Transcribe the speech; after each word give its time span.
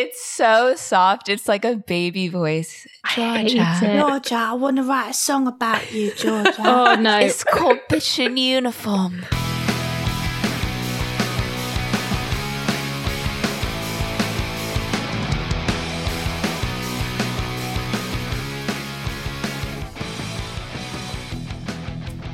It's 0.00 0.24
so 0.24 0.76
soft. 0.76 1.28
It's 1.28 1.48
like 1.48 1.64
a 1.64 1.74
baby 1.74 2.28
voice. 2.28 2.86
I 3.02 3.08
hate 3.08 3.56
Georgia. 3.56 3.78
it. 3.82 3.98
Georgia, 3.98 4.34
I 4.36 4.52
want 4.52 4.76
to 4.76 4.84
write 4.84 5.10
a 5.10 5.12
song 5.14 5.48
about 5.48 5.92
you, 5.92 6.12
Georgia. 6.14 6.54
Oh 6.60 6.94
no. 6.94 7.18
It's 7.18 7.42
called 7.42 7.80
Bitch 7.90 8.24
in 8.24 8.36
Uniform. 8.36 9.24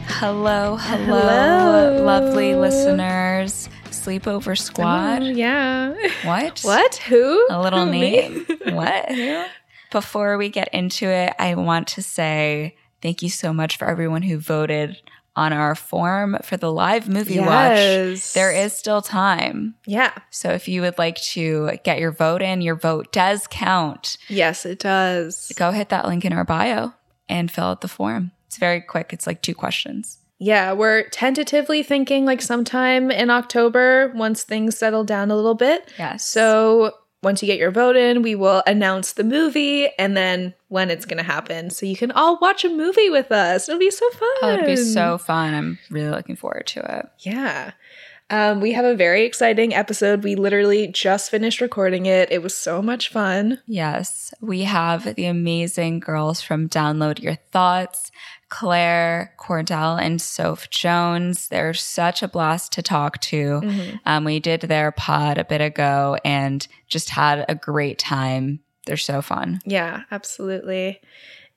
Hello, 0.06 0.76
hello, 0.76 1.20
Hello. 1.20 2.04
lovely 2.04 2.54
listeners. 2.54 3.68
Sleepover 4.04 4.50
oh, 4.50 4.54
Squad. 4.54 5.22
Oh, 5.22 5.26
yeah. 5.26 5.94
What? 6.24 6.60
What? 6.64 6.96
Who? 6.96 7.46
A 7.50 7.60
little 7.60 7.86
Who, 7.86 7.90
name. 7.90 8.46
what? 8.72 9.08
Before 9.90 10.36
we 10.36 10.48
get 10.48 10.68
into 10.74 11.06
it, 11.06 11.34
I 11.38 11.54
want 11.54 11.88
to 11.88 12.02
say 12.02 12.76
thank 13.00 13.22
you 13.22 13.28
so 13.28 13.52
much 13.52 13.76
for 13.76 13.86
everyone 13.86 14.22
who 14.22 14.38
voted 14.38 15.00
on 15.36 15.52
our 15.52 15.74
form 15.74 16.36
for 16.42 16.56
the 16.56 16.70
live 16.70 17.08
movie 17.08 17.40
watch. 17.40 18.32
There 18.34 18.52
is 18.52 18.72
still 18.72 19.02
time. 19.02 19.74
Yeah. 19.86 20.12
So 20.30 20.50
if 20.50 20.68
you 20.68 20.82
would 20.82 20.98
like 20.98 21.16
to 21.32 21.78
get 21.84 21.98
your 21.98 22.12
vote 22.12 22.42
in, 22.42 22.60
your 22.60 22.76
vote 22.76 23.12
does 23.12 23.46
count. 23.48 24.16
Yes, 24.28 24.64
it 24.64 24.78
does. 24.78 25.52
Go 25.56 25.70
hit 25.70 25.88
that 25.88 26.06
link 26.06 26.24
in 26.24 26.32
our 26.32 26.44
bio 26.44 26.92
and 27.28 27.50
fill 27.50 27.64
out 27.64 27.80
the 27.80 27.88
form. 27.88 28.32
It's 28.46 28.58
very 28.58 28.80
quick. 28.80 29.12
It's 29.12 29.26
like 29.26 29.42
two 29.42 29.54
questions. 29.54 30.18
Yeah, 30.44 30.74
we're 30.74 31.08
tentatively 31.08 31.82
thinking 31.82 32.26
like 32.26 32.42
sometime 32.42 33.10
in 33.10 33.30
October 33.30 34.12
once 34.14 34.44
things 34.44 34.76
settle 34.76 35.02
down 35.02 35.30
a 35.30 35.36
little 35.36 35.54
bit. 35.54 35.90
Yes. 35.98 36.28
So 36.28 36.92
once 37.22 37.42
you 37.42 37.46
get 37.46 37.58
your 37.58 37.70
vote 37.70 37.96
in, 37.96 38.20
we 38.20 38.34
will 38.34 38.62
announce 38.66 39.14
the 39.14 39.24
movie 39.24 39.88
and 39.98 40.14
then 40.14 40.52
when 40.68 40.90
it's 40.90 41.06
going 41.06 41.16
to 41.16 41.24
happen. 41.24 41.70
So 41.70 41.86
you 41.86 41.96
can 41.96 42.10
all 42.10 42.38
watch 42.40 42.62
a 42.62 42.68
movie 42.68 43.08
with 43.08 43.32
us. 43.32 43.70
It'll 43.70 43.78
be 43.78 43.90
so 43.90 44.10
fun. 44.10 44.28
Oh, 44.42 44.52
it'll 44.52 44.66
be 44.66 44.76
so 44.76 45.16
fun. 45.16 45.54
I'm 45.54 45.78
really 45.88 46.10
looking 46.10 46.36
forward 46.36 46.66
to 46.66 46.98
it. 46.98 47.06
Yeah. 47.20 47.72
Um, 48.30 48.60
we 48.60 48.72
have 48.72 48.84
a 48.84 48.96
very 48.96 49.24
exciting 49.24 49.74
episode. 49.74 50.24
We 50.24 50.34
literally 50.34 50.88
just 50.88 51.30
finished 51.30 51.60
recording 51.60 52.06
it. 52.06 52.32
It 52.32 52.42
was 52.42 52.54
so 52.54 52.82
much 52.82 53.10
fun. 53.10 53.60
Yes, 53.66 54.32
we 54.40 54.62
have 54.62 55.14
the 55.14 55.26
amazing 55.26 56.00
girls 56.00 56.40
from 56.40 56.68
Download 56.68 57.20
Your 57.20 57.34
Thoughts, 57.34 58.10
Claire, 58.54 59.34
Cordell, 59.36 60.00
and 60.00 60.22
Soph 60.22 60.70
Jones. 60.70 61.48
They're 61.48 61.74
such 61.74 62.22
a 62.22 62.28
blast 62.28 62.70
to 62.74 62.82
talk 62.82 63.20
to. 63.22 63.60
Um, 64.06 64.22
we 64.22 64.38
did 64.38 64.60
their 64.60 64.92
pod 64.92 65.38
a 65.38 65.44
bit 65.44 65.60
ago 65.60 66.16
and 66.24 66.64
just 66.86 67.10
had 67.10 67.44
a 67.48 67.56
great 67.56 67.98
time. 67.98 68.60
They're 68.86 68.96
so 68.96 69.22
fun. 69.22 69.58
Yeah, 69.64 70.02
absolutely. 70.12 71.00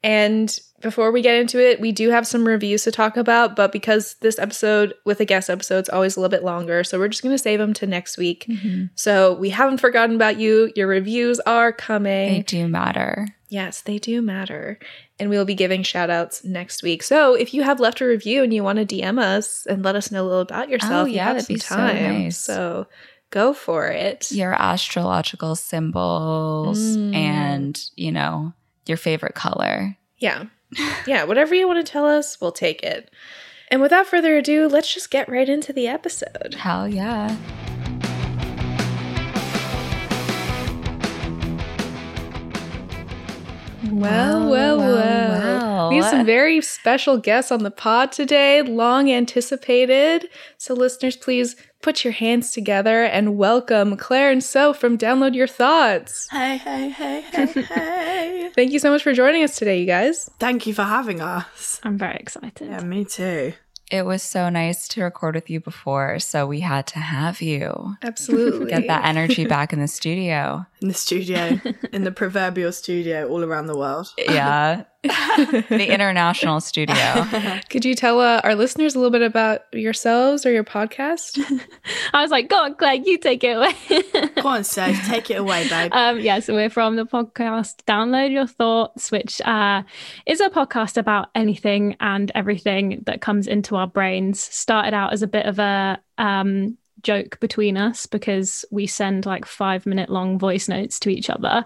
And 0.01 0.57
before 0.81 1.11
we 1.11 1.21
get 1.21 1.35
into 1.35 1.59
it, 1.59 1.79
we 1.79 1.91
do 1.91 2.09
have 2.09 2.25
some 2.25 2.47
reviews 2.47 2.83
to 2.85 2.91
talk 2.91 3.15
about, 3.15 3.55
but 3.55 3.71
because 3.71 4.15
this 4.21 4.39
episode 4.39 4.95
with 5.05 5.19
a 5.19 5.25
guest 5.25 5.51
episode 5.51 5.85
is 5.85 5.89
always 5.89 6.17
a 6.17 6.19
little 6.19 6.35
bit 6.35 6.43
longer, 6.43 6.83
so 6.83 6.97
we're 6.97 7.09
just 7.09 7.21
going 7.21 7.33
to 7.33 7.37
save 7.37 7.59
them 7.59 7.73
to 7.73 7.85
next 7.85 8.17
week. 8.17 8.49
So 8.95 9.35
we 9.35 9.49
haven't 9.51 9.79
forgotten 9.79 10.15
about 10.15 10.39
you. 10.39 10.71
Your 10.75 10.87
reviews 10.87 11.39
are 11.41 11.71
coming. 11.71 12.33
They 12.33 12.41
do 12.41 12.67
matter. 12.67 13.27
Yes, 13.49 13.81
they 13.81 13.97
do 13.97 14.21
matter. 14.21 14.79
And 15.19 15.29
we'll 15.31 15.45
be 15.45 15.55
giving 15.55 15.81
shout 15.81 16.09
outs 16.11 16.43
next 16.43 16.83
week. 16.83 17.01
So 17.01 17.33
if 17.33 17.51
you 17.53 17.63
have 17.63 17.79
left 17.79 18.01
a 18.01 18.05
review 18.05 18.43
and 18.43 18.53
you 18.53 18.63
want 18.63 18.77
to 18.77 18.85
DM 18.85 19.19
us 19.19 19.65
and 19.65 19.83
let 19.83 19.95
us 19.95 20.11
know 20.11 20.21
a 20.23 20.27
little 20.27 20.41
about 20.41 20.69
yourself, 20.69 21.07
you 21.07 21.15
yeah, 21.15 21.25
have 21.25 21.35
that'd 21.37 21.47
be 21.47 21.57
so 21.57 21.75
time. 21.75 21.95
nice. 22.23 22.37
So 22.37 22.85
go 23.31 23.51
for 23.53 23.87
it. 23.87 24.31
Your 24.31 24.53
astrological 24.53 25.55
symbols 25.55 26.79
Mm. 26.97 27.15
and, 27.15 27.81
you 27.95 28.11
know, 28.11 28.53
your 28.85 28.97
favorite 28.97 29.35
color. 29.35 29.97
Yeah. 30.17 30.45
Yeah, 31.07 31.23
whatever 31.23 31.55
you 31.55 31.67
want 31.67 31.83
to 31.85 31.89
tell 31.91 32.05
us, 32.05 32.39
we'll 32.41 32.51
take 32.51 32.83
it. 32.83 33.09
And 33.71 33.81
without 33.81 34.05
further 34.07 34.37
ado, 34.37 34.67
let's 34.67 34.93
just 34.93 35.09
get 35.09 35.29
right 35.29 35.47
into 35.49 35.71
the 35.73 35.87
episode. 35.87 36.55
Hell 36.57 36.87
yeah. 36.87 37.35
Well, 43.97 44.47
well, 44.47 44.77
well. 44.77 44.95
well. 44.95 45.89
We 45.89 45.95
have 45.95 46.05
some 46.11 46.25
very 46.25 46.61
special 46.61 47.17
guests 47.17 47.51
on 47.51 47.63
the 47.63 47.71
pod 47.71 48.11
today, 48.11 48.61
long 48.61 49.09
anticipated. 49.09 50.29
So, 50.57 50.75
listeners, 50.75 51.17
please 51.17 51.55
put 51.81 52.03
your 52.03 52.13
hands 52.13 52.51
together 52.51 53.03
and 53.03 53.37
welcome 53.37 53.97
Claire 53.97 54.29
and 54.29 54.43
So 54.43 54.71
from 54.71 54.99
Download 54.99 55.33
Your 55.33 55.47
Thoughts. 55.47 56.27
hey, 56.29 56.57
hey, 56.57 56.89
hey, 56.89 57.21
hey, 57.21 57.45
hey. 57.63 58.51
Thank 58.55 58.71
you 58.71 58.77
so 58.77 58.91
much 58.91 59.01
for 59.01 59.13
joining 59.13 59.43
us 59.43 59.57
today, 59.57 59.79
you 59.79 59.87
guys. 59.87 60.29
Thank 60.39 60.67
you 60.67 60.75
for 60.75 60.83
having 60.83 61.19
us. 61.19 61.79
I'm 61.81 61.97
very 61.97 62.17
excited. 62.17 62.67
Yeah, 62.69 62.83
me 62.83 63.03
too. 63.03 63.53
It 63.89 64.05
was 64.05 64.21
so 64.21 64.49
nice 64.49 64.87
to 64.89 65.03
record 65.03 65.35
with 65.35 65.49
you 65.49 65.61
before, 65.61 66.19
so 66.19 66.45
we 66.45 66.59
had 66.59 66.87
to 66.87 66.99
have 66.99 67.41
you. 67.41 67.95
Absolutely. 68.03 68.69
Get 68.69 68.87
that 68.87 69.05
energy 69.05 69.45
back 69.45 69.71
in 69.71 69.79
the 69.79 69.87
studio. 69.87 70.65
In 70.81 70.89
the 70.89 70.93
studio, 70.93 71.59
in 71.93 72.03
the 72.03 72.11
proverbial 72.11 72.73
studio 72.73 73.29
all 73.29 73.43
around 73.43 73.67
the 73.67 73.77
world. 73.77 74.13
Yeah. 74.17 74.83
the 75.07 75.87
international 75.89 76.59
studio. 76.61 76.95
Could 77.69 77.85
you 77.85 77.95
tell 77.95 78.19
uh, 78.19 78.41
our 78.43 78.55
listeners 78.55 78.95
a 78.95 78.99
little 78.99 79.11
bit 79.11 79.21
about 79.21 79.61
yourselves 79.73 80.45
or 80.45 80.51
your 80.51 80.63
podcast? 80.63 81.39
I 82.13 82.21
was 82.21 82.31
like, 82.31 82.49
go 82.49 82.57
on, 82.57 82.75
Claire, 82.75 82.95
you 82.95 83.17
take 83.17 83.43
it 83.43 83.57
away. 83.57 83.73
Go 84.41 84.49
on, 84.49 84.63
Seth, 84.63 85.07
take 85.07 85.29
it 85.31 85.35
away, 85.35 85.67
babe. 85.67 85.91
um, 85.93 86.19
yeah, 86.19 86.39
so 86.39 86.53
we're 86.53 86.69
from 86.69 86.95
the 86.95 87.05
podcast 87.05 87.77
Download 87.87 88.31
Your 88.31 88.47
Thoughts, 88.47 89.11
which 89.11 89.41
uh, 89.41 89.83
is 90.25 90.41
a 90.41 90.49
podcast 90.49 90.97
about 90.97 91.29
anything 91.35 91.95
and 91.99 92.31
everything 92.35 93.03
that 93.05 93.21
comes 93.21 93.47
into 93.47 93.75
our 93.75 93.87
brains. 93.87 94.39
Started 94.39 94.93
out 94.93 95.13
as 95.13 95.21
a 95.21 95.27
bit 95.27 95.45
of 95.45 95.59
a 95.59 95.99
um, 96.17 96.77
joke 97.01 97.39
between 97.39 97.77
us 97.77 98.05
because 98.05 98.65
we 98.71 98.87
send 98.87 99.25
like 99.25 99.45
five 99.45 99.85
minute 99.85 100.09
long 100.09 100.39
voice 100.39 100.67
notes 100.67 100.99
to 100.99 101.09
each 101.09 101.29
other. 101.29 101.65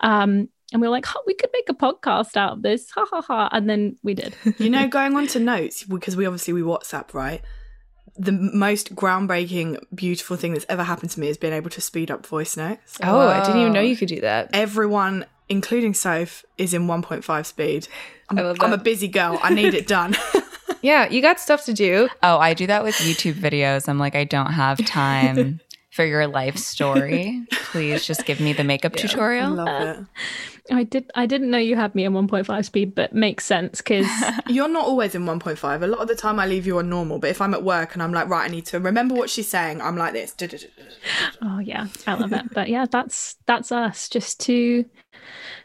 Um, 0.00 0.48
and 0.72 0.80
we 0.80 0.88
were 0.88 0.92
like, 0.92 1.06
oh, 1.14 1.22
we 1.26 1.34
could 1.34 1.50
make 1.52 1.68
a 1.68 1.74
podcast 1.74 2.36
out 2.36 2.52
of 2.52 2.62
this. 2.62 2.90
Ha 2.90 3.06
ha 3.10 3.22
ha. 3.22 3.48
And 3.52 3.68
then 3.68 3.96
we 4.02 4.14
did. 4.14 4.34
you 4.58 4.70
know, 4.70 4.88
going 4.88 5.14
on 5.16 5.26
to 5.28 5.40
notes, 5.40 5.84
because 5.84 6.16
we 6.16 6.26
obviously 6.26 6.52
we 6.52 6.62
WhatsApp, 6.62 7.14
right? 7.14 7.42
The 8.16 8.32
most 8.32 8.94
groundbreaking, 8.94 9.78
beautiful 9.94 10.36
thing 10.36 10.52
that's 10.52 10.66
ever 10.68 10.82
happened 10.82 11.10
to 11.12 11.20
me 11.20 11.28
is 11.28 11.38
being 11.38 11.54
able 11.54 11.70
to 11.70 11.80
speed 11.80 12.10
up 12.10 12.26
voice 12.26 12.56
notes. 12.56 12.98
Oh, 13.02 13.28
I 13.28 13.40
didn't 13.44 13.60
even 13.60 13.72
know 13.72 13.80
you 13.80 13.96
could 13.96 14.08
do 14.08 14.20
that. 14.20 14.50
Everyone, 14.52 15.24
including 15.48 15.94
Soph, 15.94 16.44
is 16.58 16.74
in 16.74 16.86
1.5 16.86 17.46
speed. 17.46 17.88
I'm, 18.28 18.38
I 18.38 18.42
love 18.42 18.56
I'm 18.60 18.72
a 18.72 18.78
busy 18.78 19.08
girl. 19.08 19.38
I 19.42 19.54
need 19.54 19.74
it 19.74 19.86
done. 19.86 20.14
Yeah, 20.82 21.08
you 21.08 21.22
got 21.22 21.38
stuff 21.38 21.64
to 21.66 21.72
do. 21.72 22.08
Oh, 22.24 22.38
I 22.38 22.54
do 22.54 22.66
that 22.66 22.82
with 22.82 22.96
YouTube 22.96 23.34
videos. 23.34 23.88
I'm 23.88 23.98
like, 23.98 24.16
I 24.16 24.24
don't 24.24 24.52
have 24.52 24.84
time 24.84 25.60
for 25.92 26.04
your 26.04 26.26
life 26.26 26.56
story. 26.56 27.46
Please 27.52 28.04
just 28.04 28.26
give 28.26 28.40
me 28.40 28.52
the 28.52 28.64
makeup 28.64 28.92
I 28.96 29.00
tutorial. 29.00 29.52
love 29.52 29.68
uh, 29.68 30.00
it. 30.00 30.06
I 30.70 30.84
did. 30.84 31.10
I 31.14 31.26
didn't 31.26 31.50
know 31.50 31.58
you 31.58 31.76
had 31.76 31.94
me 31.94 32.04
in 32.04 32.12
1.5 32.12 32.64
speed, 32.64 32.94
but 32.94 33.12
makes 33.12 33.44
sense 33.44 33.78
because 33.78 34.06
You're 34.48 34.68
not 34.68 34.86
always 34.86 35.14
in 35.14 35.24
1.5. 35.24 35.82
A 35.82 35.86
lot 35.86 36.00
of 36.00 36.08
the 36.08 36.14
time 36.14 36.38
I 36.38 36.46
leave 36.46 36.66
you 36.66 36.78
on 36.78 36.88
normal, 36.88 37.18
but 37.18 37.30
if 37.30 37.40
I'm 37.40 37.54
at 37.54 37.64
work 37.64 37.94
and 37.94 38.02
I'm 38.02 38.12
like, 38.12 38.28
right, 38.28 38.48
I 38.48 38.52
need 38.52 38.66
to 38.66 38.78
remember 38.78 39.14
what 39.14 39.28
she's 39.30 39.48
saying, 39.48 39.80
I'm 39.80 39.96
like 39.96 40.12
this. 40.12 40.34
Oh 41.42 41.58
yeah, 41.58 41.88
I 42.06 42.14
love 42.14 42.32
it. 42.32 42.52
But 42.52 42.68
yeah, 42.68 42.86
that's 42.90 43.36
that's 43.46 43.72
us. 43.72 44.08
Just 44.08 44.40
two 44.40 44.84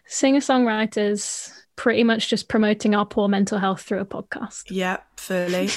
singer 0.08 0.40
songwriters, 0.40 1.52
pretty 1.76 2.04
much 2.04 2.30
just 2.30 2.50
promoting 2.50 2.96
our 2.96 3.06
poor 3.06 3.28
mental 3.28 3.60
health 3.60 3.82
through 3.82 4.00
a 4.00 4.06
podcast. 4.06 4.64
Yeah, 4.70 4.98
fully. 5.16 5.70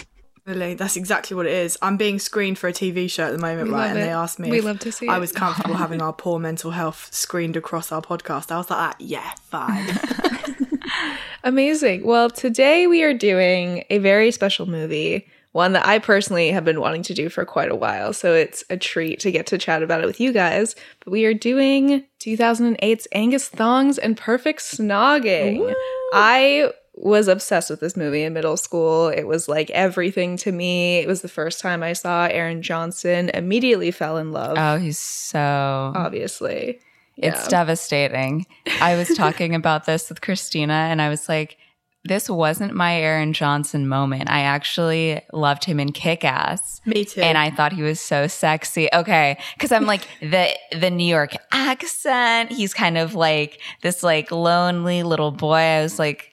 That's 0.74 0.96
exactly 0.96 1.36
what 1.36 1.46
it 1.46 1.52
is. 1.52 1.78
I'm 1.82 1.96
being 1.96 2.18
screened 2.18 2.58
for 2.58 2.68
a 2.68 2.72
TV 2.72 3.10
show 3.10 3.26
at 3.26 3.32
the 3.32 3.38
moment, 3.38 3.68
We 3.68 3.74
right? 3.74 3.88
And 3.88 3.98
it. 3.98 4.02
they 4.02 4.10
asked 4.10 4.38
me 4.38 4.50
We 4.50 4.58
if 4.58 4.64
love 4.64 4.78
to 4.80 4.92
see 4.92 5.08
I 5.08 5.16
it. 5.16 5.20
was 5.20 5.32
comfortable 5.32 5.74
having 5.76 6.00
our 6.02 6.12
poor 6.12 6.38
mental 6.38 6.70
health 6.72 7.08
screened 7.12 7.56
across 7.56 7.90
our 7.92 8.02
podcast. 8.02 8.50
I 8.50 8.56
was 8.58 8.70
like, 8.70 8.78
ah, 8.78 8.94
yeah, 8.98 9.32
fine. 9.50 9.86
Amazing. 11.44 12.04
Well, 12.04 12.30
today 12.30 12.86
we 12.86 13.02
are 13.02 13.14
doing 13.14 13.84
a 13.90 13.98
very 13.98 14.30
special 14.30 14.66
movie, 14.66 15.26
one 15.52 15.72
that 15.72 15.86
I 15.86 15.98
personally 15.98 16.50
have 16.50 16.64
been 16.64 16.80
wanting 16.80 17.02
to 17.04 17.14
do 17.14 17.28
for 17.28 17.44
quite 17.44 17.70
a 17.70 17.74
while. 17.74 18.12
So 18.12 18.34
it's 18.34 18.62
a 18.68 18.76
treat 18.76 19.20
to 19.20 19.30
get 19.32 19.46
to 19.48 19.58
chat 19.58 19.82
about 19.82 20.02
it 20.02 20.06
with 20.06 20.20
you 20.20 20.32
guys. 20.32 20.76
But 21.04 21.12
we 21.12 21.24
are 21.24 21.34
doing 21.34 22.04
2008's 22.20 23.08
Angus 23.12 23.48
Thongs 23.48 23.98
and 23.98 24.16
Perfect 24.16 24.60
Snogging. 24.60 25.74
I 26.12 26.72
was 27.02 27.28
obsessed 27.28 27.70
with 27.70 27.80
this 27.80 27.96
movie 27.96 28.22
in 28.22 28.32
middle 28.34 28.58
school. 28.58 29.08
It 29.08 29.24
was 29.26 29.48
like 29.48 29.70
everything 29.70 30.36
to 30.38 30.52
me. 30.52 30.98
It 30.98 31.08
was 31.08 31.22
the 31.22 31.28
first 31.28 31.58
time 31.60 31.82
I 31.82 31.94
saw 31.94 32.26
Aaron 32.26 32.60
Johnson, 32.60 33.30
immediately 33.32 33.90
fell 33.90 34.18
in 34.18 34.32
love, 34.32 34.56
Oh, 34.58 34.76
he's 34.78 34.98
so. 34.98 35.92
obviously. 35.96 36.78
It's 37.16 37.42
Yeah. 37.44 37.48
devastating. 37.48 38.46
I 38.80 38.96
was 38.96 39.08
talking 39.16 39.54
about 39.54 39.86
this 39.86 40.08
with 40.08 40.20
Christina, 40.20 40.74
and 40.74 41.00
I 41.00 41.08
was 41.08 41.28
like, 41.28 41.56
this 42.02 42.30
wasn't 42.30 42.74
my 42.74 42.96
Aaron 42.96 43.34
Johnson 43.34 43.86
moment. 43.86 44.30
I 44.30 44.40
actually 44.40 45.20
loved 45.34 45.64
him 45.64 45.78
in 45.78 45.92
Kick 45.92 46.24
Ass. 46.24 46.80
Me 46.86 47.04
too. 47.04 47.20
And 47.20 47.36
I 47.36 47.50
thought 47.50 47.74
he 47.74 47.82
was 47.82 48.00
so 48.00 48.26
sexy. 48.26 48.88
Okay. 48.94 49.36
Cause 49.58 49.70
I'm 49.70 49.84
like 49.84 50.08
the 50.22 50.48
the 50.78 50.88
New 50.90 51.04
York 51.06 51.34
accent. 51.52 52.52
He's 52.52 52.72
kind 52.72 52.96
of 52.96 53.14
like 53.14 53.60
this 53.82 54.02
like 54.02 54.30
lonely 54.30 55.02
little 55.02 55.30
boy. 55.30 55.56
I 55.56 55.82
was 55.82 55.98
like, 55.98 56.29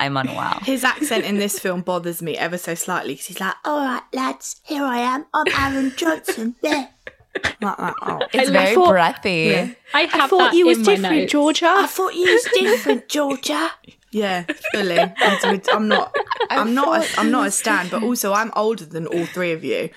I'm 0.00 0.16
unwell. 0.16 0.58
His 0.62 0.82
accent 0.82 1.24
in 1.24 1.36
this 1.38 1.58
film 1.58 1.82
bothers 1.82 2.20
me 2.22 2.36
ever 2.36 2.58
so 2.58 2.74
slightly 2.74 3.12
because 3.14 3.26
he's 3.26 3.40
like, 3.40 3.54
"All 3.64 3.78
right, 3.84 4.02
lads, 4.12 4.60
here 4.64 4.82
I 4.82 4.98
am. 4.98 5.26
I'm 5.34 5.46
Aaron 5.56 5.92
Johnson." 5.96 6.56
There, 6.62 6.88
like 7.62 7.76
that. 7.76 7.94
Oh. 8.02 8.18
It's 8.32 8.50
I 8.50 8.52
very 8.52 8.74
thought- 8.74 8.90
breathy. 8.90 9.50
Yeah. 9.50 9.70
I 9.94 10.00
have 10.02 10.20
I 10.22 10.26
thought 10.26 10.38
that 10.50 10.54
you 10.54 10.66
was 10.66 10.78
in 10.78 10.84
my 10.84 10.94
different, 10.96 11.16
notes. 11.16 11.32
Georgia. 11.32 11.66
I 11.68 11.86
thought 11.86 12.14
you 12.16 12.32
was 12.32 12.44
different, 12.58 13.08
Georgia. 13.16 13.70
Yeah, 14.10 14.44
fully. 14.72 14.98
I'm, 14.98 15.60
I'm 15.72 15.86
not. 15.88 16.16
I'm 16.50 16.74
not. 16.74 17.04
A, 17.04 17.20
I'm 17.20 17.30
not 17.30 17.46
a 17.46 17.50
stan, 17.52 17.88
but 17.88 18.02
also 18.02 18.32
I'm 18.32 18.50
older 18.56 18.84
than 18.84 19.06
all 19.06 19.24
three 19.26 19.52
of 19.52 19.62
you. 19.62 19.90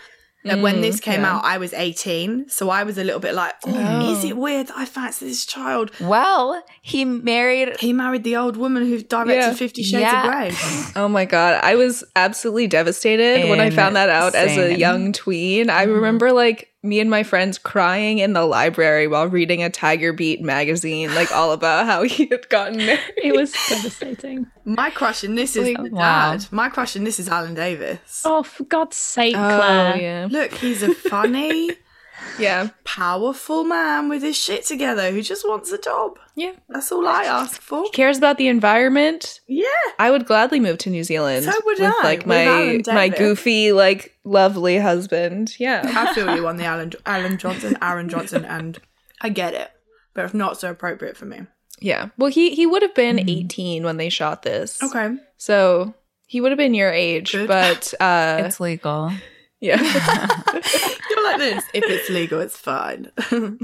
And 0.45 0.61
when 0.61 0.81
this 0.81 0.97
mm, 0.97 1.03
came 1.03 1.21
yeah. 1.21 1.37
out, 1.37 1.45
I 1.45 1.57
was 1.57 1.73
18, 1.73 2.49
so 2.49 2.69
I 2.69 2.83
was 2.83 2.97
a 2.97 3.03
little 3.03 3.19
bit 3.19 3.33
like, 3.33 3.53
oh, 3.65 3.73
oh, 3.73 4.11
"Is 4.11 4.23
it 4.25 4.35
weird 4.35 4.67
that 4.67 4.77
I 4.77 4.85
fancy 4.85 5.27
this 5.27 5.45
child?" 5.45 5.91
Well, 6.01 6.61
he 6.81 7.05
married 7.05 7.79
He 7.79 7.93
married 7.93 8.23
the 8.23 8.35
old 8.35 8.57
woman 8.57 8.85
who 8.85 9.01
directed 9.01 9.35
Yeah. 9.35 9.53
Fifty 9.53 9.83
Shades 9.83 10.01
Yeah. 10.01 10.25
of 10.25 10.31
Grey. 10.31 10.51
Oh 10.95 11.07
my 11.07 11.25
god, 11.25 11.59
I 11.63 11.75
was 11.75 12.03
absolutely 12.15 12.67
devastated 12.67 13.49
when 13.49 13.59
I 13.59 13.69
found 13.69 13.95
that 13.95 14.09
out 14.09 14.35
as 14.35 14.57
a 14.57 14.77
young 14.77 15.13
tween. 15.13 15.69
I 15.69 15.83
remember 15.83 16.31
like 16.31 16.72
me 16.83 16.99
and 16.99 17.09
my 17.09 17.23
friends 17.23 17.57
crying 17.57 18.17
in 18.19 18.33
the 18.33 18.45
library 18.45 19.07
while 19.07 19.27
reading 19.27 19.63
a 19.63 19.69
Tiger 19.69 20.11
Beat 20.11 20.41
magazine, 20.41 21.15
like 21.15 21.31
all 21.31 21.53
about 21.53 21.85
how 21.85 22.03
he 22.03 22.25
had 22.27 22.47
gotten 22.49 22.77
married. 22.77 22.99
It 23.17 23.33
was 23.33 23.53
devastating. 23.69 24.47
My 24.65 24.89
crush 24.89 25.23
in 25.23 25.35
this 25.35 25.55
is 25.55 25.69
Like, 25.69 25.91
wow. 25.93 26.33
dad. 26.35 26.45
My 26.51 26.67
crush 26.69 26.95
in 26.97 27.05
this 27.05 27.19
is 27.19 27.29
Alan 27.29 27.53
Davies. 27.53 28.21
Oh, 28.25 28.43
for 28.43 28.65
God's 28.65 28.97
sake, 28.97 29.35
Oh 29.35 29.39
Claire. 29.57 29.97
yeah, 29.97 30.27
Look, 30.29 30.53
he's 30.53 30.83
a 30.83 30.93
funny, 30.93 31.71
yeah, 32.39 32.69
powerful 32.83 33.63
man 33.63 34.09
with 34.09 34.21
his 34.23 34.37
shit 34.37 34.63
together 34.65 35.11
who 35.11 35.21
just 35.21 35.47
wants 35.47 35.71
a 35.71 35.77
job. 35.77 36.17
yeah. 36.35 36.53
That's 36.69 36.91
all 36.91 37.07
I 37.07 37.23
ask 37.23 37.61
for. 37.61 37.85
Cares 37.91 38.17
about 38.17 38.37
the 38.37 38.47
environment. 38.47 39.39
Yeah. 39.47 39.67
I 39.99 40.09
would 40.11 40.25
gladly 40.25 40.59
move 40.59 40.77
to 40.79 40.89
New 40.89 41.03
Zealand. 41.03 41.45
So 41.45 41.51
would 41.65 41.79
with 41.79 41.93
I, 41.99 42.03
like 42.03 42.25
my 42.25 42.43
Alan 42.43 42.81
my 42.87 43.09
goofy, 43.09 43.71
like 43.71 44.17
lovely 44.23 44.77
husband. 44.77 45.55
Yeah. 45.59 45.81
I 45.85 46.13
feel 46.13 46.35
you 46.35 46.47
on 46.47 46.57
the 46.57 46.65
Alan 46.65 46.93
Alan 47.05 47.37
Johnson, 47.37 47.77
Aaron 47.81 48.09
Johnson, 48.09 48.45
and 48.45 48.79
I 49.21 49.29
get 49.29 49.53
it, 49.53 49.69
but 50.13 50.25
it's 50.25 50.33
not 50.33 50.59
so 50.59 50.69
appropriate 50.71 51.15
for 51.17 51.25
me. 51.25 51.41
Yeah. 51.79 52.09
Well, 52.17 52.29
he 52.31 52.55
he 52.55 52.65
would 52.65 52.81
have 52.81 52.95
been 52.95 53.29
18 53.29 53.83
when 53.83 53.97
they 53.97 54.09
shot 54.09 54.41
this. 54.43 54.81
Okay, 54.81 55.15
So 55.37 55.93
he 56.27 56.41
would 56.41 56.51
have 56.51 56.57
been 56.57 56.73
your 56.73 56.91
age, 56.91 57.33
Good. 57.33 57.47
but 57.47 57.93
uh 57.99 58.41
it's 58.45 58.59
legal. 58.59 59.11
Yeah. 59.63 59.81
you're 61.09 61.23
like 61.23 61.37
this. 61.37 61.63
If 61.73 61.85
it's 61.85 62.09
legal, 62.09 62.41
it's 62.41 62.57
fine. 62.57 63.09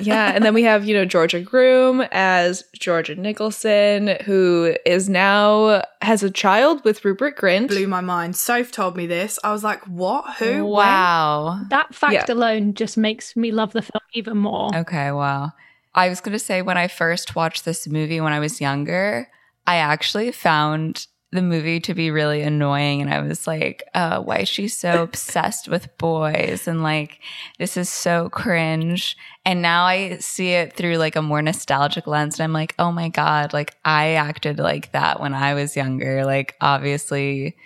yeah, 0.00 0.32
and 0.34 0.44
then 0.44 0.52
we 0.52 0.62
have, 0.64 0.84
you 0.84 0.94
know, 0.94 1.06
Georgia 1.06 1.40
Groome 1.40 2.02
as 2.12 2.62
Georgia 2.78 3.14
Nicholson, 3.14 4.18
who 4.26 4.76
is 4.84 5.08
now 5.08 5.82
has 6.02 6.22
a 6.22 6.30
child 6.30 6.84
with 6.84 7.02
Rupert 7.06 7.38
Grint. 7.38 7.68
Blew 7.68 7.88
my 7.88 8.02
mind. 8.02 8.36
Soph 8.36 8.70
told 8.70 8.98
me 8.98 9.06
this. 9.06 9.38
I 9.42 9.50
was 9.50 9.64
like, 9.64 9.82
"What? 9.86 10.36
Who? 10.36 10.44
When?" 10.56 10.64
Wow. 10.66 11.62
That 11.70 11.94
fact 11.94 12.12
Yeah. 12.12 12.26
alone 12.28 12.74
just 12.74 12.98
makes 12.98 13.34
me 13.34 13.50
love 13.50 13.72
the 13.72 13.80
film 13.80 14.02
even 14.12 14.36
more. 14.36 14.68
Okay, 14.76 15.10
wow. 15.10 15.52
I 15.94 16.10
was 16.10 16.20
going 16.20 16.34
to 16.34 16.38
say 16.38 16.60
when 16.60 16.76
I 16.76 16.86
first 16.86 17.34
watched 17.34 17.64
this 17.64 17.88
movie 17.88 18.20
when 18.20 18.34
I 18.34 18.40
was 18.40 18.60
younger, 18.60 19.28
I 19.66 19.76
actually 19.76 20.32
found 20.32 21.06
the 21.32 21.42
movie 21.42 21.78
to 21.80 21.94
be 21.94 22.10
really 22.10 22.42
annoying 22.42 23.00
and 23.00 23.12
I 23.12 23.20
was 23.20 23.46
like, 23.46 23.84
uh, 23.94 24.20
why 24.20 24.38
is 24.38 24.48
she 24.48 24.66
so 24.66 25.02
obsessed 25.04 25.68
with 25.68 25.96
boys 25.96 26.66
and 26.66 26.82
like 26.82 27.20
this 27.58 27.76
is 27.76 27.88
so 27.88 28.28
cringe. 28.30 29.16
And 29.44 29.62
now 29.62 29.84
I 29.84 30.18
see 30.18 30.50
it 30.50 30.72
through 30.72 30.96
like 30.96 31.16
a 31.16 31.22
more 31.22 31.40
nostalgic 31.40 32.06
lens 32.06 32.38
and 32.38 32.44
I'm 32.44 32.52
like, 32.52 32.74
oh 32.78 32.90
my 32.90 33.08
god, 33.08 33.52
like 33.52 33.74
I 33.84 34.14
acted 34.14 34.58
like 34.58 34.92
that 34.92 35.20
when 35.20 35.34
I 35.34 35.54
was 35.54 35.76
younger. 35.76 36.24
Like 36.24 36.56
obviously 36.60 37.56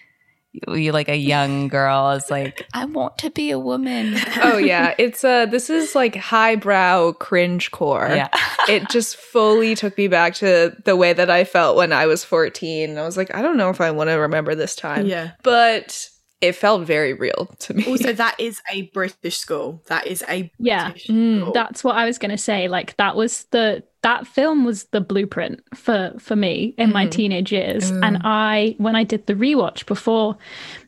you 0.68 0.92
like 0.92 1.08
a 1.08 1.16
young 1.16 1.68
girl 1.68 2.10
is 2.10 2.30
like, 2.30 2.66
I 2.74 2.84
want 2.84 3.18
to 3.18 3.30
be 3.30 3.50
a 3.50 3.58
woman. 3.58 4.14
oh 4.42 4.56
yeah, 4.56 4.94
it's 4.98 5.24
uh 5.24 5.46
this 5.46 5.68
is 5.68 5.94
like 5.94 6.14
highbrow 6.14 7.12
cringe 7.12 7.70
core. 7.70 8.08
Yeah. 8.08 8.28
it 8.68 8.88
just 8.88 9.16
fully 9.16 9.74
took 9.74 9.98
me 9.98 10.08
back 10.08 10.34
to 10.36 10.76
the 10.84 10.96
way 10.96 11.12
that 11.12 11.30
I 11.30 11.44
felt 11.44 11.76
when 11.76 11.92
I 11.92 12.06
was 12.06 12.24
14. 12.24 12.90
And 12.90 12.98
I 12.98 13.04
was 13.04 13.16
like, 13.16 13.34
I 13.34 13.42
don't 13.42 13.56
know 13.56 13.70
if 13.70 13.80
I 13.80 13.90
want 13.90 14.10
to 14.10 14.14
remember 14.14 14.54
this 14.54 14.76
time. 14.76 15.06
Yeah. 15.06 15.32
But 15.42 16.08
it 16.48 16.54
felt 16.54 16.86
very 16.86 17.12
real 17.14 17.42
to 17.60 17.74
me. 17.74 17.84
Also, 17.86 18.12
that 18.24 18.34
is 18.38 18.60
a 18.70 18.82
British 18.92 19.38
school. 19.38 19.82
That 19.86 20.06
is 20.06 20.22
a 20.28 20.50
Yeah. 20.58 20.90
British 20.90 21.06
Mm. 21.08 21.52
That's 21.54 21.82
what 21.84 21.96
I 21.96 22.04
was 22.04 22.18
going 22.18 22.30
to 22.30 22.38
say. 22.38 22.68
Like 22.68 22.96
that 22.96 23.16
was 23.16 23.44
the 23.50 23.82
that 24.02 24.26
film 24.26 24.64
was 24.66 24.84
the 24.92 25.00
blueprint 25.00 25.62
for 25.74 26.12
for 26.18 26.36
me 26.36 26.74
in 26.76 26.92
my 26.92 27.06
Mhm. 27.06 27.10
teenage 27.10 27.52
years. 27.52 27.90
And 27.90 28.18
I 28.24 28.74
when 28.78 28.94
I 28.96 29.04
did 29.04 29.26
the 29.26 29.34
rewatch 29.34 29.86
before 29.86 30.36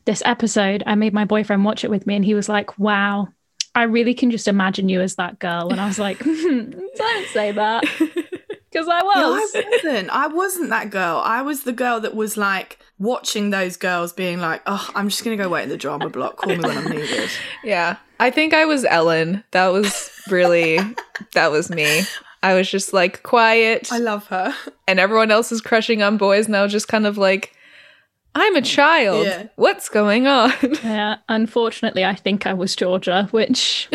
this 0.05 0.21
episode, 0.25 0.83
I 0.85 0.95
made 0.95 1.13
my 1.13 1.25
boyfriend 1.25 1.65
watch 1.65 1.83
it 1.83 1.89
with 1.89 2.05
me 2.07 2.15
and 2.15 2.23
he 2.25 2.35
was 2.35 2.47
like, 2.47 2.77
"Wow, 2.77 3.29
I 3.73 3.83
really 3.83 4.13
can 4.13 4.29
just 4.31 4.47
imagine 4.47 4.87
you 4.89 5.01
as 5.01 5.15
that 5.15 5.39
girl." 5.39 5.69
And 5.71 5.81
I 5.81 5.87
was 5.87 5.97
like, 5.99 6.19
"Don't 6.23 7.27
say 7.33 7.51
that." 7.53 7.83
Cuz 8.73 8.87
I 8.87 8.99
No, 9.01 9.09
I 9.09 9.29
was. 9.29 9.55
wasn't. 9.71 10.09
I 10.11 10.27
wasn't 10.27 10.69
that 10.69 10.89
girl. 10.91 11.21
I 11.23 11.41
was 11.41 11.63
the 11.63 11.71
girl 11.73 11.99
that 12.01 12.15
was 12.15 12.37
like 12.37 12.77
watching 12.99 13.49
those 13.51 13.77
girls 13.77 14.13
being 14.13 14.39
like, 14.39 14.61
oh, 14.65 14.89
I'm 14.95 15.09
just 15.09 15.23
going 15.23 15.37
to 15.37 15.43
go 15.43 15.49
wait 15.49 15.63
in 15.63 15.69
the 15.69 15.77
drama 15.77 16.09
block. 16.09 16.37
Call 16.37 16.55
me 16.55 16.59
when 16.59 16.77
I'm 16.77 16.89
needed. 16.89 17.29
Yeah. 17.63 17.97
I 18.19 18.31
think 18.31 18.53
I 18.53 18.65
was 18.65 18.83
Ellen. 18.85 19.43
That 19.51 19.67
was 19.67 20.11
really 20.29 20.79
that 21.33 21.51
was 21.51 21.69
me. 21.69 22.01
I 22.41 22.55
was 22.55 22.69
just 22.69 22.93
like 22.93 23.23
quiet 23.23 23.91
I 23.91 23.97
love 23.97 24.27
her. 24.27 24.53
and 24.87 24.99
everyone 24.99 25.31
else 25.31 25.51
is 25.51 25.61
crushing 25.61 26.01
on 26.01 26.17
boys 26.17 26.47
and 26.47 26.55
I 26.55 26.63
was 26.63 26.71
just 26.71 26.87
kind 26.87 27.05
of 27.05 27.17
like 27.17 27.53
I'm 28.39 28.55
a 28.55 28.61
child. 28.61 29.25
Yeah. 29.25 29.47
What's 29.55 29.89
going 29.89 30.27
on? 30.27 30.53
Yeah, 30.83 31.17
unfortunately, 31.27 32.05
I 32.05 32.13
think 32.13 32.45
I 32.45 32.53
was 32.53 32.75
Georgia, 32.75 33.27
which 33.31 33.87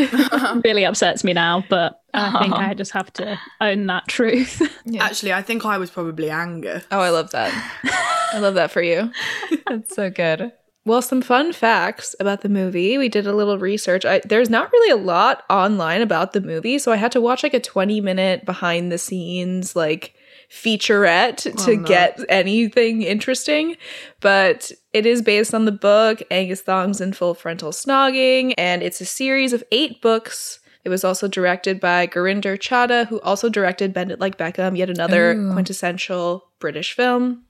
really 0.64 0.84
upsets 0.84 1.22
me 1.22 1.32
now, 1.32 1.64
but 1.70 2.00
I 2.12 2.40
think 2.40 2.52
uh-huh. 2.52 2.70
I 2.70 2.74
just 2.74 2.90
have 2.90 3.12
to 3.14 3.38
own 3.60 3.86
that 3.86 4.08
truth. 4.08 4.60
Yeah. 4.84 5.04
Actually, 5.04 5.32
I 5.32 5.42
think 5.42 5.64
I 5.64 5.78
was 5.78 5.90
probably 5.90 6.28
anger. 6.28 6.82
Oh, 6.90 6.98
I 7.00 7.10
love 7.10 7.30
that. 7.30 8.18
I 8.32 8.38
love 8.38 8.54
that 8.54 8.70
for 8.70 8.82
you. 8.82 9.10
That's 9.66 9.94
so 9.94 10.10
good. 10.10 10.52
Well, 10.84 11.00
some 11.02 11.22
fun 11.22 11.52
facts 11.52 12.16
about 12.18 12.40
the 12.40 12.48
movie. 12.48 12.98
We 12.98 13.08
did 13.08 13.26
a 13.26 13.32
little 13.32 13.56
research. 13.58 14.04
I, 14.04 14.20
there's 14.24 14.50
not 14.50 14.72
really 14.72 14.90
a 14.90 14.96
lot 15.02 15.44
online 15.48 16.02
about 16.02 16.32
the 16.32 16.40
movie, 16.40 16.78
so 16.80 16.90
I 16.90 16.96
had 16.96 17.12
to 17.12 17.20
watch 17.20 17.44
like 17.44 17.54
a 17.54 17.60
20 17.60 18.00
minute 18.00 18.44
behind 18.44 18.90
the 18.90 18.98
scenes 18.98 19.76
like 19.76 20.14
featurette 20.50 21.46
oh, 21.46 21.64
to 21.64 21.72
Oh, 21.72 21.74
no. 21.76 21.84
get 21.86 22.20
anything 22.28 23.02
interesting. 23.02 23.76
But 24.20 24.72
it 24.92 25.06
is 25.06 25.22
based 25.22 25.54
on 25.54 25.66
the 25.66 25.72
book 25.72 26.20
Angus 26.30 26.62
Thongs 26.62 27.00
and 27.00 27.16
Full 27.16 27.34
Frontal 27.34 27.70
Snogging, 27.70 28.54
and 28.58 28.82
it's 28.82 29.00
a 29.00 29.04
series 29.06 29.52
of 29.52 29.62
eight 29.70 30.02
books. 30.02 30.58
It 30.84 30.88
was 30.88 31.04
also 31.04 31.28
directed 31.28 31.78
by 31.78 32.08
Gurinder 32.08 32.58
Chadha, 32.58 33.06
who 33.06 33.20
also 33.20 33.48
directed 33.48 33.94
Bend 33.94 34.10
It 34.10 34.18
Like 34.18 34.36
Beckham, 34.36 34.76
yet 34.76 34.90
another 34.90 35.32
Ooh. 35.34 35.52
quintessential 35.52 36.48
British 36.58 36.94
film. 36.94 37.44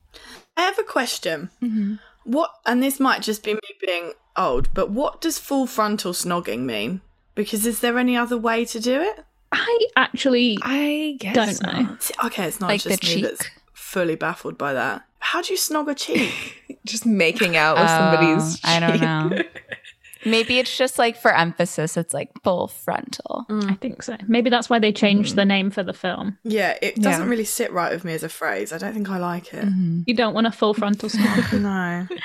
I 0.56 0.62
have 0.62 0.78
a 0.78 0.82
question. 0.84 1.50
Mm-hmm. 1.62 1.94
What, 2.24 2.50
and 2.66 2.82
this 2.82 3.00
might 3.00 3.22
just 3.22 3.42
be 3.42 3.54
me 3.54 3.60
being 3.84 4.12
old, 4.36 4.72
but 4.74 4.90
what 4.90 5.20
does 5.20 5.38
full 5.38 5.66
frontal 5.66 6.12
snogging 6.12 6.60
mean? 6.60 7.00
Because 7.34 7.66
is 7.66 7.80
there 7.80 7.98
any 7.98 8.16
other 8.16 8.36
way 8.38 8.64
to 8.66 8.78
do 8.80 9.00
it? 9.00 9.24
I 9.50 9.86
actually 9.96 10.58
I 10.62 11.16
guess 11.18 11.34
don't 11.34 11.54
so. 11.54 11.66
know. 11.70 11.96
See, 12.00 12.14
Okay, 12.24 12.44
it's 12.46 12.60
not 12.60 12.68
Like 12.68 12.80
just 12.82 13.02
me 13.02 13.08
cheek. 13.08 13.22
that's 13.24 13.46
fully 13.74 14.14
baffled 14.16 14.56
by 14.56 14.72
that. 14.72 15.02
How 15.18 15.42
do 15.42 15.52
you 15.52 15.58
snog 15.58 15.90
a 15.90 15.94
cheek? 15.96 16.78
just 16.86 17.04
making 17.06 17.56
out 17.56 17.76
with 17.76 17.84
oh, 17.84 17.86
somebody's. 17.88 18.56
Oh, 18.56 18.68
I 18.68 18.80
don't 18.80 19.00
know. 19.00 19.42
Maybe 20.24 20.58
it's 20.58 20.76
just 20.76 20.98
like 20.98 21.16
for 21.16 21.34
emphasis, 21.34 21.96
it's 21.96 22.14
like 22.14 22.30
full 22.42 22.68
frontal. 22.68 23.46
Mm. 23.48 23.70
I 23.70 23.74
think 23.74 24.02
so. 24.02 24.16
Maybe 24.26 24.50
that's 24.50 24.70
why 24.70 24.78
they 24.78 24.92
changed 24.92 25.32
mm. 25.32 25.36
the 25.36 25.44
name 25.44 25.70
for 25.70 25.82
the 25.82 25.92
film. 25.92 26.38
yeah, 26.44 26.76
it 26.80 26.96
doesn't 26.96 27.22
Yeah. 27.22 27.28
really 27.28 27.44
sit 27.44 27.72
right 27.72 27.92
with 27.92 28.04
me 28.04 28.14
as 28.14 28.22
a 28.22 28.28
phrase. 28.28 28.72
I 28.72 28.78
don't 28.78 28.94
think 28.94 29.08
I 29.10 29.18
like 29.18 29.52
it. 29.52 29.64
Mm-hmm. 29.64 30.02
You 30.06 30.14
don't 30.14 30.34
want 30.34 30.46
a 30.46 30.52
full 30.52 30.74
frontal 30.74 31.08
snog. 31.14 31.60
No. 31.60 32.06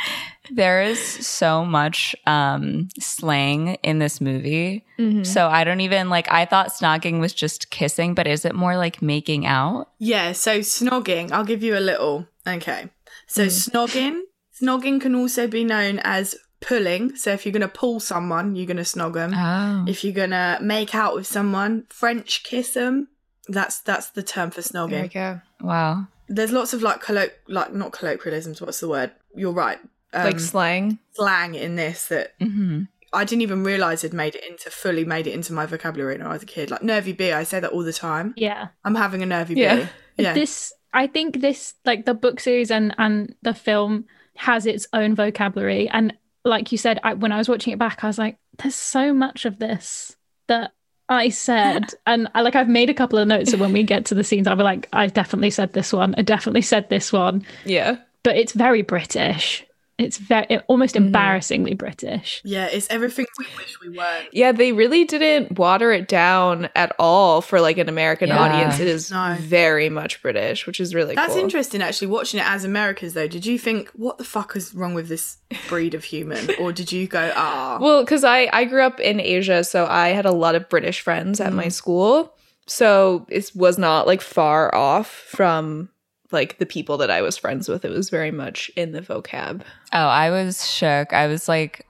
There 0.50 0.82
is 0.82 1.00
so 1.27 1.66
much 1.66 2.16
um, 2.25 2.88
slang 3.00 3.75
in 3.84 4.00
this 4.00 4.22
movie. 4.22 4.86
Mm-hmm. 4.98 5.24
So 5.24 5.50
I 5.50 5.66
don't 5.66 5.82
even 5.82 6.10
like, 6.10 6.32
I 6.32 6.46
thought 6.46 6.70
snogging 6.70 7.20
was 7.20 7.34
just 7.34 7.70
kissing, 7.70 8.13
but 8.13 8.27
is 8.27 8.46
it 8.46 8.56
more 8.56 8.77
like 8.77 9.01
making 9.01 9.46
out? 9.46 9.89
Yeah, 10.00 10.32
so 10.32 10.60
snogging, 10.60 11.34
I'll 11.34 11.44
give 11.44 11.63
you 11.63 11.77
a 11.77 11.82
little. 11.82 12.27
Okay. 12.48 12.89
So 13.27 13.48
mm. 13.48 13.50
snogging, 13.50 14.22
snogging 14.62 15.01
can 15.01 15.16
also 15.16 15.48
be 15.48 15.66
known 15.66 16.00
as 16.06 16.34
pulling. 16.62 17.16
So 17.16 17.32
if 17.32 17.46
you're 17.46 17.54
going 17.54 17.62
to 17.62 17.68
pull 17.68 18.00
someone, 18.00 18.56
you're 18.56 18.66
going 18.66 18.78
to 18.78 18.84
snog 18.84 19.14
them. 19.14 19.34
Oh. 19.34 19.86
If 19.90 20.04
you're 20.04 20.14
going 20.14 20.32
to 20.32 20.58
make 20.62 20.96
out 20.96 21.16
with 21.16 21.28
someone, 21.28 21.86
French 21.90 22.44
kiss 22.44 22.74
them. 22.74 23.10
That's 23.48 23.80
that's 23.80 24.10
the 24.10 24.24
term 24.24 24.52
for 24.52 24.62
There 24.62 24.86
we 24.86 24.90
snogging. 24.94 25.14
go. 25.14 25.42
Wow. 25.62 26.08
there's 26.28 26.52
lots 26.52 26.74
of 26.74 26.82
like 26.82 27.02
colloq 27.02 27.32
like 27.48 27.74
not 27.74 27.94
colloquialisms. 27.94 28.60
What's 28.62 28.80
the 28.82 28.90
word? 28.90 29.12
You're 29.36 29.54
right. 29.54 29.80
Um, 30.14 30.26
like 30.26 30.40
slang. 30.40 31.00
slang 31.14 31.56
in 31.56 31.76
this 31.76 32.08
that 32.08 32.34
hmm 32.42 32.84
I 33.14 33.24
didn't 33.24 33.42
even 33.44 33.64
realize 33.64 34.02
had 34.02 34.14
made 34.14 34.36
it 34.36 34.44
into 34.44 34.70
fully 34.70 35.06
made 35.06 35.28
it 35.28 35.34
into 35.34 35.54
my 35.54 35.66
vocabulary 35.66 36.18
when 36.18 36.28
I 36.28 36.34
was 36.34 36.44
a 36.44 36.46
kid. 36.46 36.70
Like 36.70 36.84
nervy 36.84 37.14
bee, 37.14 37.32
I 37.32 37.44
say 37.44 37.62
that 37.62 37.72
all 37.72 37.84
the 37.84 37.94
time. 37.94 38.34
Yeah. 38.36 38.68
I'm 38.84 38.96
having 38.96 39.24
a 39.24 39.26
nervy 39.26 39.54
Yeah. 39.56 39.76
bee. 39.78 39.90
Yeah. 40.18 40.34
This 40.34 40.74
I 40.94 41.08
think 41.08 41.40
this 41.40 41.74
like 41.86 42.04
the 42.06 42.14
book 42.14 42.42
series 42.42 42.70
and 42.70 42.94
and 42.98 43.34
the 43.44 43.54
film 43.54 44.06
has 44.36 44.66
its 44.66 44.88
own 44.92 45.16
vocabulary 45.16 45.88
and 45.88 46.14
like 46.48 46.72
you 46.72 46.77
said 46.77 47.00
I, 47.04 47.13
when 47.13 47.32
I 47.32 47.38
was 47.38 47.50
watching 47.50 47.74
it 47.74 47.80
back 47.80 48.04
I 48.04 48.08
was 48.08 48.18
like 48.18 48.38
there's 48.58 48.75
so 48.75 49.13
much 49.13 49.46
of 49.46 49.60
this 49.60 50.16
that 50.48 50.72
I 51.10 51.30
said. 51.30 51.86
And 52.06 52.27
I 52.34 52.42
like 52.42 52.56
I've 52.56 52.70
made 52.70 52.89
a 52.89 52.94
couple 52.94 53.20
of 53.20 53.27
notes 53.27 53.51
so 53.51 53.58
when 53.58 53.74
we 53.74 53.84
get 53.84 54.06
to 54.06 54.16
the 54.16 54.24
scenes 54.24 54.48
I'll 54.48 54.56
be 54.56 54.63
like 54.63 54.89
I 54.94 55.08
definitely 55.08 55.51
said 55.51 55.74
this 55.74 55.94
one. 55.94 56.16
I 56.18 56.22
definitely 56.22 56.62
said 56.63 56.89
this 56.89 57.13
one. 57.13 57.46
Yeah. 57.66 57.98
but 58.24 58.36
it's 58.38 58.54
very 58.54 58.82
British 58.82 59.66
it's 59.98 60.18
very 60.18 60.60
almost 60.68 60.96
embarrassingly 60.96 61.74
British 61.74 62.42
yeah, 62.46 62.68
it's 62.68 62.88
everything 62.89 63.25
we 63.39 63.46
wish 63.58 63.80
we 63.82 63.89
weren't. 63.89 64.27
Yeah, 64.32 64.51
they 64.51 64.72
really 64.72 65.06
didn't 65.06 65.58
water 65.58 65.92
it 65.92 66.08
down 66.08 66.70
at 66.75 66.96
all 67.00 67.42
for 67.42 67.60
like 67.60 67.77
an 67.77 67.89
American 67.89 68.30
Yeah. 68.30 68.39
audience. 68.39 68.80
It 68.80 68.88
is 68.88 69.12
No. 69.12 69.36
very 69.39 69.89
much 69.89 70.22
British, 70.22 70.68
which 70.68 70.80
is 70.80 70.94
really 70.94 71.16
That's 71.16 71.34
cool. 71.34 71.44
interesting 71.44 71.82
actually 71.82 72.08
watching 72.08 72.39
it 72.39 72.46
as 72.48 72.63
Americans 72.63 73.13
though. 73.13 73.27
Did 73.27 73.46
you 73.46 73.58
think 73.58 73.89
what 73.96 74.18
the 74.20 74.24
fuck 74.24 74.56
is 74.56 74.74
wrong 74.75 74.94
with 74.94 75.08
this 75.10 75.38
breed 75.68 75.94
of 75.94 76.04
human? 76.04 76.48
Or 76.60 76.72
did 76.72 76.92
you 76.92 77.08
go, 77.08 77.32
ah 77.36 77.77
Well, 77.82 78.04
because 78.04 78.24
I 78.24 78.50
I 78.54 78.66
grew 78.66 78.84
up 78.84 79.00
in 79.00 79.20
Asia, 79.20 79.63
so 79.63 79.86
I 79.86 80.10
had 80.10 80.25
a 80.25 80.32
lot 80.32 80.56
of 80.56 80.70
British 80.70 81.01
friends 81.01 81.39
at 81.39 81.54
my 81.54 81.70
school. 81.70 82.34
So 82.68 83.25
it 83.30 83.51
was 83.56 83.77
not 83.77 84.06
like 84.08 84.22
far 84.22 84.74
off 84.75 85.08
from 85.10 85.89
like 86.31 86.57
the 86.57 86.65
people 86.65 86.98
that 86.98 87.12
I 87.12 87.22
was 87.22 87.38
friends 87.38 87.69
with. 87.69 87.86
It 87.86 87.91
was 87.91 88.10
very 88.10 88.31
much 88.31 88.69
in 88.75 88.91
the 88.91 89.01
vocab. 89.01 89.62
Oh, 89.93 90.07
I 90.07 90.29
was 90.29 90.69
shook. 90.69 91.13
I 91.13 91.27
was 91.27 91.48
like, 91.48 91.86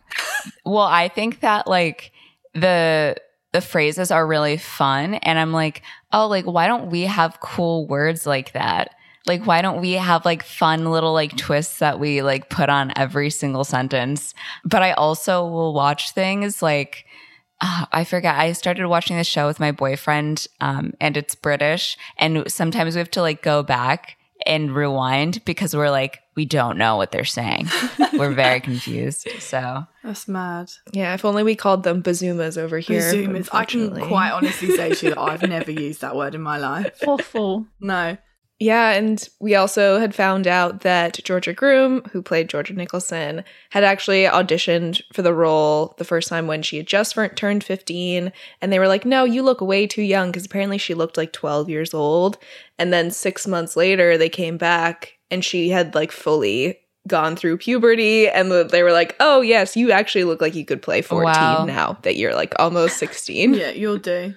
well, 0.66 0.86
I 0.86 1.08
think 1.08 1.42
that 1.42 1.68
like 1.68 2.12
the 2.54 3.16
the 3.54 3.62
phrases 3.62 4.12
are 4.12 4.28
really 4.28 4.58
fun, 4.58 5.16
and 5.16 5.40
I'm 5.40 5.54
like, 5.54 5.82
oh, 6.12 6.28
like 6.28 6.46
why 6.46 6.68
don't 6.68 6.90
we 6.90 7.02
have 7.04 7.40
cool 7.40 7.88
words 7.88 8.26
like 8.26 8.54
that? 8.54 8.94
Like, 9.26 9.46
why 9.46 9.62
don't 9.62 9.82
we 9.82 9.94
have 9.94 10.24
like 10.24 10.44
fun 10.44 10.90
little 10.90 11.14
like 11.14 11.36
twists 11.36 11.80
that 11.80 12.00
we 12.00 12.22
like 12.22 12.50
put 12.50 12.70
on 12.70 12.94
every 12.96 13.30
single 13.30 13.66
sentence? 13.66 14.34
But 14.64 14.84
I 14.84 14.94
also 14.94 15.46
will 15.46 15.74
watch 15.74 16.12
things 16.12 16.62
like 16.62 17.06
uh, 17.60 17.86
I 17.92 18.04
forget. 18.04 18.36
I 18.36 18.52
started 18.52 18.88
watching 18.88 19.18
the 19.18 19.24
show 19.24 19.48
with 19.48 19.60
my 19.60 19.72
boyfriend, 19.72 20.48
um, 20.62 20.94
and 21.02 21.18
it's 21.18 21.34
British, 21.34 21.98
and 22.18 22.50
sometimes 22.52 22.96
we 22.96 23.00
have 23.00 23.12
to 23.12 23.22
like 23.22 23.42
go 23.42 23.64
back 23.64 24.17
and 24.46 24.74
rewind 24.74 25.44
because 25.46 25.76
we're 25.76 25.90
like 25.90 26.22
we 26.36 26.46
don't 26.46 26.78
know 26.78 26.98
what 26.98 27.12
they're 27.12 27.26
saying. 27.26 27.68
we're 28.14 28.34
very 28.34 28.60
confused. 28.60 29.28
So 29.40 29.86
that's 30.04 30.28
mad. 30.28 30.72
Yeah, 30.92 31.16
if 31.16 31.26
only 31.26 31.44
we 31.44 31.56
called 31.56 31.84
them 31.84 32.04
bazumas 32.04 32.58
over 32.58 32.78
here. 32.78 33.02
Bazoomas. 33.02 33.50
I 33.52 33.66
can 33.66 34.00
quite 34.02 34.32
honestly 34.32 34.76
say 34.76 34.94
to 34.94 35.06
you 35.08 35.16
that 35.16 35.20
I've 35.20 35.42
never 35.50 35.72
used 35.72 36.02
that 36.02 36.16
word 36.16 36.36
in 36.36 36.42
my 36.42 36.58
life. 36.58 37.00
awful 37.08 37.66
No. 37.80 38.18
Yeah, 38.60 38.92
and 38.94 39.28
we 39.40 39.54
also 39.54 40.00
had 40.00 40.16
found 40.16 40.48
out 40.48 40.82
that 40.82 41.20
Georgia 41.24 41.54
Groome, 41.54 42.02
who 42.12 42.24
played 42.24 42.50
Georgia 42.50 42.74
Nicholson, 42.74 43.44
had 43.70 43.84
actually 43.84 44.24
auditioned 44.24 45.00
for 45.14 45.22
the 45.22 45.34
role 45.34 45.94
the 46.00 46.04
first 46.04 46.28
time 46.28 46.48
when 46.48 46.64
she 46.64 46.78
had 46.78 46.88
just 46.88 47.14
fir- 47.14 47.28
turned 47.28 47.64
15. 47.64 48.32
And 48.60 48.74
they 48.74 48.80
were 48.80 48.88
like, 48.88 49.06
no, 49.06 49.26
you 49.26 49.44
look 49.44 49.62
way 49.62 49.86
too 49.86 50.02
young, 50.02 50.30
because 50.30 50.46
apparently 50.48 50.80
she 50.80 50.96
looked 50.96 51.18
like 51.18 51.34
12 51.34 51.70
years 51.70 51.94
old. 51.94 52.40
And 52.80 52.92
then 52.92 53.12
six 53.12 53.46
months 53.46 53.76
later, 53.78 54.18
they 54.18 54.30
came 54.30 54.58
back 54.58 55.14
and 55.30 55.46
she 55.46 55.70
had 55.70 55.94
like 55.94 56.12
fully 56.12 56.80
gone 57.08 57.36
through 57.36 57.58
puberty. 57.60 58.28
And 58.28 58.50
the- 58.52 58.64
they 58.64 58.82
were 58.82 58.92
like, 58.92 59.16
oh, 59.20 59.42
yes, 59.42 59.78
you 59.78 59.92
actually 59.92 60.24
look 60.24 60.42
like 60.42 60.56
you 60.56 60.66
could 60.66 60.82
play 60.82 61.04
14 61.04 61.26
Wow. 61.26 61.66
now 61.66 62.00
that 62.02 62.16
you're 62.16 62.34
like 62.34 62.56
almost 62.58 62.98
16. 62.98 63.54
Yeah, 63.54 63.70
you'll 63.70 63.98
do. 64.00 64.34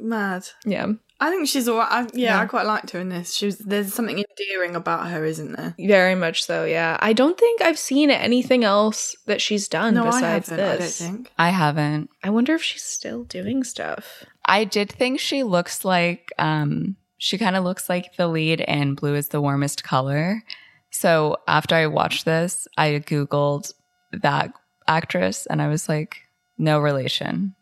Mad. 0.00 0.48
yeah. 0.64 0.86
I 1.24 1.30
think 1.30 1.46
she's 1.48 1.68
alright. 1.68 1.88
I, 1.90 2.00
yeah, 2.02 2.06
Yeah. 2.14 2.40
I 2.40 2.46
quite 2.46 2.66
liked 2.66 2.90
her 2.90 2.98
in 2.98 3.08
this. 3.08 3.32
She 3.32 3.46
was 3.46 3.58
there's 3.58 3.94
something 3.94 4.18
endearing 4.18 4.74
about 4.74 5.08
her, 5.08 5.24
isn't 5.24 5.52
there? 5.52 5.74
Very 5.78 6.16
much 6.16 6.44
so, 6.44 6.64
yeah. 6.64 6.96
I 7.00 7.12
don't 7.12 7.38
think 7.38 7.62
I've 7.62 7.78
seen 7.78 8.10
anything 8.10 8.64
else 8.64 9.14
that 9.26 9.40
she's 9.40 9.68
done 9.68 9.94
No, 9.94 10.04
besides 10.06 10.48
haven't. 10.48 10.64
I 10.64 10.68
don't 10.70 10.80
this. 10.80 10.98
think. 10.98 11.30
I 11.38 11.50
haven't. 11.50 12.10
I 12.24 12.30
wonder 12.30 12.54
if 12.54 12.62
she's 12.62 12.82
still 12.82 13.22
doing 13.24 13.62
stuff. 13.62 14.24
I 14.46 14.64
did 14.64 14.90
think 14.90 15.20
she 15.20 15.42
looks 15.44 15.84
like 15.84 16.32
um 16.38 16.96
she 17.18 17.38
kind 17.38 17.54
of 17.54 17.62
looks 17.62 17.88
like 17.88 18.16
the 18.16 18.26
lead 18.26 18.60
in 18.60 18.96
Blue 18.96 19.14
is 19.14 19.28
the 19.28 19.40
warmest 19.40 19.84
color. 19.84 20.42
So 20.90 21.36
after 21.46 21.76
I 21.76 21.86
watched 21.86 22.24
this, 22.24 22.66
I 22.76 23.00
googled 23.06 23.72
that 24.12 24.52
actress 24.88 25.46
and 25.46 25.62
I 25.62 25.68
was 25.68 25.88
like 25.88 26.16
no 26.58 26.80
relation. 26.80 27.54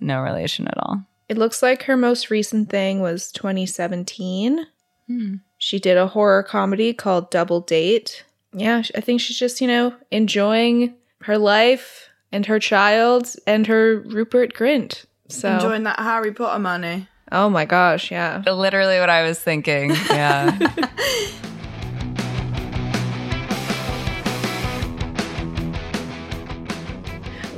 No 0.00 0.22
relation 0.22 0.68
at 0.68 0.78
all. 0.78 1.02
It 1.28 1.36
looks 1.36 1.62
like 1.62 1.82
her 1.84 1.96
most 1.96 2.30
recent 2.30 2.70
thing 2.70 3.00
was 3.00 3.30
2017. 3.32 4.66
Hmm. 5.06 5.34
She 5.58 5.78
did 5.78 5.96
a 5.98 6.06
horror 6.06 6.42
comedy 6.42 6.94
called 6.94 7.30
Double 7.30 7.60
Date. 7.60 8.24
Yeah, 8.52 8.82
I 8.94 9.00
think 9.00 9.20
she's 9.20 9.38
just, 9.38 9.60
you 9.60 9.66
know, 9.66 9.94
enjoying 10.10 10.94
her 11.22 11.36
life 11.36 12.08
and 12.32 12.46
her 12.46 12.58
child 12.58 13.34
and 13.46 13.66
her 13.66 14.00
Rupert 14.00 14.54
Grint. 14.54 15.04
So, 15.28 15.52
Enjoying 15.54 15.82
that 15.82 15.98
Harry 15.98 16.32
Potter 16.32 16.58
money. 16.58 17.08
oh 17.30 17.50
my 17.50 17.66
gosh, 17.66 18.10
yeah. 18.10 18.42
Literally 18.46 18.98
what 18.98 19.10
I 19.10 19.22
was 19.22 19.38
thinking. 19.38 19.90
Yeah. 20.08 20.56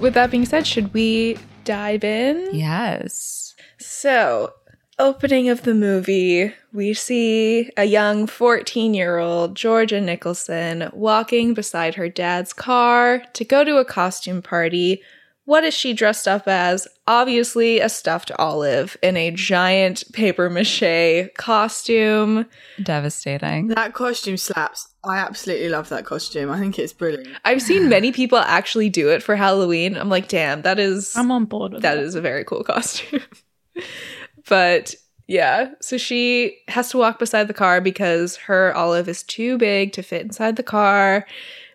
With 0.01 0.15
that 0.15 0.31
being 0.31 0.47
said, 0.47 0.67
should 0.67 0.93
we 0.95 1.37
dive 1.65 2.05
in? 2.05 2.49
yes. 2.55 3.50
So, 4.01 4.55
opening 4.99 5.51
of 5.51 5.65
the 5.65 5.75
movie, 5.75 6.55
we 6.73 6.95
see 6.95 7.69
a 7.77 7.85
young 7.85 8.27
14 8.27 8.95
year 8.95 9.19
old 9.19 9.55
Georgia 9.55 10.01
Nicholson 10.01 10.89
walking 10.95 11.53
beside 11.53 11.97
her 11.97 12.09
dad's 12.09 12.55
car 12.55 13.23
to 13.35 13.45
go 13.45 13.63
to 13.63 13.77
a 13.77 13.85
costume 13.85 14.41
party. 14.41 15.03
What 15.45 15.65
is 15.65 15.75
she 15.75 15.93
dressed 15.93 16.27
up 16.27 16.49
as? 16.49 16.89
Obviously, 17.07 17.81
a 17.81 17.91
stuffed 17.91 18.33
olive 18.39 18.97
in 19.03 19.19
a 19.19 19.33
giant 19.33 20.05
paper 20.15 20.49
mache 20.49 21.29
costume. 21.37 22.47
Devastating. 22.83 23.69
That 23.69 23.93
costume 23.93 24.39
slaps. 24.39 24.89
I 25.05 25.19
absolutely 25.19 25.69
love 25.69 25.91
that 25.91 26.07
costume. 26.07 26.51
I 26.51 26.59
think 26.59 26.79
it's 26.79 26.95
brilliant. 26.95 27.37
I've 27.45 27.61
seen 27.61 27.91
many 27.91 28.13
people 28.13 28.39
actually 28.39 28.89
do 28.89 29.11
it 29.11 29.23
for 29.23 29.37
Halloween. 29.37 29.95
I'm 29.99 30.09
like, 30.09 30.29
damn, 30.29 30.63
that 30.63 30.79
is 30.79 31.15
I'm 31.15 31.31
on 31.31 31.45
board 31.45 31.75
with 31.75 31.83
that 31.83 31.97
that. 31.97 32.03
is 32.03 32.15
a 32.15 32.23
very 32.23 32.45
cool 32.45 32.65
costume. 32.65 33.21
but 34.49 34.95
yeah, 35.27 35.73
so 35.81 35.97
she 35.97 36.59
has 36.69 36.91
to 36.91 36.99
walk 36.99 37.19
beside 37.19 37.47
the 37.47 37.55
car 37.55 37.81
because 37.81 38.37
her 38.37 38.75
olive 38.75 39.09
is 39.09 39.23
too 39.23 39.59
big 39.59 39.93
to 39.93 40.03
fit 40.03 40.23
inside 40.23 40.57
the 40.57 40.63
car. 40.63 41.27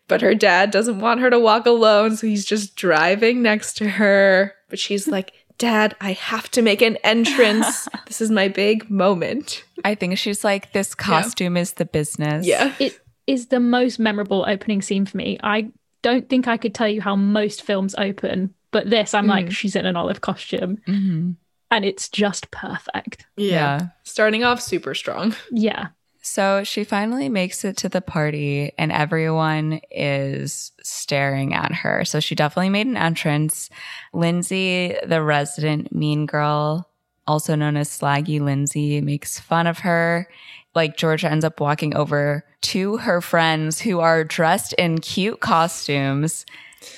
But 0.07 0.21
her 0.21 0.35
dad 0.35 0.71
doesn't 0.71 0.99
want 0.99 1.21
her 1.21 1.29
to 1.29 1.39
walk 1.39 1.65
alone, 1.65 2.15
so 2.15 2.27
he's 2.27 2.45
just 2.45 2.75
driving 2.75 3.41
next 3.41 3.77
to 3.77 3.89
her. 3.89 4.53
But 4.69 4.77
she's 4.77 5.07
like, 5.07 5.33
Dad, 5.57 5.95
I 6.01 6.11
have 6.11 6.51
to 6.51 6.61
make 6.61 6.81
an 6.81 6.97
entrance. 7.03 7.87
this 8.07 8.19
is 8.19 8.29
my 8.29 8.49
big 8.49 8.89
moment. 8.89 9.63
I 9.85 9.95
think 9.95 10.17
she's 10.17 10.43
like 10.43 10.73
this 10.73 10.93
costume 10.93 11.55
is 11.55 11.73
the 11.73 11.85
business. 11.85 12.45
Yeah. 12.45 12.73
it 12.77 12.99
is 13.25 13.47
the 13.47 13.59
most 13.59 13.99
memorable 13.99 14.43
opening 14.47 14.81
scene 14.81 15.05
for 15.05 15.15
me. 15.15 15.39
I 15.41 15.71
don't 16.01 16.29
think 16.29 16.47
I 16.47 16.57
could 16.57 16.75
tell 16.75 16.89
you 16.89 17.01
how 17.01 17.15
most 17.15 17.63
films 17.63 17.95
open, 17.97 18.53
but 18.71 18.89
this, 18.89 19.13
I'm 19.13 19.27
like, 19.27 19.51
she's 19.51 19.75
in 19.75 19.85
an 19.85 19.95
olive 19.95 20.21
costume 20.21 20.81
hmm 20.85 21.31
and 21.75 21.83
it's 21.83 22.07
just 22.07 22.49
perfect. 22.51 23.25
Yeah. 23.35 23.51
yeah. 23.51 23.87
Starting 24.03 24.45
off 24.45 24.61
super 24.61 24.95
strong. 24.95 25.35
Yeah. 25.51 25.87
So 26.21 26.63
she 26.63 26.85
finally 26.85 27.27
makes 27.27 27.65
it 27.65 27.75
to 27.77 27.89
the 27.89 28.01
party 28.01 28.71
and 28.77 28.91
everyone 28.93 29.81
is 29.91 30.71
staring 30.81 31.53
at 31.53 31.73
her. 31.73 32.05
So 32.05 32.21
she 32.21 32.33
definitely 32.33 32.69
made 32.69 32.87
an 32.87 32.95
entrance. 32.97 33.69
Lindsay, 34.13 34.95
the 35.05 35.21
resident 35.21 35.93
mean 35.93 36.25
girl, 36.25 36.89
also 37.27 37.55
known 37.55 37.75
as 37.75 37.89
Slaggy 37.89 38.39
Lindsay, 38.39 39.01
makes 39.01 39.37
fun 39.37 39.67
of 39.67 39.79
her. 39.79 40.29
Like 40.73 40.97
Georgia 40.97 41.29
ends 41.29 41.45
up 41.45 41.59
walking 41.59 41.93
over 41.95 42.45
to 42.61 42.97
her 42.97 43.19
friends 43.19 43.81
who 43.81 43.99
are 43.99 44.23
dressed 44.23 44.73
in 44.73 44.99
cute 44.99 45.41
costumes. 45.41 46.45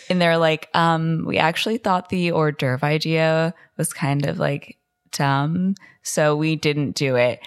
And 0.10 0.22
they're 0.22 0.38
like, 0.38 0.70
um, 0.74 1.24
we 1.26 1.38
actually 1.38 1.78
thought 1.78 2.10
the 2.10 2.32
hors 2.32 2.52
d'oeuvre 2.54 2.88
idea 2.88 3.54
was 3.78 3.94
kind 3.94 4.26
of 4.26 4.40
like 4.40 4.78
dumb. 5.12 5.76
So 6.04 6.36
we 6.36 6.56
didn't 6.56 6.96
do 6.96 7.16
it 7.16 7.40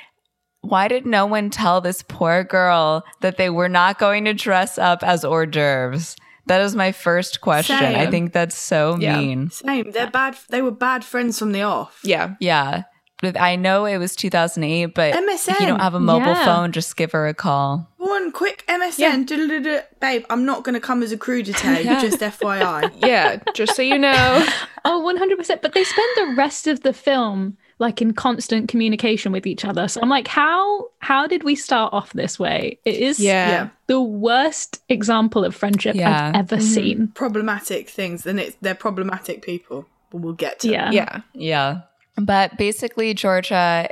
why 0.63 0.89
did 0.89 1.07
no 1.07 1.27
one 1.27 1.51
tell 1.51 1.81
this 1.81 2.03
poor 2.03 2.45
girl 2.45 3.05
that 3.21 3.37
they 3.37 3.51
were 3.51 3.69
not 3.69 3.99
going 3.99 4.25
to 4.27 4.35
dress 4.35 4.79
up 4.79 5.03
as 5.03 5.25
hors 5.25 5.47
d'oeuvres? 5.47 6.17
That 6.47 6.61
is 6.63 6.75
my 6.75 6.93
first 6.93 7.41
question. 7.41 7.77
I 7.77 8.11
think 8.11 8.33
that's 8.33 8.57
so 8.57 8.97
Yeah. 8.99 9.21
mean. 9.21 9.51
Same. 9.51 9.91
They're 9.91 10.11
bad. 10.11 10.37
They 10.49 10.63
were 10.63 10.71
bad 10.71 11.05
friends 11.05 11.39
from 11.39 11.53
the 11.53 11.63
off. 11.63 12.01
Yeah. 12.03 12.35
Yeah. 12.41 12.85
I 13.23 13.57
know 13.57 13.85
it 13.85 13.99
was 13.99 14.17
2008, 14.17 14.87
but 14.95 15.15
if 15.15 15.47
you 15.61 15.67
don't 15.67 15.81
have 15.81 15.95
a 15.95 16.01
mobile 16.01 16.29
Yeah. 16.29 16.45
phone, 16.45 16.73
just 16.73 16.97
give 16.97 17.13
her 17.13 17.27
a 17.29 17.35
call. 17.35 17.87
One 17.99 18.33
quick 18.33 18.65
MSN. 18.67 19.27
du-du-du-du. 19.27 19.81
Babe, 20.01 20.25
I'm 20.31 20.45
not 20.45 20.65
going 20.65 20.75
to 20.75 20.81
come 20.81 21.03
as 21.03 21.13
a 21.13 21.17
crudité, 21.19 21.85
Yeah. 21.85 22.01
just 22.01 22.21
FYI. 22.21 22.91
Yeah, 23.07 23.39
just 23.55 23.77
so 23.77 23.83
you 23.83 23.99
know. 23.99 24.47
Oh, 24.87 25.03
100%. 25.05 25.61
But 25.61 25.75
they 25.75 25.85
spend 25.85 26.09
the 26.17 26.35
rest 26.37 26.67
of 26.67 26.81
the 26.81 26.95
film 26.95 27.59
like 27.79 28.01
in 28.01 28.13
constant 28.15 28.69
communication 28.69 29.31
with 29.33 29.47
each 29.47 29.65
other. 29.65 29.89
So 29.89 30.01
I'm 30.03 30.09
like, 30.09 30.27
how 30.29 30.89
how 31.01 31.27
did 31.27 31.45
we 31.45 31.55
start 31.55 31.93
off 31.93 32.13
this 32.15 32.39
way? 32.39 32.79
It 32.85 32.97
is 32.97 33.19
Yeah. 33.21 33.49
Yeah. 33.51 33.69
the 33.89 34.01
worst 34.01 34.83
example 34.89 35.45
of 35.45 35.55
friendship 35.55 35.97
Yeah. 35.97 36.29
I've 36.29 36.37
ever 36.37 36.57
mm-hmm. 36.57 36.65
seen. 36.75 37.09
Problematic 37.09 37.89
things, 37.91 38.27
and 38.27 38.39
it's 38.41 38.57
they're 38.63 38.75
problematic 38.75 39.43
people. 39.43 39.87
But 40.11 40.19
we'll 40.23 40.33
get 40.35 40.61
to 40.61 40.69
Yeah. 40.71 40.91
Yeah. 40.91 41.21
Yeah. 41.35 41.81
But 42.21 42.57
basically, 42.59 43.15
Georgia 43.15 43.89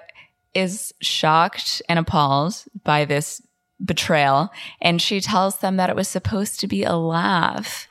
is 0.54 0.92
shocked 1.00 1.82
and 1.88 1.98
appalled 1.98 2.64
by 2.84 3.04
this 3.04 3.42
betrayal. 3.84 4.50
And 4.80 5.00
she 5.00 5.20
tells 5.20 5.58
them 5.58 5.76
that 5.76 5.90
it 5.90 5.96
was 5.96 6.08
supposed 6.08 6.60
to 6.60 6.66
be 6.66 6.82
a 6.84 6.96
laugh. 6.96 7.86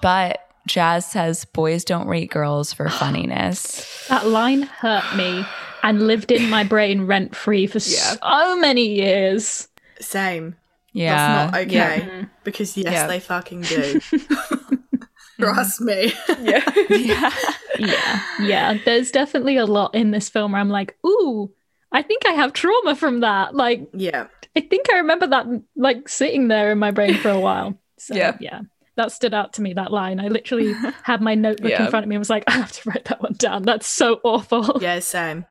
But 0.00 0.40
Jazz 0.66 1.06
says 1.06 1.44
boys 1.44 1.84
don't 1.84 2.06
rate 2.08 2.30
girls 2.30 2.72
for 2.72 2.88
funniness. 3.00 4.06
That 4.08 4.26
line 4.26 4.62
hurt 4.62 5.16
me 5.16 5.44
and 5.82 6.06
lived 6.06 6.30
in 6.32 6.48
my 6.50 6.64
brain 6.64 7.06
rent 7.06 7.34
free 7.36 7.66
for 7.66 7.78
Yeah. 7.78 8.16
so 8.22 8.56
many 8.58 8.94
years. 8.94 9.68
Same. 10.00 10.56
Yeah. 10.92 11.16
That's 11.16 11.52
not 11.52 11.60
okay. 11.62 11.74
Yeah. 11.74 12.00
Mm-hmm. 12.00 12.22
Because 12.44 12.76
yes, 12.76 12.92
Yeah. 12.92 13.06
they 13.08 13.20
fucking 13.20 13.62
do. 13.62 14.00
Mm-hmm. 15.38 15.42
Trust 15.54 15.80
me. 15.80 16.12
Yeah. 16.42 16.64
yeah. 16.90 17.30
Yeah. 17.78 18.22
Yeah. 18.40 18.78
There's 18.84 19.10
definitely 19.10 19.56
a 19.56 19.66
lot 19.66 19.94
in 19.94 20.10
this 20.10 20.28
film 20.28 20.52
where 20.52 20.60
I'm 20.60 20.68
like, 20.70 20.96
ooh, 21.06 21.52
I 21.92 22.02
think 22.02 22.26
I 22.26 22.32
have 22.32 22.52
trauma 22.52 22.94
from 22.94 23.20
that. 23.20 23.54
Like, 23.54 23.88
yeah. 23.92 24.26
I 24.56 24.60
think 24.60 24.86
I 24.92 24.98
remember 24.98 25.26
that 25.28 25.46
like 25.76 26.08
sitting 26.08 26.48
there 26.48 26.70
in 26.70 26.78
my 26.78 26.90
brain 26.92 27.14
for 27.14 27.30
a 27.30 27.40
while. 27.40 27.78
So 27.98 28.14
Yeah. 28.14 28.36
yeah. 28.40 28.60
That 28.96 29.10
stood 29.12 29.32
out 29.34 29.54
to 29.54 29.62
me, 29.62 29.72
that 29.74 29.90
line. 29.92 30.20
I 30.20 30.28
literally 30.28 30.74
had 31.02 31.20
my 31.20 31.34
notebook 31.34 31.70
Yeah. 31.70 31.84
in 31.84 31.90
front 31.90 32.04
of 32.04 32.08
me 32.08 32.14
and 32.16 32.20
was 32.20 32.30
like, 32.30 32.44
I 32.46 32.52
have 32.52 32.70
to 32.72 32.90
write 32.90 33.06
that 33.06 33.20
one 33.22 33.32
down. 33.32 33.62
That's 33.62 33.86
so 33.86 34.20
awful. 34.22 34.78
Yeah, 34.80 35.00
same. 35.00 35.46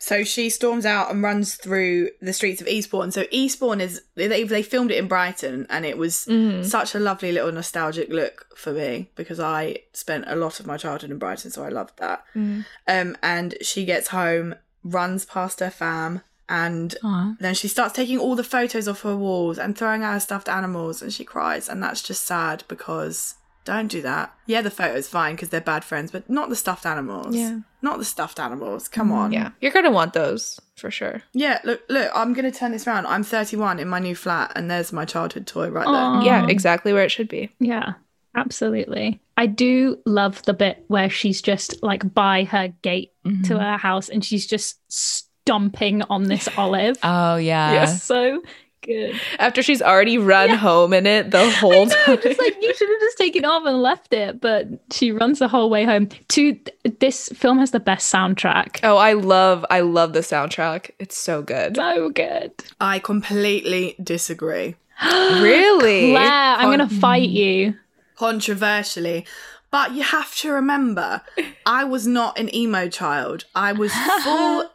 So 0.00 0.22
she 0.22 0.48
storms 0.48 0.86
out 0.86 1.10
and 1.10 1.22
runs 1.22 1.56
through 1.56 2.10
the 2.20 2.32
streets 2.32 2.60
of 2.60 2.68
Eastbourne. 2.68 3.10
So 3.10 3.24
Eastbourne 3.32 3.80
is 3.80 4.02
they 4.14 4.44
they 4.44 4.62
filmed 4.62 4.90
it 4.92 4.96
in 4.98 5.08
Brighton, 5.08 5.66
and 5.70 5.84
it 5.84 5.98
was 5.98 6.24
Mhm. 6.28 6.64
such 6.64 6.94
a 6.94 7.00
lovely 7.00 7.32
little 7.32 7.50
nostalgic 7.52 8.08
look 8.10 8.46
for 8.56 8.72
me 8.72 9.10
because 9.16 9.40
I 9.40 9.78
spent 9.92 10.24
a 10.28 10.36
lot 10.36 10.60
of 10.60 10.66
my 10.66 10.76
childhood 10.76 11.10
in 11.10 11.18
Brighton, 11.18 11.50
so 11.50 11.64
I 11.64 11.68
loved 11.68 11.98
that. 11.98 12.24
Mm. 12.36 12.64
Um, 12.86 13.16
and 13.22 13.54
she 13.60 13.84
gets 13.84 14.08
home, 14.08 14.54
runs 14.84 15.24
past 15.24 15.58
her 15.60 15.70
fam, 15.70 16.20
and 16.48 16.94
Aw. 17.02 17.34
then 17.40 17.54
she 17.54 17.66
starts 17.68 17.94
taking 17.94 18.18
all 18.18 18.36
the 18.36 18.44
photos 18.44 18.86
off 18.88 19.02
her 19.02 19.16
walls 19.16 19.58
and 19.58 19.76
throwing 19.76 20.02
out 20.04 20.12
her 20.14 20.20
stuffed 20.20 20.48
animals, 20.48 21.02
and 21.02 21.12
she 21.12 21.24
cries, 21.24 21.68
and 21.68 21.82
that's 21.82 22.02
just 22.02 22.24
sad 22.24 22.62
because. 22.68 23.34
Don't 23.68 23.88
do 23.88 24.00
that. 24.00 24.34
Yeah, 24.46 24.62
the 24.62 24.70
photo's 24.70 25.08
fine 25.08 25.34
because 25.34 25.50
they're 25.50 25.60
bad 25.60 25.84
friends, 25.84 26.10
but 26.10 26.30
not 26.30 26.48
the 26.48 26.56
stuffed 26.56 26.86
animals. 26.86 27.36
Yeah. 27.36 27.58
Not 27.82 27.98
the 27.98 28.04
stuffed 28.06 28.40
animals. 28.40 28.88
Come 28.88 29.08
mm-hmm. 29.08 29.18
on. 29.18 29.32
Yeah. 29.32 29.50
You're 29.60 29.72
going 29.72 29.84
to 29.84 29.90
want 29.90 30.14
those 30.14 30.58
for 30.74 30.90
sure. 30.90 31.20
Yeah, 31.34 31.58
look, 31.64 31.82
look, 31.90 32.10
I'm 32.14 32.32
going 32.32 32.50
to 32.50 32.58
turn 32.58 32.72
this 32.72 32.86
around. 32.86 33.04
I'm 33.04 33.22
31 33.22 33.78
in 33.78 33.86
my 33.86 33.98
new 33.98 34.14
flat, 34.14 34.52
and 34.56 34.70
there's 34.70 34.90
my 34.90 35.04
childhood 35.04 35.46
toy 35.46 35.68
right 35.68 35.84
there. 35.84 36.26
Yeah, 36.26 36.46
exactly 36.48 36.94
where 36.94 37.04
it 37.04 37.10
should 37.10 37.28
be. 37.28 37.50
Yeah, 37.60 37.92
absolutely. 38.34 39.20
I 39.36 39.44
do 39.44 39.98
love 40.06 40.40
the 40.44 40.54
bit 40.54 40.82
where 40.88 41.10
she's 41.10 41.42
just 41.42 41.82
like 41.82 42.14
by 42.14 42.44
her 42.44 42.68
gate 42.80 43.12
mm-hmm. 43.26 43.42
to 43.42 43.58
her 43.58 43.76
house 43.76 44.08
and 44.08 44.24
she's 44.24 44.46
just 44.46 44.80
stomping 44.90 46.00
on 46.08 46.22
this 46.22 46.48
olive. 46.56 46.96
Oh, 47.02 47.36
yeah. 47.36 47.72
Yes. 47.72 48.02
so 48.02 48.40
good. 48.82 49.20
After 49.38 49.62
she's 49.62 49.82
already 49.82 50.18
run 50.18 50.50
home 50.50 50.92
in 50.92 51.06
it 51.06 51.30
the 51.30 51.50
whole 51.60 51.86
No, 51.86 51.94
time. 52.06 52.18
just 52.22 52.38
like 52.38 52.56
you 52.60 52.74
should 52.74 52.88
have 52.88 53.00
just 53.00 53.18
taken 53.18 53.44
off 53.44 53.64
and 53.66 53.82
left 53.82 54.12
it, 54.12 54.40
but 54.40 54.66
she 54.92 55.12
runs 55.12 55.38
the 55.38 55.48
whole 55.48 55.68
way 55.70 55.84
home. 55.84 56.08
To 56.28 56.58
this 57.00 57.28
film 57.30 57.58
has 57.58 57.70
the 57.70 57.80
best 57.80 58.12
soundtrack. 58.12 58.80
oh, 58.82 58.96
I 58.96 59.12
love, 59.14 59.64
I 59.70 59.80
love 59.80 60.12
the 60.12 60.20
soundtrack. 60.20 60.90
It's 60.98 61.16
so 61.16 61.42
good. 61.42 61.76
So 61.76 62.10
good. 62.10 62.52
I 62.80 62.98
completely 62.98 63.96
disagree. 64.02 64.76
Really? 65.40 66.10
Claire, 66.10 66.56
I'm 66.56 66.70
gonna 66.70 66.88
fight 66.88 67.28
you. 67.28 67.74
Controversially. 68.16 69.26
But 69.70 69.92
you 69.92 70.02
have 70.02 70.34
to 70.36 70.50
remember, 70.50 71.20
I 71.66 71.84
was 71.84 72.06
not 72.06 72.38
an 72.38 72.52
emo 72.54 72.88
child. 72.88 73.44
I 73.54 73.72
was 73.72 73.92
full, 74.24 74.70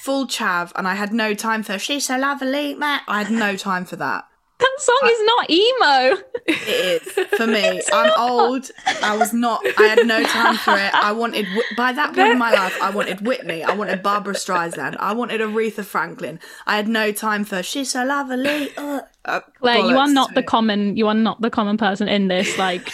full 0.00 0.26
chav, 0.26 0.72
and 0.76 0.86
I 0.88 0.94
had 0.94 1.12
no 1.12 1.34
time 1.34 1.62
for 1.62 1.78
she's 1.78 2.06
so 2.06 2.18
lovely, 2.18 2.74
Matt. 2.74 3.02
I 3.08 3.22
had 3.22 3.32
no 3.32 3.56
time 3.56 3.84
for 3.84 3.96
that. 3.96 4.24
That 4.58 4.76
song 4.78 5.00
is 5.04 5.24
not 5.24 5.50
emo. 5.50 6.22
It 6.46 7.02
is 7.06 7.26
for 7.38 7.46
me. 7.46 7.80
I'm 7.92 8.12
old. 8.18 8.68
I 9.04 9.16
was 9.16 9.32
not. 9.32 9.60
I 9.78 9.82
had 9.84 10.04
no 10.04 10.20
time 10.24 10.56
for 10.56 10.72
it. 10.76 10.92
I 10.94 11.12
wanted 11.12 11.46
by 11.76 11.92
that 11.92 12.12
point 12.12 12.32
in 12.32 12.38
my 12.38 12.50
life. 12.50 12.76
I 12.82 12.90
wanted 12.90 13.24
Whitney. 13.24 13.62
I 13.62 13.74
wanted 13.74 14.02
Barbra 14.02 14.34
Streisand. 14.34 14.96
I 14.98 15.12
wanted 15.12 15.40
Aretha 15.40 15.84
Franklin. 15.84 16.40
I 16.66 16.74
had 16.74 16.88
no 16.88 17.12
time 17.12 17.44
for 17.44 17.62
she's 17.62 17.92
so 17.92 18.04
lovely. 18.04 18.76
Uh, 18.76 19.02
uh, 19.24 19.40
Claire, 19.60 19.78
you 19.78 19.96
are 19.96 20.08
not 20.08 20.34
the 20.34 20.40
it. 20.40 20.46
common. 20.46 20.96
You 20.96 21.06
are 21.06 21.14
not 21.14 21.40
the 21.40 21.50
common 21.50 21.76
person 21.76 22.08
in 22.08 22.26
this. 22.26 22.58
Like, 22.58 22.90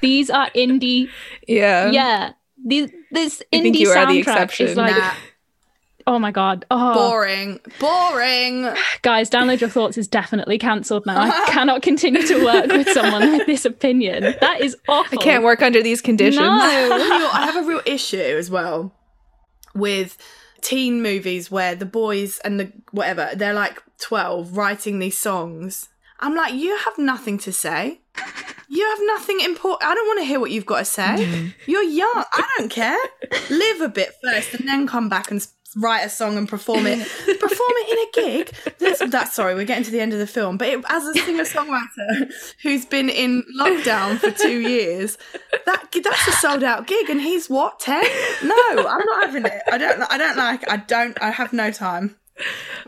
these 0.00 0.30
are 0.30 0.48
indie. 0.52 1.10
Yeah. 1.46 1.90
Yeah, 1.90 2.32
these, 2.64 2.90
this 3.10 3.42
indie 3.52 3.62
think 3.62 3.78
you 3.80 3.90
are 3.90 4.06
the 4.06 4.12
soundtrack 4.12 4.18
exception. 4.20 4.68
is 4.68 4.76
like, 4.78 4.96
Nah, 4.96 5.12
oh 6.06 6.18
my 6.18 6.30
god. 6.30 6.64
Oh, 6.70 6.94
boring, 6.94 7.60
boring. 7.78 8.68
guys, 9.02 9.30
download 9.30 9.60
your 9.60 9.70
thoughts 9.70 9.98
is 9.98 10.08
definitely 10.08 10.58
cancelled 10.58 11.06
now. 11.06 11.20
I 11.20 11.46
cannot 11.48 11.82
continue 11.82 12.26
to 12.26 12.44
work 12.44 12.66
with 12.66 12.88
someone 12.90 13.32
with 13.32 13.46
this 13.46 13.64
opinion. 13.64 14.34
That 14.40 14.60
is 14.60 14.76
awful. 14.88 15.18
I 15.18 15.22
can't 15.22 15.44
work 15.44 15.62
under 15.62 15.82
these 15.82 16.00
conditions. 16.00 16.40
No. 16.40 16.48
I 17.32 17.42
have 17.44 17.64
a 17.64 17.66
real 17.66 17.82
issue 17.86 18.18
as 18.18 18.50
well 18.50 18.94
with 19.74 20.18
teen 20.62 21.02
movies 21.02 21.50
where 21.50 21.74
the 21.74 21.84
boys 21.84 22.38
and 22.40 22.58
the 22.58 22.72
whatever 22.92 23.30
they're 23.34 23.52
like 23.52 23.82
12 23.98 24.56
writing 24.56 25.00
these 25.00 25.18
songs 25.18 25.88
i'm 26.20 26.36
like 26.36 26.54
you 26.54 26.76
have 26.78 26.96
nothing 26.98 27.36
to 27.36 27.52
say 27.52 28.00
you 28.68 28.88
have 28.88 28.98
nothing 29.02 29.40
important 29.40 29.90
i 29.90 29.94
don't 29.94 30.06
want 30.06 30.20
to 30.20 30.24
hear 30.24 30.38
what 30.38 30.52
you've 30.52 30.66
got 30.66 30.78
to 30.78 30.84
say 30.84 31.02
mm-hmm. 31.02 31.48
you're 31.66 31.82
young 31.82 32.24
i 32.32 32.48
don't 32.58 32.70
care 32.70 32.98
live 33.50 33.80
a 33.80 33.88
bit 33.88 34.14
first 34.22 34.54
and 34.54 34.68
then 34.68 34.86
come 34.86 35.08
back 35.08 35.30
and 35.32 35.46
write 35.76 36.02
a 36.02 36.08
song 36.08 36.36
and 36.36 36.48
perform 36.48 36.86
it 36.86 36.98
perform 37.40 37.72
it 37.74 37.92
in 37.92 37.98
a 37.98 38.26
gig. 38.26 38.74
That's, 38.78 39.10
that's 39.10 39.34
sorry 39.34 39.54
we're 39.54 39.64
getting 39.64 39.84
to 39.84 39.90
the 39.90 40.00
end 40.00 40.12
of 40.12 40.18
the 40.18 40.26
film 40.26 40.56
but 40.58 40.68
it, 40.68 40.84
as 40.88 41.04
a 41.04 41.14
singer-songwriter 41.14 42.32
who's 42.62 42.84
been 42.84 43.08
in 43.08 43.44
lockdown 43.58 44.18
for 44.18 44.30
two 44.30 44.60
years 44.60 45.18
that 45.66 45.88
that's 45.92 46.28
a 46.28 46.32
sold 46.32 46.62
out 46.62 46.86
gig 46.86 47.08
and 47.10 47.20
he's 47.20 47.48
what 47.48 47.80
10 47.80 48.02
no 48.44 48.54
i'm 48.76 49.04
not 49.04 49.24
having 49.24 49.46
it. 49.46 49.62
I 49.70 49.78
don't 49.78 50.02
i 50.02 50.18
don't 50.18 50.36
like 50.36 50.70
i 50.70 50.76
don't 50.76 51.20
i 51.22 51.30
have 51.30 51.52
no 51.52 51.70
time 51.70 52.16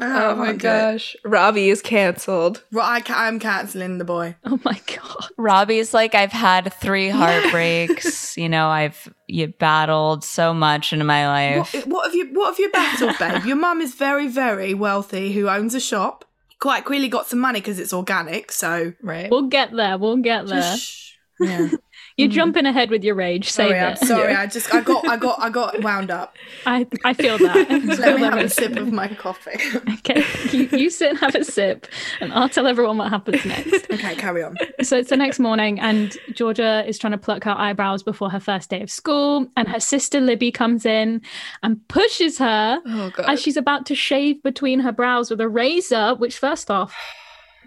Oh 0.00 0.34
my 0.34 0.52
gosh. 0.54 1.14
Robbie 1.24 1.68
is 1.70 1.80
cancelled. 1.80 2.64
right 2.72 2.96
I 2.96 3.00
ca- 3.00 3.14
i'm 3.26 3.38
cancelling 3.38 3.98
the 3.98 4.04
boy 4.04 4.34
Oh 4.44 4.58
my 4.64 4.80
god. 4.86 5.26
Robbie's 5.36 5.94
like, 5.94 6.14
I've 6.14 6.32
had 6.32 6.72
three 6.74 7.08
heartbreaks. 7.10 8.36
you 8.36 8.48
know, 8.48 8.66
I've 8.68 9.12
you 9.28 9.48
battled 9.48 10.24
so 10.24 10.52
much 10.52 10.92
in 10.92 11.04
my 11.06 11.26
life. 11.26 11.74
what, 11.74 11.86
what 11.86 12.04
have 12.06 12.14
you 12.14 12.26
what 12.32 12.48
have 12.48 12.58
you 12.58 12.70
battled 12.70 13.16
babe 13.18 13.44
your 13.44 13.56
mum 13.56 13.80
is 13.80 13.94
very 13.94 14.28
very 14.28 14.74
wealthy 14.74 15.32
who 15.32 15.48
owns 15.48 15.74
a 15.74 15.80
shop 15.80 16.24
quite 16.60 16.84
clearly 16.84 17.08
got 17.08 17.26
some 17.26 17.38
money 17.40 17.60
because 17.60 17.78
it's 17.78 17.92
organic 17.92 18.50
so 18.52 18.92
Right. 19.02 19.30
We'll 19.30 19.48
get 19.48 19.72
there. 19.72 19.96
We'll 19.98 20.16
get 20.16 20.46
there. 20.46 20.76
Shh. 20.76 21.12
yeah 21.40 21.68
You're 22.16 22.28
mm-hmm. 22.28 22.34
jumping 22.34 22.66
ahead 22.66 22.90
with 22.90 23.02
your 23.02 23.16
rage. 23.16 23.50
Save 23.50 23.64
sorry 23.64 23.80
i'm 23.80 23.96
sorry 23.96 24.34
i 24.34 24.46
just 24.46 24.72
i 24.74 24.80
got 24.80 25.06
i 25.08 25.16
got 25.16 25.40
i 25.40 25.48
got 25.48 25.80
wound 25.82 26.10
up 26.10 26.36
I, 26.66 26.86
I 27.04 27.14
feel 27.14 27.38
that. 27.38 27.56
I 27.70 27.78
let 27.98 28.16
me 28.16 28.22
have 28.22 28.38
a 28.38 28.48
sip 28.48 28.76
of 28.76 28.92
my 28.92 29.08
coffee 29.14 29.58
Okay, 29.98 30.24
you, 30.50 30.68
you 30.76 30.90
sit 30.90 31.10
and 31.10 31.18
have 31.18 31.34
a 31.34 31.44
sip, 31.44 31.86
and 32.20 32.32
I'll 32.32 32.48
tell 32.48 32.66
everyone 32.66 32.98
what 32.98 33.10
happens 33.10 33.44
next. 33.44 33.90
okay 33.90 34.14
carry 34.14 34.42
on 34.42 34.56
So 34.82 34.98
it's 34.98 35.10
the 35.10 35.16
next 35.16 35.38
morning, 35.38 35.80
and 35.80 36.16
Georgia 36.32 36.84
is 36.86 36.98
trying 36.98 37.12
to 37.12 37.18
pluck 37.18 37.44
her 37.44 37.54
eyebrows 37.56 38.02
before 38.02 38.30
her 38.30 38.40
first 38.40 38.70
day 38.70 38.82
of 38.82 38.90
school, 38.90 39.46
and 39.56 39.68
her 39.68 39.80
sister 39.80 40.20
Libby 40.20 40.50
comes 40.52 40.84
in 40.84 41.22
and 41.62 41.86
pushes 41.88 42.38
her 42.38 42.80
oh 42.86 43.12
as 43.26 43.40
she's 43.40 43.56
about 43.56 43.86
to 43.86 43.94
shave 43.94 44.42
between 44.42 44.80
her 44.80 44.92
brows 44.92 45.30
with 45.30 45.40
a 45.40 45.48
razor. 45.48 46.14
Which, 46.14 46.38
first 46.38 46.70
off, 46.70 46.94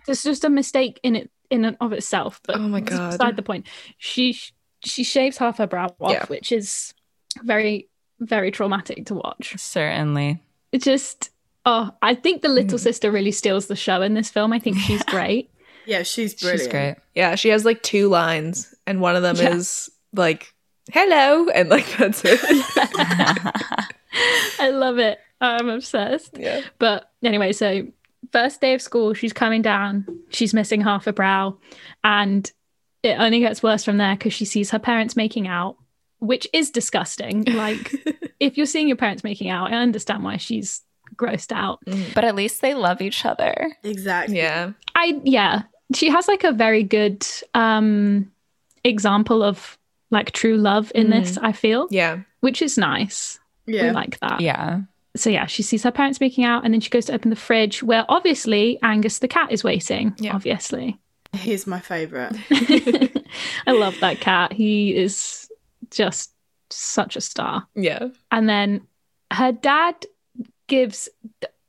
there's 0.05 0.23
just 0.23 0.43
a 0.43 0.49
mistake 0.49 0.99
in 1.03 1.15
it 1.15 1.31
in 1.49 1.65
and 1.65 1.77
of 1.81 1.93
itself. 1.93 2.41
But 2.45 2.55
Oh 2.57 2.67
my 2.67 2.79
it's 2.79 2.89
God. 2.89 3.11
beside 3.11 3.35
the 3.35 3.41
point. 3.43 3.67
She 3.97 4.37
she 4.83 5.03
shaves 5.03 5.37
half 5.37 5.57
her 5.57 5.67
brow 5.67 5.87
off, 5.99 6.11
Yeah. 6.11 6.25
which 6.27 6.51
is 6.51 6.93
very 7.43 7.87
very 8.19 8.51
traumatic 8.51 9.05
to 9.07 9.15
watch. 9.15 9.53
Certainly. 9.57 10.41
It 10.71 10.81
just 10.83 11.29
oh, 11.65 11.91
I 12.01 12.15
think 12.15 12.41
the 12.41 12.47
Mm. 12.47 12.55
little 12.55 12.77
sister 12.79 13.11
really 13.11 13.31
steals 13.31 13.67
the 13.67 13.75
show 13.75 14.01
in 14.01 14.13
this 14.13 14.29
film. 14.29 14.53
I 14.53 14.59
think 14.59 14.77
she's 14.77 15.03
great. 15.03 15.49
yeah 15.85 16.03
she's 16.03 16.33
brilliant 16.35 16.61
She's 16.61 16.67
great. 16.69 16.95
yeah, 17.15 17.35
she 17.35 17.49
has 17.49 17.63
like 17.65 17.81
two 17.83 18.07
lines, 18.09 18.73
and 18.85 18.99
one 19.01 19.15
of 19.15 19.21
them 19.21 19.35
Yeah. 19.37 19.53
is 19.55 19.89
like, 20.13 20.53
hello, 20.93 21.47
and 21.49 21.69
like 21.69 21.85
that's 21.97 22.21
it. 22.25 22.39
I 24.59 24.69
love 24.71 24.97
it. 24.99 25.19
I'm 25.39 25.69
obsessed. 25.69 26.37
Yeah. 26.37 26.61
But 26.79 27.11
anyway, 27.23 27.51
so 27.53 27.85
first 28.31 28.61
day 28.61 28.73
of 28.73 28.81
school, 28.81 29.13
she's 29.13 29.33
coming 29.33 29.61
down. 29.61 30.05
She's 30.29 30.53
missing 30.53 30.81
half 30.81 31.07
a 31.07 31.13
brow. 31.13 31.57
And 32.03 32.49
it 33.03 33.19
only 33.19 33.39
gets 33.39 33.61
worse 33.63 33.83
from 33.83 33.97
there 33.97 34.15
because 34.15 34.33
she 34.33 34.45
sees 34.45 34.69
her 34.71 34.79
parents 34.79 35.15
making 35.15 35.47
out, 35.47 35.77
which 36.19 36.47
is 36.53 36.71
disgusting. 36.71 37.43
Like, 37.53 37.93
if 38.39 38.57
you're 38.57 38.65
seeing 38.65 38.87
your 38.87 38.97
parents 38.97 39.23
making 39.23 39.49
out, 39.49 39.71
I 39.71 39.77
understand 39.77 40.23
why 40.23 40.37
she's 40.37 40.81
grossed 41.15 41.51
out. 41.51 41.79
But 42.13 42.23
at 42.23 42.35
least 42.35 42.61
they 42.61 42.73
love 42.73 43.01
each 43.01 43.25
other. 43.25 43.71
Exactly. 43.83 44.37
Yeah. 44.37 44.71
I, 44.95 45.19
yeah, 45.23 45.63
she 45.95 46.09
has 46.09 46.27
like 46.27 46.43
a 46.43 46.51
very 46.51 46.83
good 46.83 47.25
um 47.53 48.31
example 48.83 49.41
of 49.43 49.77
like 50.11 50.31
true 50.31 50.57
love 50.57 50.91
in 50.95 51.09
this, 51.09 51.37
I 51.37 51.51
feel, 51.51 51.87
Yeah. 51.91 52.19
which 52.41 52.61
is 52.61 52.77
nice. 52.77 53.39
We 53.65 53.75
Yeah. 53.77 53.91
like 53.91 54.19
that. 54.19 54.39
Yeah. 54.41 54.81
So 55.17 55.29
yeah, 55.29 55.45
she 55.45 55.63
sees 55.63 55.83
her 55.83 55.91
parents 55.91 56.19
making 56.19 56.43
out, 56.43 56.63
and 56.63 56.73
then 56.73 56.81
she 56.81 56.89
goes 56.89 57.05
to 57.05 57.13
open 57.13 57.29
the 57.29 57.35
fridge, 57.35 57.83
where 57.83 58.05
obviously 58.09 58.79
Angus 58.83 59.19
the 59.19 59.27
cat 59.27 59.51
is 59.51 59.63
waiting. 59.63 60.15
Yeah. 60.19 60.35
Obviously, 60.35 60.99
He's 61.33 61.67
my 61.67 61.79
favorite. 61.79 62.35
I 63.67 63.71
love 63.71 63.99
that 64.01 64.19
cat. 64.19 64.53
He 64.53 64.95
is 64.95 65.49
just 65.91 66.31
such 66.69 67.15
a 67.15 67.21
star. 67.21 67.67
Yeah. 67.75 68.09
And 68.31 68.47
then 68.49 68.81
her 69.31 69.51
dad 69.51 70.05
gives 70.67 71.09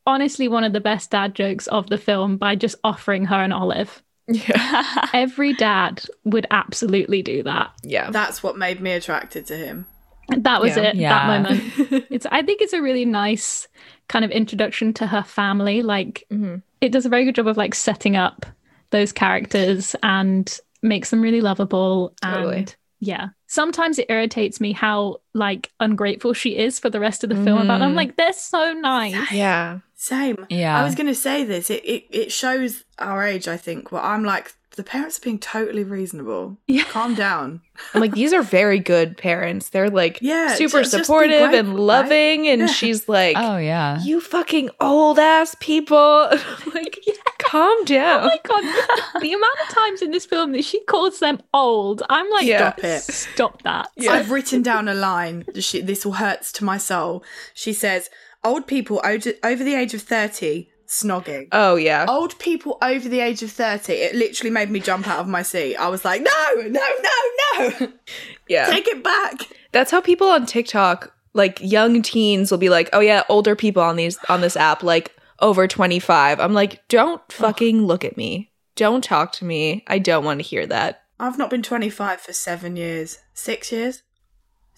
honestly 0.06 0.48
one 0.48 0.64
of 0.64 0.72
the 0.72 0.80
best 0.80 1.10
dad 1.10 1.34
jokes 1.34 1.66
of 1.68 1.88
the 1.88 1.98
film 1.98 2.36
by 2.36 2.56
just 2.56 2.76
offering 2.84 3.24
her 3.26 3.42
an 3.42 3.52
olive. 3.52 4.02
Yeah. 4.26 5.06
Every 5.12 5.54
dad 5.54 6.04
would 6.24 6.46
absolutely 6.50 7.22
do 7.22 7.42
that. 7.44 7.72
Yeah. 7.82 8.10
That's 8.10 8.42
what 8.42 8.58
made 8.58 8.80
me 8.80 8.92
attracted 8.92 9.46
to 9.46 9.56
him. 9.56 9.86
That 10.28 10.60
was 10.60 10.76
Yeah. 10.76 10.82
it. 10.84 10.96
Yeah. 10.96 11.08
That 11.26 11.26
moment. 11.50 12.06
It's. 12.10 12.26
I 12.30 12.42
think 12.42 12.60
it's 12.62 12.72
a 12.72 12.82
really 12.82 13.04
nice 13.04 13.66
kind 14.08 14.24
of 14.24 14.30
introduction 14.30 14.92
to 14.94 15.06
her 15.06 15.22
family. 15.22 15.82
Like 15.82 16.24
Mhm. 16.30 16.62
it 16.80 16.92
does 16.92 17.06
a 17.06 17.08
very 17.08 17.24
good 17.24 17.34
job 17.34 17.46
of 17.46 17.56
like 17.56 17.74
setting 17.74 18.16
up 18.16 18.46
those 18.90 19.12
characters 19.12 19.94
and 20.02 20.58
makes 20.82 21.10
them 21.10 21.20
really 21.20 21.40
lovable. 21.40 22.14
Totally. 22.22 22.56
And 22.58 22.76
yeah, 23.00 23.28
sometimes 23.46 23.98
it 23.98 24.06
irritates 24.08 24.60
me 24.60 24.72
how 24.72 25.20
like 25.34 25.70
ungrateful 25.80 26.32
she 26.32 26.56
is 26.56 26.78
for 26.78 26.90
the 26.90 27.00
rest 27.00 27.22
of 27.24 27.30
the 27.30 27.36
film. 27.44 27.62
About 27.62 27.82
I'm 27.82 27.94
like 27.94 28.16
they're 28.16 28.32
so 28.32 28.72
nice. 28.72 29.32
Yeah. 29.32 29.78
Same. 30.00 30.46
Yeah. 30.48 30.78
I 30.80 30.84
was 30.84 30.94
going 30.94 31.08
to 31.08 31.14
say 31.14 31.42
this. 31.42 31.70
It, 31.70 31.84
it 31.84 32.04
it 32.10 32.32
shows 32.32 32.84
our 33.00 33.24
age, 33.26 33.48
I 33.48 33.56
think. 33.56 33.90
Where 33.90 34.00
I'm 34.00 34.22
like, 34.22 34.54
the 34.76 34.84
parents 34.84 35.18
are 35.18 35.22
being 35.22 35.40
totally 35.40 35.82
reasonable. 35.82 36.56
Yeah. 36.68 36.84
Calm 36.84 37.16
down. 37.16 37.62
I'm 37.94 38.00
like, 38.00 38.12
these 38.12 38.32
are 38.32 38.42
very 38.42 38.78
good 38.78 39.16
parents. 39.16 39.70
They're 39.70 39.90
like 39.90 40.20
Yeah, 40.22 40.54
super 40.54 40.78
just- 40.82 40.92
just 40.92 40.96
be 40.98 41.04
supportive 41.04 41.40
and 41.40 41.50
grateful, 41.50 41.72
right? 41.72 41.80
loving. 41.84 42.46
And 42.46 42.60
Yeah. 42.62 42.66
she's 42.68 43.08
like, 43.08 43.36
oh 43.36 43.56
yeah. 43.56 44.00
you 44.00 44.20
fucking 44.20 44.70
old 44.80 45.18
ass 45.18 45.56
people. 45.58 46.28
like, 46.74 47.00
yeah. 47.06 47.14
calm 47.40 47.84
down. 47.84 48.22
Oh 48.22 48.26
my 48.28 48.38
god, 48.44 49.20
the 49.20 49.32
amount 49.32 49.58
of 49.66 49.74
times 49.74 50.00
in 50.00 50.12
this 50.12 50.26
film 50.26 50.52
that 50.52 50.64
she 50.64 50.78
calls 50.84 51.18
them 51.18 51.40
old, 51.52 52.04
I'm 52.08 52.30
like, 52.30 52.46
Yeah. 52.46 52.58
Stop 52.72 52.84
it. 52.84 53.00
stop 53.02 53.62
that. 53.62 53.88
Yeah. 53.96 54.12
I've 54.12 54.30
written 54.30 54.62
down 54.62 54.86
a 54.86 54.94
line. 54.94 55.44
She, 55.58 55.80
this 55.80 56.04
will 56.06 56.12
hurts 56.12 56.52
to 56.52 56.64
my 56.64 56.78
soul. 56.78 57.24
She 57.52 57.72
says, 57.72 58.10
"Old 58.44 58.66
people 58.66 59.00
over, 59.04 59.64
the 59.64 59.74
age 59.74 59.94
of 59.94 60.02
thirty 60.02 60.70
snogging." 60.86 61.48
oh, 61.52 61.76
yeah. 61.76 62.06
Old 62.08 62.38
people 62.38 62.78
over 62.82 63.08
the 63.08 63.20
age 63.20 63.42
of 63.42 63.50
thirty. 63.50 63.94
It 63.94 64.14
literally 64.14 64.50
made 64.50 64.70
me 64.70 64.80
jump 64.80 65.06
out 65.06 65.20
of 65.20 65.28
my 65.28 65.42
seat. 65.42 65.76
I 65.76 65.88
was 65.88 66.04
like, 66.04 66.22
"No, 66.22 66.54
no, 66.56 66.80
no, 67.02 67.68
no! 67.80 67.92
yeah. 68.48 68.66
Take 68.66 68.88
it 68.88 69.02
back!" 69.02 69.48
That's 69.72 69.90
how 69.90 70.00
people 70.00 70.28
on 70.28 70.46
TikTok, 70.46 71.14
like 71.34 71.58
young 71.60 72.02
teens, 72.02 72.50
will 72.50 72.58
be 72.58 72.70
like, 72.70 72.88
"Oh 72.92 73.00
yeah, 73.00 73.22
older 73.28 73.54
people 73.54 73.82
on 73.82 73.96
these 73.96 74.18
on 74.28 74.40
this 74.40 74.56
app, 74.56 74.82
like 74.82 75.14
over 75.40 75.66
twenty 75.66 75.98
five. 75.98 76.40
I'm 76.40 76.54
like, 76.54 76.86
don't 76.88 77.20
fucking 77.30 77.82
look 77.84 78.04
at 78.04 78.16
me. 78.16 78.52
Don't 78.76 79.02
talk 79.02 79.32
to 79.32 79.44
me. 79.44 79.84
I 79.86 79.98
don't 79.98 80.24
want 80.24 80.40
to 80.40 80.46
hear 80.46 80.66
that. 80.66 81.02
I've 81.20 81.38
not 81.38 81.50
been 81.50 81.62
twenty-five 81.62 82.20
for 82.20 82.32
seven 82.32 82.76
years. 82.76 83.18
Six 83.34 83.72
years. 83.72 84.02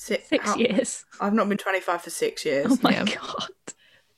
Six, 0.00 0.28
Six 0.28 0.44
how- 0.46 0.56
years. 0.56 1.04
I've 1.20 1.34
not 1.34 1.48
been 1.50 1.58
twenty-five 1.58 2.00
for 2.00 2.08
six 2.08 2.44
years. 2.46 2.66
Oh 2.70 2.78
my 2.82 2.92
Yeah. 2.92 3.04
god. 3.04 3.48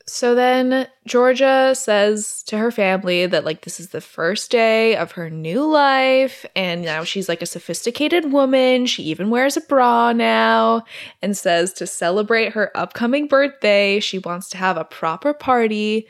So 0.06 0.34
then 0.36 0.86
Georgia 1.06 1.74
says 1.74 2.42
to 2.44 2.58
her 2.58 2.70
family 2.70 3.26
that 3.26 3.44
like 3.44 3.62
this 3.62 3.80
is 3.80 3.88
the 3.90 4.00
first 4.00 4.50
day 4.50 4.94
of 4.96 5.12
her 5.12 5.28
new 5.30 5.64
life 5.64 6.44
and 6.54 6.82
now 6.82 7.02
she's 7.04 7.28
like 7.28 7.42
a 7.42 7.46
sophisticated 7.46 8.32
woman. 8.32 8.86
She 8.86 9.02
even 9.04 9.28
wears 9.30 9.56
a 9.56 9.60
bra 9.62 10.12
now 10.12 10.84
and 11.20 11.36
says 11.36 11.72
to 11.74 11.86
celebrate 11.86 12.52
her 12.52 12.70
upcoming 12.76 13.26
birthday, 13.26 13.98
she 14.00 14.18
wants 14.18 14.48
to 14.50 14.56
have 14.58 14.76
a 14.76 14.84
proper 14.84 15.32
party 15.32 16.06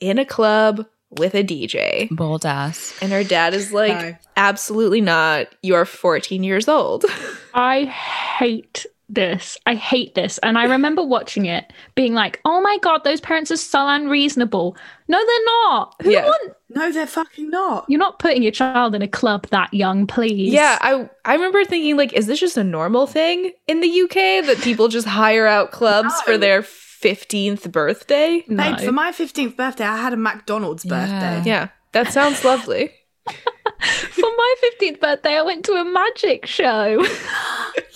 in 0.00 0.18
a 0.18 0.24
club 0.26 0.86
with 1.10 1.34
a 1.34 1.42
DJ. 1.42 2.08
Bold 2.10 2.44
ass. 2.44 2.96
And 3.00 3.10
her 3.12 3.24
dad 3.24 3.54
is 3.54 3.72
like, 3.72 3.98
No. 3.98 4.16
absolutely 4.36 5.00
not. 5.00 5.46
You're 5.62 5.84
14 5.86 6.42
years 6.44 6.68
old. 6.68 7.04
I 7.54 7.84
hate 7.84 8.84
this. 9.08 9.56
I 9.66 9.74
hate 9.74 10.14
this. 10.14 10.38
And 10.38 10.58
I 10.58 10.64
remember 10.64 11.02
watching 11.02 11.46
it 11.46 11.72
being 11.94 12.12
like, 12.14 12.40
oh 12.44 12.60
my 12.60 12.78
God, 12.82 13.04
those 13.04 13.20
parents 13.20 13.50
are 13.50 13.56
so 13.56 13.86
unreasonable. 13.86 14.76
No, 15.08 15.18
they're 15.18 15.44
not. 15.46 15.94
Who 16.02 16.10
Yeah. 16.10 16.24
want 16.26 16.52
No, 16.70 16.92
they're 16.92 17.06
fucking 17.06 17.48
not. 17.50 17.86
you're 17.88 17.98
not 17.98 18.18
putting 18.18 18.42
your 18.42 18.52
child 18.52 18.94
in 18.94 19.00
a 19.02 19.08
club 19.08 19.46
that 19.48 19.72
young, 19.72 20.06
please. 20.06 20.52
yeah, 20.52 20.76
I 20.80 21.08
I 21.24 21.34
remember 21.34 21.64
thinking 21.64 21.96
like, 21.96 22.12
is 22.12 22.26
this 22.26 22.40
just 22.40 22.56
a 22.58 22.64
normal 22.64 23.06
thing 23.06 23.52
in 23.66 23.80
the 23.80 23.88
UK 24.02 24.44
that 24.46 24.58
people 24.62 24.88
just 24.88 25.06
hire 25.06 25.46
out 25.46 25.72
clubs 25.72 26.12
for 26.22 26.36
their 26.36 26.60
15th 26.62 27.70
birthday? 27.72 28.44
No. 28.48 28.62
Babe, 28.74 28.80
for 28.84 28.92
my 28.92 29.12
15th 29.12 29.56
birthday, 29.56 29.84
I 29.84 29.96
had 29.96 30.12
a 30.12 30.16
McDonald's 30.16 30.84
Yeah. 30.84 30.90
birthday. 31.34 31.48
Yeah, 31.48 31.68
that 31.92 32.12
sounds 32.12 32.44
lovely. 32.44 32.92
For 33.30 34.26
my 34.36 34.54
15th 34.80 35.00
birthday, 35.00 35.36
I 35.38 35.42
went 35.42 35.64
to 35.66 35.72
a 35.72 35.84
magic 35.84 36.46
show. 36.46 37.04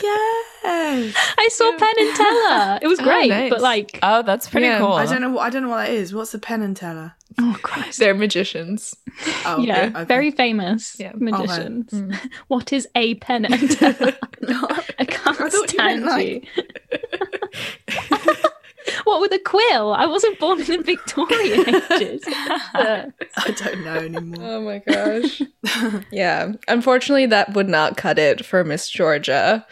Yes. 0.03 1.15
I 1.39 1.49
saw 1.53 1.71
Penn 1.79 1.95
and 1.99 2.17
Teller. 2.17 2.79
It 2.83 2.89
was 2.89 2.99
Oh, 3.01 3.05
great, 3.05 3.29
nice. 3.29 3.51
but 3.51 3.61
like, 3.61 3.99
Oh, 4.03 4.23
that's 4.23 4.49
pretty 4.49 4.67
Yeah. 4.67 4.79
cool. 4.79 4.93
I 4.95 5.07
don't 5.07 5.21
know. 5.21 5.31
what 5.31 5.43
I 5.43 5.51
don't 5.51 5.63
know 5.63 5.69
what 5.69 5.87
that 5.87 5.91
is. 5.91 6.13
What's 6.13 6.35
a 6.35 6.41
Penn 6.41 6.61
and 6.63 6.77
Teller? 6.77 7.15
oh 7.41 7.57
Christ. 7.63 7.99
They're 8.01 8.15
magicians. 8.15 8.97
Oh, 9.47 9.59
yeah, 9.61 9.91
okay. 9.95 10.05
very 10.05 10.31
famous 10.33 10.97
Yeah. 10.99 11.13
magicians. 11.15 11.91
Mm. 11.93 12.19
What 12.49 12.73
is 12.73 12.89
a 12.97 13.15
Penn 13.15 13.45
and 13.45 13.71
Teller? 13.71 14.17
No. 14.43 14.67
I 14.99 15.05
can't 15.05 15.41
I 15.41 15.49
thought 15.49 15.73
you 15.73 15.79
meant, 15.79 16.03
stand 16.03 16.05
like- 16.05 16.49
you. 16.59 16.63
What 19.05 19.21
with 19.21 19.33
a 19.33 19.39
quill? 19.39 19.93
I 19.93 20.07
wasn't 20.07 20.39
born 20.39 20.61
in 20.61 20.67
the 20.67 20.79
Victorian 20.83 21.61
ages. 21.93 22.23
I 22.75 23.55
don't 23.57 23.85
know 23.85 23.95
anymore. 23.95 24.45
Oh 24.45 24.61
my 24.61 24.79
gosh. 24.79 25.43
yeah. 26.11 26.53
Unfortunately, 26.69 27.27
that 27.27 27.55
would 27.55 27.69
not 27.69 27.97
cut 27.97 28.19
it 28.19 28.45
for 28.45 28.65
Miss 28.65 28.89
Georgia. 28.89 29.67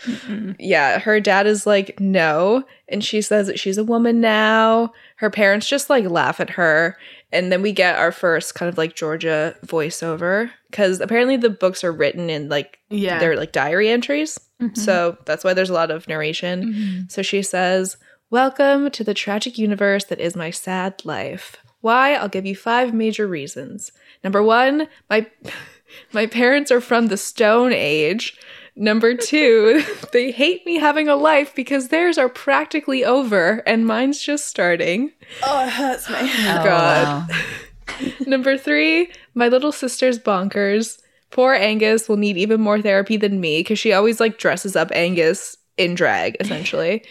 Yeah. 0.59 0.99
Her 0.99 1.21
dad 1.21 1.47
is 1.47 1.67
like, 1.67 1.99
no. 2.01 2.65
And 2.89 3.05
she 3.05 3.21
says 3.23 3.47
that 3.47 3.59
she's 3.59 3.79
a 3.79 3.85
woman 3.85 4.21
now. 4.21 4.93
Her 5.17 5.31
parents 5.31 5.69
just 5.69 5.91
like 5.91 6.05
laugh 6.07 6.41
at 6.41 6.51
her. 6.51 6.97
And 7.33 7.53
then 7.53 7.63
we 7.63 7.71
get 7.73 7.97
our 7.97 8.11
first 8.11 8.55
kind 8.57 8.69
of 8.69 8.77
like 8.77 8.97
Georgia 8.97 9.55
voiceover 9.65 10.51
because 10.71 11.01
apparently 11.01 11.37
the 11.37 11.51
books 11.51 11.85
are 11.85 11.93
written 11.93 12.29
in 12.29 12.49
like 12.49 12.79
Yeah. 12.89 13.19
they're 13.21 13.37
like 13.37 13.53
diary 13.53 13.89
entries. 13.89 14.39
mhm. 14.61 14.77
So 14.77 15.17
that's 15.27 15.45
why 15.45 15.55
there's 15.55 15.71
a 15.71 15.75
lot 15.75 15.91
of 15.93 16.09
narration. 16.09 16.65
Mhm. 17.07 17.13
So 17.13 17.23
she 17.23 17.43
says, 17.43 17.97
Welcome 18.33 18.93
to 18.93 19.03
the 19.03 19.13
tragic 19.13 19.59
universe 19.59 20.05
that 20.05 20.21
is 20.21 20.37
my 20.37 20.53
sad 20.53 21.05
life. 21.05 21.57
Why? 21.81 22.15
I'll 22.15 22.29
give 22.29 22.47
you 22.47 22.55
five 22.55 22.95
major 22.95 23.27
reasons. 23.27 23.91
Number 24.23 24.41
one, 24.41 24.87
my 25.09 25.27
my 26.13 26.27
parents 26.27 26.71
are 26.71 26.81
from 26.81 27.09
the 27.09 27.17
Stone 27.17 27.73
Age. 27.73 28.39
Number 28.77 29.17
two, 29.17 29.83
they 30.13 30.31
hate 30.31 30.65
me 30.65 30.79
having 30.79 31.09
a 31.09 31.17
life 31.17 31.53
because 31.57 31.89
theirs 31.89 32.19
are 32.19 32.29
practically 32.29 33.05
over 33.05 33.65
and 33.67 33.85
mine's 33.85 34.23
just 34.23 34.47
starting. 34.47 35.11
Oh, 35.43 35.67
it 35.67 35.71
hurts 35.71 36.09
me. 36.09 36.15
Oh, 36.21 36.63
God. 36.63 37.29
wow. 37.29 37.37
Number 38.29 38.57
three, 38.57 39.11
my 39.35 39.49
little 39.49 39.73
sister's 39.73 40.21
bonkers. 40.21 41.01
Poor 41.33 41.55
Angus 41.55 42.09
will 42.09 42.17
need 42.17 42.37
even 42.37 42.61
more 42.61 42.81
therapy 42.81 43.17
than 43.17 43.41
me 43.41 43.59
because 43.59 43.81
she 43.81 43.93
always 43.93 44.21
like 44.21 44.39
dresses 44.39 44.77
up 44.77 44.93
Angus 44.93 45.57
in 45.77 45.95
drag, 45.95 46.37
essentially. 46.39 47.03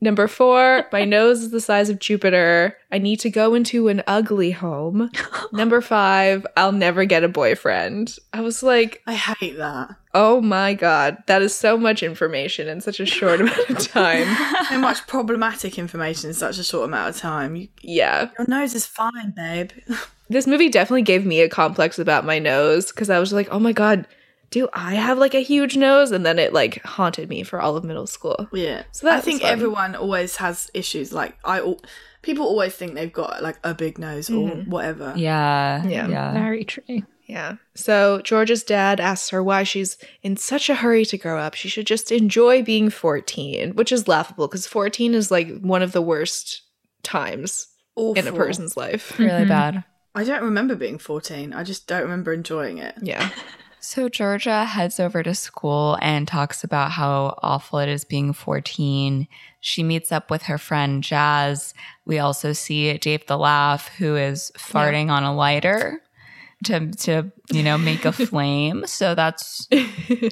Number 0.00 0.28
four, 0.28 0.86
my 0.92 1.04
nose 1.04 1.40
is 1.42 1.50
the 1.50 1.60
size 1.60 1.88
of 1.90 1.98
Jupiter. 1.98 2.76
I 2.92 2.98
need 2.98 3.18
to 3.20 3.30
go 3.30 3.54
into 3.54 3.88
an 3.88 4.02
ugly 4.06 4.52
home. 4.52 5.10
Number 5.52 5.80
five, 5.80 6.46
I'll 6.56 6.70
never 6.72 7.04
get 7.04 7.24
a 7.24 7.28
boyfriend. 7.28 8.16
I 8.32 8.40
was 8.40 8.62
like, 8.62 9.02
I 9.08 9.14
hate 9.14 9.56
that. 9.58 9.96
oh 10.14 10.40
my 10.40 10.74
god, 10.74 11.18
that 11.26 11.42
is 11.42 11.54
so 11.56 11.76
much 11.76 12.02
information 12.04 12.68
in 12.68 12.80
such 12.80 13.00
a 13.00 13.06
short 13.06 13.40
amount 13.40 13.70
of 13.70 13.78
time. 13.88 14.26
So 14.68 14.78
much 14.78 15.06
problematic 15.06 15.78
information 15.78 16.28
in 16.30 16.34
such 16.34 16.58
a 16.58 16.64
short 16.64 16.84
amount 16.88 17.08
of 17.16 17.16
time. 17.20 17.56
You, 17.56 17.68
Yeah. 17.82 18.30
your 18.38 18.46
nose 18.46 18.74
is 18.74 18.86
fine, 18.86 19.32
babe. 19.34 19.70
this 20.28 20.46
movie 20.46 20.68
definitely 20.68 21.02
gave 21.02 21.24
me 21.26 21.40
a 21.40 21.48
complex 21.48 21.98
about 21.98 22.24
my 22.24 22.38
nose 22.38 22.92
because 22.92 23.10
I 23.10 23.18
was 23.18 23.32
like, 23.32 23.48
oh 23.50 23.58
my 23.58 23.72
god, 23.72 24.06
do 24.50 24.68
I 24.72 24.94
have 24.94 25.18
like 25.18 25.34
a 25.34 25.40
huge 25.42 25.76
nose? 25.76 26.10
And 26.10 26.24
then 26.24 26.38
it 26.38 26.52
like 26.52 26.82
haunted 26.82 27.28
me 27.28 27.42
for 27.42 27.60
all 27.60 27.76
of 27.76 27.84
middle 27.84 28.06
school. 28.06 28.48
Yeah. 28.52 28.84
So 28.92 29.06
that 29.06 29.18
I 29.18 29.20
think 29.20 29.42
fun. 29.42 29.50
everyone 29.50 29.94
always 29.94 30.36
has 30.36 30.70
issues. 30.74 31.12
Like 31.12 31.36
I, 31.44 31.58
al- 31.58 31.80
People 32.22 32.46
always 32.46 32.74
think 32.74 32.94
they've 32.94 33.12
got 33.12 33.42
like 33.42 33.58
a 33.62 33.72
big 33.74 33.96
nose 33.98 34.28
or 34.28 34.48
whatever. 34.48 35.14
Yeah. 35.16 35.84
Yeah. 35.86 36.08
Yeah. 36.08 36.32
Very 36.32 36.64
true. 36.64 36.82
Yeah. 37.26 37.56
So 37.74 38.20
George's 38.22 38.64
dad 38.64 38.98
asks 39.00 39.30
her 39.30 39.42
why 39.42 39.62
she's 39.62 39.96
in 40.22 40.36
such 40.36 40.68
a 40.68 40.74
hurry 40.74 41.04
to 41.06 41.16
grow 41.18 41.38
up. 41.38 41.54
She 41.54 41.68
should 41.68 41.86
just 41.86 42.10
enjoy 42.10 42.62
being 42.62 42.90
14, 42.90 43.74
which 43.76 43.92
is 43.92 44.08
laughable 44.08 44.48
because 44.48 44.66
14 44.66 45.14
is 45.14 45.30
like 45.30 45.60
one 45.60 45.82
of 45.82 45.92
the 45.92 46.02
worst 46.02 46.62
times 47.02 47.68
in 47.96 48.26
a 48.26 48.32
person's 48.32 48.76
life. 48.76 49.16
Really 49.18 49.44
Mhm. 49.44 49.48
bad. 49.48 49.84
I 50.14 50.24
don't 50.24 50.42
remember 50.42 50.74
being 50.74 50.98
14. 50.98 51.52
I 51.52 51.62
just 51.62 51.86
don't 51.86 52.02
remember 52.02 52.32
enjoying 52.32 52.78
it. 52.78 52.94
Yeah. 53.00 53.28
So 53.88 54.10
Georgia 54.10 54.66
heads 54.66 55.00
over 55.00 55.22
to 55.22 55.34
school 55.34 55.96
and 56.02 56.28
talks 56.28 56.62
about 56.62 56.90
how 56.90 57.38
awful 57.42 57.78
it 57.78 57.88
is 57.88 58.04
being 58.04 58.34
14. 58.34 59.26
She 59.60 59.82
meets 59.82 60.12
up 60.12 60.30
with 60.30 60.42
her 60.42 60.58
friend 60.58 61.02
Jazz. 61.02 61.72
We 62.04 62.18
also 62.18 62.52
see 62.52 62.98
Dave 62.98 63.26
the 63.26 63.38
Laugh, 63.38 63.88
who 63.96 64.14
is 64.14 64.52
farting 64.58 65.08
on 65.08 65.22
a 65.22 65.34
lighter 65.34 66.02
to 66.64 66.90
to 66.90 67.32
you 67.50 67.62
know 67.62 67.78
make 67.78 68.04
a 68.04 68.12
flame. 68.26 68.86
So 68.86 69.14
that's 69.14 69.66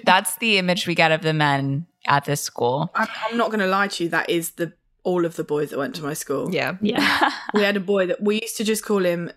that's 0.04 0.36
the 0.36 0.58
image 0.58 0.86
we 0.86 0.94
get 0.94 1.10
of 1.10 1.22
the 1.22 1.32
men 1.32 1.86
at 2.06 2.26
this 2.26 2.42
school. 2.42 2.90
I'm, 2.94 3.08
I'm 3.24 3.38
not 3.38 3.48
going 3.48 3.60
to 3.60 3.68
lie 3.68 3.88
to 3.88 4.04
you. 4.04 4.10
That 4.10 4.28
is 4.28 4.50
the 4.50 4.74
all 5.02 5.24
of 5.24 5.36
the 5.36 5.44
boys 5.44 5.70
that 5.70 5.78
went 5.78 5.94
to 5.94 6.02
my 6.02 6.12
school. 6.12 6.52
Yeah. 6.52 6.76
Yeah. 6.82 7.30
We 7.54 7.62
had 7.62 7.78
a 7.78 7.80
boy 7.80 8.04
that 8.08 8.20
we 8.22 8.42
used 8.42 8.58
to 8.58 8.64
just 8.64 8.84
call 8.84 9.02
him 9.02 9.30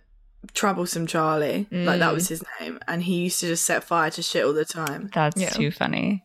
Troublesome 0.53 1.05
Charlie. 1.07 1.67
Like 1.71 1.99
that 1.99 2.11
Mm. 2.11 2.13
was 2.13 2.27
his 2.29 2.43
name. 2.59 2.79
And 2.87 3.03
he 3.03 3.15
used 3.23 3.39
to 3.41 3.47
just 3.47 3.65
set 3.65 3.83
fire 3.83 4.09
to 4.11 4.21
shit 4.21 4.45
all 4.45 4.53
the 4.53 4.65
time. 4.65 5.09
That's 5.13 5.39
Yeah. 5.41 5.49
too 5.49 5.71
funny. 5.71 6.23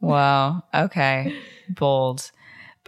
Wow. 0.00 0.64
Okay. 0.74 1.34
Bold. 1.70 2.30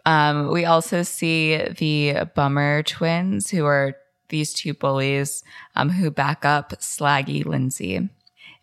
Um, 0.05 0.51
we 0.51 0.65
also 0.65 1.03
see 1.03 1.57
the 1.57 2.27
Bummer 2.35 2.83
twins, 2.83 3.51
who 3.51 3.65
are 3.65 3.95
these 4.29 4.53
two 4.53 4.75
bullies 4.75 5.43
um, 5.77 5.91
who 5.91 6.11
back 6.11 6.45
up 6.45 6.71
Slaggy 6.81 7.45
Lindsay. 7.45 8.09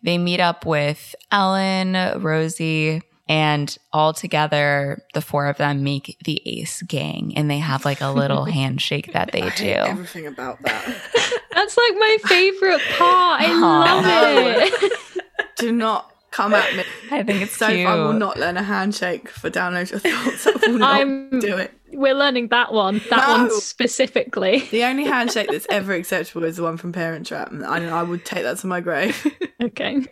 They 0.02 0.18
meet 0.18 0.40
up 0.40 0.66
with 0.66 1.14
Ellen, 1.30 2.20
Rosie, 2.20 3.02
and 3.28 3.76
all 3.92 4.12
together, 4.12 5.02
the 5.14 5.20
four 5.20 5.46
of 5.46 5.56
them 5.56 5.82
make 5.84 6.16
the 6.24 6.40
Ace 6.44 6.82
Gang, 6.82 7.32
and 7.36 7.50
they 7.50 7.58
have 7.58 7.84
like 7.84 8.00
a 8.00 8.10
little 8.10 8.44
handshake 8.58 9.12
that 9.12 9.30
they 9.32 9.42
I 9.42 9.48
do. 9.50 9.64
hate 9.64 9.76
everything 9.76 10.26
about 10.26 10.60
that. 10.62 10.84
That's 11.52 11.76
like 11.76 11.94
my 11.98 12.16
favorite 12.26 12.80
part. 12.98 13.42
I 13.42 13.52
love 13.52 14.04
Aw. 14.04 14.54
it. 14.64 15.44
Do 15.56 15.70
not 15.72 16.10
come 16.30 16.54
at 16.54 16.74
me. 16.76 16.82
I 17.10 17.22
think 17.22 17.42
it's 17.42 17.56
So 17.56 17.68
cute. 17.68 17.86
I 17.86 17.94
will 17.96 18.14
not 18.14 18.38
learn 18.38 18.56
a 18.56 18.62
handshake 18.62 19.28
for 19.28 19.50
download 19.50 19.90
your 19.90 20.00
thoughts. 20.00 20.46
I 20.46 20.70
will 20.70 20.78
not 20.78 20.94
I'm- 20.96 21.38
do 21.40 21.56
it. 21.58 21.72
We're 21.92 22.14
learning 22.14 22.48
that 22.48 22.72
one. 22.72 23.00
That 23.10 23.28
No. 23.28 23.44
one 23.44 23.50
specifically. 23.60 24.60
The 24.70 24.84
only 24.84 25.04
handshake 25.04 25.48
that's 25.50 25.66
ever 25.70 25.92
acceptable 25.92 26.44
is 26.44 26.56
the 26.56 26.62
one 26.62 26.76
from 26.76 26.92
Parent 26.92 27.26
Trap, 27.26 27.50
and 27.50 27.64
I, 27.64 27.84
I 28.00 28.02
would 28.02 28.24
take 28.24 28.42
that 28.42 28.58
to 28.58 28.66
my 28.66 28.80
grave. 28.80 29.26
Okay. 29.62 30.04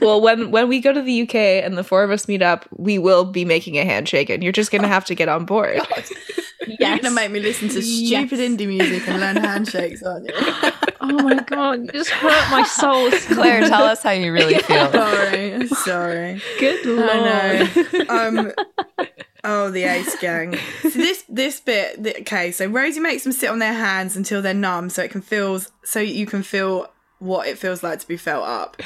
Well, 0.00 0.20
when 0.20 0.50
when 0.50 0.68
we 0.68 0.80
go 0.80 0.92
to 0.92 1.00
the 1.00 1.22
UK 1.22 1.36
and 1.36 1.78
the 1.78 1.84
four 1.84 2.02
of 2.02 2.10
us 2.10 2.26
meet 2.26 2.42
up, 2.42 2.66
we 2.76 2.98
will 2.98 3.24
be 3.24 3.44
making 3.44 3.78
a 3.78 3.84
handshake 3.84 4.28
and 4.30 4.42
you're 4.42 4.50
just 4.50 4.72
going 4.72 4.82
to 4.82 4.88
have 4.88 5.04
to 5.04 5.14
get 5.14 5.28
on 5.28 5.44
board. 5.44 5.80
You're 6.66 6.98
gonna 6.98 7.10
make 7.12 7.30
me 7.30 7.40
listen 7.40 7.68
to 7.68 7.80
stupid 7.82 8.38
Yes. 8.38 8.50
indie 8.50 8.66
music 8.66 9.08
and 9.08 9.18
learn 9.20 9.36
handshakes, 9.36 10.02
aren't 10.02 10.26
you? 10.26 10.34
Oh 11.02 11.12
my 11.22 11.36
god, 11.42 11.80
you 11.86 11.92
just 11.92 12.10
hurt 12.10 12.50
my 12.50 12.62
soul. 12.64 13.10
Claire, 13.34 13.62
tell 13.68 13.84
us 13.84 14.02
how 14.02 14.10
you 14.10 14.32
really 14.32 14.58
feel. 14.58 14.92
sorry, 14.92 15.66
sorry. 15.68 16.42
Good 16.58 16.84
lord. 16.84 17.08
I 17.10 17.68
know. 17.94 18.48
Um. 18.48 18.52
Oh, 19.44 19.70
the 19.70 19.84
Ace 19.84 20.16
Gang. 20.20 20.56
So 20.82 20.88
this 20.90 21.24
this 21.28 21.60
bit. 21.60 22.02
The, 22.02 22.18
okay, 22.20 22.50
so 22.52 22.66
Rosie 22.66 23.00
makes 23.00 23.22
them 23.24 23.32
sit 23.32 23.48
on 23.50 23.58
their 23.58 23.72
hands 23.72 24.16
until 24.16 24.42
they're 24.42 24.54
numb, 24.54 24.90
so 24.90 25.02
it 25.02 25.10
can 25.10 25.22
feel 25.22 25.60
so 25.84 26.00
you 26.00 26.26
can 26.26 26.42
feel 26.42 26.90
what 27.18 27.46
it 27.46 27.58
feels 27.58 27.82
like 27.82 28.00
to 28.00 28.08
be 28.08 28.16
felt 28.16 28.46
up. 28.46 28.76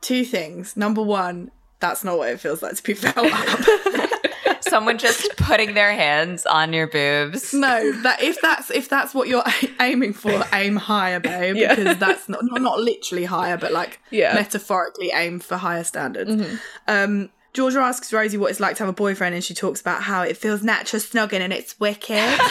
Two 0.00 0.24
things. 0.24 0.76
Number 0.76 1.02
one, 1.02 1.50
that's 1.80 2.02
not 2.04 2.18
what 2.18 2.28
it 2.30 2.40
feels 2.40 2.62
like 2.62 2.74
to 2.76 2.82
be 2.82 2.94
felt 2.94 3.16
up. 3.32 4.60
Someone 4.62 4.98
just 4.98 5.36
putting 5.36 5.74
their 5.74 5.92
hands 5.92 6.46
on 6.46 6.72
your 6.72 6.86
boobs. 6.86 7.52
No, 7.52 7.90
that 8.02 8.22
if 8.22 8.40
that's 8.40 8.70
if 8.70 8.88
that's 8.88 9.12
what 9.14 9.26
you're 9.28 9.42
aiming 9.80 10.12
for, 10.12 10.44
aim 10.52 10.76
higher, 10.76 11.18
babe. 11.18 11.56
Yeah. 11.56 11.74
Because 11.74 11.98
that's 11.98 12.28
not, 12.28 12.44
not 12.44 12.60
not 12.62 12.78
literally 12.78 13.24
higher, 13.24 13.56
but 13.56 13.72
like 13.72 13.98
Yeah. 14.10 14.34
metaphorically 14.34 15.10
aim 15.12 15.40
for 15.40 15.56
higher 15.56 15.82
standards. 15.84 16.58
Um, 16.86 17.30
Georgia 17.52 17.80
asks 17.80 18.12
Rosie 18.12 18.36
what 18.36 18.50
it's 18.50 18.60
like 18.60 18.76
to 18.76 18.82
have 18.84 18.88
a 18.90 18.92
boyfriend, 18.92 19.34
and 19.34 19.42
she 19.42 19.54
talks 19.54 19.80
about 19.80 20.02
how 20.02 20.22
it 20.22 20.36
feels 20.36 20.62
natural 20.62 21.00
snogging 21.00 21.40
and 21.40 21.52
it's 21.52 21.78
wicked. 21.80 22.38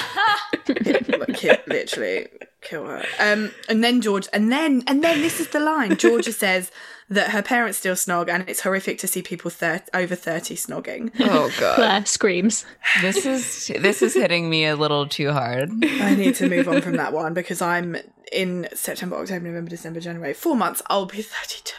Like, 1.07 1.35
kill- 1.35 1.57
literally 1.67 2.27
kill 2.61 2.85
her. 2.85 3.03
Um, 3.19 3.51
and 3.67 3.83
then 3.83 4.01
George, 4.01 4.27
and 4.33 4.51
then 4.51 4.83
and 4.87 5.03
then 5.03 5.21
this 5.21 5.39
is 5.39 5.47
the 5.49 5.59
line. 5.59 5.97
Georgia 5.97 6.31
says 6.45 6.71
that 7.09 7.31
her 7.31 7.41
parents 7.41 7.77
still 7.79 7.95
snog, 7.95 8.29
and 8.29 8.47
it's 8.47 8.61
horrific 8.61 8.99
to 8.99 9.07
see 9.07 9.21
people 9.23 9.49
thir- 9.49 9.81
over 9.93 10.15
thirty 10.15 10.55
snogging. 10.55 11.11
Oh 11.19 11.51
god. 11.59 11.75
Claire 11.75 12.05
screams. 12.05 12.65
This 13.01 13.25
is 13.25 13.67
this 13.81 14.01
is 14.01 14.13
hitting 14.13 14.49
me 14.49 14.65
a 14.65 14.75
little 14.75 15.07
too 15.07 15.31
hard. 15.31 15.71
I 15.83 16.13
need 16.15 16.35
to 16.35 16.47
move 16.47 16.67
on 16.69 16.81
from 16.81 16.97
that 16.97 17.13
one 17.13 17.33
because 17.33 17.61
I'm 17.61 17.97
in 18.31 18.67
September, 18.73 19.15
October, 19.17 19.45
November, 19.47 19.69
December, 19.71 19.99
January. 19.99 20.33
Four 20.33 20.55
months, 20.55 20.81
I'll 20.87 21.05
be 21.07 21.21
32. 21.23 21.73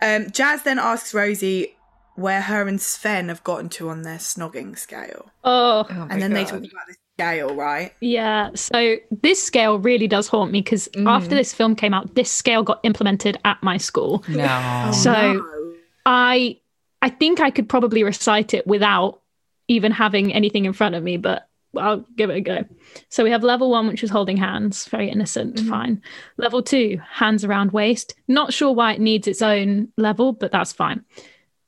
Um, 0.00 0.30
Jazz 0.30 0.62
then 0.62 0.78
asks 0.78 1.12
Rosie 1.14 1.76
where 2.14 2.42
her 2.42 2.68
and 2.68 2.80
Sven 2.80 3.28
have 3.28 3.42
gotten 3.42 3.68
to 3.70 3.88
on 3.88 4.02
their 4.02 4.18
snogging 4.18 4.78
scale. 4.78 5.30
Oh, 5.44 5.86
Oh 5.88 6.06
and 6.10 6.20
then 6.20 6.32
they 6.34 6.44
talk 6.44 6.58
about 6.58 6.86
this 6.86 6.96
scale, 7.18 7.54
right? 7.54 7.92
yeah. 8.00 8.50
So 8.54 8.96
this 9.10 9.42
scale 9.42 9.78
really 9.78 10.06
does 10.08 10.28
haunt 10.28 10.52
me 10.52 10.60
because 10.60 10.88
after 11.06 11.30
this 11.34 11.54
film 11.54 11.74
came 11.74 11.94
out, 11.94 12.14
this 12.14 12.30
scale 12.30 12.62
got 12.62 12.80
implemented 12.82 13.38
at 13.46 13.62
my 13.62 13.78
school. 13.78 14.22
No. 14.28 14.90
So- 14.94 15.32
No. 15.34 15.72
I 16.04 16.58
I 17.00 17.08
think 17.10 17.40
I 17.40 17.50
could 17.50 17.68
probably 17.68 18.02
recite 18.04 18.54
it 18.54 18.66
without 18.66 19.20
even 19.68 19.90
having 19.92 20.34
anything 20.34 20.64
in 20.66 20.72
front 20.72 20.94
of 20.94 21.02
me, 21.02 21.16
but 21.16 21.48
I'll 21.76 22.04
give 22.16 22.30
it 22.30 22.36
a 22.36 22.40
go. 22.40 22.64
So 23.08 23.24
we 23.24 23.30
have 23.30 23.42
level 23.42 23.70
one, 23.70 23.86
which 23.86 24.04
is 24.04 24.10
holding 24.10 24.36
hands, 24.36 24.86
very 24.86 25.08
innocent, 25.08 25.56
mm-hmm. 25.56 25.70
fine. 25.70 26.02
Level 26.36 26.62
two, 26.62 27.00
hands 27.10 27.44
around 27.44 27.72
waist. 27.72 28.14
Not 28.28 28.52
sure 28.52 28.72
why 28.72 28.94
it 28.94 29.00
needs 29.00 29.26
its 29.26 29.42
own 29.42 29.88
level, 29.96 30.32
but 30.32 30.52
that's 30.52 30.72
fine. 30.72 31.04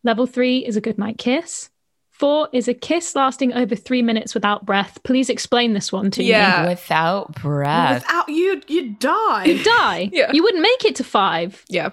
Level 0.02 0.26
three 0.26 0.58
is 0.58 0.76
a 0.76 0.80
goodnight 0.80 1.18
kiss. 1.18 1.70
Four 2.14 2.48
is 2.52 2.68
a 2.68 2.74
kiss 2.74 3.16
lasting 3.16 3.54
over 3.54 3.74
three 3.74 4.00
minutes 4.00 4.34
without 4.34 4.64
breath. 4.64 5.02
Please 5.02 5.28
explain 5.28 5.72
this 5.72 5.90
one 5.90 6.12
to 6.12 6.20
me. 6.20 6.28
Yeah. 6.28 6.68
Without 6.68 7.34
breath. 7.34 8.04
Without 8.04 8.28
you, 8.28 8.62
you'd 8.68 9.00
die. 9.00 9.44
me. 9.44 9.52
You 9.52 9.64
die. 9.64 10.10
Yeah. 10.12 10.30
You 10.30 10.44
wouldn't 10.44 10.62
make 10.62 10.84
it 10.84 10.94
to 10.96 11.04
five. 11.04 11.64
Yeah. 11.68 11.90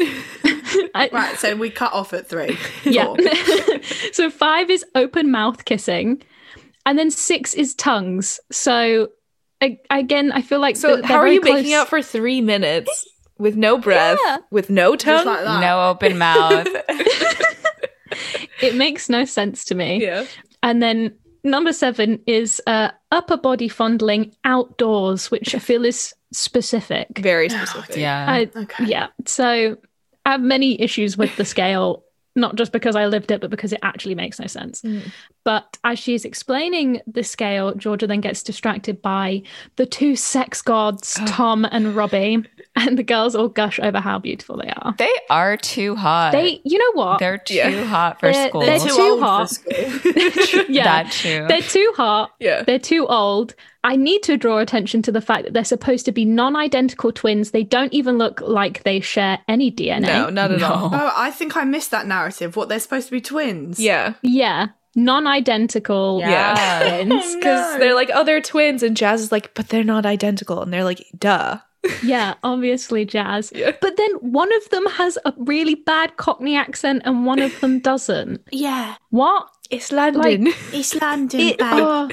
I- 0.00 1.08
right, 1.12 1.38
so 1.38 1.54
we 1.54 1.70
cut 1.70 1.92
off 1.92 2.12
at 2.12 2.28
three. 2.28 2.58
Yeah. 2.84 3.14
So 4.12 4.28
five 4.28 4.70
is 4.70 4.84
open 4.94 5.30
mouth 5.30 5.64
kissing, 5.64 6.22
and 6.86 6.98
then 6.98 7.10
six 7.10 7.54
is 7.54 7.74
tongues. 7.74 8.40
So 8.50 9.08
a- 9.62 9.80
again, 9.90 10.32
I 10.32 10.42
feel 10.42 10.60
like 10.60 10.76
So 10.76 10.96
they're 10.96 11.06
how 11.06 11.16
are 11.16 11.22
very 11.22 11.34
you 11.34 11.40
making 11.42 11.72
out 11.74 11.88
for 11.88 12.02
three 12.02 12.40
minutes 12.40 12.90
with 13.38 13.56
no 13.56 13.78
breath, 13.78 14.18
Yeah. 14.24 14.38
with 14.50 14.70
no 14.70 14.96
Just 14.96 15.04
tongue? 15.24 15.26
like 15.34 15.44
that. 15.44 15.60
no 15.60 15.88
open 15.90 16.18
mouth. 16.18 16.66
It 18.62 18.74
makes 18.74 19.08
no 19.08 19.24
sense 19.24 19.64
to 19.66 19.74
me. 19.74 20.02
Yeah. 20.02 20.26
And 20.62 20.82
then 20.82 21.14
number 21.44 21.72
seven 21.72 22.20
is 22.26 22.60
uh, 22.66 22.90
upper 23.10 23.38
body 23.38 23.68
fondling 23.68 24.34
outdoors, 24.44 25.30
which 25.30 25.54
I 25.54 25.58
feel 25.58 25.86
is 25.86 26.12
specific. 26.32 27.06
Very 27.18 27.48
specific. 27.48 27.96
yeah. 27.96 28.26
I, 28.28 28.50
Okay. 28.54 28.84
Yeah. 28.84 29.06
So 29.26 29.78
I 30.26 30.30
have 30.32 30.42
many 30.42 30.78
issues 30.80 31.16
with 31.16 31.34
the 31.36 31.44
scale, 31.46 32.04
not 32.36 32.56
just 32.56 32.70
because 32.72 32.96
I 32.96 33.06
lived 33.06 33.30
it, 33.30 33.40
but 33.40 33.48
because 33.48 33.72
it 33.72 33.80
actually 33.82 34.14
makes 34.14 34.38
no 34.38 34.46
sense. 34.46 34.82
Mm. 34.82 35.10
But 35.44 35.78
as 35.84 35.98
she's 35.98 36.24
explaining 36.24 37.00
the 37.06 37.22
scale, 37.22 37.74
Georgia 37.74 38.06
then 38.06 38.20
gets 38.20 38.42
distracted 38.42 39.00
by 39.00 39.42
the 39.76 39.86
two 39.86 40.14
sex 40.16 40.60
gods, 40.62 41.18
Tom 41.26 41.64
and 41.70 41.96
Robbie, 41.96 42.44
and 42.76 42.98
the 42.98 43.02
girls 43.02 43.34
all 43.34 43.48
gush 43.48 43.80
over 43.80 44.00
how 44.00 44.18
beautiful 44.18 44.58
they 44.58 44.70
are. 44.76 44.94
they 44.98 45.12
are 45.30 45.56
too 45.56 45.96
hot. 45.96 46.32
They, 46.32 46.60
you 46.64 46.78
know 46.78 46.92
what? 46.92 47.18
They're 47.20 47.38
too 47.38 47.54
Yeah. 47.54 47.84
hot 47.84 48.20
for 48.20 48.30
They're- 48.32 48.48
school. 48.48 48.60
they're 48.60 48.78
Too, 48.78 48.88
too 48.88 49.00
old 49.02 49.20
hot. 49.20 49.48
for 49.48 49.54
school. 49.54 49.72
yeah. 50.68 50.84
That 51.04 51.12
too. 51.12 51.46
They're 51.48 51.60
too 51.62 51.92
hot. 51.96 52.32
Yeah. 52.38 52.62
They're 52.62 52.78
too 52.78 53.06
old. 53.06 53.54
I 53.82 53.96
need 53.96 54.22
to 54.24 54.36
draw 54.36 54.58
attention 54.58 55.00
to 55.02 55.12
the 55.12 55.22
fact 55.22 55.44
that 55.44 55.54
they're 55.54 55.64
supposed 55.64 56.04
to 56.04 56.12
be 56.12 56.26
non 56.26 56.54
identical 56.54 57.12
twins. 57.12 57.52
They 57.52 57.64
don't 57.64 57.92
even 57.94 58.18
look 58.18 58.42
like 58.42 58.82
they 58.82 59.00
share 59.00 59.38
any 59.48 59.72
DNA. 59.72 60.02
No, 60.02 60.28
not 60.28 60.50
at 60.52 60.60
No. 60.60 60.66
all. 60.70 60.90
Oh, 60.92 61.12
I 61.16 61.30
think 61.30 61.56
I 61.56 61.64
missed 61.64 61.90
that 61.92 62.06
narrative. 62.06 62.56
What 62.56 62.68
they're 62.68 62.78
supposed 62.78 63.06
to 63.06 63.12
be 63.12 63.22
twins. 63.22 63.80
Yeah. 63.80 64.14
Yeah. 64.20 64.68
Non 64.96 65.26
identical 65.26 66.20
Yeah. 66.20 66.54
Oh, 66.82 67.04
twins. 67.04 67.34
Because 67.36 67.74
No. 67.74 67.78
they're 67.78 67.94
like, 67.94 68.10
oh, 68.12 68.24
they're 68.24 68.40
twins. 68.40 68.82
And 68.82 68.96
Jazz 68.96 69.20
is 69.22 69.32
like, 69.32 69.54
but 69.54 69.68
they're 69.68 69.84
not 69.84 70.04
identical. 70.06 70.62
And 70.62 70.72
they're 70.72 70.84
like, 70.84 71.04
duh. 71.18 71.58
Yeah, 72.02 72.34
obviously 72.42 73.04
jazz. 73.06 73.52
Yeah. 73.54 73.72
But 73.80 73.96
then 73.96 74.10
one 74.20 74.52
of 74.54 74.68
them 74.70 74.84
has 74.86 75.16
a 75.24 75.32
really 75.38 75.74
bad 75.74 76.16
Cockney 76.18 76.54
accent 76.56 77.02
and 77.06 77.24
one 77.24 77.38
of 77.40 77.58
them 77.60 77.78
doesn't. 77.80 78.42
Yeah. 78.52 78.96
What? 79.08 79.48
It's 79.70 79.92
London. 79.92 80.48
It's 80.72 80.94
London, 81.00 81.40
It- 81.40 81.58
babe. 81.58 81.68
oh, 81.72 82.08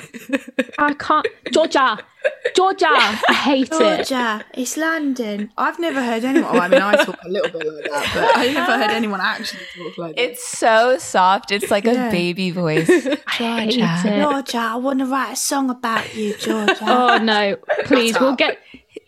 I 0.77 0.93
can't. 0.93 1.25
Georgia, 1.51 1.97
Georgia, 2.55 2.85
I 2.87 3.33
hate 3.33 3.69
it. 3.71 3.79
Georgia, 4.07 4.45
it's 4.53 4.77
London. 4.77 5.51
I've 5.57 5.79
never 5.79 6.03
heard 6.03 6.23
anyone. 6.23 6.55
Oh, 6.55 6.59
I 6.59 6.67
mean, 6.67 6.81
I 6.81 7.03
talk 7.03 7.17
a 7.25 7.29
little 7.29 7.49
bit 7.49 7.65
like 7.67 7.83
that, 7.91 8.11
but 8.13 8.37
I 8.37 8.53
never 8.53 8.77
heard 8.77 8.91
anyone 8.91 9.21
actually 9.21 9.61
talk 9.75 9.97
like 9.97 10.15
that. 10.15 10.21
It's 10.21 10.47
so 10.47 10.99
soft. 10.99 11.51
It's 11.51 11.71
like 11.71 11.85
Yeah. 11.85 12.09
a 12.09 12.11
baby 12.11 12.51
voice. 12.51 12.87
I 13.27 13.31
hate 13.31 13.71
Georgia. 13.71 14.01
it. 14.05 14.21
Georgia, 14.21 14.57
I 14.59 14.75
want 14.75 14.99
to 14.99 15.05
write 15.07 15.33
a 15.33 15.35
song 15.35 15.71
about 15.71 16.13
you, 16.15 16.37
Georgia. 16.37 16.77
Oh 16.81 17.17
no! 17.17 17.55
Please, 17.85 18.19
we'll 18.19 18.35
get. 18.35 18.59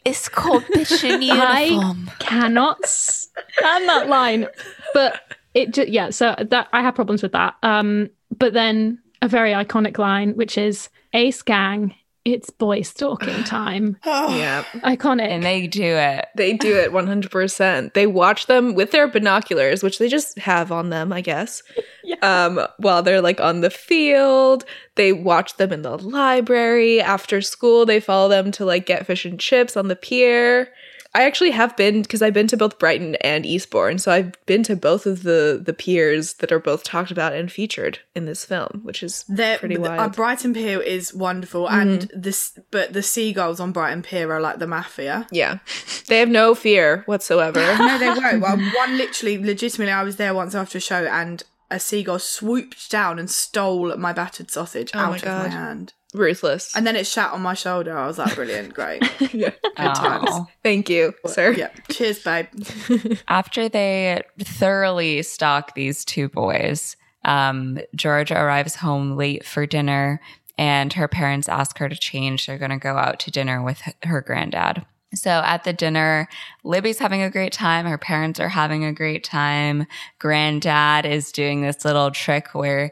It's 0.06 0.28
called 0.28 0.64
Bitchin' 0.74 1.30
I 1.30 1.64
Uniform. 1.66 2.10
cannot 2.18 2.84
stand 2.88 3.88
that 3.90 4.08
line, 4.08 4.48
but 4.96 5.22
it 5.54 5.72
just 5.72 5.90
yeah. 5.90 6.10
So 6.10 6.34
that 6.50 6.68
I 6.74 6.82
have 6.82 6.96
problems 6.96 7.22
with 7.22 7.34
that. 7.34 7.54
Um, 7.62 8.10
but 8.38 8.54
then 8.54 9.00
a 9.22 9.28
very 9.28 9.52
iconic 9.52 9.98
line, 9.98 10.36
which 10.36 10.58
is 10.58 10.90
Ace 11.14 11.42
Gang. 11.42 11.96
It's 12.26 12.50
boy 12.50 12.82
stalking 12.82 13.44
time. 13.46 13.98
Oh, 14.06 14.36
yeah. 14.38 14.64
Iconic. 14.84 15.28
And 15.28 15.44
they 15.44 15.68
do 15.68 15.84
it. 15.84 16.26
They 16.36 16.54
do 16.54 16.76
it 16.76 16.92
100%. 16.92 17.94
They 17.94 18.08
watch 18.08 18.48
them 18.48 18.76
with 18.76 18.92
their 18.92 19.08
binoculars, 19.08 19.82
which 19.82 20.00
they 20.00 20.10
just 20.10 20.38
have 20.40 20.72
on 20.72 20.90
them, 20.90 21.12
I 21.14 21.22
guess. 21.22 21.64
Yeah. 22.02 22.16
Um, 22.24 22.66
while 22.80 23.04
they're 23.04 23.22
like 23.22 23.40
on 23.40 23.62
the 23.62 23.70
field, 23.70 24.66
they 24.96 25.14
watch 25.14 25.58
them 25.58 25.72
in 25.72 25.84
the 25.84 25.96
library. 25.96 27.00
After 27.00 27.40
school, 27.40 27.86
they 27.86 28.00
follow 28.00 28.30
them 28.30 28.50
to 28.54 28.66
like 28.66 28.88
get 28.88 29.06
fish 29.06 29.26
and 29.26 29.40
chips 29.40 29.78
on 29.78 29.90
the 29.90 29.96
pier. 29.96 30.70
I 31.16 31.24
actually 31.24 31.52
have 31.52 31.76
been 31.76 32.04
because 32.04 32.22
I've 32.22 32.34
been 32.34 32.48
to 32.48 32.58
both 32.58 32.78
Brighton 32.78 33.16
and 33.16 33.46
Eastbourne, 33.46 33.98
so 33.98 34.12
I've 34.12 34.34
been 34.46 34.62
to 34.64 34.76
both 34.76 35.06
of 35.08 35.24
the 35.24 35.60
the 35.64 35.74
piers 35.74 36.34
that 36.34 36.52
are 36.52 36.60
both 36.60 36.84
talked 36.84 37.10
about 37.10 37.34
and 37.34 37.52
featured 37.52 38.00
in 38.16 38.26
this 38.26 38.46
film, 38.46 38.82
which 38.84 39.02
is 39.02 39.26
They're, 39.28 39.58
pretty 39.58 39.78
uh, 39.78 39.82
wild. 39.82 40.16
Brighton 40.16 40.54
Pier 40.54 40.80
is 40.80 41.14
wonderful, 41.14 41.68
and 41.68 42.12
this, 42.16 42.58
but 42.70 42.94
the 42.94 43.02
seagulls 43.02 43.60
on 43.60 43.72
Brighton 43.72 44.04
Pier 44.04 44.32
are 44.32 44.40
like 44.42 44.60
the 44.60 44.68
mafia. 44.68 45.28
yeah, 45.32 45.60
they 46.08 46.20
have 46.20 46.30
no 46.30 46.54
fear 46.54 47.04
whatsoever. 47.06 47.60
No, 47.80 47.98
they 47.98 48.10
won't. 48.10 48.42
Well, 48.42 48.58
one 48.76 48.98
literally, 48.98 49.44
legitimately, 49.44 49.92
I 49.92 50.04
was 50.04 50.18
there 50.18 50.34
once 50.34 50.54
after 50.54 50.78
a 50.78 50.82
show, 50.82 51.06
and 51.06 51.44
a 51.72 51.80
seagull 51.80 52.20
swooped 52.20 52.92
down 52.92 53.18
and 53.18 53.30
stole 53.30 53.96
my 53.98 54.14
battered 54.14 54.52
sausage 54.52 54.92
Oh 54.94 55.00
out 55.00 55.12
my 55.12 55.18
of 55.18 55.24
my 55.26 55.48
hand, 55.48 55.94
Ruthless. 56.14 56.76
and 56.76 56.88
then 56.88 56.96
it 56.96 57.06
shat 57.06 57.32
on 57.34 57.42
my 57.42 57.54
shoulder. 57.54 57.96
I 57.98 58.08
was 58.08 58.18
like, 58.18 58.34
brilliant, 58.36 58.74
great, 58.74 59.04
yeah. 59.34 59.52
Aw. 59.78 60.46
Thank 60.64 60.90
you, 60.90 61.14
sir. 61.28 61.52
yeah. 61.52 61.70
Cheers, 61.92 62.24
babe. 62.24 62.48
After 63.28 63.70
they 63.70 64.24
thoroughly 64.40 65.22
stalk 65.22 65.76
these 65.76 66.04
two 66.04 66.28
boys, 66.30 66.96
um, 67.26 67.80
Georgia 67.96 68.36
arrives 68.40 68.76
home 68.76 69.18
late 69.18 69.46
for 69.46 69.66
dinner, 69.66 70.20
and 70.58 70.92
her 70.94 71.08
parents 71.08 71.48
ask 71.48 71.78
her 71.78 71.88
to 71.90 71.96
change. 71.96 72.46
They're 72.48 72.58
going 72.58 72.72
to 72.72 72.78
go 72.78 72.98
out 72.98 73.20
to 73.22 73.32
dinner 73.32 73.62
with 73.62 73.82
her 74.04 74.22
granddad. 74.22 74.86
So 75.16 75.30
at 75.32 75.64
the 75.64 75.74
dinner, 75.74 76.28
Libby's 76.64 77.00
having 77.00 77.24
a 77.24 77.32
great 77.32 77.52
time. 77.52 77.88
Her 77.88 77.98
parents 77.98 78.40
are 78.40 78.50
having 78.50 78.86
a 78.86 78.94
great 78.94 79.24
time. 79.24 79.88
Granddad 80.20 81.06
is 81.06 81.32
doing 81.32 81.62
this 81.62 81.84
little 81.84 82.12
trick 82.12 82.54
where 82.54 82.92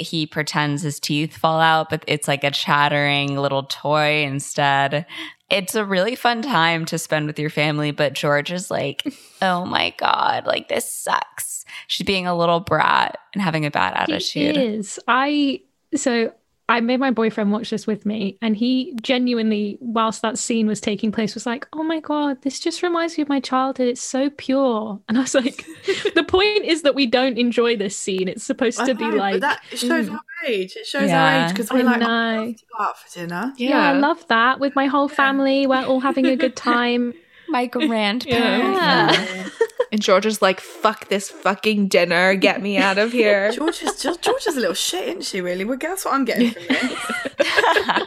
he 0.00 0.26
pretends 0.26 0.82
his 0.82 1.00
teeth 1.00 1.36
fall 1.36 1.60
out, 1.60 1.90
but 1.90 2.04
it's 2.06 2.28
like 2.28 2.44
a 2.44 2.50
chattering 2.50 3.36
little 3.36 3.64
toy 3.64 4.22
instead. 4.24 5.06
It's 5.50 5.74
a 5.74 5.84
really 5.84 6.14
fun 6.14 6.42
time 6.42 6.84
to 6.86 6.98
spend 6.98 7.26
with 7.26 7.38
your 7.38 7.50
family, 7.50 7.90
but 7.90 8.12
George 8.12 8.52
is 8.52 8.70
like, 8.70 9.02
oh 9.42 9.64
my 9.64 9.94
God, 9.98 10.46
like 10.46 10.68
this 10.68 10.90
sucks. 10.90 11.64
She's 11.86 12.06
being 12.06 12.26
a 12.26 12.36
little 12.36 12.60
brat 12.60 13.18
and 13.34 13.42
having 13.42 13.66
a 13.66 13.70
bad 13.70 13.94
attitude. 13.94 14.56
is. 14.56 14.98
I 15.08 15.62
so 15.94 16.32
I 16.70 16.80
made 16.80 17.00
my 17.00 17.10
boyfriend 17.10 17.52
watch 17.52 17.70
this 17.70 17.86
with 17.86 18.06
me, 18.06 18.38
and 18.40 18.56
he 18.56 18.96
genuinely, 19.02 19.76
whilst 19.80 20.22
that 20.22 20.38
scene 20.38 20.66
was 20.66 20.80
taking 20.80 21.10
place, 21.12 21.34
was 21.34 21.44
like, 21.44 21.66
"Oh 21.72 21.82
my 21.82 22.00
god, 22.00 22.42
this 22.42 22.60
just 22.60 22.82
reminds 22.82 23.18
me 23.18 23.22
of 23.22 23.28
my 23.28 23.40
childhood. 23.40 23.88
It's 23.88 24.00
so 24.00 24.30
pure." 24.30 25.00
And 25.08 25.18
I 25.18 25.22
was 25.22 25.34
like, 25.34 25.66
"The 26.14 26.24
point 26.24 26.64
is 26.64 26.82
that 26.82 26.94
we 26.94 27.06
don't 27.06 27.38
enjoy 27.38 27.76
this 27.76 27.96
scene. 27.96 28.28
It's 28.28 28.44
supposed 28.44 28.80
I 28.80 28.86
to 28.86 28.94
be 28.94 29.04
know, 29.04 29.10
but 29.10 29.18
like." 29.18 29.40
that 29.40 29.60
shows 29.74 30.08
mm. 30.08 30.12
our 30.12 30.20
age. 30.46 30.76
It 30.76 30.86
shows 30.86 31.08
Yeah. 31.10 31.24
our 31.24 31.44
age 31.44 31.50
because 31.50 31.70
we're 31.70 31.80
I 31.80 31.82
like, 31.82 31.96
oh, 31.96 32.06
know. 32.06 32.40
oh, 32.40 32.44
let's 32.46 32.64
out 32.78 32.98
for 32.98 33.18
dinner. 33.18 33.52
yeah. 33.56 33.90
I 33.90 33.92
love 33.92 34.26
that 34.28 34.60
with 34.60 34.74
my 34.76 34.86
whole 34.86 35.08
family. 35.08 35.66
We're 35.66 35.84
all 35.84 36.00
having 36.00 36.26
a 36.26 36.36
good 36.36 36.56
time. 36.72 37.14
My 37.50 37.66
grandparents. 37.66 38.26
Yeah. 38.30 39.48
And 39.92 40.00
Georgia's 40.00 40.40
like, 40.40 40.60
fuck 40.60 41.08
this 41.08 41.30
fucking 41.30 41.88
dinner. 41.88 42.34
Get 42.36 42.62
me 42.62 42.78
out 42.78 42.96
of 42.96 43.10
here. 43.10 43.50
George 43.56 43.82
is 43.82 44.00
George, 44.00 44.20
George 44.20 44.46
is 44.46 44.56
a 44.56 44.60
little 44.60 44.74
shit, 44.74 45.08
isn't 45.08 45.24
she? 45.24 45.40
Really? 45.40 45.64
Well, 45.64 45.76
guess 45.76 46.04
what 46.04 46.14
I'm 46.14 46.24
getting 46.24 46.52
from 46.52 46.62
this. 46.68 48.06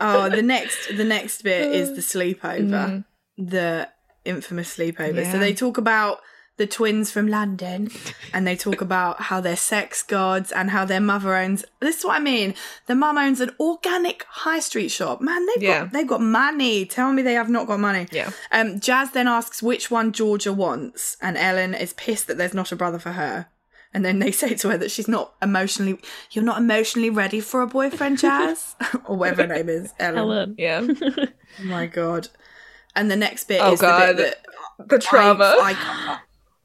oh, 0.00 0.28
the 0.30 0.42
next 0.42 0.96
the 0.96 1.04
next 1.04 1.42
bit 1.42 1.72
is 1.72 1.94
the 1.96 2.02
sleepover, 2.02 2.70
mm. 2.70 3.04
the 3.36 3.88
infamous 4.24 4.76
sleepover. 4.76 5.24
Yeah. 5.24 5.32
So 5.32 5.38
they 5.40 5.54
talk 5.54 5.76
about 5.76 6.20
the 6.58 6.66
twins 6.66 7.10
from 7.10 7.28
London, 7.28 7.90
and 8.34 8.46
they 8.46 8.54
talk 8.56 8.80
about 8.80 9.22
how 9.22 9.40
they're 9.40 9.56
sex 9.56 10.02
gods 10.02 10.52
and 10.52 10.70
how 10.70 10.84
their 10.84 11.00
mother 11.00 11.34
owns. 11.34 11.64
This 11.80 11.98
is 12.00 12.04
what 12.04 12.16
I 12.16 12.20
mean. 12.20 12.54
The 12.86 12.94
mum 12.94 13.16
owns 13.16 13.40
an 13.40 13.52
organic 13.58 14.24
high 14.28 14.60
street 14.60 14.88
shop. 14.90 15.20
Man, 15.20 15.46
they've 15.46 15.62
Yeah. 15.62 15.80
got 15.84 15.92
they've 15.92 16.06
got 16.06 16.20
money. 16.20 16.84
Tell 16.84 17.12
me 17.12 17.22
they 17.22 17.34
have 17.34 17.48
not 17.48 17.66
got 17.66 17.80
money. 17.80 18.06
Yeah. 18.12 18.30
Um, 18.52 18.78
Jazz 18.80 19.12
then 19.12 19.26
asks 19.28 19.62
which 19.62 19.90
one 19.90 20.12
Georgia 20.12 20.52
wants, 20.52 21.16
and 21.22 21.38
Ellen 21.38 21.74
is 21.74 21.94
pissed 21.94 22.26
that 22.26 22.36
there's 22.38 22.54
not 22.54 22.72
a 22.72 22.76
brother 22.76 22.98
for 22.98 23.12
her. 23.12 23.46
And 23.94 24.04
then 24.04 24.18
they 24.18 24.30
say 24.42 24.54
to 24.54 24.68
her 24.68 24.76
that 24.78 24.90
she's 24.90 25.08
not 25.08 25.34
emotionally, 25.40 25.98
you're 26.32 26.44
not 26.44 26.58
emotionally 26.58 27.08
ready 27.08 27.40
for 27.40 27.62
a 27.62 27.66
boyfriend, 27.66 28.18
Jazz, 28.24 28.74
or 29.06 29.16
whatever 29.16 29.42
her 29.46 29.54
name 29.54 29.68
is, 29.68 29.94
Ellen. 29.98 30.18
Ellen. 30.18 30.54
Yeah. 30.58 30.86
Oh 31.60 31.64
my 31.64 31.86
god! 31.86 32.28
And 32.94 33.10
the 33.10 33.16
next 33.16 33.44
bit 33.44 33.60
Oh, 33.62 33.72
is 33.72 33.80
God. 33.80 34.16
the 34.16 34.22
bit 34.22 34.36
that 34.78 34.88
The 34.90 34.98
trauma. 34.98 35.44
I, 35.58 35.74
I, 35.78 36.18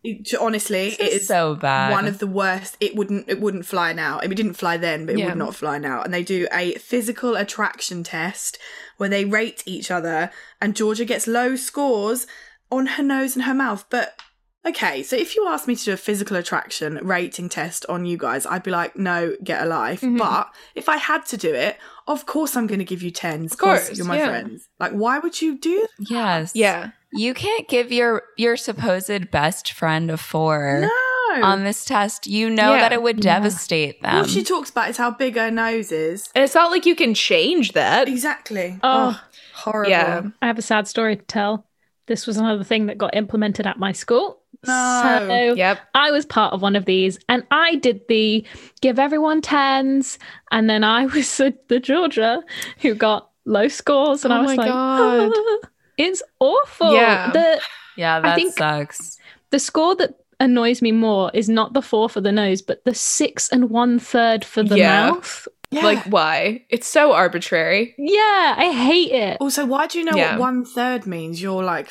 it- 0.04 0.34
honestly, 0.40 0.88
it 0.90 0.98
This 0.98 1.14
is 1.14 1.22
is 1.24 1.28
so 1.28 1.56
bad. 1.56 1.92
one 1.92 2.08
of 2.08 2.20
the 2.20 2.28
worst. 2.28 2.78
It 2.80 2.96
wouldn't. 2.96 3.30
It 3.30 3.40
wouldn't 3.40 3.66
fly 3.66 3.94
now. 3.94 4.20
I 4.20 4.24
mean, 4.24 4.34
it 4.34 4.36
didn't 4.36 4.54
fly 4.56 4.78
then, 4.78 5.06
but 5.06 5.16
it 5.16 5.20
Yeah. 5.20 5.28
would 5.30 5.38
not 5.38 5.56
fly 5.56 5.78
now. 5.78 6.02
And 6.02 6.14
they 6.14 6.24
do 6.24 6.48
a 6.52 6.74
physical 6.76 7.36
attraction 7.36 8.04
test 8.04 8.58
where 8.98 9.10
they 9.10 9.26
rate 9.26 9.64
each 9.66 9.90
other, 9.92 10.30
and 10.62 10.76
Georgia 10.76 11.06
gets 11.06 11.26
low 11.28 11.56
scores 11.56 12.28
on 12.72 12.86
her 12.88 13.04
nose 13.04 13.36
and 13.36 13.46
her 13.46 13.54
mouth. 13.54 13.86
But 13.90 14.20
okay, 14.66 15.04
so 15.04 15.16
if 15.16 15.36
you 15.36 15.48
asked 15.48 15.68
me 15.68 15.76
to 15.76 15.84
do 15.86 15.94
a 15.94 15.98
physical 15.98 16.38
attraction 16.38 17.00
rating 17.04 17.50
test 17.50 17.86
on 17.88 18.06
you 18.06 18.18
guys, 18.18 18.46
I'd 18.46 18.64
be 18.64 18.72
like, 18.72 18.96
no, 18.96 19.36
get 19.44 19.62
a 19.62 19.66
life. 19.66 20.02
Mm-hmm. 20.02 20.18
But 20.18 20.54
if 20.74 20.88
I 20.90 20.98
had 20.98 21.26
to 21.28 21.38
do 21.38 21.54
it, 21.54 21.78
of 22.08 22.26
course 22.26 22.56
I'm 22.56 22.66
going 22.68 22.80
to 22.80 22.86
give 22.86 23.02
you 23.04 23.12
tens. 23.12 23.54
Of 23.54 23.60
course, 23.60 23.96
you're 23.98 24.06
my 24.08 24.18
yeah. 24.18 24.30
friends. 24.30 24.68
Like, 24.80 24.94
why 24.94 25.20
would 25.20 25.42
you 25.42 25.58
do? 25.58 25.86
yes. 26.00 26.52
yeah. 26.56 26.92
You 27.14 27.34
can't 27.34 27.68
give 27.68 27.92
your 27.92 28.24
your 28.38 28.58
supposed 28.58 29.32
best 29.32 29.72
friend 29.72 30.10
a 30.12 30.18
four 30.18 30.82
No. 30.82 31.44
on 31.48 31.64
this 31.64 31.86
test. 31.86 32.28
You 32.28 32.50
know 32.50 32.74
Yeah. 32.74 32.80
that 32.82 32.94
it 32.94 33.02
would 33.02 33.20
devastate 33.20 34.02
them. 34.02 34.16
All 34.18 34.24
she 34.26 34.44
talks 34.44 34.70
about 34.70 34.90
is 34.90 34.98
how 34.98 35.12
big 35.12 35.36
her 35.36 35.52
nose 35.52 35.92
is. 35.92 36.30
And 36.36 36.44
it's 36.44 36.56
not 36.56 36.72
like 36.72 36.86
you 36.86 36.96
can 36.96 37.14
change 37.14 37.74
that. 37.74 38.08
Exactly. 38.08 38.80
Oh. 38.84 39.20
horrible. 39.56 39.92
Yeah. 39.92 40.22
I 40.42 40.48
have 40.48 40.58
a 40.58 40.62
sad 40.64 40.88
story 40.88 41.16
to 41.16 41.24
tell. 41.24 41.66
This 42.08 42.28
was 42.28 42.36
another 42.38 42.64
thing 42.66 42.88
that 42.88 42.98
got 42.98 43.16
implemented 43.16 43.66
at 43.66 43.80
my 43.80 43.92
school. 43.94 44.42
No. 44.68 45.26
So 45.30 45.54
Yep. 45.56 45.80
I 45.96 46.12
was 46.12 46.26
part 46.26 46.54
of 46.54 46.62
one 46.62 46.76
of 46.76 46.86
these, 46.86 47.18
and 47.30 47.44
I 47.52 47.76
did 47.76 48.02
the 48.10 48.46
give 48.82 48.98
everyone 49.00 49.42
tens, 49.42 50.20
and 50.52 50.70
then 50.70 50.84
I 50.84 51.06
was 51.16 51.38
the, 51.38 51.54
the 51.70 51.80
Georgia 51.80 52.42
who 52.80 52.94
got 52.96 53.30
low 53.46 53.68
scores, 53.70 54.24
and 54.26 54.34
Oh 54.34 54.38
I 54.38 54.42
was 54.42 54.48
my 54.50 54.56
like, 54.56 54.68
God. 54.72 55.32
"Ah, 55.36 55.68
it's 55.98 56.22
awful. 56.40 56.94
Yeah. 56.94 57.32
The 57.32 57.62
yeah, 57.98 58.20
that 58.22 58.36
think- 58.36 58.54
sucks. 58.54 59.18
the 59.52 59.60
score 59.60 59.96
that 59.96 60.16
annoys 60.40 60.82
me 60.82 60.92
more 60.92 61.32
is 61.34 61.48
not 61.48 61.74
the 61.74 61.82
four 61.82 62.10
for 62.10 62.20
the 62.22 62.32
nose, 62.32 62.62
but 62.62 62.84
the 62.86 62.94
six 62.96 63.50
and 63.50 63.70
one 63.70 64.00
third 64.00 64.44
for 64.44 64.64
the 64.64 64.78
Yeah. 64.78 65.12
mouth. 65.12 65.48
Yeah. 65.72 65.84
Like, 65.86 66.04
why? 66.06 66.66
It's 66.70 66.86
so 66.88 67.14
arbitrary. 67.14 67.96
Yeah, 67.98 68.54
I 68.58 68.72
hate 68.72 69.12
it. 69.12 69.38
also, 69.42 69.66
why 69.66 69.88
do 69.88 69.98
you 69.98 70.06
know 70.06 70.16
Yeah. 70.16 70.34
what 70.34 70.40
one 70.40 70.66
third 70.66 71.08
means? 71.08 71.42
You're 71.42 71.64
like 71.64 71.90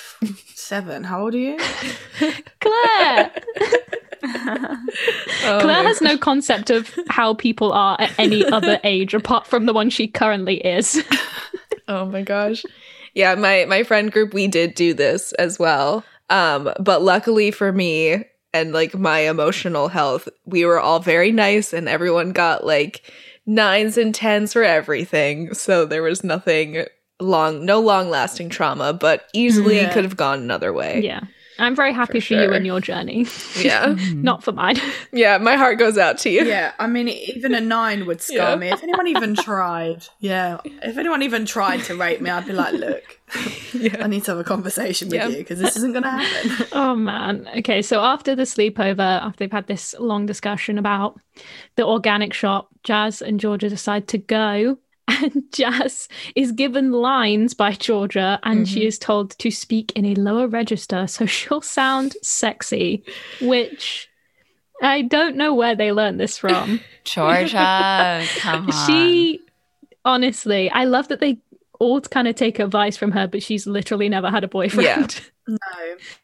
seven. 0.54 1.02
How 1.04 1.22
old 1.22 1.34
are 1.34 1.38
you? 1.38 1.58
Claire. 2.60 3.32
Oh 5.44 5.58
Claire 5.60 5.82
my 5.82 5.88
has 5.88 6.00
no 6.00 6.16
concept 6.16 6.70
of 6.70 6.96
how 7.08 7.34
people 7.34 7.72
are 7.72 7.96
at 8.00 8.12
any 8.18 8.44
other 8.46 8.78
age 8.84 9.14
apart 9.14 9.46
from 9.48 9.66
the 9.66 9.72
one 9.72 9.90
she 9.90 10.06
currently 10.06 10.58
is. 10.58 11.02
Oh 11.88 12.06
my 12.06 12.22
gosh. 12.22 12.64
Yeah, 13.14 13.34
my 13.34 13.64
my 13.66 13.82
friend 13.82 14.10
group 14.10 14.32
we 14.34 14.46
did 14.48 14.74
do 14.74 14.94
this 14.94 15.32
as 15.34 15.58
well. 15.58 16.04
Um 16.30 16.72
but 16.80 17.02
luckily 17.02 17.50
for 17.50 17.72
me 17.72 18.24
and 18.54 18.72
like 18.72 18.94
my 18.94 19.20
emotional 19.20 19.88
health, 19.88 20.28
we 20.44 20.64
were 20.64 20.78
all 20.80 21.00
very 21.00 21.32
nice 21.32 21.72
and 21.72 21.88
everyone 21.88 22.32
got 22.32 22.64
like 22.66 23.10
nines 23.46 23.98
and 23.98 24.14
tens 24.14 24.52
for 24.52 24.62
everything. 24.62 25.52
So 25.54 25.84
there 25.84 26.02
was 26.02 26.22
nothing 26.22 26.84
long 27.20 27.64
no 27.64 27.80
long 27.80 28.08
lasting 28.10 28.48
trauma, 28.50 28.92
but 28.92 29.28
easily 29.32 29.76
Yeah. 29.76 29.92
could 29.92 30.04
have 30.04 30.16
gone 30.16 30.40
another 30.40 30.72
way. 30.72 31.00
yeah. 31.02 31.20
I'm 31.62 31.74
very 31.76 31.92
happy 31.92 32.20
For 32.20 32.26
for, 32.28 32.34
you 32.34 32.52
and 32.52 32.66
your 32.66 32.80
journey, 32.80 33.26
Yeah. 33.58 33.96
not 34.14 34.42
for 34.42 34.52
mine. 34.52 34.76
yeah, 35.12 35.38
my 35.38 35.56
heart 35.56 35.78
goes 35.78 35.96
out 35.96 36.18
to 36.18 36.30
you. 36.30 36.44
Yeah, 36.44 36.72
I 36.78 36.86
mean, 36.86 37.08
even 37.08 37.54
a 37.54 37.60
nine 37.60 38.06
would 38.06 38.20
scar 38.28 38.50
Yeah. 38.50 38.56
me. 38.56 38.68
If 38.70 38.82
anyone 38.82 39.06
even 39.06 39.34
tried, 39.34 40.06
yeah, 40.20 40.58
if 40.64 40.98
anyone 40.98 41.22
even 41.22 41.46
tried 41.46 41.82
to 41.84 41.96
rape 41.96 42.20
me, 42.20 42.30
I'd 42.30 42.46
be 42.46 42.52
like, 42.52 42.74
look, 42.74 43.02
I 44.00 44.06
need 44.08 44.24
to 44.24 44.32
have 44.32 44.38
a 44.40 44.44
conversation 44.44 45.08
with 45.08 45.14
Yeah. 45.14 45.28
you 45.28 45.38
because 45.38 45.58
this 45.58 45.76
isn't 45.76 45.92
going 45.92 46.02
to 46.04 46.10
happen. 46.10 46.66
Oh 46.72 46.94
man. 46.94 47.48
Okay, 47.58 47.80
so 47.82 48.00
after 48.00 48.34
the 48.34 48.42
sleepover, 48.42 48.98
after 49.22 49.38
they've 49.38 49.52
had 49.52 49.66
this 49.68 49.94
long 49.98 50.26
discussion 50.26 50.78
about 50.78 51.18
the 51.76 51.86
organic 51.86 52.34
shop, 52.34 52.68
Jazz 52.82 53.22
and 53.22 53.38
Georgia 53.40 53.68
decide 53.68 54.08
to 54.08 54.18
go. 54.18 54.78
And 55.08 55.44
Jazz 55.52 56.08
is 56.34 56.52
given 56.52 56.92
lines 56.92 57.54
by 57.54 57.72
Georgia 57.72 58.38
and 58.42 58.68
she 58.68 58.80
mm-hmm. 58.80 58.88
is 58.88 58.98
told 58.98 59.30
to 59.38 59.50
speak 59.50 59.92
in 59.92 60.04
a 60.04 60.14
lower 60.14 60.46
register 60.46 61.06
so 61.06 61.26
she'll 61.26 61.60
sound 61.60 62.14
sexy, 62.22 63.04
which 63.40 64.08
I 64.82 65.02
don't 65.02 65.36
know 65.36 65.54
where 65.54 65.76
they 65.76 65.92
learned 65.92 66.20
this 66.20 66.38
from. 66.38 66.80
Georgia, 67.04 68.24
come 68.38 68.70
on. 68.70 68.86
she 68.86 69.40
honestly, 70.04 70.70
I 70.70 70.84
love 70.84 71.08
that 71.08 71.20
they 71.20 71.38
all 71.82 72.00
kind 72.00 72.28
of 72.28 72.34
take 72.36 72.58
advice 72.58 72.96
from 72.96 73.10
her, 73.12 73.26
but 73.26 73.42
she's 73.42 73.66
literally 73.66 74.08
never 74.08 74.30
had 74.30 74.44
a 74.44 74.48
boyfriend. 74.48 75.20
No, 75.48 75.56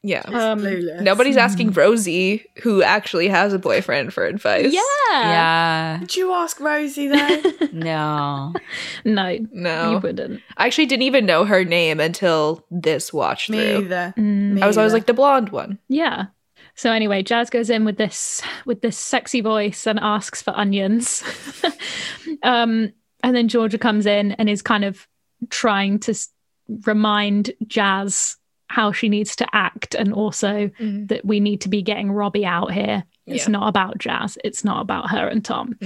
Yeah. 0.04 0.20
Um. 0.32 0.62
Nobody's 1.02 1.36
asking 1.36 1.72
Rosie, 1.72 2.46
who 2.62 2.84
actually 2.84 3.26
has 3.26 3.52
a 3.52 3.59
boyfriend, 3.59 4.12
for 4.14 4.24
advice. 4.24 4.72
yeah. 4.72 4.80
yeah. 5.11 5.96
Did 5.98 6.14
you 6.14 6.32
ask 6.32 6.61
Rosie 6.61 7.09
though? 7.09 7.42
No. 7.72 8.52
No, 9.04 9.38
No. 9.50 9.90
you 9.90 9.98
wouldn't. 9.98 10.40
I 10.56 10.66
actually 10.66 10.86
didn't 10.86 11.02
even 11.02 11.26
know 11.26 11.44
her 11.44 11.64
name 11.64 11.98
until 11.98 12.64
this 12.70 13.12
watch 13.12 13.50
Me 13.50 13.59
through. 13.59 13.84
either. 13.86 14.14
Mm, 14.16 14.52
Me 14.52 14.62
I 14.62 14.68
was 14.68 14.78
always 14.78 14.92
like 14.92 15.06
the 15.06 15.14
blonde 15.14 15.48
one. 15.50 15.80
Yeah. 15.88 16.26
So 16.76 16.92
anyway, 16.92 17.24
Jazz 17.24 17.50
goes 17.50 17.70
in 17.70 17.84
with 17.84 17.96
this 17.98 18.40
with 18.66 18.82
this 18.82 18.96
sexy 18.96 19.40
voice 19.40 19.84
and 19.84 19.98
asks 20.00 20.42
for 20.42 20.52
onions. 20.56 21.24
um, 22.44 22.92
and 23.24 23.34
then 23.36 23.48
Georgia 23.48 23.78
comes 23.78 24.06
in 24.06 24.30
and 24.32 24.48
is 24.48 24.62
kind 24.62 24.84
of 24.84 25.09
trying 25.51 25.99
to 26.01 26.14
remind 26.84 27.53
Jazz 27.66 28.36
how 28.68 28.93
she 28.93 29.09
needs 29.09 29.34
to 29.36 29.47
act 29.55 29.95
and 29.95 30.12
also 30.12 30.68
mm-hmm. 30.68 31.07
that 31.07 31.24
we 31.24 31.41
need 31.41 31.62
to 31.62 31.68
be 31.68 31.80
getting 31.82 32.12
Robbie 32.12 32.45
out 32.45 32.72
here. 32.72 33.05
It's 33.26 33.47
Yeah. 33.47 33.53
not 33.53 33.68
about 33.68 33.99
Jazz. 33.99 34.36
It's 34.45 34.64
not 34.64 34.82
about 34.82 35.11
her 35.11 35.26
and 35.26 35.45
Tom. 35.45 35.78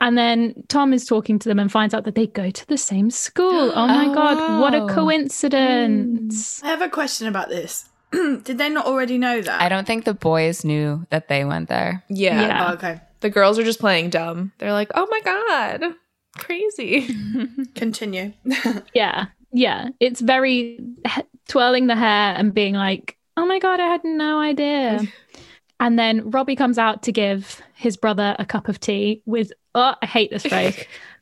And 0.00 0.16
then 0.16 0.54
Tom 0.68 0.92
is 0.94 1.04
talking 1.04 1.38
to 1.40 1.48
them 1.48 1.58
and 1.58 1.70
finds 1.70 1.92
out 1.92 2.04
that 2.04 2.14
they 2.14 2.26
go 2.28 2.50
to 2.50 2.66
the 2.68 2.78
same 2.78 3.10
school. 3.10 3.72
Oh 3.74 3.86
my 3.86 4.06
oh, 4.08 4.14
god, 4.14 4.60
what 4.60 4.74
a 4.74 4.82
Oh. 4.84 4.88
coincidence. 4.88 6.60
Mm. 6.60 6.64
I 6.64 6.68
have 6.68 6.82
a 6.82 6.88
question 6.88 7.26
about 7.26 7.48
this. 7.48 7.88
Did 8.12 8.58
they 8.58 8.68
not 8.70 8.86
already 8.86 9.18
know 9.18 9.40
that? 9.42 9.60
I 9.60 9.68
don't 9.68 9.86
think 9.86 10.04
the 10.04 10.14
boys 10.14 10.64
knew 10.64 11.06
that 11.10 11.28
they 11.28 11.44
went 11.44 11.68
there. 11.68 12.04
Yeah. 12.08 12.40
Yeah. 12.40 12.66
Oh, 12.70 12.74
okay. 12.74 13.00
The 13.20 13.30
girls 13.30 13.58
are 13.58 13.64
just 13.64 13.80
playing 13.80 14.10
dumb. 14.10 14.52
They're 14.58 14.72
like, 14.72 14.90
oh 14.94 15.06
my 15.10 15.20
God, 15.24 15.94
crazy. 16.38 17.08
Continue. 17.74 18.32
Yeah, 18.94 19.26
yeah. 19.52 19.88
It's 20.00 20.20
very 20.20 20.78
he- 21.06 21.22
twirling 21.48 21.86
the 21.86 21.96
hair 21.96 22.34
and 22.36 22.52
being 22.54 22.74
like, 22.74 23.16
"Oh 23.36 23.46
my 23.46 23.58
god, 23.58 23.80
I 23.80 23.86
had 23.86 24.02
no 24.04 24.38
idea." 24.40 25.00
and 25.80 25.98
then 25.98 26.30
Robbie 26.30 26.56
comes 26.56 26.78
out 26.78 27.02
to 27.04 27.12
give 27.12 27.60
his 27.74 27.96
brother 27.96 28.34
a 28.38 28.44
cup 28.46 28.68
of 28.68 28.80
tea 28.80 29.22
with, 29.26 29.52
"Oh, 29.74 29.94
I 30.02 30.06
hate 30.06 30.30
this 30.30 30.44
phrase. 30.46 30.76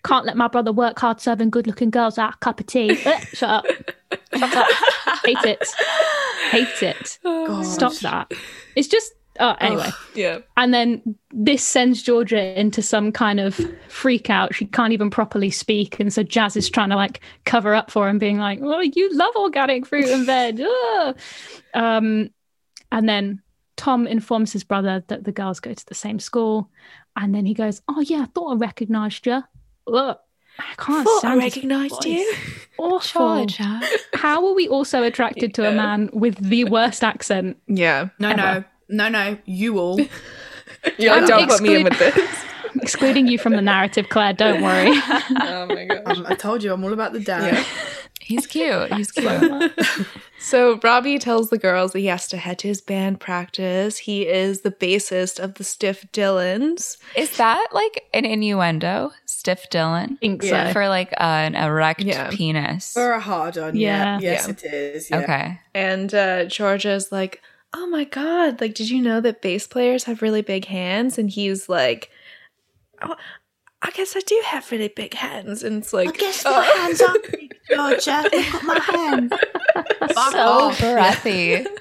Can't 0.04 0.24
let 0.24 0.36
my 0.36 0.46
brother 0.48 0.72
work 0.72 0.98
hard 1.00 1.20
serving 1.20 1.50
good-looking 1.50 1.90
girls 1.90 2.16
out 2.18 2.34
a 2.34 2.38
cup 2.38 2.60
of 2.60 2.66
tea." 2.66 2.90
Eh, 3.04 3.20
Shut 3.32 3.50
up. 3.50 3.64
Shut 4.36 4.54
up. 4.56 4.68
hate 5.24 5.44
it. 5.44 5.66
Hate 6.50 6.82
it. 6.82 7.18
Stop 7.64 7.94
that. 8.02 8.32
It's 8.76 8.88
just. 8.88 9.12
Oh, 9.38 9.56
anyway. 9.60 9.90
yeah. 10.14 10.38
And 10.56 10.72
then 10.72 11.16
this 11.30 11.64
sends 11.64 12.02
Georgia 12.02 12.58
into 12.58 12.82
some 12.82 13.12
kind 13.12 13.40
of 13.40 13.60
freak 13.88 14.30
out. 14.30 14.54
She 14.54 14.66
can't 14.66 14.92
even 14.92 15.10
properly 15.10 15.50
speak. 15.50 16.00
And 16.00 16.12
so 16.12 16.22
Jazz 16.22 16.56
is 16.56 16.70
trying 16.70 16.90
to 16.90 16.96
like 16.96 17.20
cover 17.44 17.74
up 17.74 17.90
for 17.90 18.08
him, 18.08 18.18
being 18.18 18.38
like, 18.38 18.60
Oh, 18.62 18.80
you 18.80 19.12
love 19.14 19.34
organic 19.36 19.86
fruit 19.86 20.08
and 20.08 20.26
veg. 20.26 20.60
Ugh." 21.00 21.18
Um, 21.74 22.30
and 22.92 23.08
then 23.08 23.42
Tom 23.76 24.06
informs 24.06 24.52
his 24.52 24.64
brother 24.64 25.04
that 25.08 25.24
the 25.24 25.32
girls 25.32 25.60
go 25.60 25.74
to 25.74 25.86
the 25.86 25.94
same 25.94 26.18
school. 26.18 26.70
And 27.16 27.34
then 27.34 27.46
he 27.46 27.54
goes, 27.54 27.82
Oh, 27.88 28.00
yeah, 28.00 28.22
I 28.22 28.26
thought 28.26 28.52
I 28.52 28.56
recognized 28.56 29.26
you. 29.26 29.42
Look, 29.86 30.20
I 30.58 30.74
can't 30.78 31.06
Thought 31.06 31.24
I 31.24 31.36
recognized 31.36 32.04
you. 32.04 32.34
Awful. 32.78 33.46
Georgia. 33.46 33.80
How 34.14 34.46
are 34.46 34.54
we 34.54 34.68
also 34.68 35.02
attracted 35.02 35.54
to 35.54 35.68
a 35.68 35.72
man 35.72 36.10
with 36.12 36.36
the 36.36 36.64
worst 36.64 37.04
accent? 37.04 37.58
Yeah. 37.66 38.08
No, 38.18 38.32
no, 38.34 38.64
no, 38.88 39.08
no. 39.08 39.38
You 39.44 39.78
all. 39.78 40.00
You're 40.98 41.14
I'm 41.14 41.26
don't 41.26 41.48
put 41.48 41.60
me 41.62 41.76
in 41.76 41.84
with 41.84 41.98
this. 41.98 42.44
Excluding 42.82 43.26
you 43.26 43.38
from 43.38 43.54
the 43.54 43.62
narrative, 43.62 44.08
Claire, 44.10 44.34
don't 44.34 44.62
worry. 44.62 44.88
oh 45.40 45.66
my 45.68 45.86
gosh. 45.86 46.18
Um, 46.18 46.26
I 46.28 46.34
told 46.34 46.62
you, 46.62 46.72
I'm 46.72 46.84
all 46.84 46.92
about 46.92 47.12
the 47.14 47.20
dad. 47.20 47.54
Yeah. 47.54 47.64
He's 48.20 48.46
cute. 48.46 48.92
He's 48.94 49.10
cute. 49.12 49.72
So 50.38 50.78
Robbie 50.82 51.18
tells 51.18 51.48
the 51.50 51.58
girls 51.58 51.92
that 51.92 52.00
he 52.00 52.06
has 52.06 52.26
to 52.28 52.36
head 52.36 52.58
to 52.60 52.68
his 52.68 52.80
band 52.80 53.18
practice. 53.20 53.98
He 53.98 54.26
is 54.28 54.60
the 54.60 54.70
bassist 54.70 55.38
of 55.40 55.54
the 55.54 55.64
Stiff 55.64 56.04
Dylans. 56.12 56.98
Is 57.16 57.36
that 57.38 57.68
like 57.72 58.04
an 58.12 58.24
innuendo? 58.24 59.12
Stiff 59.26 59.68
Dylan? 59.70 60.18
think 60.18 60.42
Yeah. 60.42 60.68
so. 60.68 60.72
For 60.74 60.88
like 60.88 61.14
an 61.18 61.54
erect 61.54 62.00
Yeah. 62.02 62.28
penis. 62.30 62.92
For 62.92 63.12
a 63.12 63.20
hard 63.20 63.56
on, 63.58 63.74
Yeah. 63.76 64.18
yeah. 64.20 64.32
Yes, 64.32 64.44
Yeah. 64.46 64.52
it 64.52 64.64
is. 64.64 65.10
Yeah. 65.10 65.18
Okay. 65.18 65.60
And 65.74 66.14
uh, 66.14 66.44
Georgia's 66.44 67.10
like, 67.10 67.40
oh 67.76 67.86
my 67.86 68.04
God, 68.04 68.60
like, 68.60 68.74
did 68.74 68.88
you 68.88 69.02
know 69.02 69.20
that 69.20 69.42
bass 69.42 69.66
players 69.66 70.04
have 70.04 70.22
really 70.22 70.40
big 70.40 70.64
hands? 70.64 71.18
And 71.18 71.28
he's 71.28 71.68
like, 71.68 72.10
oh, 73.02 73.14
I 73.82 73.90
guess 73.90 74.16
I 74.16 74.20
do 74.20 74.40
have 74.46 74.72
really 74.72 74.88
big 74.88 75.12
hands. 75.12 75.62
And 75.62 75.82
it's 75.82 75.92
like, 75.92 76.08
I 76.08 76.12
guess 76.12 76.42
oh. 76.46 76.52
my 76.56 76.64
hands 76.64 77.02
are 77.02 77.14
big, 77.30 77.54
Georgia. 77.68 78.22
Look 78.22 78.34
at 78.34 78.62
my 78.64 78.80
hands. 78.80 79.32
So 80.32 80.72
breathy. 80.80 81.66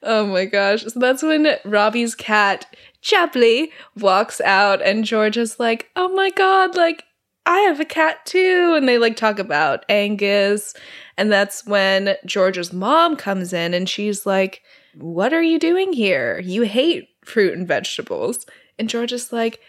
Oh 0.00 0.24
my 0.26 0.44
gosh. 0.44 0.84
So 0.84 1.00
that's 1.00 1.24
when 1.24 1.56
Robbie's 1.64 2.14
cat, 2.14 2.72
Chapley, 3.00 3.72
walks 3.96 4.40
out 4.40 4.80
and 4.80 5.04
Georgia's 5.04 5.58
like, 5.58 5.90
oh 5.96 6.08
my 6.10 6.30
god, 6.30 6.76
like, 6.76 7.02
I 7.46 7.58
have 7.62 7.80
a 7.80 7.84
cat 7.84 8.24
too. 8.24 8.74
And 8.76 8.88
they 8.88 8.96
like 8.96 9.16
talk 9.16 9.40
about 9.40 9.84
Angus. 9.88 10.72
And 11.16 11.32
that's 11.32 11.66
when 11.66 12.14
Georgia's 12.24 12.72
mom 12.72 13.16
comes 13.16 13.52
in 13.52 13.74
and 13.74 13.88
she's 13.88 14.24
like, 14.24 14.62
what 14.98 15.32
are 15.32 15.42
you 15.42 15.58
doing 15.58 15.92
here? 15.92 16.40
You 16.40 16.62
hate 16.62 17.08
fruit 17.24 17.56
and 17.56 17.66
vegetables. 17.66 18.46
And 18.78 18.88
Georgia's 18.88 19.32
like, 19.32 19.60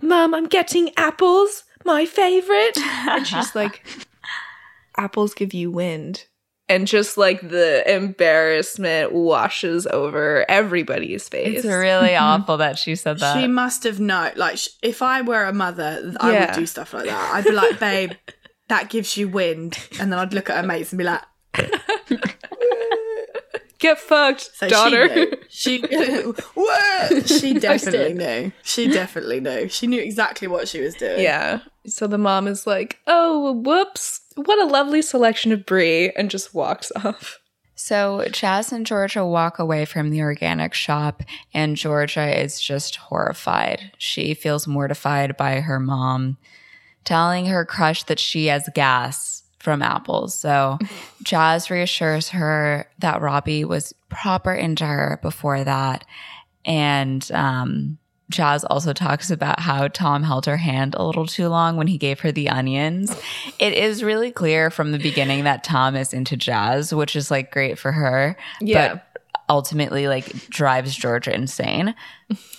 Mom, 0.00 0.34
I'm 0.34 0.46
getting 0.46 0.90
apples, 0.96 1.64
my 1.84 2.06
favorite. 2.06 2.76
And 2.78 3.26
she's 3.26 3.54
like, 3.54 3.84
apples 4.96 5.34
give 5.34 5.54
you 5.54 5.70
wind. 5.70 6.26
And 6.66 6.86
just 6.86 7.18
like 7.18 7.42
the 7.42 7.84
embarrassment 7.94 9.12
washes 9.12 9.86
over 9.86 10.46
everybody's 10.48 11.28
face. 11.28 11.58
It's 11.58 11.66
really 11.66 12.10
mm-hmm. 12.10 12.24
awful 12.24 12.56
that 12.56 12.78
she 12.78 12.94
said 12.94 13.18
that. 13.18 13.38
She 13.38 13.46
must 13.46 13.84
have 13.84 14.00
known. 14.00 14.30
Like, 14.36 14.56
sh- 14.56 14.68
if 14.82 15.02
I 15.02 15.20
were 15.20 15.44
a 15.44 15.52
mother, 15.52 16.14
I 16.20 16.32
Yeah. 16.32 16.46
would 16.46 16.54
do 16.58 16.66
stuff 16.66 16.94
like 16.94 17.04
that. 17.04 17.34
I'd 17.34 17.44
be 17.44 17.52
like, 17.52 17.78
babe, 17.78 18.12
that 18.68 18.88
gives 18.88 19.16
you 19.18 19.28
wind. 19.28 19.78
And 20.00 20.10
then 20.10 20.18
I'd 20.18 20.32
look 20.32 20.48
at 20.48 20.56
her 20.56 20.66
mates 20.66 20.90
and 20.90 20.98
be 20.98 21.04
like, 21.04 21.22
Get 23.84 23.98
fucked, 23.98 24.50
so 24.56 24.68
daughter. 24.68 25.26
she 25.50 25.78
knew. 25.90 26.34
She, 26.38 26.42
What? 26.54 27.28
she 27.28 27.52
definitely 27.58 28.14
knew. 28.14 28.52
She 28.62 28.88
definitely 28.88 29.40
knew. 29.40 29.68
She 29.68 29.86
knew 29.86 30.00
exactly 30.00 30.48
what 30.48 30.68
she 30.68 30.80
was 30.80 30.94
doing. 30.94 31.20
yeah. 31.20 31.60
So 31.86 32.06
the 32.06 32.16
mom 32.16 32.46
is 32.48 32.66
like, 32.66 32.98
"Oh, 33.06 33.52
whoops! 33.52 34.20
What 34.36 34.58
a 34.58 34.64
lovely 34.64 35.02
selection 35.02 35.52
of 35.52 35.66
brie," 35.66 36.10
and 36.16 36.30
just 36.30 36.54
walks 36.54 36.90
off. 37.04 37.38
So 37.74 38.26
Jazz 38.30 38.72
and 38.72 38.86
Georgia 38.86 39.26
walk 39.26 39.58
away 39.58 39.84
from 39.84 40.08
the 40.10 40.22
organic 40.22 40.72
shop, 40.72 41.22
and 41.52 41.76
Georgia 41.76 42.40
is 42.42 42.60
just 42.60 42.96
horrified. 42.96 43.92
She 43.98 44.32
feels 44.32 44.66
mortified 44.66 45.36
by 45.36 45.60
her 45.60 45.78
mom 45.78 46.38
telling 47.04 47.46
her 47.46 47.66
crush 47.66 48.04
that 48.04 48.18
she 48.18 48.46
has 48.46 48.66
gas 48.74 49.33
from 49.64 49.82
apples. 49.82 50.34
So 50.34 50.78
Jazz 51.22 51.70
reassures 51.70 52.28
her 52.28 52.86
that 52.98 53.20
Robbie 53.20 53.64
was 53.64 53.94
proper 54.10 54.52
into 54.52 54.84
her 54.84 55.18
before 55.22 55.64
that. 55.64 56.04
And 56.64 57.28
um, 57.32 57.98
Jazz 58.30 58.64
also 58.64 58.92
talks 58.92 59.30
about 59.30 59.60
how 59.60 59.88
Tom 59.88 60.22
held 60.22 60.46
her 60.46 60.58
hand 60.58 60.94
a 60.94 61.04
little 61.04 61.26
too 61.26 61.48
long 61.48 61.76
when 61.76 61.86
he 61.86 61.98
gave 61.98 62.20
her 62.20 62.30
the 62.30 62.48
onions. 62.50 63.16
It 63.58 63.72
is 63.72 64.04
really 64.04 64.30
clear 64.30 64.70
from 64.70 64.92
the 64.92 64.98
beginning 64.98 65.44
that 65.44 65.64
Tom 65.64 65.96
is 65.96 66.12
into 66.12 66.36
jazz, 66.36 66.94
which 66.94 67.16
is 67.16 67.30
like 67.30 67.50
great 67.50 67.78
for 67.78 67.92
her. 67.92 68.36
Yeah. 68.60 68.94
But 68.94 69.14
ultimately 69.48 70.08
like 70.08 70.26
drives 70.48 70.94
Georgia 70.94 71.34
insane. 71.34 71.94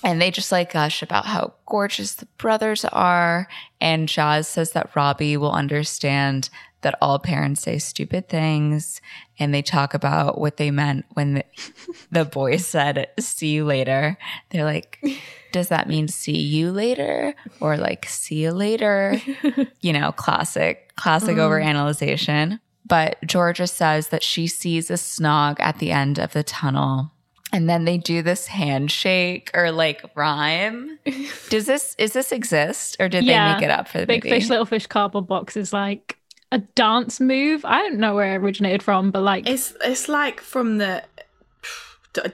and 0.03 0.21
they 0.21 0.31
just 0.31 0.51
like 0.51 0.73
gush 0.73 1.01
about 1.01 1.25
how 1.25 1.53
gorgeous 1.65 2.15
the 2.15 2.27
brothers 2.37 2.85
are. 2.85 3.47
And 3.81 4.07
Jazz 4.07 4.47
says 4.47 4.71
that 4.73 4.95
Robbie 4.95 5.37
will 5.37 5.51
understand 5.51 6.49
that 6.85 6.99
all 7.01 7.17
parents 7.17 7.61
say 7.61 7.79
stupid 7.79 8.29
things 8.29 9.01
and 9.39 9.51
they 9.51 9.63
talk 9.63 9.95
about 9.95 10.39
what 10.39 10.57
they 10.57 10.69
meant 10.69 11.03
when 11.13 11.33
the, 11.33 11.45
the 12.11 12.25
boy 12.25 12.57
said, 12.57 13.09
see 13.19 13.47
you 13.47 13.65
later. 13.65 14.19
They're 14.51 14.63
like, 14.63 15.03
does 15.51 15.69
that 15.69 15.89
mean 15.89 16.07
see 16.07 16.37
you 16.37 16.71
later 16.71 17.33
or 17.59 17.75
like 17.75 18.05
see 18.05 18.43
you 18.43 18.51
later? 18.51 19.19
you 19.81 19.93
know, 19.93 20.11
classic, 20.11 20.93
classic 20.95 21.37
mm-hmm. 21.37 21.39
overanalyzation. 21.39 22.59
But 22.85 23.17
Georgia 23.25 23.65
says 23.65 24.09
that 24.09 24.21
she 24.21 24.45
sees 24.45 24.91
a 24.91 24.93
snog 24.93 25.55
at 25.59 25.79
the 25.79 25.89
end 25.89 26.19
of 26.19 26.33
the 26.33 26.43
tunnel. 26.43 27.11
And 27.51 27.67
then 27.67 27.85
they 27.85 27.97
do 27.97 28.21
this 28.21 28.45
handshake 28.45 29.49
or 29.55 29.71
like 29.71 30.03
rhyme. 30.13 30.99
Does 31.49 31.65
this 31.65 31.95
is 31.97 32.13
this 32.13 32.31
exist 32.31 32.97
or 32.99 33.09
did 33.09 33.23
Yeah. 33.23 33.47
they 33.47 33.53
make 33.55 33.63
it 33.63 33.71
up 33.71 33.87
for 33.87 33.99
the 33.99 34.05
Big 34.05 34.23
movie? 34.23 34.35
Fish, 34.35 34.49
Little 34.49 34.65
Fish 34.65 34.85
cardboard 34.85 35.25
box 35.25 35.57
is 35.57 35.73
like 35.73 36.14
a 36.51 36.59
dance 36.59 37.19
move. 37.19 37.65
I 37.65 37.79
don't 37.79 37.97
know 37.97 38.15
where 38.15 38.33
it 38.33 38.37
originated 38.37 38.83
from, 38.83 39.11
but 39.11 39.21
like 39.21 39.47
It's 39.47 39.73
it's 39.83 40.07
like 40.07 40.41
from 40.41 40.77
the 40.77 41.03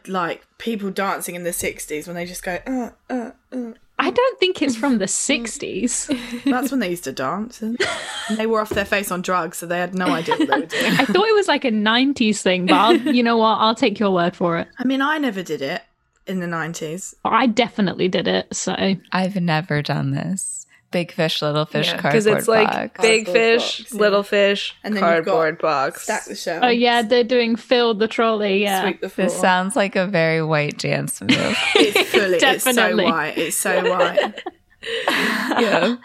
like 0.07 0.45
people 0.57 0.91
dancing 0.91 1.35
in 1.35 1.43
the 1.43 1.49
'60s 1.51 2.07
when 2.07 2.15
they 2.15 2.25
just 2.25 2.43
go. 2.43 2.59
Uh, 2.67 2.89
uh, 3.09 3.31
uh. 3.51 3.73
I 3.97 4.09
don't 4.09 4.39
think 4.39 4.63
it's 4.63 4.75
from 4.75 4.97
the 4.97 5.05
60s. 5.29 6.43
That's 6.43 6.71
when 6.71 6.79
they 6.79 6.89
used 6.89 7.03
to 7.03 7.11
dance, 7.11 7.61
and 7.61 7.77
they 8.35 8.47
were 8.47 8.59
off 8.59 8.69
their 8.69 8.85
face 8.85 9.11
on 9.11 9.21
drugs, 9.21 9.59
so 9.59 9.67
they 9.67 9.77
had 9.77 9.93
no 9.93 10.07
idea 10.07 10.37
what 10.37 10.47
they 10.47 10.59
were 10.59 10.65
doing. 10.65 10.93
I 10.93 11.05
thought 11.05 11.27
it 11.27 11.35
was 11.35 11.47
like 11.47 11.65
a 11.65 11.71
90s 11.71 12.41
thing, 12.41 12.65
but 12.65 12.75
I'll, 12.75 12.97
you 12.97 13.21
know 13.21 13.37
what? 13.37 13.57
I'll 13.59 13.75
take 13.75 13.99
your 13.99 14.11
word 14.11 14.35
for 14.35 14.57
it. 14.57 14.67
I 14.79 14.85
mean, 14.85 15.01
I 15.01 15.19
never 15.19 15.43
did 15.43 15.61
it 15.61 15.83
in 16.25 16.39
the 16.39 16.47
'90s. 16.47 17.13
I 17.23 17.45
definitely 17.45 18.07
did 18.07 18.27
it. 18.27 18.47
So 18.55 18.75
I've 19.11 19.35
never 19.35 19.83
done 19.83 20.11
this. 20.11 20.60
Big 20.91 21.11
fish, 21.13 21.41
little 21.41 21.65
fish, 21.65 21.91
Because 21.91 22.01
cardboard 22.01 22.23
Because 22.25 22.25
it's 22.27 22.47
like 22.49 22.67
box. 22.67 23.01
big 23.01 23.25
Cardboard 23.25 23.61
fish, 23.61 23.77
box, 23.79 23.93
yeah. 23.93 23.99
little 23.99 24.23
fish, 24.23 24.75
And 24.83 24.95
then 24.95 25.01
cardboard 25.01 25.57
box. 25.57 26.03
Stack 26.03 26.25
the 26.25 26.35
shelves. 26.35 26.65
Oh 26.65 26.69
yeah, 26.69 27.01
they're 27.01 27.23
doing 27.23 27.55
fill 27.55 27.93
the 27.93 28.07
trolley. 28.09 28.61
Yeah, 28.61 28.81
Sweep 28.83 29.01
the 29.01 29.09
floor. 29.09 29.27
This 29.27 29.39
sounds 29.39 29.75
like 29.77 29.95
a 29.95 30.05
very 30.05 30.43
white 30.43 30.77
dance 30.77 31.21
move. 31.21 31.31
it's 31.75 32.09
fully. 32.11 32.37
it's 32.41 32.63
so 32.63 32.95
white. 32.97 33.37
It's 33.37 33.57
so 33.57 33.89
white. 33.89 34.43
yeah. 35.61 35.95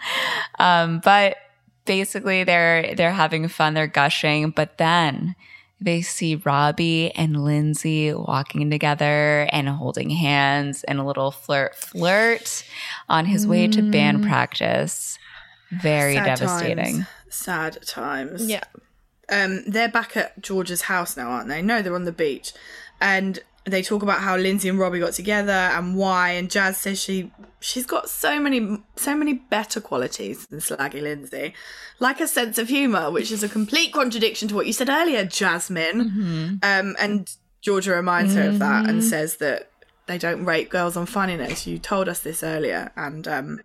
um, 0.59 1.01
but 1.03 1.35
basically, 1.85 2.43
they're 2.43 2.95
they're 2.95 3.11
having 3.11 3.47
fun. 3.47 3.73
They're 3.73 3.87
gushing, 3.87 4.51
but 4.51 4.77
then 4.77 5.35
they 5.79 6.01
see 6.01 6.35
Robbie 6.35 7.11
and 7.15 7.43
Lindsay 7.43 8.13
walking 8.13 8.69
together 8.71 9.47
and 9.51 9.69
holding 9.69 10.09
hands 10.09 10.83
and 10.83 10.99
a 10.99 11.03
little 11.03 11.31
flirt 11.31 11.75
flirt 11.75 12.63
on 13.09 13.25
his 13.25 13.45
way 13.45 13.67
to 13.67 13.81
band 13.81 14.23
practice. 14.23 15.19
Very 15.71 16.15
Sad 16.15 16.25
devastating. 16.25 16.95
Times. 16.95 17.07
Sad 17.29 17.77
times. 17.85 18.49
Yeah. 18.49 18.63
um, 19.31 19.63
they're 19.67 19.89
back 19.89 20.15
at 20.17 20.41
George's 20.41 20.83
house 20.83 21.15
now, 21.17 21.29
aren't 21.29 21.49
they? 21.49 21.61
No, 21.61 21.81
they're 21.81 21.93
on 21.95 22.05
the 22.05 22.11
beach, 22.11 22.53
and 23.01 23.39
they 23.73 23.81
talk 23.81 24.03
about 24.03 24.19
how 24.19 24.37
Lindsay 24.37 24.69
and 24.69 24.79
Robbie 24.79 24.99
got 24.99 25.13
together 25.13 25.51
and 25.51 25.95
why. 25.95 26.31
And 26.31 26.49
Jazz 26.49 26.77
says 26.77 27.01
she 27.01 27.31
she's 27.59 27.85
got 27.85 28.09
so 28.09 28.39
many 28.39 28.77
so 28.95 29.15
many 29.15 29.33
better 29.33 29.81
qualities 29.81 30.45
than 30.47 30.59
Slaggy 30.59 31.01
Lindsay, 31.01 31.53
like 31.99 32.19
a 32.19 32.27
sense 32.27 32.57
of 32.57 32.69
humor, 32.69 33.11
which 33.11 33.31
is 33.31 33.43
a 33.43 33.49
complete 33.49 33.93
contradiction 33.93 34.47
to 34.49 34.55
what 34.55 34.67
you 34.67 34.73
said 34.73 34.89
earlier, 34.89 35.25
Jasmine. 35.25 35.99
Um, 36.63 36.95
and 36.99 37.29
Georgia 37.61 37.91
reminds 37.91 38.35
her 38.35 38.47
of 38.49 38.59
that 38.59 38.89
and 38.89 39.03
says 39.03 39.37
that 39.37 39.69
they 40.05 40.17
don't 40.17 40.45
rate 40.45 40.69
girls 40.69 40.95
on 40.95 41.05
funniness. 41.05 41.67
You 41.67 41.79
told 41.79 42.07
us 42.07 42.19
this 42.19 42.41
earlier, 42.43 42.91
and 42.95 43.27
um, 43.27 43.59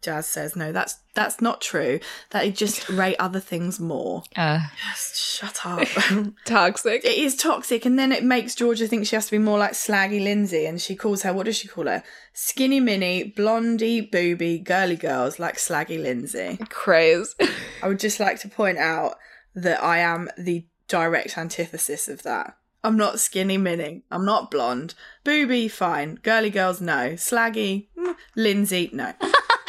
Jazz 0.00 0.26
says 0.28 0.54
no, 0.54 0.70
that's 0.72 0.96
that's 1.14 1.40
not 1.40 1.60
true. 1.60 1.98
That 2.30 2.42
they 2.42 2.52
just 2.52 2.88
rate 2.90 3.16
other 3.18 3.40
things 3.40 3.80
more. 3.80 4.22
Uh, 4.36 4.60
Shut 4.94 5.66
up. 5.66 5.86
Toxic. 6.44 7.04
it 7.04 7.18
is 7.18 7.36
toxic, 7.36 7.84
and 7.84 7.98
then 7.98 8.12
it 8.12 8.22
makes 8.24 8.54
Georgia 8.54 8.86
think 8.86 9.06
she 9.06 9.16
has 9.16 9.26
to 9.26 9.32
be 9.32 9.38
more 9.38 9.58
like 9.58 9.72
Slaggy 9.72 10.22
Lindsay, 10.22 10.66
and 10.66 10.80
she 10.80 10.94
calls 10.94 11.22
her 11.22 11.32
what 11.32 11.46
does 11.46 11.56
she 11.56 11.68
call 11.68 11.86
her? 11.86 12.02
Skinny 12.32 12.80
mini, 12.80 13.24
blondie, 13.24 14.00
booby, 14.00 14.58
girly 14.58 14.96
girls 14.96 15.38
like 15.38 15.56
Slaggy 15.56 16.00
Lindsay. 16.00 16.58
Craze. 16.70 17.34
I 17.82 17.88
would 17.88 17.98
just 18.00 18.20
like 18.20 18.38
to 18.40 18.48
point 18.48 18.78
out 18.78 19.16
that 19.54 19.82
I 19.82 19.98
am 19.98 20.28
the 20.38 20.66
direct 20.86 21.36
antithesis 21.36 22.08
of 22.08 22.22
that. 22.22 22.56
I'm 22.84 22.96
not 22.96 23.18
skinny 23.18 23.58
mini. 23.58 24.04
I'm 24.10 24.24
not 24.24 24.50
blonde. 24.52 24.94
Booby, 25.24 25.66
fine. 25.68 26.14
Girly 26.22 26.48
girls, 26.50 26.80
no. 26.80 27.14
Slaggy, 27.14 27.88
mm, 27.98 28.14
Lindsay, 28.36 28.88
no. 28.92 29.12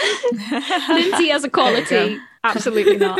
Lindsay 0.90 1.32
as 1.32 1.44
a 1.44 1.50
quality. 1.50 2.20
Absolutely 2.44 2.98
not. 2.98 3.20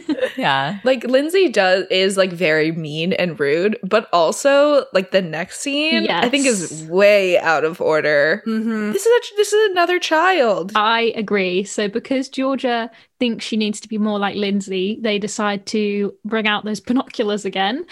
yeah. 0.36 0.78
Like 0.84 1.02
Lindsay 1.04 1.48
does 1.48 1.86
is 1.90 2.18
like 2.18 2.32
very 2.32 2.70
mean 2.70 3.14
and 3.14 3.38
rude, 3.40 3.78
but 3.82 4.08
also 4.12 4.84
like 4.92 5.10
the 5.10 5.22
next 5.22 5.60
scene 5.60 6.06
I 6.10 6.28
think 6.28 6.44
is 6.44 6.84
way 6.84 7.38
out 7.38 7.64
of 7.64 7.80
order. 7.80 8.42
hmm 8.44 8.92
This 8.92 9.06
is 9.06 9.12
a, 9.32 9.36
this 9.36 9.52
is 9.54 9.70
another 9.70 9.98
child. 9.98 10.72
I 10.74 11.14
agree. 11.16 11.64
So 11.64 11.88
because 11.88 12.28
Georgia 12.28 12.90
thinks 13.18 13.44
she 13.46 13.56
needs 13.56 13.80
to 13.80 13.88
be 13.88 13.96
more 13.96 14.18
like 14.18 14.36
Lindsay, 14.36 14.98
they 15.00 15.18
decide 15.18 15.64
to 15.66 16.14
bring 16.26 16.46
out 16.46 16.66
those 16.66 16.80
binoculars 16.80 17.46
again 17.46 17.86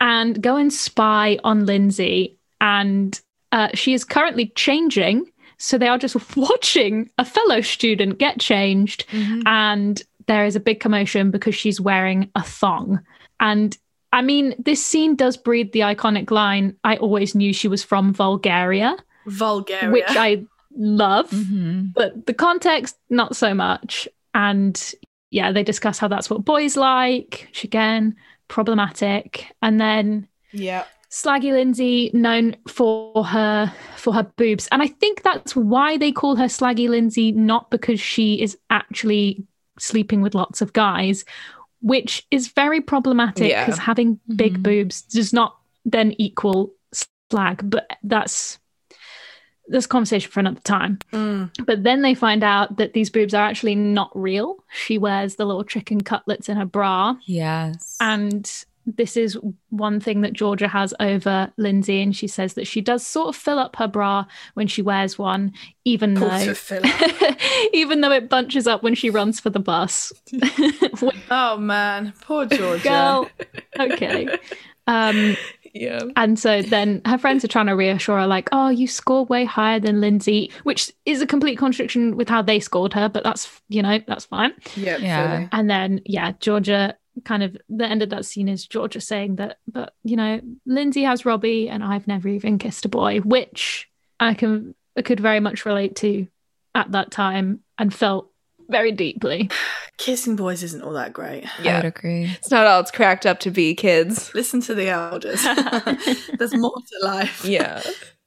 and 0.00 0.40
go 0.40 0.54
and 0.54 0.72
spy 0.72 1.38
on 1.42 1.66
Lindsay. 1.66 2.38
And 2.60 3.20
uh, 3.50 3.68
she 3.74 3.94
is 3.94 4.04
currently 4.04 4.52
changing. 4.54 5.26
So 5.60 5.78
they 5.78 5.88
are 5.88 5.98
just 5.98 6.16
watching 6.36 7.10
a 7.18 7.24
fellow 7.24 7.60
student 7.60 8.18
get 8.18 8.40
changed. 8.40 9.04
And 9.46 10.02
there 10.26 10.44
is 10.44 10.56
a 10.56 10.60
big 10.60 10.80
commotion 10.80 11.30
because 11.30 11.54
she's 11.54 11.80
wearing 11.80 12.30
a 12.34 12.42
thong. 12.42 13.00
And 13.38 13.76
I 14.12 14.22
mean, 14.22 14.54
this 14.58 14.84
scene 14.84 15.14
does 15.16 15.36
breed 15.36 15.72
the 15.72 15.80
iconic 15.80 16.30
line 16.30 16.76
I 16.82 16.96
always 16.96 17.34
knew 17.34 17.52
she 17.52 17.68
was 17.68 17.84
from 17.84 18.12
Bulgaria, 18.12 18.96
Vulgaria. 19.26 19.90
which 19.92 20.04
I 20.08 20.44
love 20.76 21.30
hmm 21.30 21.86
but 21.94 22.26
the 22.26 22.32
context 22.32 22.96
not 23.08 23.34
so 23.34 23.52
much 23.52 24.06
and 24.34 24.94
yeah 25.32 25.50
they 25.50 25.64
discuss 25.64 25.98
how 25.98 26.06
that's 26.06 26.30
what 26.30 26.44
boys 26.44 26.76
like 26.76 27.48
which 27.48 27.64
again 27.64 28.14
problematic 28.46 29.46
and 29.62 29.80
then 29.80 30.28
yeah. 30.52 30.84
Slaggy 31.10 31.52
lindsay 31.52 32.10
known 32.14 32.54
for 32.68 33.24
her 33.24 33.72
for 33.96 34.14
her 34.14 34.22
boobs 34.36 34.68
and 34.70 34.80
i 34.82 34.86
think 34.86 35.22
that's 35.22 35.56
why 35.56 35.96
they 35.96 36.12
call 36.12 36.36
her 36.36 36.44
slaggy 36.46 36.88
lindsay 36.88 37.32
not 37.32 37.70
because 37.70 38.00
she 38.00 38.40
is 38.40 38.56
actually 38.70 39.44
sleeping 39.78 40.20
with 40.22 40.34
lots 40.34 40.60
of 40.62 40.72
guys 40.72 41.24
which 41.82 42.26
is 42.30 42.48
very 42.48 42.80
problematic 42.80 43.50
Yeah. 43.50 43.64
because 43.64 43.78
having 43.80 44.20
big 44.36 44.58
Mhm. 44.58 44.62
boobs 44.62 45.02
does 45.02 45.32
not 45.32 45.56
then 45.84 46.14
equal 46.18 46.72
slag 46.92 47.68
but 47.68 47.88
that's 48.04 48.58
this 49.66 49.86
conversation 49.86 50.30
for 50.30 50.40
another 50.40 50.60
time 50.60 50.98
Mm. 51.12 51.50
but 51.64 51.82
then 51.84 52.02
they 52.02 52.14
find 52.14 52.42
out 52.44 52.76
that 52.76 52.92
these 52.92 53.08
boobs 53.10 53.34
are 53.34 53.46
actually 53.46 53.76
not 53.76 54.10
real. 54.14 54.56
She 54.72 54.98
wears 54.98 55.36
the 55.36 55.44
little 55.44 55.62
chicken 55.64 56.00
cutlets 56.00 56.48
in 56.48 56.56
her 56.56 56.64
bra. 56.64 57.14
Yes. 57.24 57.96
And 58.00 58.50
this 58.86 59.16
is 59.16 59.38
one 59.68 60.00
thing 60.00 60.22
that 60.22 60.32
Georgia 60.32 60.66
has 60.68 60.92
over 61.00 61.52
Lindsay. 61.56 62.00
And 62.02 62.14
she 62.16 62.26
says 62.26 62.54
that 62.54 62.66
she 62.66 62.80
does 62.80 63.06
sort 63.06 63.28
of 63.28 63.36
fill 63.36 63.58
up 63.58 63.76
her 63.76 63.86
bra 63.86 64.24
when 64.54 64.66
she 64.66 64.82
wears 64.82 65.18
one, 65.18 65.52
even 65.84 66.16
Pull 66.16 66.28
though 66.28 66.44
to 66.46 66.54
fill 66.54 66.82
up. 66.84 67.36
even 67.72 68.00
though 68.00 68.12
it 68.12 68.28
bunches 68.28 68.66
up 68.66 68.82
when 68.82 68.94
she 68.94 69.10
runs 69.10 69.38
for 69.40 69.50
the 69.50 69.60
bus. 69.60 70.12
Oh 71.30 71.56
man, 71.56 72.12
poor 72.22 72.44
Georgia. 72.46 72.82
Girl. 72.82 73.30
Okay. 73.78 74.28
Um, 74.86 75.36
Yeah. 75.72 76.00
And 76.16 76.36
so 76.36 76.62
then 76.62 77.00
her 77.06 77.16
friends 77.16 77.44
are 77.44 77.48
trying 77.48 77.66
to 77.68 77.76
reassure 77.76 78.18
her, 78.18 78.26
like, 78.26 78.48
oh, 78.50 78.68
you 78.70 78.88
score 78.88 79.24
way 79.26 79.44
higher 79.44 79.78
than 79.78 80.00
Lindsay, 80.00 80.50
which 80.64 80.92
is 81.06 81.22
a 81.22 81.26
complete 81.28 81.56
contradiction 81.58 82.16
with 82.16 82.28
how 82.28 82.42
they 82.42 82.58
scored 82.58 82.92
her, 82.94 83.08
but 83.08 83.22
that's, 83.22 83.60
you 83.68 83.80
know, 83.82 84.00
that's 84.08 84.24
fine. 84.24 84.52
Yeah, 84.74 84.96
Yeah. 84.96 85.36
fully. 85.36 85.48
And 85.52 85.70
then, 85.70 86.00
yeah, 86.04 86.32
Georgia 86.40 86.96
kind 87.24 87.42
of, 87.42 87.56
the 87.68 87.84
end 87.86 88.02
of 88.02 88.10
that 88.10 88.24
scene 88.24 88.48
is 88.48 88.66
Georgia 88.66 89.00
saying 89.00 89.36
that, 89.36 89.58
but, 89.66 89.94
you 90.04 90.16
know, 90.16 90.40
Lindsay 90.66 91.02
has 91.02 91.24
Robbie 91.24 91.68
and 91.68 91.82
I've 91.84 92.06
never 92.06 92.28
even 92.28 92.58
kissed 92.58 92.84
a 92.84 92.88
boy, 92.88 93.18
which 93.20 93.88
I 94.18 94.34
can, 94.34 94.74
I 94.96 95.02
could 95.02 95.20
very 95.20 95.40
much 95.40 95.64
relate 95.64 95.96
to 95.96 96.26
at 96.74 96.92
that 96.92 97.10
time 97.10 97.60
and 97.78 97.92
felt 97.92 98.30
very 98.68 98.92
deeply. 98.92 99.50
Kissing 99.98 100.36
boys 100.36 100.62
isn't 100.62 100.82
all 100.82 100.92
that 100.94 101.12
great. 101.12 101.42
Yeah. 101.62 101.72
I 101.72 101.76
would 101.76 101.82
Yeah. 101.84 101.88
agree. 101.88 102.24
It's 102.38 102.50
not 102.50 102.66
all 102.66 102.80
it's 102.80 102.90
cracked 102.90 103.26
up 103.26 103.40
to 103.40 103.50
be, 103.50 103.74
kids. 103.74 104.32
Listen 104.34 104.60
to 104.62 104.74
the 104.74 104.88
elders. 104.88 105.42
There's 106.38 106.54
more 106.54 106.74
to 106.74 107.06
life. 107.06 107.44
yeah 107.44 107.82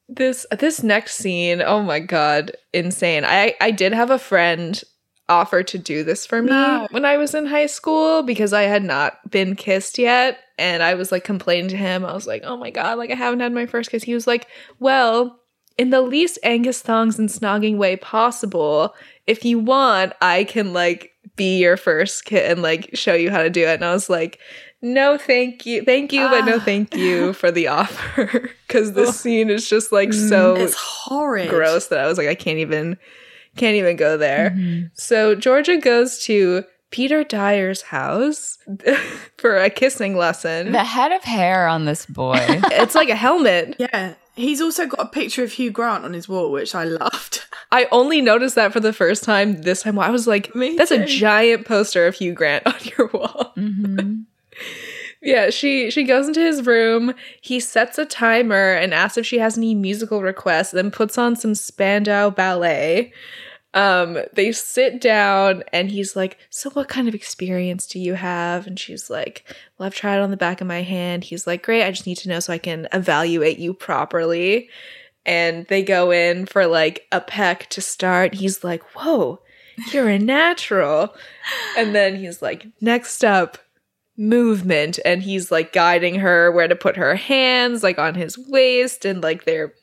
this 0.09 0.45
this 0.59 0.83
next 0.83 1.15
scene 1.15 1.61
oh 1.61 1.81
my 1.81 1.97
god 1.97 2.51
insane 2.73 3.23
i 3.23 3.55
i 3.61 3.71
did 3.71 3.93
have 3.93 4.09
a 4.11 4.19
friend 4.19 4.83
offer 5.29 5.63
to 5.63 5.77
do 5.77 6.03
this 6.03 6.25
for 6.25 6.41
me 6.41 6.49
No. 6.49 6.87
when 6.91 7.05
i 7.05 7.17
was 7.17 7.33
in 7.33 7.45
high 7.45 7.65
school 7.67 8.23
because 8.23 8.51
i 8.53 8.63
had 8.63 8.83
not 8.83 9.29
been 9.31 9.55
kissed 9.55 9.97
yet 9.97 10.37
and 10.57 10.83
i 10.83 10.93
was 10.95 11.11
like 11.11 11.23
complaining 11.23 11.69
to 11.69 11.77
him 11.77 12.03
i 12.05 12.13
was 12.13 12.27
like 12.27 12.41
oh 12.45 12.57
my 12.57 12.69
god 12.69 12.97
like 12.97 13.09
i 13.09 13.15
haven't 13.15 13.39
had 13.39 13.53
my 13.53 13.65
first 13.65 13.89
kiss 13.89 14.03
he 14.03 14.13
was 14.13 14.27
like 14.27 14.47
well 14.79 15.39
in 15.77 15.89
the 15.89 16.01
least 16.01 16.37
Angus 16.43 16.83
thongs 16.83 17.17
and 17.17 17.29
snogging 17.29 17.77
way 17.77 17.95
possible. 17.95 18.93
If 19.25 19.43
you 19.43 19.57
want, 19.57 20.13
I 20.21 20.43
can 20.43 20.71
like 20.71 21.09
be 21.35 21.57
your 21.57 21.77
first 21.77 22.25
kid 22.25 22.51
and 22.51 22.61
like 22.61 22.91
show 22.93 23.15
you 23.15 23.31
how 23.31 23.41
to 23.41 23.49
do 23.49 23.61
it. 23.65 23.73
And 23.73 23.83
I 23.85 23.91
was 23.91 24.07
like, 24.07 24.37
no, 24.83 25.17
thank 25.17 25.65
you. 25.65 25.81
Thank 25.83 26.13
you, 26.13 26.27
but 26.29 26.45
no 26.45 26.57
Ah. 26.57 26.63
thank 26.63 26.95
you 26.95 27.33
for 27.41 27.49
the 27.49 27.69
offer. 27.69 28.51
Cause 28.67 28.93
this 28.93 29.19
scene 29.19 29.49
is 29.49 29.67
just 29.67 29.91
like 29.91 30.13
so 30.13 30.55
It's 30.57 30.75
horrid. 30.75 31.49
gross 31.49 31.87
that 31.87 31.97
I 31.99 32.05
was 32.05 32.19
like, 32.19 32.27
I 32.27 32.35
can't 32.35 32.59
even 32.59 32.99
can't 33.55 33.75
even 33.75 33.95
go 33.95 34.17
there. 34.17 34.51
Mhm. 34.51 34.91
So 34.93 35.35
Georgia 35.35 35.77
goes 35.77 36.19
to 36.25 36.63
Peter 36.91 37.23
Dyer's 37.23 37.81
house 37.83 38.57
for 39.37 39.57
a 39.57 39.69
kissing 39.69 40.15
lesson. 40.15 40.71
The 40.71 40.83
head 40.83 41.11
of 41.11 41.23
hair 41.23 41.67
on 41.67 41.85
this 41.85 42.05
boy. 42.05 42.37
it's 42.47 42.95
like 42.95 43.09
a 43.09 43.15
helmet. 43.15 43.75
Yeah. 43.79 44.13
He's 44.35 44.61
also 44.61 44.87
got 44.87 44.99
a 44.99 45.05
picture 45.07 45.43
of 45.43 45.51
Hugh 45.51 45.69
Grant 45.71 46.05
on 46.05 46.13
his 46.13 46.27
wall, 46.27 46.51
which 46.51 46.73
I 46.73 46.85
loved. 46.85 47.43
I 47.71 47.87
only 47.91 48.19
noticed 48.21 48.55
that 48.55 48.73
for 48.73 48.79
the 48.79 48.93
first 48.93 49.23
time 49.23 49.61
this 49.61 49.83
time. 49.83 49.99
I 49.99 50.09
was 50.09 50.25
like, 50.27 50.55
Me 50.55 50.75
that's 50.75 50.89
a 50.91 51.05
giant 51.05 51.67
poster 51.67 52.07
of 52.07 52.15
Hugh 52.15 52.33
Grant 52.33 52.65
on 52.67 52.75
your 52.97 53.07
wall. 53.13 53.53
Mhm. 53.57 54.25
Yeah, 55.23 55.51
she 55.51 55.89
she 55.89 56.03
goes 56.03 56.27
into 56.27 56.41
his 56.41 56.65
room. 56.65 57.13
He 57.39 57.61
sets 57.61 57.97
a 57.97 58.05
timer 58.05 58.73
and 58.73 58.93
asks 58.93 59.17
if 59.17 59.25
she 59.25 59.39
has 59.39 59.57
any 59.57 59.73
musical 59.73 60.21
requests. 60.21 60.71
Then 60.71 60.91
puts 60.91 61.17
on 61.17 61.37
some 61.37 61.55
Spandau 61.55 62.29
ballet. 62.29 63.13
Um, 63.73 64.19
they 64.33 64.51
sit 64.51 64.99
down 65.01 65.63
and 65.71 65.89
he's 65.89 66.15
like, 66.15 66.37
"So, 66.49 66.69
what 66.71 66.89
kind 66.89 67.07
of 67.07 67.15
experience 67.15 67.87
do 67.87 67.99
you 67.99 68.15
have?" 68.15 68.67
And 68.67 68.77
she's 68.77 69.09
like, 69.09 69.43
"Well, 69.77 69.87
I've 69.87 69.95
tried 69.95 70.17
it 70.17 70.21
on 70.21 70.29
the 70.31 70.37
back 70.37 70.59
of 70.59 70.67
my 70.67 70.81
hand." 70.81 71.23
He's 71.23 71.47
like, 71.47 71.63
"Great, 71.63 71.83
I 71.83 71.91
just 71.91 72.05
need 72.05 72.17
to 72.17 72.29
know 72.29 72.39
so 72.41 72.53
I 72.53 72.57
can 72.59 72.87
evaluate 72.93 73.57
you 73.59 73.73
properly." 73.73 74.69
And 75.25 75.65
they 75.67 75.83
go 75.83 76.11
in 76.11 76.45
for 76.45 76.67
like 76.67 77.07
a 77.13 77.21
peck 77.21 77.69
to 77.69 77.81
start. 77.81 78.35
He's 78.35 78.63
like, 78.63 78.83
"Whoa, 78.93 79.39
you're 79.93 80.09
a 80.09 80.19
natural." 80.19 81.15
And 81.77 81.95
then 81.95 82.17
he's 82.17 82.41
like, 82.41 82.67
"Next 82.81 83.23
up." 83.23 83.57
Movement 84.17 84.99
and 85.05 85.23
he's 85.23 85.51
like 85.51 85.73
guiding 85.73 86.15
her 86.15 86.51
where 86.51 86.67
to 86.67 86.75
put 86.75 86.95
her 86.97 87.15
hands 87.15 87.81
like 87.83 87.97
on 87.97 88.13
his 88.15 88.37
waist 88.37 89.05
and 89.05 89.23
like 89.23 89.45
they're 89.45 89.73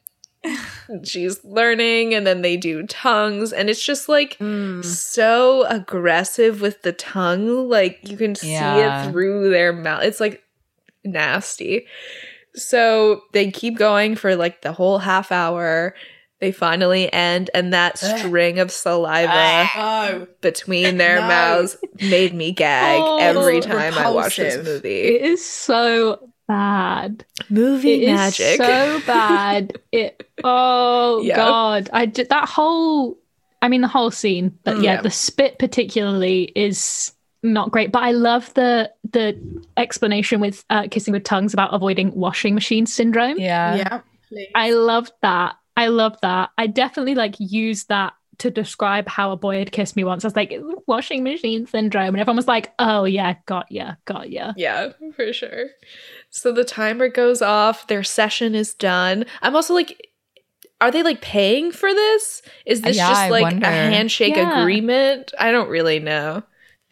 she's 1.04 1.44
learning 1.44 2.14
and 2.14 2.26
then 2.26 2.40
they 2.40 2.56
do 2.56 2.86
tongues 2.86 3.52
and 3.52 3.68
it's 3.68 3.84
just 3.84 4.08
like 4.08 4.38
Mm. 4.38 4.84
so 4.84 5.64
aggressive 5.66 6.60
with 6.60 6.80
the 6.82 6.92
tongue 6.92 7.68
like 7.68 7.98
you 8.08 8.16
can 8.16 8.34
see 8.34 8.48
it 8.54 9.10
through 9.10 9.50
their 9.50 9.72
mouth 9.72 10.02
it's 10.02 10.20
like 10.20 10.42
nasty 11.04 11.86
so 12.54 13.22
they 13.32 13.50
keep 13.50 13.76
going 13.76 14.16
for 14.16 14.34
like 14.36 14.62
the 14.62 14.72
whole 14.72 14.98
half 14.98 15.30
hour 15.30 15.94
they 16.40 16.52
finally 16.52 17.12
end 17.12 17.50
and 17.54 17.72
that 17.72 17.98
string 17.98 18.58
of 18.58 18.70
saliva 18.70 19.68
Oh. 19.76 20.26
between 20.40 20.96
their 20.96 21.20
No. 21.20 21.28
mouths 21.28 21.76
made 22.00 22.34
me 22.34 22.52
gag 22.52 23.00
Oh, 23.02 23.18
every 23.18 23.60
time 23.60 23.94
I 23.94 24.10
watch 24.10 24.36
this 24.36 24.56
movie. 24.64 24.88
It 25.00 25.22
is 25.22 25.44
so 25.48 26.30
bad. 26.48 27.24
Movie 27.48 28.02
It 28.04 28.08
is 28.08 28.16
magic. 28.16 28.56
so 28.56 29.00
bad. 29.06 29.78
It. 29.92 30.26
Oh 30.42 31.20
Yeah. 31.22 31.36
God! 31.36 31.90
I 31.92 32.06
did 32.06 32.28
that 32.30 32.48
whole. 32.48 33.18
I 33.62 33.68
mean, 33.68 33.82
the 33.82 33.88
whole 33.88 34.10
scene, 34.10 34.58
but 34.64 34.76
Mm. 34.76 34.82
yeah, 34.84 34.92
Yeah. 34.94 35.02
the 35.02 35.10
spit 35.10 35.58
particularly 35.58 36.44
is 36.56 37.12
not 37.42 37.70
great. 37.70 37.92
But 37.92 38.02
I 38.02 38.12
love 38.12 38.52
the 38.54 38.90
the 39.12 39.36
explanation 39.76 40.40
with 40.40 40.64
uh, 40.70 40.84
kissing 40.90 41.12
with 41.12 41.24
tongues 41.24 41.52
about 41.52 41.74
avoiding 41.74 42.14
washing 42.14 42.54
machine 42.54 42.86
syndrome. 42.86 43.38
Yeah. 43.38 43.74
yeah. 43.76 44.00
Please. 44.28 44.48
I 44.54 44.70
loved 44.72 45.12
that. 45.22 45.56
I 45.80 45.86
love 45.88 46.16
that. 46.20 46.50
I 46.58 46.66
definitely 46.66 47.14
like 47.14 47.36
used 47.38 47.88
that 47.88 48.12
to 48.38 48.50
describe 48.50 49.08
how 49.08 49.32
a 49.32 49.36
boy 49.36 49.58
had 49.58 49.72
kissed 49.72 49.96
me 49.96 50.04
once. 50.04 50.24
I 50.24 50.28
was 50.28 50.36
like, 50.36 50.52
washing 50.86 51.24
machine 51.24 51.66
syndrome. 51.66 52.08
And 52.08 52.18
everyone 52.20 52.36
was 52.36 52.46
like, 52.48 52.72
oh, 52.78 53.04
yeah, 53.04 53.34
got 53.46 53.72
ya, 53.72 53.94
got 54.04 54.30
ya. 54.30 54.52
yeah, 54.56 54.90
for 55.14 55.32
sure. 55.32 55.66
So 56.28 56.52
the 56.52 56.64
timer 56.64 57.08
goes 57.08 57.40
off, 57.42 57.86
their 57.86 58.02
session 58.02 58.54
is 58.54 58.74
done. 58.74 59.24
I'm 59.40 59.56
also 59.56 59.72
like, 59.74 60.08
are 60.82 60.90
they 60.90 61.02
like 61.02 61.22
paying 61.22 61.72
for 61.72 61.92
this? 61.92 62.42
Is 62.66 62.82
this 62.82 62.96
Yeah, 62.96 63.08
just 63.08 63.30
like 63.30 63.54
a 63.62 63.70
handshake 63.70 64.36
Yeah. 64.36 64.60
agreement? 64.60 65.32
I 65.38 65.50
don't 65.50 65.68
really 65.70 65.98
know. 65.98 66.42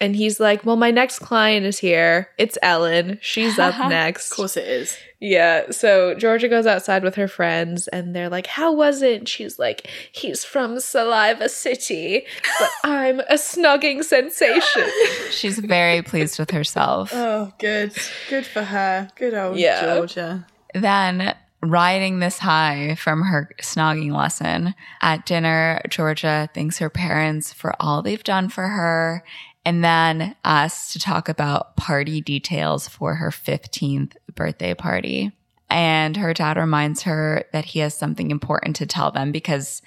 And 0.00 0.14
he's 0.14 0.38
like, 0.38 0.64
Well, 0.64 0.76
my 0.76 0.90
next 0.90 1.18
client 1.18 1.66
is 1.66 1.78
here. 1.78 2.28
It's 2.38 2.56
Ellen. 2.62 3.18
She's 3.20 3.58
up 3.58 3.76
next. 3.90 4.30
Of 4.30 4.36
course 4.36 4.56
it 4.56 4.66
is. 4.68 4.96
Yeah, 5.20 5.72
so 5.72 6.14
Georgia 6.14 6.46
goes 6.48 6.64
outside 6.64 7.02
with 7.02 7.16
her 7.16 7.26
friends 7.26 7.88
and 7.88 8.14
they're 8.14 8.28
like, 8.28 8.46
How 8.46 8.72
was 8.72 9.02
it? 9.02 9.18
And 9.18 9.28
she's 9.28 9.58
like, 9.58 9.88
He's 10.12 10.44
from 10.44 10.78
Saliva 10.78 11.48
City, 11.48 12.24
but 12.60 12.70
I'm 12.84 13.18
a 13.20 13.34
snugging 13.34 14.04
sensation. 14.04 14.84
She's 15.30 15.58
very 15.58 16.02
pleased 16.02 16.38
with 16.38 16.52
herself. 16.52 17.10
Oh, 17.12 17.52
good. 17.58 17.92
Good 18.30 18.46
for 18.46 18.62
her. 18.62 19.08
Good 19.16 19.34
old 19.34 19.58
Yeah. 19.58 19.96
Georgia. 19.96 20.46
Then, 20.74 21.34
riding 21.60 22.20
this 22.20 22.38
high 22.38 22.94
from 22.94 23.22
her 23.22 23.50
snogging 23.60 24.14
lesson 24.16 24.74
at 25.02 25.26
dinner, 25.26 25.80
Georgia 25.88 26.48
thanks 26.54 26.78
her 26.78 26.88
parents 26.88 27.52
for 27.52 27.74
all 27.80 28.00
they've 28.02 28.22
done 28.22 28.48
for 28.48 28.68
her 28.68 29.24
and 29.64 29.84
then 29.84 30.34
asks 30.44 30.92
to 30.92 30.98
talk 30.98 31.28
about 31.28 31.76
party 31.76 32.20
details 32.20 32.88
for 32.88 33.16
her 33.16 33.30
15th 33.30 34.14
birthday 34.34 34.74
party. 34.74 35.32
And 35.70 36.16
her 36.16 36.32
dad 36.32 36.56
reminds 36.56 37.02
her 37.02 37.44
that 37.52 37.66
he 37.66 37.80
has 37.80 37.94
something 37.94 38.30
important 38.30 38.76
to 38.76 38.86
tell 38.86 39.10
them 39.10 39.32
because 39.32 39.82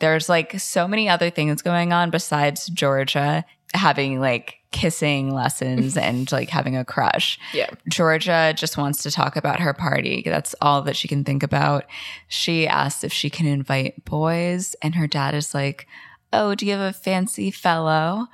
there's 0.00 0.28
like 0.28 0.58
so 0.58 0.88
many 0.88 1.08
other 1.08 1.30
things 1.30 1.62
going 1.62 1.92
on 1.92 2.10
besides 2.10 2.66
Georgia 2.66 3.44
having 3.72 4.18
like 4.18 4.56
kissing 4.72 5.32
lessons 5.32 5.96
and 5.96 6.30
like 6.32 6.48
having 6.48 6.76
a 6.76 6.84
crush. 6.84 7.38
yeah. 7.52 7.70
Georgia 7.88 8.52
just 8.56 8.76
wants 8.76 9.02
to 9.02 9.10
talk 9.10 9.36
about 9.36 9.60
her 9.60 9.72
party. 9.72 10.22
That's 10.24 10.54
all 10.60 10.82
that 10.82 10.96
she 10.96 11.08
can 11.08 11.24
think 11.24 11.42
about. 11.42 11.84
She 12.28 12.66
asks 12.66 13.04
if 13.04 13.12
she 13.12 13.30
can 13.30 13.46
invite 13.46 14.04
boys, 14.04 14.74
and 14.82 14.94
her 14.94 15.06
dad 15.06 15.34
is 15.34 15.54
like, 15.54 15.86
Oh, 16.32 16.54
do 16.54 16.66
you 16.66 16.72
have 16.72 16.80
a 16.80 16.92
fancy 16.92 17.50
fellow? 17.50 18.28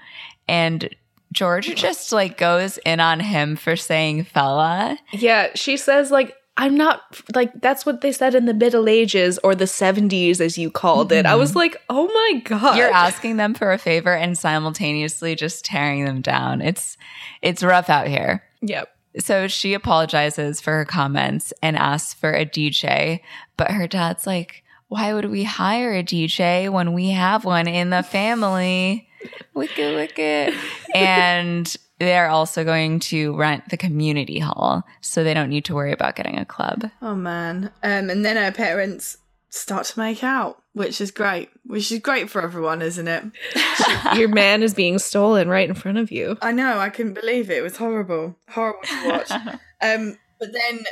And 0.49 0.95
Georgia 1.33 1.75
just 1.75 2.13
like 2.13 2.39
goes 2.39 2.79
in 2.79 3.01
on 3.01 3.21
him 3.21 3.57
for 3.57 3.77
saying 3.77 4.25
fella. 4.25 4.99
Yeah, 5.13 5.49
she 5.55 5.77
says, 5.77 6.11
like, 6.11 6.35
I'm 6.59 6.75
not 6.75 7.03
like 7.35 7.53
that's 7.61 7.85
what 7.85 8.01
they 8.01 8.13
said 8.13 8.35
in 8.35 8.47
the 8.47 8.55
Middle 8.55 8.89
Ages 8.89 9.39
or 9.45 9.55
the 9.55 9.67
70s, 9.67 10.41
as 10.41 10.57
you 10.57 10.71
called 10.71 11.13
it. 11.13 11.27
I 11.27 11.35
was 11.35 11.51
mm-hmm. 11.51 11.59
like, 11.59 11.83
oh 11.91 12.07
my 12.07 12.41
God. 12.41 12.79
You're 12.79 12.91
asking 12.91 13.37
them 13.37 13.53
for 13.53 13.73
a 13.73 13.79
favor 13.79 14.15
and 14.15 14.39
simultaneously 14.39 15.35
just 15.35 15.65
tearing 15.67 16.07
them 16.07 16.23
down. 16.23 16.63
It's 16.63 16.97
it's 17.43 17.63
rough 17.63 17.91
out 17.91 18.07
here. 18.07 18.43
Yep. 18.63 18.89
So 19.19 19.49
she 19.49 19.75
apologizes 19.75 20.61
for 20.61 20.73
her 20.73 20.85
comments 20.85 21.53
and 21.63 21.77
asks 21.77 22.15
for 22.15 22.33
a 22.33 22.47
DJ, 22.47 23.21
but 23.57 23.71
her 23.71 23.87
dad's 23.87 24.27
like, 24.27 24.63
why 24.89 25.13
would 25.13 25.31
we 25.31 25.45
hire 25.45 25.95
a 25.95 26.03
DJ 26.03 26.71
when 26.71 26.93
we 26.93 27.11
have 27.11 27.45
one 27.45 27.67
in 27.67 27.91
the 27.91 28.03
family? 28.03 29.09
Wicked, 29.55 29.97
wicked. 29.97 30.55
And 30.95 31.77
they're 31.99 32.29
also 32.29 32.63
going 32.63 33.01
to 33.01 33.35
rent 33.37 33.71
the 33.71 33.77
community 33.77 34.39
hall, 34.39 34.85
so 35.01 35.25
they 35.25 35.35
don't 35.35 35.49
need 35.49 35.65
to 35.65 35.75
worry 35.75 35.93
about 35.93 36.15
getting 36.15 36.39
a 36.39 36.45
club. 36.45 36.91
Oh, 37.03 37.15
man. 37.15 37.73
Um, 37.83 38.11
and 38.11 38.25
then 38.25 38.37
her 38.37 38.53
parents 38.53 39.17
start 39.49 39.87
to 39.87 39.99
make 39.99 40.23
out, 40.23 40.63
which 40.75 41.01
is 41.01 41.11
great. 41.11 41.49
Which 41.65 41.91
is 41.91 42.01
great 42.01 42.31
for 42.31 42.43
everyone, 42.43 42.83
isn't 42.83 43.09
it? 43.09 43.25
Your 44.17 44.29
man 44.29 44.63
is 44.63 44.75
being 44.75 44.99
stolen 44.99 45.49
right 45.49 45.69
in 45.69 45.75
front 45.75 45.99
of 45.99 46.13
you. 46.13 46.37
I 46.43 46.53
know. 46.53 46.79
I 46.79 46.91
couldn't 46.91 47.15
believe 47.15 47.51
it. 47.51 47.59
It 47.59 47.63
was 47.63 47.79
horrible. 47.79 48.37
Horrible 48.51 48.83
to 48.83 49.09
watch. 49.09 49.31
um, 49.83 50.19
but 50.39 50.53
then 50.53 50.85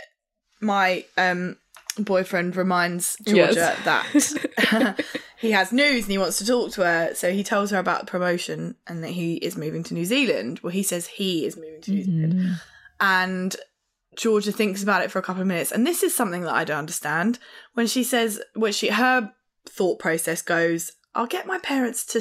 my 0.61 1.05
um, 1.16 1.59
boyfriend 1.99 2.57
reminds 2.57 3.16
Georgia 3.26 3.76
Yes. 3.84 4.34
that 4.34 5.05
he 5.38 5.53
has 5.53 5.72
news 5.72 6.05
and 6.05 6.12
he 6.12 6.18
wants 6.18 6.38
to 6.38 6.47
talk 6.47 6.72
to 6.72 6.84
her. 6.84 7.14
So 7.14 7.32
he 7.32 7.45
tells 7.45 7.70
her 7.70 7.78
about 7.78 8.01
the 8.01 8.07
promotion 8.07 8.76
and 8.86 9.03
that 9.05 9.11
he 9.11 9.34
is 9.36 9.57
moving 9.57 9.82
to 9.84 9.95
New 9.95 10.05
Zealand. 10.05 10.61
Well, 10.62 10.72
he 10.72 10.82
says 10.82 11.07
he 11.07 11.47
is 11.47 11.57
moving 11.57 11.80
to 11.82 11.90
New 11.92 12.03
mm-hmm. 12.03 12.30
Zealand. 12.30 12.61
And 13.01 13.57
Georgia 14.16 14.53
thinks 14.53 14.82
about 14.82 15.03
it 15.03 15.11
for 15.11 15.18
a 15.18 15.22
couple 15.22 15.42
of 15.42 15.49
minutes. 15.49 15.72
And 15.72 15.86
this 15.86 16.03
is 16.03 16.14
something 16.14 16.42
that 16.42 16.55
I 16.55 16.64
don't 16.64 16.78
understand. 16.78 17.38
When 17.74 17.86
she 17.86 18.05
says, 18.05 18.40
when 18.55 18.72
she, 18.72 18.88
her 18.88 19.32
thought 19.66 19.99
process 19.99 20.42
goes, 20.42 20.92
I'll 21.14 21.26
get 21.26 21.47
my 21.47 21.59
parents 21.59 22.05
to 22.07 22.20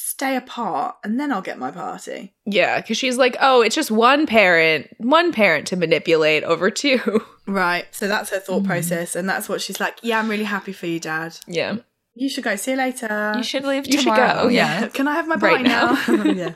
stay 0.00 0.36
apart 0.36 0.94
and 1.02 1.18
then 1.18 1.32
I'll 1.32 1.42
get 1.42 1.58
my 1.58 1.72
party. 1.72 2.32
Yeah, 2.46 2.80
because 2.80 2.96
she's 2.96 3.18
like, 3.18 3.36
oh, 3.40 3.62
it's 3.62 3.74
just 3.74 3.90
one 3.90 4.26
parent, 4.26 4.88
one 4.98 5.32
parent 5.32 5.66
to 5.68 5.76
manipulate 5.76 6.44
over 6.44 6.70
two. 6.82 7.24
Right. 7.46 7.86
So 7.90 8.06
that's 8.06 8.30
her 8.30 8.38
thought 8.38 8.64
process. 8.64 9.16
And 9.16 9.28
that's 9.28 9.48
what 9.48 9.60
she's 9.60 9.80
like, 9.80 9.98
yeah, 10.02 10.20
I'm 10.20 10.28
really 10.28 10.44
happy 10.44 10.72
for 10.72 10.86
you, 10.86 11.00
dad. 11.00 11.36
yeah. 11.46 11.76
You 12.14 12.28
should 12.28 12.42
go. 12.42 12.56
See 12.56 12.72
you 12.72 12.76
later. 12.76 13.32
You 13.36 13.44
should 13.44 13.64
leave 13.64 13.86
You 13.86 14.00
should 14.00 14.16
go, 14.16 14.48
yeah. 14.48 14.88
Can 14.92 15.06
I 15.06 15.14
have 15.14 15.28
my 15.28 15.36
Right 15.36 15.64
party 15.64 16.24
now? 16.24 16.32
yeah. 16.32 16.52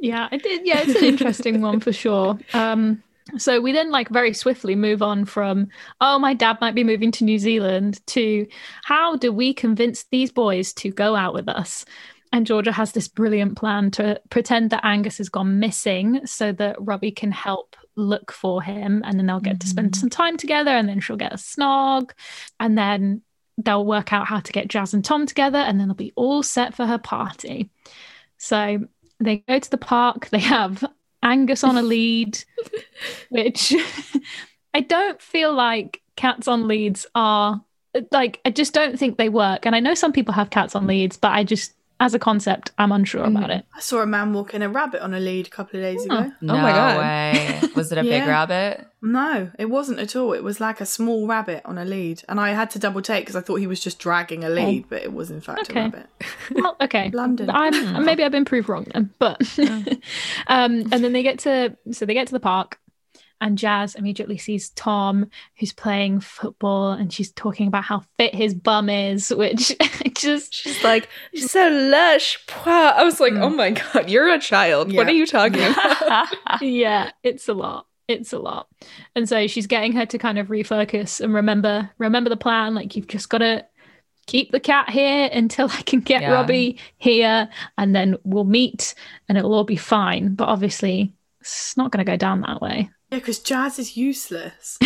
Yeah, 0.00 0.28
I 0.32 0.36
did. 0.38 0.66
Yeah, 0.66 0.80
it's 0.80 0.98
an 0.98 1.04
interesting 1.04 1.60
one 1.60 1.78
for 1.78 1.92
sure. 1.92 2.36
Um, 2.52 3.00
So 3.36 3.60
we 3.60 3.72
then 3.72 3.90
like 3.90 4.08
very 4.08 4.32
swiftly 4.32 4.74
move 4.74 5.02
on 5.02 5.24
from, 5.24 5.68
oh, 6.00 6.18
my 6.18 6.34
dad 6.34 6.58
might 6.60 6.74
be 6.74 6.84
moving 6.84 7.12
to 7.12 7.24
New 7.24 7.38
Zealand 7.38 8.04
to 8.08 8.46
how 8.82 9.16
do 9.16 9.32
we 9.32 9.52
convince 9.52 10.04
these 10.04 10.32
boys 10.32 10.72
to 10.74 10.90
go 10.90 11.14
out 11.14 11.34
with 11.34 11.48
us? 11.48 11.84
And 12.32 12.46
Georgia 12.46 12.72
has 12.72 12.92
this 12.92 13.08
brilliant 13.08 13.56
plan 13.56 13.90
to 13.92 14.20
pretend 14.30 14.70
that 14.70 14.84
Angus 14.84 15.18
has 15.18 15.28
gone 15.28 15.58
missing 15.58 16.26
so 16.26 16.52
that 16.52 16.76
Robbie 16.78 17.10
can 17.10 17.32
help 17.32 17.76
look 17.96 18.32
for 18.32 18.62
him. 18.62 19.02
And 19.04 19.18
then 19.18 19.26
they'll 19.26 19.40
get 19.40 19.54
mm-hmm. 19.54 19.58
to 19.58 19.66
spend 19.66 19.92
mm-hmm. 19.92 20.00
some 20.00 20.10
time 20.10 20.36
together 20.36 20.70
and 20.70 20.88
then 20.88 21.00
she'll 21.00 21.16
get 21.16 21.32
a 21.32 21.36
snog. 21.36 22.10
And 22.60 22.76
then 22.76 23.22
they'll 23.56 23.84
work 23.84 24.12
out 24.12 24.26
how 24.26 24.40
to 24.40 24.52
get 24.52 24.68
Jazz 24.68 24.94
and 24.94 25.04
Tom 25.04 25.26
together. 25.26 25.58
And 25.58 25.80
then 25.80 25.88
they'll 25.88 25.94
be 25.94 26.12
all 26.16 26.42
set 26.42 26.74
for 26.74 26.86
her 26.86 26.98
party. 26.98 27.70
So 28.36 28.80
they 29.20 29.38
go 29.38 29.58
to 29.58 29.70
the 29.70 29.78
park. 29.78 30.28
They 30.28 30.38
have 30.38 30.84
Angus 31.22 31.64
on 31.64 31.76
a 31.76 31.82
lead, 31.94 32.38
which 33.30 33.74
I 34.74 34.80
don't 34.80 35.20
feel 35.20 35.52
like 35.52 36.02
cats 36.16 36.48
on 36.48 36.68
leads 36.68 37.06
are 37.14 37.62
like, 38.12 38.40
I 38.44 38.50
just 38.50 38.74
don't 38.74 38.98
think 38.98 39.16
they 39.16 39.28
work. 39.28 39.66
And 39.66 39.74
I 39.74 39.80
know 39.80 39.94
some 39.94 40.12
people 40.12 40.34
have 40.34 40.50
cats 40.50 40.74
on 40.74 40.86
leads, 40.86 41.16
but 41.16 41.32
I 41.32 41.44
just 41.44 41.72
as 42.00 42.14
a 42.14 42.18
concept, 42.18 42.70
I'm 42.78 42.92
unsure 42.92 43.24
mm. 43.24 43.36
about 43.36 43.50
it. 43.50 43.64
I 43.74 43.80
saw 43.80 44.00
a 44.00 44.06
man 44.06 44.32
walking 44.32 44.62
a 44.62 44.68
rabbit 44.68 45.02
on 45.02 45.14
a 45.14 45.20
lead 45.20 45.48
a 45.48 45.50
couple 45.50 45.80
of 45.80 45.84
days 45.84 46.06
oh. 46.08 46.18
ago. 46.18 46.32
No 46.40 46.54
oh 46.54 46.58
my 46.58 46.70
god! 46.70 46.98
Way. 46.98 47.60
Was 47.74 47.90
it 47.90 47.98
a 47.98 48.04
yeah. 48.04 48.20
big 48.20 48.28
rabbit? 48.28 48.86
No, 49.02 49.50
it 49.58 49.66
wasn't 49.66 49.98
at 49.98 50.14
all. 50.14 50.32
It 50.32 50.42
was 50.42 50.60
like 50.60 50.80
a 50.80 50.86
small 50.86 51.26
rabbit 51.26 51.62
on 51.64 51.76
a 51.76 51.84
lead, 51.84 52.22
and 52.28 52.40
I 52.40 52.50
had 52.50 52.70
to 52.70 52.78
double 52.78 53.02
take 53.02 53.22
because 53.24 53.36
I 53.36 53.40
thought 53.40 53.56
he 53.56 53.66
was 53.66 53.80
just 53.80 53.98
dragging 53.98 54.44
a 54.44 54.48
lead, 54.48 54.84
oh. 54.84 54.86
but 54.90 55.02
it 55.02 55.12
was 55.12 55.30
in 55.30 55.40
fact 55.40 55.70
okay. 55.70 55.80
a 55.80 55.82
rabbit. 55.84 56.06
well, 56.52 56.76
okay, 56.80 57.10
London. 57.10 57.50
I'm, 57.50 58.04
maybe 58.04 58.22
I've 58.22 58.32
been 58.32 58.44
proved 58.44 58.68
wrong 58.68 58.86
then, 58.94 59.10
but 59.18 59.40
um, 59.58 60.88
and 60.92 61.04
then 61.04 61.12
they 61.12 61.22
get 61.22 61.40
to 61.40 61.76
so 61.90 62.06
they 62.06 62.14
get 62.14 62.28
to 62.28 62.32
the 62.32 62.40
park 62.40 62.78
and 63.40 63.58
Jazz 63.58 63.94
immediately 63.94 64.38
sees 64.38 64.70
Tom, 64.70 65.26
who's 65.58 65.72
playing 65.72 66.20
football, 66.20 66.92
and 66.92 67.12
she's 67.12 67.30
talking 67.32 67.68
about 67.68 67.84
how 67.84 68.02
fit 68.16 68.34
his 68.34 68.54
bum 68.54 68.88
is, 68.88 69.30
which 69.36 69.76
just 70.14 70.54
she's 70.54 70.82
like, 70.82 71.08
she's 71.34 71.50
so 71.50 71.68
lush. 71.68 72.38
I 72.64 73.04
was 73.04 73.20
like, 73.20 73.32
mm. 73.32 73.42
oh 73.42 73.50
my 73.50 73.70
god, 73.70 74.10
you're 74.10 74.32
a 74.32 74.38
child. 74.38 74.92
Yeah. 74.92 74.98
What 74.98 75.08
are 75.08 75.12
you 75.12 75.26
talking 75.26 75.60
about? 75.62 76.28
yeah, 76.60 77.10
it's 77.22 77.48
a 77.48 77.54
lot. 77.54 77.86
It's 78.08 78.32
a 78.32 78.38
lot. 78.38 78.68
And 79.14 79.28
so 79.28 79.46
she's 79.46 79.66
getting 79.66 79.92
her 79.92 80.06
to 80.06 80.18
kind 80.18 80.38
of 80.38 80.48
refocus 80.48 81.20
and 81.20 81.34
remember 81.34 81.90
remember 81.98 82.30
the 82.30 82.36
plan. 82.36 82.74
Like 82.74 82.96
you've 82.96 83.06
just 83.06 83.28
got 83.28 83.38
to 83.38 83.66
keep 84.26 84.50
the 84.50 84.60
cat 84.60 84.90
here 84.90 85.28
until 85.32 85.68
I 85.70 85.82
can 85.82 86.00
get 86.00 86.22
yeah. 86.22 86.32
Robbie 86.32 86.78
here, 86.96 87.48
and 87.76 87.94
then 87.94 88.16
we'll 88.24 88.44
meet 88.44 88.94
and 89.28 89.36
it'll 89.36 89.54
all 89.54 89.64
be 89.64 89.76
fine. 89.76 90.34
But 90.34 90.48
obviously, 90.48 91.12
it's 91.40 91.76
not 91.76 91.90
going 91.90 92.04
to 92.04 92.10
go 92.10 92.16
down 92.16 92.40
that 92.42 92.60
way. 92.60 92.90
Yeah, 93.10 93.18
because 93.18 93.38
Jazz 93.38 93.78
is 93.78 93.96
useless. 93.96 94.78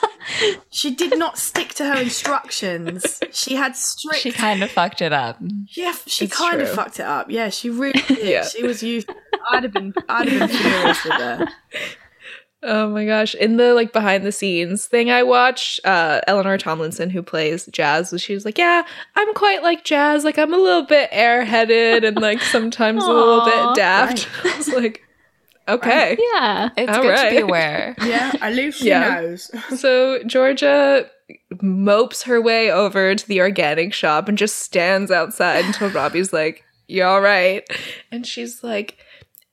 she 0.70 0.94
did 0.94 1.18
not 1.18 1.38
stick 1.38 1.74
to 1.74 1.84
her 1.84 2.00
instructions. 2.00 3.20
She 3.32 3.56
had 3.56 3.76
strict. 3.76 4.20
She 4.20 4.32
kind 4.32 4.62
of 4.62 4.70
fucked 4.70 5.02
it 5.02 5.12
up. 5.12 5.38
Yeah, 5.74 5.94
she 6.06 6.26
it's 6.26 6.36
kind 6.36 6.54
true. 6.54 6.62
of 6.62 6.70
fucked 6.70 7.00
it 7.00 7.06
up. 7.06 7.30
Yeah, 7.30 7.48
she 7.48 7.70
really 7.70 8.00
did. 8.08 8.18
yeah. 8.26 8.44
She 8.44 8.62
was 8.64 8.82
useless. 8.82 9.16
I'd 9.50 9.64
have 9.64 9.72
been, 9.72 9.94
I'd 10.08 10.28
have 10.28 10.48
been 10.48 10.58
furious 10.58 11.04
with 11.04 11.12
her. 11.14 11.46
Oh 12.62 12.88
my 12.88 13.04
gosh. 13.04 13.34
In 13.36 13.58
the 13.58 13.74
like 13.74 13.92
behind 13.92 14.24
the 14.24 14.32
scenes 14.32 14.86
thing 14.86 15.08
I 15.10 15.22
watched, 15.22 15.78
uh 15.84 16.22
Eleanor 16.26 16.56
Tomlinson 16.58 17.10
who 17.10 17.22
plays 17.22 17.66
Jazz, 17.66 18.12
she 18.16 18.34
was 18.34 18.44
like, 18.44 18.58
Yeah, 18.58 18.82
I'm 19.14 19.34
quite 19.34 19.62
like 19.62 19.84
Jazz. 19.84 20.24
Like 20.24 20.36
I'm 20.38 20.52
a 20.52 20.56
little 20.56 20.82
bit 20.82 21.10
airheaded 21.12 22.04
and 22.04 22.16
like 22.16 22.40
sometimes 22.40 23.04
a 23.04 23.12
little 23.12 23.44
bit 23.44 23.76
daft. 23.76 24.26
Right. 24.42 24.54
I 24.54 24.56
was 24.56 24.68
like, 24.68 25.05
Okay. 25.68 26.12
Um, 26.12 26.18
yeah. 26.32 26.68
It's 26.76 26.92
All 26.96 27.02
good 27.02 27.10
right. 27.10 27.30
to 27.30 27.36
be 27.36 27.40
aware. 27.40 27.94
Yeah, 28.04 28.32
at 28.40 28.54
least 28.54 28.78
she 28.78 28.88
yeah. 28.88 29.20
knows. 29.20 29.50
so 29.80 30.22
Georgia 30.24 31.10
mopes 31.60 32.22
her 32.22 32.40
way 32.40 32.70
over 32.70 33.14
to 33.14 33.26
the 33.26 33.40
organic 33.40 33.92
shop 33.92 34.28
and 34.28 34.38
just 34.38 34.58
stands 34.60 35.10
outside 35.10 35.64
until 35.64 35.90
Robbie's 35.90 36.32
like, 36.32 36.64
You 36.86 37.04
all 37.04 37.20
right? 37.20 37.64
And 38.12 38.26
she's 38.26 38.62
like, 38.62 38.98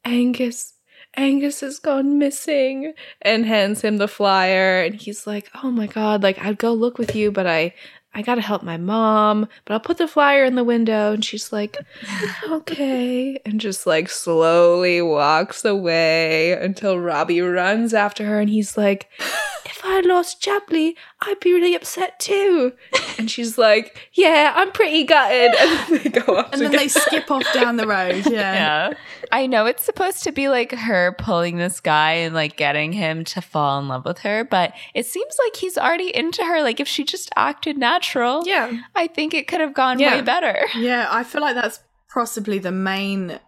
Angus, 0.06 0.74
Angus 1.16 1.62
has 1.62 1.80
gone 1.80 2.18
missing 2.18 2.94
and 3.22 3.46
hands 3.46 3.82
him 3.82 3.98
the 3.98 4.08
flyer 4.08 4.82
and 4.82 4.96
he's 4.96 5.28
like, 5.28 5.50
"Oh 5.64 5.70
my 5.70 5.86
god, 5.86 6.24
like 6.24 6.40
I'd 6.44 6.58
go 6.58 6.74
look 6.74 6.98
with 6.98 7.16
you, 7.16 7.32
but 7.32 7.46
I 7.46 7.74
I 8.16 8.22
gotta 8.22 8.42
help 8.42 8.62
my 8.64 8.78
mom, 8.78 9.48
but 9.66 9.74
I'll 9.74 9.80
put 9.80 9.98
the 9.98 10.08
flyer 10.08 10.44
in 10.44 10.56
the 10.56 10.64
window. 10.64 11.14
And 11.14 11.26
she's 11.26 11.52
like, 11.52 11.78
okay. 12.50 13.40
And 13.46 13.60
just 13.60 13.88
like 13.88 14.10
slowly 14.10 15.02
walks 15.02 15.66
away 15.66 16.54
until 16.54 17.00
Robbie 17.00 17.42
runs 17.42 17.94
after 17.94 18.26
her 18.26 18.40
and 18.40 18.50
he's 18.50 18.78
like, 18.78 19.10
if 19.66 19.82
I 19.84 20.02
lost 20.02 20.42
Chapley, 20.42 20.96
I'd 21.22 21.40
be 21.40 21.54
really 21.54 21.74
upset 21.76 22.20
too. 22.20 22.74
And 23.18 23.32
she's 23.32 23.58
like, 23.58 24.10
yeah, 24.14 24.54
I'm 24.56 24.72
pretty 24.72 25.04
gutted. 25.04 25.54
And 25.64 26.00
then 26.00 26.04
they 26.04 26.20
go 26.20 26.38
off. 26.38 26.54
And 26.54 26.62
then 26.62 26.72
they 26.72 26.88
skip 26.88 27.32
off 27.32 27.46
down 27.54 27.78
the 27.78 27.88
road. 27.88 28.26
Yeah. 28.26 28.32
yeah. 28.54 28.94
I 29.34 29.48
know 29.48 29.66
it's 29.66 29.82
supposed 29.82 30.24
to 30.26 30.32
be 30.32 30.48
like 30.48 30.72
her 30.72 31.16
pulling 31.18 31.58
this 31.58 31.80
guy 31.80 32.12
and 32.12 32.36
like 32.36 32.56
getting 32.56 32.92
him 32.92 33.24
to 33.26 33.42
fall 33.42 33.80
in 33.80 33.88
love 33.88 34.06
with 34.06 34.20
her, 34.20 34.44
but 34.44 34.74
it 34.94 35.08
seems 35.08 35.36
like 35.44 35.56
he's 35.56 35.76
already 35.76 36.16
into 36.16 36.46
her. 36.46 36.62
Like 36.62 36.80
if 36.80 36.88
she 36.88 37.04
just 37.04 37.32
acted 37.36 37.76
natural, 37.76 38.44
yeah, 38.46 38.72
I 38.94 39.08
think 39.08 39.34
it 39.34 39.48
could 39.48 39.60
have 39.60 39.74
gone 39.74 39.98
yeah. 39.98 40.18
way 40.18 40.22
better. 40.22 40.60
Yeah, 40.76 41.08
I 41.10 41.24
feel 41.24 41.42
like 41.42 41.56
that's 41.56 41.80
possibly 42.14 42.60
the 42.60 42.72
main 42.72 43.40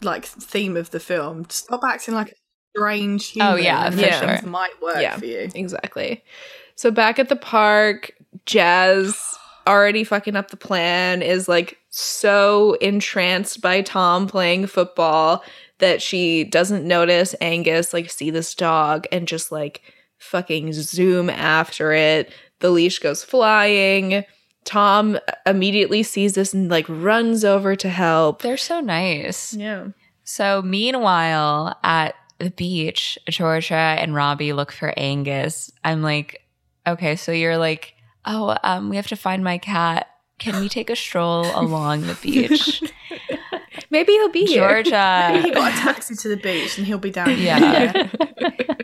like 0.00 0.24
theme 0.24 0.74
of 0.74 0.90
the 0.90 1.00
film. 1.00 1.44
Stop 1.50 1.84
acting 1.84 2.14
like 2.14 2.30
a 2.30 2.34
strange 2.74 3.28
human. 3.28 3.52
Oh 3.52 3.56
yeah, 3.56 3.90
for 3.90 4.00
yeah. 4.00 4.40
sure. 4.40 4.48
Might 4.48 4.80
work 4.80 5.02
yeah, 5.02 5.18
for 5.18 5.26
you. 5.26 5.50
Exactly. 5.54 6.24
So 6.76 6.90
back 6.90 7.18
at 7.18 7.28
the 7.28 7.36
park, 7.36 8.12
Jazz 8.46 9.36
already 9.66 10.04
fucking 10.04 10.36
up 10.36 10.50
the 10.50 10.56
plan 10.56 11.22
is 11.22 11.48
like 11.48 11.78
so 11.90 12.74
entranced 12.74 13.60
by 13.60 13.82
Tom 13.82 14.26
playing 14.26 14.66
football 14.66 15.42
that 15.78 16.00
she 16.00 16.44
doesn't 16.44 16.86
notice 16.86 17.34
Angus 17.40 17.92
like 17.92 18.10
see 18.10 18.30
this 18.30 18.54
dog 18.54 19.06
and 19.12 19.28
just 19.28 19.52
like 19.52 19.82
fucking 20.18 20.72
zoom 20.72 21.28
after 21.30 21.92
it. 21.92 22.32
The 22.60 22.70
leash 22.70 22.98
goes 22.98 23.22
flying. 23.22 24.24
Tom 24.64 25.18
immediately 25.44 26.02
sees 26.02 26.34
this 26.34 26.52
and 26.54 26.68
like 26.68 26.86
runs 26.88 27.44
over 27.44 27.76
to 27.76 27.88
help. 27.88 28.42
They're 28.42 28.56
so 28.56 28.80
nice. 28.80 29.54
Yeah. 29.54 29.88
So 30.24 30.62
meanwhile 30.62 31.78
at 31.84 32.14
the 32.38 32.50
beach, 32.50 33.18
Georgia 33.28 33.74
and 33.74 34.14
Robbie 34.14 34.52
look 34.52 34.72
for 34.72 34.92
Angus. 34.96 35.70
I'm 35.84 36.02
like, 36.02 36.42
okay, 36.86 37.16
so 37.16 37.32
you're 37.32 37.58
like, 37.58 37.94
oh, 38.26 38.56
um, 38.62 38.88
we 38.88 38.96
have 38.96 39.06
to 39.08 39.16
find 39.16 39.42
my 39.42 39.58
cat. 39.58 40.08
Can 40.38 40.60
we 40.60 40.68
take 40.68 40.90
a 40.90 40.96
stroll 40.96 41.46
along 41.58 42.02
the 42.02 42.14
beach? 42.14 42.82
Maybe 43.90 44.12
he'll 44.12 44.28
be 44.28 44.52
Georgia. 44.52 45.30
Maybe 45.32 45.48
he 45.48 45.54
got 45.54 45.72
a 45.72 45.76
taxi 45.76 46.14
to 46.16 46.28
the 46.28 46.36
beach 46.36 46.76
and 46.76 46.86
he'll 46.86 46.98
be 46.98 47.10
down 47.10 47.30
here. 47.30 47.56
Yeah. 47.56 48.10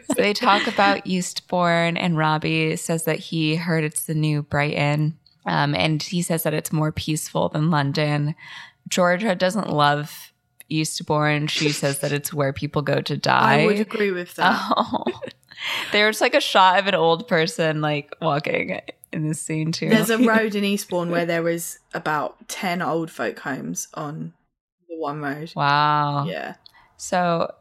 so 0.04 0.14
they 0.14 0.32
talk 0.32 0.66
about 0.66 1.06
Eastbourne, 1.06 1.96
and 1.96 2.16
Robbie 2.16 2.76
says 2.76 3.04
that 3.04 3.18
he 3.18 3.56
heard 3.56 3.84
it's 3.84 4.04
the 4.04 4.14
new 4.14 4.42
Brighton. 4.42 5.18
Um, 5.44 5.74
and 5.74 6.02
he 6.02 6.22
says 6.22 6.44
that 6.44 6.54
it's 6.54 6.72
more 6.72 6.92
peaceful 6.92 7.48
than 7.48 7.70
London. 7.70 8.36
Georgia 8.88 9.34
doesn't 9.34 9.70
love 9.70 10.32
Eastbourne. 10.68 11.48
She 11.48 11.70
says 11.70 11.98
that 11.98 12.12
it's 12.12 12.32
where 12.32 12.52
people 12.52 12.82
go 12.82 13.00
to 13.00 13.16
die. 13.16 13.62
I 13.62 13.66
would 13.66 13.80
agree 13.80 14.12
with 14.12 14.34
that. 14.36 14.72
Oh. 14.76 15.04
There's 15.90 16.20
like 16.20 16.34
a 16.34 16.40
shot 16.40 16.78
of 16.78 16.86
an 16.86 16.94
old 16.94 17.28
person 17.28 17.80
like 17.80 18.14
walking 18.20 18.80
in 19.12 19.28
this 19.28 19.40
scene 19.40 19.72
too. 19.72 19.88
There's 19.88 20.10
a 20.10 20.18
road 20.26 20.54
in 20.54 20.64
Eastbourne 20.64 21.10
where 21.10 21.26
there 21.26 21.48
is 21.48 21.78
about 21.94 22.48
ten 22.48 22.82
old 22.82 23.10
folk 23.10 23.38
homes 23.40 23.88
on 23.94 24.32
the 24.88 24.96
one 24.96 25.20
road. 25.20 25.52
Wow. 25.54 26.24
Yeah. 26.26 26.54
So 26.96 27.54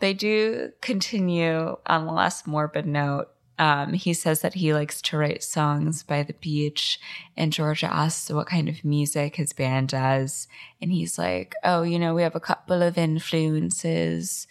they 0.00 0.14
do 0.14 0.72
continue 0.80 1.76
on 1.86 2.06
a 2.06 2.14
less 2.14 2.46
morbid 2.46 2.86
note. 2.86 3.28
Um, 3.58 3.92
he 3.92 4.14
says 4.14 4.40
that 4.40 4.54
he 4.54 4.72
likes 4.72 5.02
to 5.02 5.18
write 5.18 5.42
songs 5.42 6.02
by 6.02 6.22
the 6.22 6.32
beach, 6.32 6.98
and 7.36 7.52
Georgia 7.52 7.92
asks 7.92 8.30
what 8.30 8.46
kind 8.46 8.70
of 8.70 8.84
music 8.86 9.36
his 9.36 9.52
band 9.52 9.88
does, 9.88 10.48
and 10.80 10.90
he's 10.90 11.18
like, 11.18 11.54
"Oh, 11.62 11.82
you 11.82 11.98
know, 11.98 12.14
we 12.14 12.22
have 12.22 12.34
a 12.34 12.40
couple 12.40 12.82
of 12.82 12.96
influences." 12.96 14.46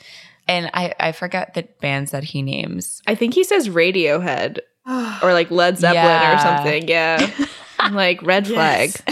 And 0.47 0.69
I, 0.73 0.93
I 0.99 1.11
forget 1.11 1.53
the 1.53 1.67
bands 1.79 2.11
that 2.11 2.23
he 2.23 2.41
names. 2.41 3.01
I 3.05 3.13
think 3.13 3.35
he 3.35 3.43
says 3.43 3.69
Radiohead 3.69 4.59
or 5.21 5.33
like 5.33 5.51
Led 5.51 5.77
Zeppelin 5.77 6.03
yeah. 6.03 6.35
or 6.35 6.39
something. 6.39 6.87
Yeah. 6.87 7.47
like 7.91 8.21
red 8.23 8.47
flag. 8.47 8.91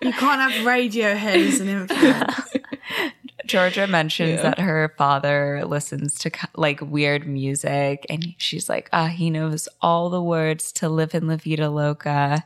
you 0.00 0.12
can't 0.12 0.40
have 0.40 0.66
Radiohead 0.66 1.48
as 1.48 1.60
an 1.60 1.68
influence. 1.68 2.54
Georgia 3.46 3.86
mentions 3.86 4.38
yeah. 4.38 4.42
that 4.42 4.58
her 4.58 4.92
father 4.96 5.62
listens 5.66 6.14
to 6.18 6.30
like 6.56 6.80
weird 6.80 7.26
music 7.26 8.04
and 8.08 8.34
she's 8.38 8.68
like, 8.68 8.88
ah, 8.92 9.06
he 9.06 9.30
knows 9.30 9.68
all 9.80 10.10
the 10.10 10.22
words 10.22 10.72
to 10.72 10.88
Livin' 10.88 11.28
La 11.28 11.36
Vida 11.36 11.70
Loca. 11.70 12.42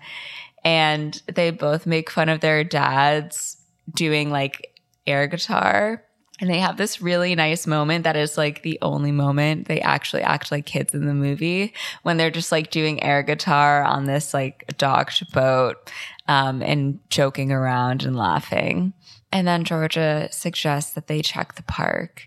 And 0.63 1.23
they 1.33 1.53
both 1.53 1.87
make 1.87 2.11
fun 2.11 2.29
of 2.29 2.41
their 2.41 2.65
dads 2.65 3.57
doing 3.95 4.31
like 4.31 4.79
air 5.07 5.27
guitar 5.27 6.05
And 6.41 6.49
they 6.49 6.59
have 6.59 6.77
this 6.77 7.03
really 7.03 7.35
nice 7.35 7.67
moment 7.67 8.05
that 8.05 8.17
is 8.17 8.39
like 8.39 8.63
the 8.63 8.79
only 8.83 9.13
moment 9.13 9.69
they 9.69 9.81
actually 9.81 10.23
act 10.23 10.51
like 10.51 10.65
kids 10.67 10.95
in 10.95 11.07
the 11.07 11.15
movie 11.15 11.75
when 12.03 12.17
they're 12.17 12.31
just 12.31 12.51
like 12.51 12.71
doing 12.71 13.03
air 13.03 13.23
guitar 13.23 13.83
on 13.85 14.07
this 14.07 14.33
like 14.33 14.65
docked 14.79 15.31
boat 15.33 15.91
um, 16.29 16.63
and 16.63 16.99
joking 17.11 17.53
around 17.53 18.05
and 18.05 18.17
laughing. 18.17 18.95
And 19.33 19.47
then 19.47 19.65
Georgia 19.65 20.29
suggests 20.33 20.95
that 20.95 21.07
they 21.07 21.21
check 21.23 21.55
the 21.57 21.63
park. 21.63 22.27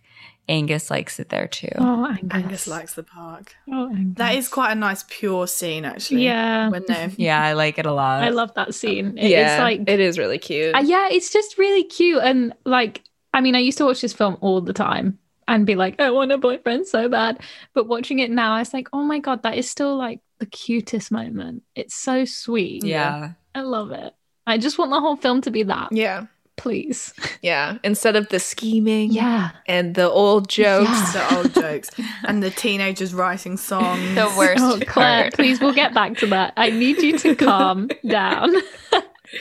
Angus 0.50 0.90
likes 0.92 1.20
it 1.20 1.30
there 1.30 1.48
too. 1.48 1.70
Oh, 1.78 2.06
Angus. 2.06 2.28
Angus 2.32 2.68
likes 2.68 2.94
the 2.96 3.04
park. 3.04 3.56
Oh, 3.72 3.88
Angus. 3.90 4.18
That 4.18 4.36
is 4.36 4.50
quite 4.50 4.74
a 4.74 4.76
nice 4.76 5.06
pure 5.10 5.48
scene, 5.48 5.86
actually. 5.86 6.26
Yeah. 6.26 6.70
When 6.70 6.84
they 6.86 7.10
Yeah, 7.18 7.42
I 7.42 7.54
like 7.54 7.80
it 7.80 7.86
a 7.86 7.94
lot. 7.94 8.24
I 8.24 8.30
love 8.30 8.54
that 8.56 8.76
scene. 8.76 9.18
It- 9.18 9.30
yeah, 9.30 9.54
it's 9.56 9.60
like 9.62 9.90
it 9.90 10.00
is 10.02 10.18
really 10.20 10.38
cute. 10.38 10.76
Uh, 10.76 10.80
yeah, 10.80 11.08
it's 11.10 11.32
just 11.32 11.58
really 11.58 11.86
cute. 11.86 12.22
And 12.22 12.54
like, 12.66 13.04
I 13.34 13.42
mean, 13.42 13.56
I 13.56 13.60
used 13.60 13.78
to 13.80 13.86
watch 13.86 14.02
this 14.02 14.14
film 14.14 14.38
all 14.42 14.62
the 14.62 14.74
time 14.74 15.20
and 15.48 15.66
be 15.66 15.76
like, 15.76 16.00
I 16.00 16.12
want 16.12 16.32
a 16.32 16.38
boyfriend 16.38 16.88
so 16.88 17.10
bad. 17.10 17.40
But 17.74 17.88
watching 17.88 18.20
it 18.20 18.32
now, 18.32 18.58
it's 18.60 18.74
like, 18.74 18.88
oh 18.94 19.04
my 19.04 19.20
God, 19.20 19.44
that 19.44 19.58
is 19.58 19.70
still 19.70 19.98
like 19.98 20.20
the 20.40 20.46
cutest 20.46 21.12
moment. 21.12 21.64
It's 21.76 21.96
so 21.96 22.26
sweet. 22.26 22.84
yeah. 22.84 23.32
I 23.56 23.62
love 23.62 23.92
it. 23.92 24.14
I 24.48 24.58
just 24.58 24.78
want 24.78 24.92
the 24.92 25.00
whole 25.00 25.16
film 25.16 25.42
to 25.42 25.52
be 25.52 25.64
that, 25.64 25.90
yeah, 25.92 26.26
please. 26.58 27.14
yeah. 27.42 27.78
Instead 27.84 28.16
of 28.16 28.28
the 28.30 28.40
scheming, 28.40 29.12
Yeah. 29.12 29.52
and 29.68 29.96
the 29.96 30.10
old 30.10 30.50
jokes. 30.50 30.90
Yeah. 30.90 31.12
the 31.30 31.36
old 31.38 31.54
jokes 31.64 31.90
and 32.26 32.42
the 32.44 32.50
teenagers 32.50 33.14
writing 33.14 33.58
songs. 33.58 34.16
The 34.16 34.34
worst 34.38 34.62
Oh, 34.64 34.80
Claire, 34.86 35.24
part. 35.24 35.34
please, 35.36 35.60
we'll 35.62 35.74
get 35.74 35.94
back 35.94 36.18
to 36.18 36.28
that. 36.28 36.54
I 36.58 36.72
need 36.72 36.98
you 37.02 37.18
to 37.20 37.36
calm 37.36 37.90
down. 38.08 38.54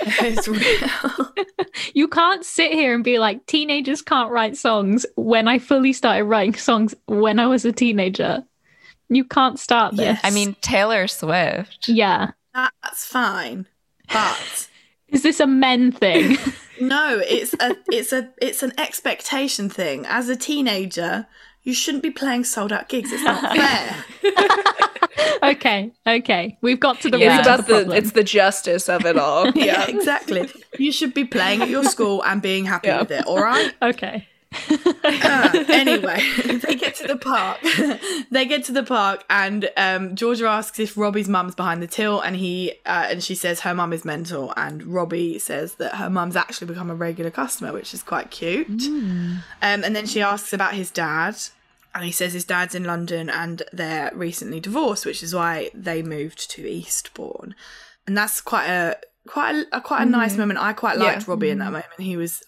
It's 0.01 0.49
real. 0.49 1.32
You 1.95 2.07
can't 2.07 2.45
sit 2.45 2.72
here 2.72 2.95
and 2.95 3.03
be 3.03 3.18
like, 3.18 3.47
teenagers 3.47 4.03
can't 4.03 4.30
write 4.30 4.57
songs 4.57 5.07
when 5.16 5.49
I 5.49 5.59
fully 5.59 5.93
started 5.93 6.24
writing 6.24 6.55
songs 6.55 6.95
when 7.07 7.38
I 7.38 7.47
was 7.47 7.64
a 7.64 7.72
teenager. 7.72 8.45
You 9.09 9.24
can't 9.24 9.59
start 9.59 9.97
this. 9.97 10.05
Yes. 10.05 10.20
I 10.22 10.30
mean, 10.30 10.55
Taylor 10.61 11.07
Swift. 11.07 11.88
Yeah. 11.88 12.32
That's 12.55 13.07
fine, 13.07 13.66
but 14.12 14.68
Is 15.09 15.22
this 15.22 15.40
a 15.40 15.47
men 15.47 15.93
thing? 15.93 16.36
no, 16.80 17.20
it's 17.24 17.55
a 17.55 17.76
it's 17.90 18.12
a 18.12 18.30
it's 18.40 18.62
an 18.62 18.72
expectation 18.78 19.68
thing. 19.68 20.05
As 20.07 20.28
a 20.28 20.36
teenager, 20.36 21.26
you 21.64 21.74
shouldn't 21.74 22.02
be 22.02 22.10
playing 22.10 22.44
sold 22.44 22.72
out 22.72 22.88
gigs. 22.88 23.10
It's 23.12 23.22
not 23.22 23.40
fair. 23.56 24.04
okay, 25.52 25.92
okay. 26.06 26.58
We've 26.60 26.80
got 26.80 27.00
to 27.02 27.10
the 27.10 27.18
Yeah. 27.18 27.36
root 27.36 27.40
It's 27.40 27.48
of 27.48 27.56
the 27.58 27.62
the, 27.72 27.78
problem. 27.80 27.96
it's 27.98 28.12
the 28.12 28.24
justice 28.24 28.88
of 28.88 29.04
it 29.06 29.16
all. 29.16 29.50
yeah, 29.54 29.86
exactly. 29.86 30.50
You 30.78 30.92
should 30.92 31.14
be 31.14 31.24
playing 31.24 31.62
at 31.62 31.68
your 31.68 31.84
school 31.84 32.22
and 32.24 32.40
being 32.42 32.64
happy 32.64 32.88
Yeah. 32.88 33.00
with 33.00 33.10
it. 33.10 33.24
All 33.26 33.40
right. 33.42 33.72
okay. 33.82 34.26
Uh, 35.05 35.64
anyway, 35.68 36.20
they 36.64 36.74
get 36.74 36.94
to 36.96 37.07
the 37.07 37.16
park. 37.16 37.59
they 38.30 38.44
get 38.44 38.64
to 38.64 38.72
the 38.72 38.82
park, 38.82 39.24
and 39.30 39.70
um, 39.76 40.14
Georgia 40.16 40.46
asks 40.46 40.78
if 40.78 40.96
Robbie's 40.96 41.28
mum's 41.28 41.55
behind 41.55 41.82
the 41.82 41.86
till, 41.86 42.20
and 42.20 42.36
he 42.36 42.72
uh, 42.86 43.07
and 43.11 43.22
she 43.22 43.34
says 43.34 43.61
her 43.61 43.74
mum 43.74 43.92
is 43.92 44.05
mental, 44.05 44.53
and 44.57 44.82
Robbie 44.84 45.38
says 45.38 45.74
that 45.76 45.96
her 45.96 46.11
mum's 46.11 46.36
actually 46.36 46.66
become 46.68 46.90
a 46.90 46.94
regular 46.94 47.30
customer, 47.30 47.72
which 47.72 47.94
is 47.94 48.03
quite 48.03 48.30
cute. 48.30 48.68
Um, 48.68 49.42
and 49.61 49.94
then 49.96 50.07
she 50.07 50.20
asks 50.22 50.53
about 50.53 50.74
his 50.74 50.90
dad, 50.90 51.36
and 51.94 52.05
he 52.05 52.12
says 52.12 52.32
his 52.32 52.44
dad's 52.44 52.74
in 52.74 52.84
London 52.84 53.28
and 53.28 53.62
they're 53.72 54.11
recently 54.14 54.61
divorced, 54.61 55.05
which 55.07 55.22
is 55.22 55.34
why 55.34 55.70
they 55.74 56.03
moved 56.03 56.50
to 56.53 56.66
Eastbourne, 56.68 57.55
and 58.07 58.16
that's 58.16 58.40
quite 58.40 58.66
a 58.68 58.96
quite 59.28 59.66
a, 59.72 59.80
quite 59.80 60.03
a 60.03 60.07
nice 60.07 60.36
moment. 60.36 60.59
I 60.59 60.72
quite 60.72 60.98
Yeah. 60.98 61.05
liked 61.05 61.28
Robbie 61.28 61.50
in 61.50 61.59
that 61.59 61.66
moment. 61.66 61.86
He 61.98 62.16
was 62.16 62.42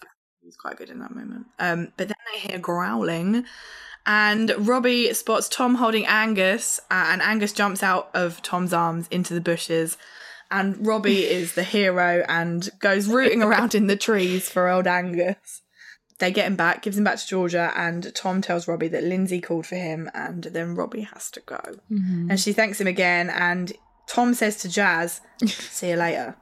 he 0.45 0.47
was 0.47 0.55
quite 0.55 0.77
good 0.77 0.91
in 0.91 0.99
that 0.99 1.15
moment. 1.15 1.47
Um, 1.57 1.91
but 1.97 2.07
then 2.07 2.17
they 2.31 2.39
hear 2.39 2.59
growling, 2.59 3.45
and 4.05 4.53
Robbie 4.59 5.11
spots 5.15 5.49
Tom 5.49 5.75
holding 5.75 6.05
Angus, 6.05 6.79
uh, 6.91 7.07
and 7.09 7.19
Angus 7.23 7.51
jumps 7.51 7.81
out 7.81 8.11
of 8.13 8.43
Tom's 8.43 8.71
arms 8.71 9.07
into 9.09 9.33
the 9.33 9.41
bushes. 9.41 9.97
And 10.51 10.85
Robbie 10.85 11.23
is 11.25 11.55
the 11.55 11.63
hero 11.63 12.23
and 12.29 12.69
goes 12.77 13.07
rooting 13.07 13.41
around 13.41 13.73
in 13.73 13.87
the 13.87 13.95
trees 13.95 14.47
for 14.47 14.69
old 14.69 14.85
Angus. 14.85 15.63
They 16.19 16.31
get 16.31 16.45
him 16.45 16.55
back, 16.55 16.83
gives 16.83 16.97
him 16.99 17.03
back 17.03 17.17
to 17.17 17.27
Georgia, 17.27 17.73
and 17.75 18.13
Tom 18.13 18.43
tells 18.43 18.67
Robbie 18.67 18.87
that 18.89 19.03
Lindsay 19.03 19.41
called 19.41 19.65
for 19.65 19.77
him, 19.77 20.11
and 20.13 20.43
then 20.43 20.75
Robbie 20.75 21.01
has 21.01 21.31
to 21.31 21.39
go. 21.39 21.59
And 22.29 22.39
she 22.39 22.53
thanks 22.53 22.79
him 22.79 22.87
again, 22.87 23.31
and 23.31 23.73
Tom 24.07 24.35
says 24.35 24.57
to 24.57 24.69
Jazz, 24.69 25.21
"See 25.45 25.89
you 25.89 25.95
later." 25.95 26.35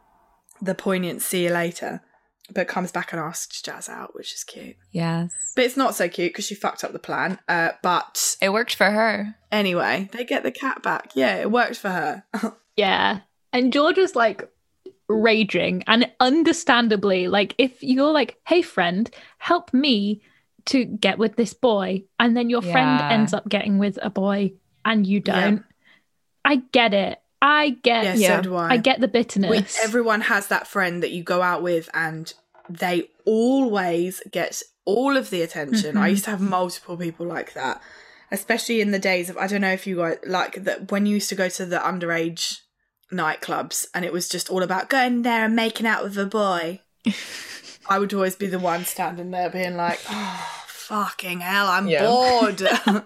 The 0.62 0.76
poignant 0.76 1.22
"See 1.22 1.46
you 1.46 1.52
later," 1.52 2.02
but 2.52 2.68
comes 2.68 2.92
back 2.92 3.14
and 3.14 3.22
asks 3.22 3.62
Jazz 3.62 3.88
out, 3.90 4.16
which 4.16 4.34
is 4.34 4.44
cute. 4.44 4.76
Yes. 4.92 5.54
But 5.56 5.66
it's 5.66 5.78
not 5.78 5.96
so 5.96 6.10
cute 6.10 6.32
because 6.34 6.46
she 6.46 6.56
fucked 6.56 6.84
up 6.84 6.92
the 6.92 7.00
plan. 7.00 7.40
Uh, 7.48 7.70
but 7.82 8.36
It 8.42 8.52
worked 8.52 8.76
for 8.76 8.92
her. 8.92 9.36
anyway, 9.52 10.10
they 10.12 10.26
get 10.26 10.44
the 10.44 10.52
cat 10.52 10.84
back. 10.84 11.12
Yeah, 11.16 11.36
it 11.38 11.52
worked 11.52 11.78
for 11.78 11.90
her. 11.90 12.24
Yeah. 12.76 13.20
And 13.52 13.72
George 13.72 13.98
was 14.00 14.16
like 14.16 14.50
raging 15.08 15.84
and 15.86 16.10
understandably, 16.20 17.28
like 17.28 17.54
if 17.60 17.84
you're 17.84 18.12
like, 18.12 18.40
hey 18.48 18.62
friend, 18.64 19.10
help 19.38 19.72
me 19.74 20.22
to 20.66 20.86
get 20.86 21.20
with 21.20 21.36
this 21.36 21.54
boy, 21.54 22.04
and 22.20 22.36
then 22.36 22.50
your 22.50 22.62
friend 22.62 23.02
ends 23.12 23.34
up 23.34 23.48
getting 23.48 23.78
with 23.78 24.00
a 24.02 24.10
boy 24.10 24.54
and 24.86 25.06
you 25.06 25.20
don't. 25.20 25.64
I 26.46 26.58
get 26.72 26.94
it. 26.94 27.20
I 27.46 27.72
get 27.84 28.06
yeah, 28.06 28.14
Yeah. 28.16 28.38
so 28.38 28.42
do 28.44 28.56
I. 28.56 28.70
I 28.72 28.78
get 28.78 29.02
the 29.02 29.08
We- 29.08 29.12
bitterness. 29.12 29.78
everyone 29.84 30.22
has 30.22 30.48
that 30.48 30.66
friend 30.66 31.04
that 31.04 31.12
you 31.12 31.24
go 31.24 31.42
out 31.42 31.62
with 31.62 31.90
and 31.94 32.34
they 32.70 33.10
always 33.26 34.22
get 34.32 34.62
all 34.86 35.18
of 35.18 35.30
the 35.30 35.42
attention. 35.42 35.98
I 35.98 36.08
Mhm. 36.08 36.12
used 36.12 36.24
to 36.26 36.30
have 36.32 36.40
multiple 36.42 36.96
people 36.96 37.26
like 37.26 37.54
that, 37.54 37.82
especially 38.32 38.80
in 38.80 38.92
the 38.92 39.00
days 39.00 39.30
of 39.30 39.38
I 39.38 39.48
don't 39.48 39.60
know 39.62 39.74
if 39.74 39.86
you 39.86 39.98
guys 39.98 40.18
like 40.26 40.64
that 40.64 40.90
when 40.92 41.06
you 41.06 41.16
used 41.16 41.30
to 41.30 41.36
go 41.36 41.50
to 41.50 41.66
the 41.66 41.80
underage 41.80 42.60
nightclubs 43.12 43.88
and 43.94 44.06
it 44.06 44.14
was 44.14 44.30
just 44.30 44.50
all 44.50 44.64
about 44.64 44.90
going 44.90 45.24
there 45.24 45.44
and 45.46 45.56
making 45.56 45.86
out 45.86 46.04
with 46.04 46.18
a 46.18 46.26
boy. 46.26 46.80
I 47.90 48.00
would 48.00 48.14
always 48.14 48.36
be 48.38 48.48
the 48.48 48.60
one 48.60 48.86
standing 48.86 49.32
there 49.32 49.50
being 49.50 49.76
like, 49.76 50.00
"Oh, 50.10 50.56
fucking 50.68 51.42
hell, 51.42 51.68
I'm 51.68 51.88
Yeah. 51.90 52.06
bored." 52.06 52.62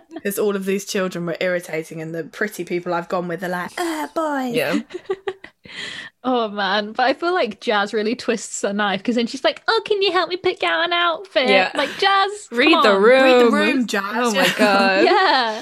Because 0.21 0.37
all 0.39 0.55
of 0.55 0.65
these 0.65 0.85
children 0.85 1.25
were 1.25 1.37
irritating, 1.39 2.01
and 2.01 2.13
the 2.13 2.23
pretty 2.25 2.63
people 2.63 2.93
I've 2.93 3.09
gone 3.09 3.27
with 3.27 3.43
are 3.43 3.49
like, 3.49 3.71
"Ah, 3.77 4.09
boy." 4.13 4.51
Yeah. 4.53 4.79
oh 6.23 6.49
man. 6.49 6.91
But 6.93 7.03
I 7.03 7.13
feel 7.13 7.33
like 7.33 7.61
Jazz 7.61 7.93
really 7.93 8.15
twists 8.15 8.61
the 8.61 8.73
knife 8.73 8.99
because 8.99 9.15
then 9.15 9.27
she's 9.27 9.43
like, 9.43 9.61
Oh, 9.67 9.81
can 9.85 10.01
you 10.01 10.11
help 10.11 10.29
me 10.29 10.37
pick 10.37 10.63
out 10.63 10.85
an 10.85 10.93
outfit? 10.93 11.49
Yeah. 11.49 11.71
Like 11.73 11.89
Jazz. 11.97 12.47
Read 12.51 12.71
the 12.83 12.91
on. 12.95 13.01
room. 13.01 13.23
Read 13.23 13.45
the 13.45 13.51
room, 13.51 13.87
Jazz. 13.87 14.03
Oh 14.05 14.33
my 14.33 14.53
god. 14.57 15.05
yeah 15.05 15.61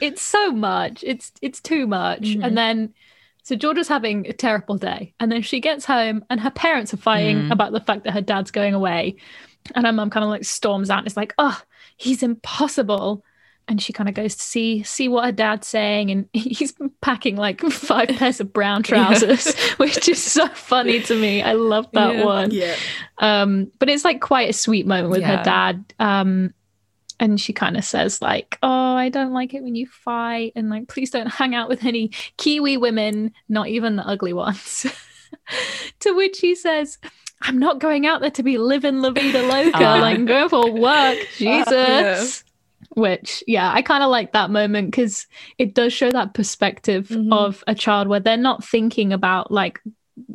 it's 0.00 0.20
so 0.22 0.50
much 0.50 1.04
it's 1.06 1.30
it's 1.42 1.60
too 1.60 1.86
much 1.86 2.22
Mhm. 2.22 2.44
and 2.44 2.58
then 2.58 2.92
so 3.44 3.54
georgia's 3.54 3.86
having 3.86 4.26
a 4.26 4.32
terrible 4.32 4.76
day 4.76 5.14
and 5.20 5.30
then 5.30 5.42
she 5.42 5.60
gets 5.60 5.84
home 5.84 6.24
and 6.28 6.40
her 6.40 6.50
parents 6.50 6.92
are 6.92 6.96
fighting 6.96 7.36
Mm. 7.42 7.52
about 7.52 7.70
the 7.70 7.78
fact 7.78 8.02
that 8.02 8.12
her 8.12 8.20
dad's 8.20 8.50
going 8.50 8.74
away 8.74 9.14
and 9.76 9.86
her 9.86 9.92
mum 9.92 10.10
kind 10.10 10.24
of 10.24 10.30
like 10.30 10.44
storms 10.44 10.90
out 10.90 10.98
and 10.98 11.06
is 11.06 11.16
like 11.16 11.32
oh 11.38 11.56
he's 11.96 12.24
impossible 12.24 13.24
and 13.68 13.80
she 13.80 13.92
kind 13.92 14.08
of 14.08 14.14
goes 14.14 14.34
to 14.34 14.42
see 14.42 14.82
see 14.82 15.08
what 15.08 15.24
her 15.24 15.32
dad's 15.32 15.66
saying 15.68 16.10
and 16.10 16.28
he's 16.32 16.74
packing 17.00 17.36
like 17.36 17.60
five 17.60 18.08
pairs 18.16 18.40
of 18.40 18.52
brown 18.52 18.82
trousers 18.82 19.54
which 19.76 20.08
is 20.08 20.22
so 20.22 20.48
funny 20.48 21.00
to 21.00 21.14
me 21.18 21.42
i 21.42 21.52
love 21.52 21.86
that 21.92 22.14
Yeah. 22.16 22.24
one 22.24 22.50
Yeah. 22.50 22.76
um 23.18 23.70
but 23.78 23.88
it's 23.88 24.04
like 24.04 24.20
quite 24.20 24.50
a 24.50 24.52
sweet 24.52 24.86
moment 24.86 25.10
with 25.10 25.20
Yeah. 25.20 25.36
her 25.38 25.44
dad 25.44 25.84
um 25.98 26.52
and 27.20 27.40
she 27.40 27.52
kind 27.52 27.76
of 27.76 27.84
says 27.84 28.20
like 28.20 28.58
oh 28.62 28.94
i 28.96 29.08
don't 29.08 29.32
like 29.32 29.54
it 29.54 29.62
when 29.62 29.76
you 29.76 29.86
fight 29.86 30.52
and 30.56 30.68
like 30.68 30.88
please 30.88 31.10
don't 31.10 31.28
hang 31.32 31.54
out 31.54 31.68
with 31.68 31.84
any 31.84 32.10
kiwi 32.38 32.76
women 32.76 33.32
not 33.48 33.68
even 33.68 33.96
the 33.96 34.06
ugly 34.06 34.32
ones 34.32 34.86
to 36.00 36.12
which 36.14 36.40
he 36.40 36.54
says 36.54 36.98
i'm 37.42 37.58
not 37.58 37.78
going 37.78 38.06
out 38.06 38.20
there 38.20 38.30
to 38.30 38.42
be 38.42 38.58
living 38.58 39.00
la 39.00 39.10
vida 39.10 39.42
loca 39.42 39.78
like 39.78 40.16
I'm 40.18 40.26
going 40.26 40.48
for 40.48 40.70
work 40.72 41.18
jesus 41.36 41.72
Yeah. 41.72 42.24
Which 42.90 43.42
yeah 43.46 43.72
i 43.72 43.80
kind 43.82 44.02
of 44.02 44.10
like 44.10 44.32
that 44.32 44.50
moment 44.50 44.90
because 44.90 45.26
it 45.58 45.74
does 45.74 45.92
show 45.92 46.10
that 46.10 46.34
perspective 46.34 47.08
Mhm. 47.08 47.32
of 47.32 47.64
a 47.66 47.74
child 47.74 48.08
where 48.08 48.20
they're 48.20 48.36
not 48.36 48.64
thinking 48.64 49.12
about 49.12 49.50
like 49.50 49.80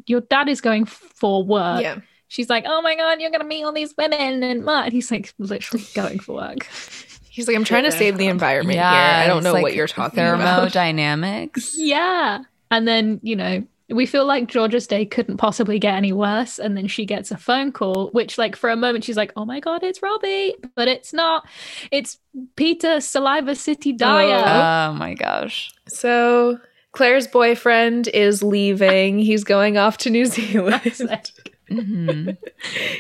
your 0.06 0.22
dad 0.22 0.50
is 0.50 0.62
going 0.62 0.86
for 0.86 1.44
work 1.44 1.82
Yeah. 1.82 2.00
she's 2.30 2.50
like, 2.50 2.66
"Oh 2.68 2.82
my 2.82 2.96
god, 2.96 3.22
you're 3.22 3.30
gonna 3.32 3.44
meet 3.46 3.64
all 3.64 3.72
these 3.72 3.94
women," 3.98 4.44
and 4.44 4.66
what? 4.66 4.86
And 4.86 4.94
he's 4.94 5.12
like, 5.12 5.34
literally 5.38 5.86
going 5.94 6.20
for 6.20 6.36
work. 6.36 6.68
He's 7.30 7.48
like, 7.48 7.56
I'm 7.56 7.64
trying 7.64 7.84
to 7.84 7.92
save 7.92 8.18
the 8.18 8.26
environment 8.28 8.76
Yeah, 8.78 8.92
here. 9.22 9.24
I 9.24 9.28
don't 9.28 9.44
know 9.44 9.54
like 9.54 9.62
what 9.62 9.76
you're 9.76 9.86
talking 9.88 10.18
about. 10.20 10.72
Thermodynamics. 10.74 11.76
yeah, 11.78 12.40
and 12.72 12.88
then 12.88 13.20
you 13.22 13.36
know 13.36 13.64
we 13.90 14.06
feel 14.06 14.26
like 14.26 14.48
Georgia's 14.48 14.88
day 14.88 15.06
couldn't 15.06 15.38
possibly 15.38 15.80
get 15.80 15.96
any 15.96 16.12
worse, 16.12 16.60
and 16.60 16.76
then 16.76 16.88
she 16.88 17.06
gets 17.06 17.32
a 17.32 17.38
phone 17.38 17.72
call, 17.72 18.10
which 18.10 18.38
like 18.38 18.56
for 18.56 18.70
a 18.70 18.76
moment 18.76 19.04
she's 19.04 19.18
like, 19.18 19.32
"Oh 19.36 19.46
my 19.46 19.60
god, 19.60 19.84
it's 19.84 20.02
Robbie," 20.02 20.56
but 20.76 20.88
it's 20.88 21.14
not. 21.14 21.48
It's 21.92 22.18
Peter 22.56 23.00
Saliva 23.02 23.56
City 23.56 23.94
Dyer. 23.94 24.90
Oh 24.92 24.94
my 24.94 25.14
gosh. 25.14 25.72
So 25.88 26.60
Claire's 26.92 27.28
boyfriend 27.28 28.08
is 28.10 28.44
leaving. 28.44 29.20
He's 29.20 29.44
going 29.44 29.78
off 29.78 29.98
to 30.00 30.10
New 30.10 30.26
Zealand. 30.38 31.32
hmm 31.70 32.32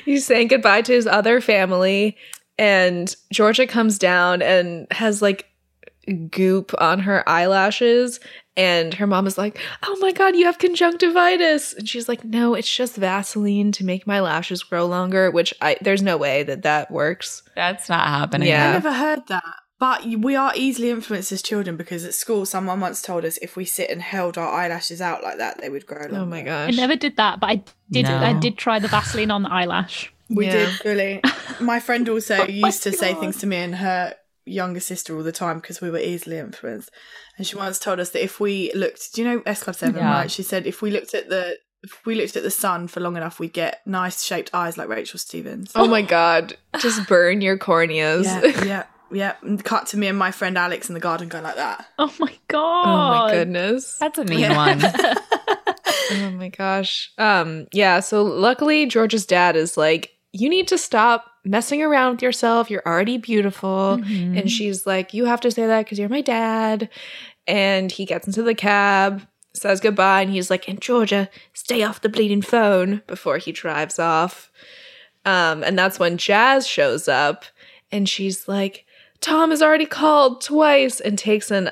He's 0.05 0.25
saying 0.25 0.47
goodbye 0.49 0.81
to 0.83 0.93
his 0.93 1.07
other 1.07 1.41
family. 1.41 2.15
and 2.59 3.15
Georgia 3.31 3.67
comes 3.67 3.97
down 3.99 4.41
and 4.41 4.87
has 4.91 5.21
like 5.21 5.45
goop 6.29 6.73
on 6.79 6.99
her 6.99 7.27
eyelashes 7.27 8.19
and 8.55 8.93
her 8.95 9.05
mom 9.05 9.27
is 9.27 9.37
like, 9.37 9.59
"Oh 9.83 9.95
my 9.99 10.11
god, 10.11 10.35
you 10.35 10.45
have 10.45 10.57
conjunctivitis." 10.57 11.73
And 11.73 11.87
she's 11.87 12.09
like, 12.09 12.23
"No, 12.23 12.53
it's 12.55 12.73
just 12.73 12.95
Vaseline 12.95 13.71
to 13.73 13.85
make 13.85 14.07
my 14.07 14.19
lashes 14.19 14.63
grow 14.63 14.85
longer," 14.85 15.29
which 15.31 15.53
I 15.61 15.77
there's 15.81 16.01
no 16.01 16.17
way 16.17 16.43
that 16.43 16.63
that 16.63 16.89
works. 16.91 17.43
That's 17.55 17.87
not 17.89 18.07
happening. 18.07 18.49
Yeah. 18.49 18.69
I 18.69 18.73
never 18.73 18.93
heard 18.93 19.27
that. 19.27 19.43
But 19.79 20.05
we 20.05 20.35
are 20.35 20.51
easily 20.55 20.89
influenced 20.89 21.31
as 21.31 21.43
children 21.43 21.77
because 21.77 22.03
at 22.03 22.15
school, 22.15 22.47
someone 22.47 22.79
once 22.79 22.99
told 22.99 23.23
us 23.25 23.37
if 23.43 23.55
we 23.55 23.63
sit 23.63 23.91
and 23.91 24.01
held 24.01 24.35
our 24.35 24.51
eyelashes 24.51 25.01
out 25.01 25.21
like 25.23 25.37
that, 25.37 25.61
they 25.61 25.69
would 25.69 25.85
grow 25.85 26.01
longer. 26.01 26.17
Oh 26.17 26.25
my 26.25 26.41
gosh! 26.41 26.73
I 26.73 26.75
never 26.75 26.95
did 26.95 27.17
that, 27.17 27.39
but 27.39 27.49
I 27.51 27.63
did. 27.91 28.05
No. 28.05 28.17
I 28.17 28.33
did 28.33 28.57
try 28.57 28.79
the 28.79 28.87
Vaseline 28.87 29.29
on 29.29 29.43
the 29.43 29.51
eyelash. 29.51 30.11
We 30.29 30.47
Yeah. 30.47 30.53
did 30.53 30.85
really. 30.85 31.21
My 31.59 31.79
friend 31.79 32.09
also 32.09 32.37
Oh 32.41 32.45
used 32.47 32.81
to 32.83 32.91
say 32.91 33.13
things 33.13 33.37
to 33.37 33.45
me 33.47 33.57
and 33.57 33.75
her 33.75 34.15
younger 34.47 34.79
sister 34.79 35.15
all 35.15 35.23
the 35.23 35.31
time 35.31 35.59
because 35.59 35.81
we 35.81 35.89
were 35.89 35.99
easily 35.99 36.37
influenced. 36.37 36.89
And 37.37 37.45
she 37.45 37.55
once 37.55 37.79
told 37.79 37.99
us 37.99 38.09
that 38.11 38.23
if 38.23 38.39
we 38.39 38.71
looked, 38.73 39.13
do 39.13 39.21
you 39.21 39.27
know 39.27 39.43
S 39.45 39.63
Club 39.63 39.75
Seven? 39.75 39.97
Yeah. 39.97 40.11
Right? 40.11 40.31
She 40.31 40.43
said 40.43 40.65
if 40.65 40.81
we 40.81 40.91
looked 40.91 41.13
at 41.13 41.29
the 41.29 41.57
if 41.83 42.05
we 42.05 42.15
looked 42.15 42.35
at 42.35 42.43
the 42.43 42.51
sun 42.51 42.87
for 42.87 42.99
long 42.99 43.15
enough, 43.17 43.39
we'd 43.39 43.53
get 43.53 43.81
nice 43.85 44.23
shaped 44.23 44.49
eyes 44.53 44.77
like 44.77 44.87
Rachel 44.89 45.19
Stevens. 45.19 45.71
Oh 45.75 45.87
my 45.87 46.01
god. 46.01 46.57
Just 46.79 47.07
burn 47.07 47.41
your 47.41 47.57
corneas. 47.57 48.23
yeah, 48.25 48.65
yeah, 48.65 48.83
yeah. 49.11 49.33
And 49.43 49.63
cut 49.63 49.85
to 49.87 49.97
me 49.97 50.07
and 50.07 50.17
my 50.17 50.31
friend 50.31 50.57
Alex 50.57 50.89
in 50.89 50.95
the 50.95 50.99
garden 50.99 51.27
going 51.27 51.43
like 51.43 51.55
that. 51.55 51.85
Oh 51.99 52.13
my 52.19 52.33
god! 52.47 52.87
Oh 52.87 53.27
my 53.27 53.31
goodness. 53.33 53.97
That's 53.99 54.17
a 54.17 54.25
mean 54.25 54.53
one. 54.55 54.81
Oh 56.09 56.31
my 56.31 56.47
gosh. 56.47 57.11
Um 57.17 57.67
yeah, 57.73 57.99
so 57.99 58.23
luckily 58.23 58.85
George's 58.85 59.25
dad 59.25 59.57
is 59.57 59.75
like 59.75 60.13
you 60.31 60.47
need 60.49 60.67
to 60.69 60.77
stop 60.77 61.25
messing 61.47 61.81
around 61.81 62.13
with 62.13 62.21
yourself. 62.21 62.69
You're 62.69 62.83
already 62.85 63.17
beautiful. 63.17 63.97
Mm-hmm. 64.01 64.37
And 64.37 64.51
she's 64.51 64.85
like, 64.85 65.13
You 65.13 65.25
have 65.25 65.41
to 65.41 65.51
say 65.51 65.65
that 65.67 65.85
because 65.85 65.99
you're 65.99 66.09
my 66.09 66.21
dad. 66.21 66.89
And 67.47 67.91
he 67.91 68.05
gets 68.05 68.27
into 68.27 68.43
the 68.43 68.55
cab, 68.55 69.25
says 69.53 69.79
goodbye, 69.79 70.21
and 70.21 70.31
he's 70.31 70.49
like, 70.49 70.67
And 70.67 70.81
Georgia, 70.81 71.29
stay 71.53 71.83
off 71.83 72.01
the 72.01 72.09
bleeding 72.09 72.41
phone 72.41 73.01
before 73.07 73.37
he 73.37 73.51
drives 73.51 73.99
off. 73.99 74.51
Um, 75.25 75.63
and 75.63 75.77
that's 75.77 75.99
when 75.99 76.17
Jazz 76.17 76.67
shows 76.67 77.07
up 77.07 77.43
and 77.91 78.07
she's 78.07 78.47
like, 78.47 78.85
Tom 79.19 79.49
has 79.49 79.61
already 79.61 79.85
called 79.85 80.41
twice 80.41 80.99
and 81.01 81.17
takes 81.17 81.51
an, 81.51 81.69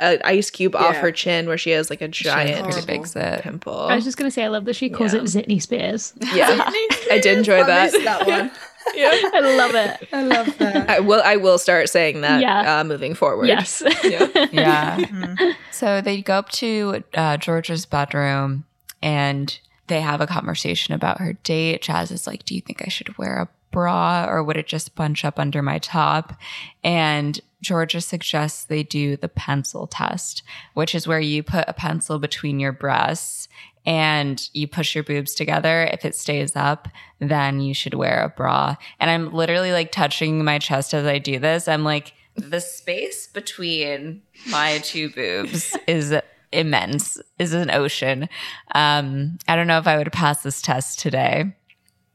an 0.00 0.18
ice 0.24 0.50
cube 0.50 0.74
off 0.74 0.96
her 0.96 1.12
chin 1.12 1.46
where 1.46 1.58
she 1.58 1.70
has 1.70 1.88
like 1.90 2.00
a 2.00 2.08
giant 2.08 2.64
pretty 2.68 2.84
big 2.86 3.06
zit. 3.06 3.42
pimple. 3.42 3.72
I 3.86 3.94
was 3.94 4.02
just 4.04 4.16
gonna 4.16 4.30
say, 4.30 4.42
I 4.44 4.48
love 4.48 4.64
that 4.64 4.74
she 4.74 4.88
calls 4.90 5.12
Yeah. 5.14 5.20
it 5.20 5.24
Zitney 5.26 5.62
Spears. 5.62 6.14
yeah, 6.34 6.48
I 7.10 7.20
did 7.22 7.38
enjoy 7.38 7.62
that. 7.64 7.92
missed 7.92 8.04
that 8.04 8.26
one. 8.26 8.50
yeah. 8.94 9.10
I 9.34 9.40
love 9.56 9.74
it. 9.74 10.08
I 10.12 10.22
love 10.22 10.58
that. 10.58 10.88
I 10.90 11.00
will. 11.00 11.22
I 11.24 11.36
will 11.36 11.58
start 11.58 11.88
saying 11.88 12.20
that. 12.22 12.40
Yeah. 12.40 12.80
Uh, 12.80 12.84
moving 12.84 13.14
forward. 13.14 13.46
Yes. 13.48 13.82
Yeah. 14.04 14.28
Yeah. 14.52 14.96
Mhm. 14.98 15.54
So 15.72 16.00
they 16.00 16.22
go 16.22 16.34
up 16.34 16.48
to 16.50 17.02
uh, 17.14 17.36
Georgia's 17.36 17.86
bedroom 17.86 18.64
and 19.02 19.58
they 19.88 20.00
have 20.00 20.20
a 20.20 20.26
conversation 20.26 20.94
about 20.94 21.20
her 21.20 21.34
date. 21.34 21.82
Jazz 21.82 22.10
is 22.10 22.26
like, 22.26 22.44
Do 22.44 22.54
you 22.54 22.60
think 22.60 22.82
I 22.84 22.88
should 22.88 23.16
wear 23.18 23.38
a 23.38 23.48
bra 23.72 24.26
or 24.28 24.42
would 24.42 24.56
it 24.56 24.66
just 24.66 24.94
bunch 24.94 25.24
up 25.24 25.38
under 25.38 25.62
my 25.62 25.78
top? 25.78 26.34
And 26.82 27.38
Georgia 27.62 28.00
suggests 28.00 28.64
they 28.64 28.82
do 28.82 29.16
the 29.16 29.28
pencil 29.28 29.86
test, 29.86 30.42
which 30.74 30.94
is 30.94 31.06
where 31.06 31.20
you 31.20 31.42
put 31.42 31.64
a 31.68 31.72
pencil 31.72 32.18
between 32.18 32.60
your 32.60 32.72
breasts 32.72 33.45
and 33.86 34.50
you 34.52 34.66
push 34.66 34.94
your 34.94 35.04
boobs 35.04 35.34
together. 35.34 35.88
If 35.92 36.04
it 36.04 36.16
stays 36.16 36.56
up, 36.56 36.88
then 37.20 37.60
you 37.60 37.72
should 37.72 37.94
wear 37.94 38.22
a 38.24 38.28
bra. 38.28 38.76
And 38.98 39.10
I'm 39.10 39.32
literally 39.32 39.72
like 39.72 39.92
touching 39.92 40.44
my 40.44 40.58
chest 40.58 40.92
as 40.92 41.06
I 41.06 41.18
do 41.18 41.38
this. 41.38 41.68
I'm 41.68 41.84
like, 41.84 42.12
the 42.34 42.60
space 42.60 43.28
between 43.28 44.22
my 44.50 44.78
two 44.78 45.08
boobs 45.10 45.74
is 45.86 46.14
immense, 46.52 47.18
is 47.38 47.54
an 47.54 47.70
ocean. 47.70 48.28
Um, 48.74 49.38
I 49.48 49.56
don't 49.56 49.68
know 49.68 49.78
if 49.78 49.86
I 49.86 49.96
would 49.96 50.12
pass 50.12 50.42
this 50.42 50.60
test 50.60 50.98
today. 50.98 51.54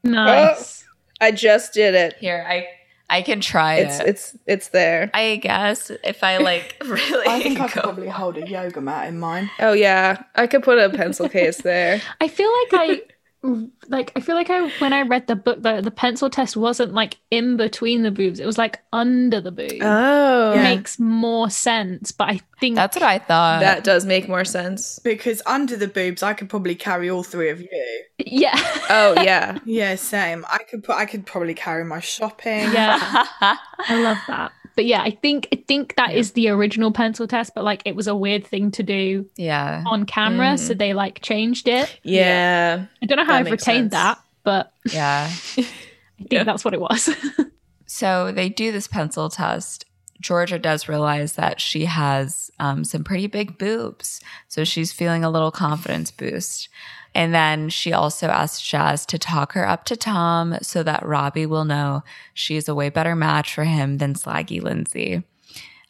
nice. 0.04 0.84
I 1.20 1.30
just 1.30 1.72
did 1.72 1.94
it. 1.94 2.16
Here, 2.18 2.44
I 2.48 2.66
I 3.12 3.22
can 3.22 3.40
try 3.40 3.76
It's 3.76 4.00
it. 4.00 4.06
it's 4.08 4.36
it's 4.46 4.68
there. 4.68 5.10
I 5.14 5.36
guess 5.36 5.90
if 6.02 6.24
I 6.24 6.38
like 6.38 6.76
really 6.84 7.26
I 7.28 7.42
think 7.42 7.60
I 7.60 7.68
could 7.68 7.82
probably 7.82 8.08
hold 8.08 8.36
a 8.38 8.48
yoga 8.48 8.80
mat 8.80 9.06
in 9.08 9.18
mine. 9.18 9.50
Oh 9.60 9.72
yeah, 9.74 10.22
I 10.34 10.46
could 10.46 10.62
put 10.62 10.78
a 10.78 10.88
pencil 10.90 11.28
case 11.28 11.58
there. 11.62 12.00
I 12.20 12.28
feel 12.28 12.50
like 12.50 12.68
I 12.88 13.00
like 13.88 14.12
I 14.14 14.20
feel 14.20 14.36
like 14.36 14.50
I 14.50 14.68
when 14.78 14.92
I 14.92 15.02
read 15.02 15.26
the 15.26 15.34
book 15.34 15.62
the 15.62 15.80
the 15.80 15.90
pencil 15.90 16.30
test 16.30 16.56
wasn't 16.56 16.94
like 16.94 17.18
in 17.30 17.56
between 17.56 18.02
the 18.02 18.10
boobs. 18.12 18.38
It 18.38 18.46
was 18.46 18.56
like 18.56 18.78
under 18.92 19.40
the 19.40 19.50
boob. 19.50 19.78
Oh, 19.82 20.54
Yeah. 20.54 20.62
Makes 20.62 21.00
more 21.00 21.50
sense, 21.50 22.12
but 22.12 22.28
I 22.28 22.40
think 22.60 22.76
That's 22.76 22.96
what 22.96 23.02
I 23.02 23.18
thought. 23.18 23.60
that 23.60 23.82
does 23.82 24.04
make 24.06 24.28
more 24.28 24.44
sense. 24.44 25.00
Because 25.00 25.42
under 25.44 25.76
the 25.76 25.88
boobs, 25.88 26.22
I 26.22 26.34
could 26.34 26.48
probably 26.48 26.76
carry 26.76 27.10
all 27.10 27.24
three 27.24 27.50
of 27.50 27.60
you. 27.60 28.04
yeah. 28.18 28.54
Oh 28.88 29.14
yeah, 29.22 29.58
Yeah, 29.64 29.96
same. 29.96 30.44
I 30.48 30.58
could 30.70 30.84
put. 30.84 30.94
I 30.96 31.04
could 31.06 31.26
probably 31.26 31.54
carry 31.54 31.84
my 31.84 31.98
shopping. 32.00 32.70
yeah. 32.72 32.98
I 33.40 34.00
love 34.00 34.18
that. 34.28 34.52
But 34.74 34.86
yeah, 34.86 35.02
I 35.02 35.10
think 35.10 35.48
I 35.52 35.62
think 35.68 35.96
that 35.96 36.14
is 36.14 36.32
the 36.32 36.48
original 36.48 36.92
pencil 36.92 37.26
test, 37.26 37.54
but 37.54 37.64
like 37.64 37.82
it 37.84 37.94
was 37.94 38.06
a 38.06 38.14
weird 38.16 38.46
thing 38.46 38.70
to 38.72 38.82
do 38.82 39.26
yeah. 39.36 39.82
on 39.86 40.04
camera, 40.06 40.56
so 40.58 40.74
they 40.74 40.94
like 40.94 41.20
changed 41.20 41.68
it. 41.68 41.98
yeah. 42.02 42.86
I 43.02 43.06
don't 43.06 43.16
know 43.18 43.24
how 43.24 43.32
That 43.32 43.46
I've 43.46 43.52
retained 43.52 43.92
sense. 43.92 43.92
that, 43.92 44.18
but 44.44 44.72
Yeah. 44.92 45.26
I 45.30 45.32
think 45.34 45.68
Yeah. 46.30 46.44
that's 46.44 46.64
what 46.64 46.74
it 46.74 46.80
was. 46.80 47.08
So 47.86 48.32
they 48.32 48.48
do 48.48 48.72
this 48.72 48.86
pencil 48.86 49.28
test. 49.28 49.84
Georgia 50.18 50.58
does 50.58 50.88
realize 50.88 51.34
that 51.34 51.60
she 51.60 51.84
has 51.84 52.50
um, 52.58 52.84
some 52.84 53.04
pretty 53.04 53.26
big 53.26 53.58
boobs. 53.58 54.18
So 54.48 54.64
she's 54.64 54.92
feeling 54.92 55.24
a 55.24 55.30
little 55.30 55.50
confidence 55.50 56.10
boost. 56.10 56.70
And 57.14 57.34
then 57.34 57.68
she 57.68 57.92
also 57.92 58.28
asks 58.28 58.62
Jazz 58.62 59.04
to 59.06 59.18
talk 59.18 59.52
her 59.52 59.68
up 59.68 59.84
to 59.84 59.96
Tom 59.96 60.56
so 60.62 60.82
that 60.82 61.06
Robbie 61.06 61.46
will 61.46 61.64
know 61.64 62.02
she's 62.32 62.68
a 62.68 62.74
way 62.74 62.88
better 62.88 63.14
match 63.14 63.54
for 63.54 63.64
him 63.64 63.98
than 63.98 64.14
Slaggy 64.14 64.62
Lindsay. 64.62 65.22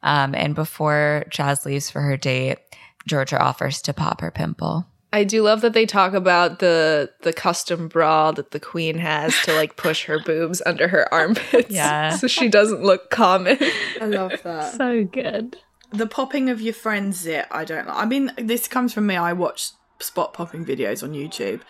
Um, 0.02 0.34
and 0.34 0.54
before 0.54 1.24
Jazz 1.30 1.64
leaves 1.64 1.90
for 1.90 2.00
her 2.00 2.16
date, 2.16 2.58
Georgia 3.06 3.40
offers 3.40 3.80
to 3.82 3.92
pop 3.92 4.20
her 4.20 4.30
pimple. 4.30 4.86
I 5.12 5.24
do 5.24 5.42
love 5.42 5.60
that 5.60 5.74
they 5.74 5.84
talk 5.84 6.14
about 6.14 6.58
the 6.58 7.12
the 7.20 7.34
custom 7.34 7.86
bra 7.88 8.32
that 8.32 8.50
the 8.52 8.60
queen 8.60 8.96
has 8.96 9.38
to 9.42 9.54
like 9.54 9.76
push 9.76 10.06
her 10.06 10.18
boobs 10.24 10.62
under 10.64 10.88
her 10.88 11.12
armpits. 11.12 11.70
Yeah. 11.70 12.10
so 12.16 12.26
she 12.26 12.48
doesn't 12.48 12.82
look 12.82 13.10
common. 13.10 13.58
I 14.00 14.06
love 14.06 14.42
that. 14.42 14.74
so 14.74 15.04
good. 15.04 15.58
the 15.90 16.06
popping 16.06 16.48
of 16.48 16.62
your 16.62 16.72
friend's 16.72 17.18
zit, 17.18 17.46
I 17.50 17.64
don't 17.64 17.86
like. 17.86 17.96
I 17.96 18.06
mean, 18.06 18.32
this 18.38 18.66
comes 18.66 18.94
from 18.94 19.06
me. 19.06 19.16
I 19.16 19.34
watch 19.34 19.72
spot 20.02 20.34
popping 20.34 20.64
videos 20.64 21.02
on 21.02 21.12
YouTube, 21.12 21.60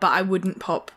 but 0.00 0.12
I 0.12 0.22
wouldn't 0.22 0.60
pop 0.60 0.90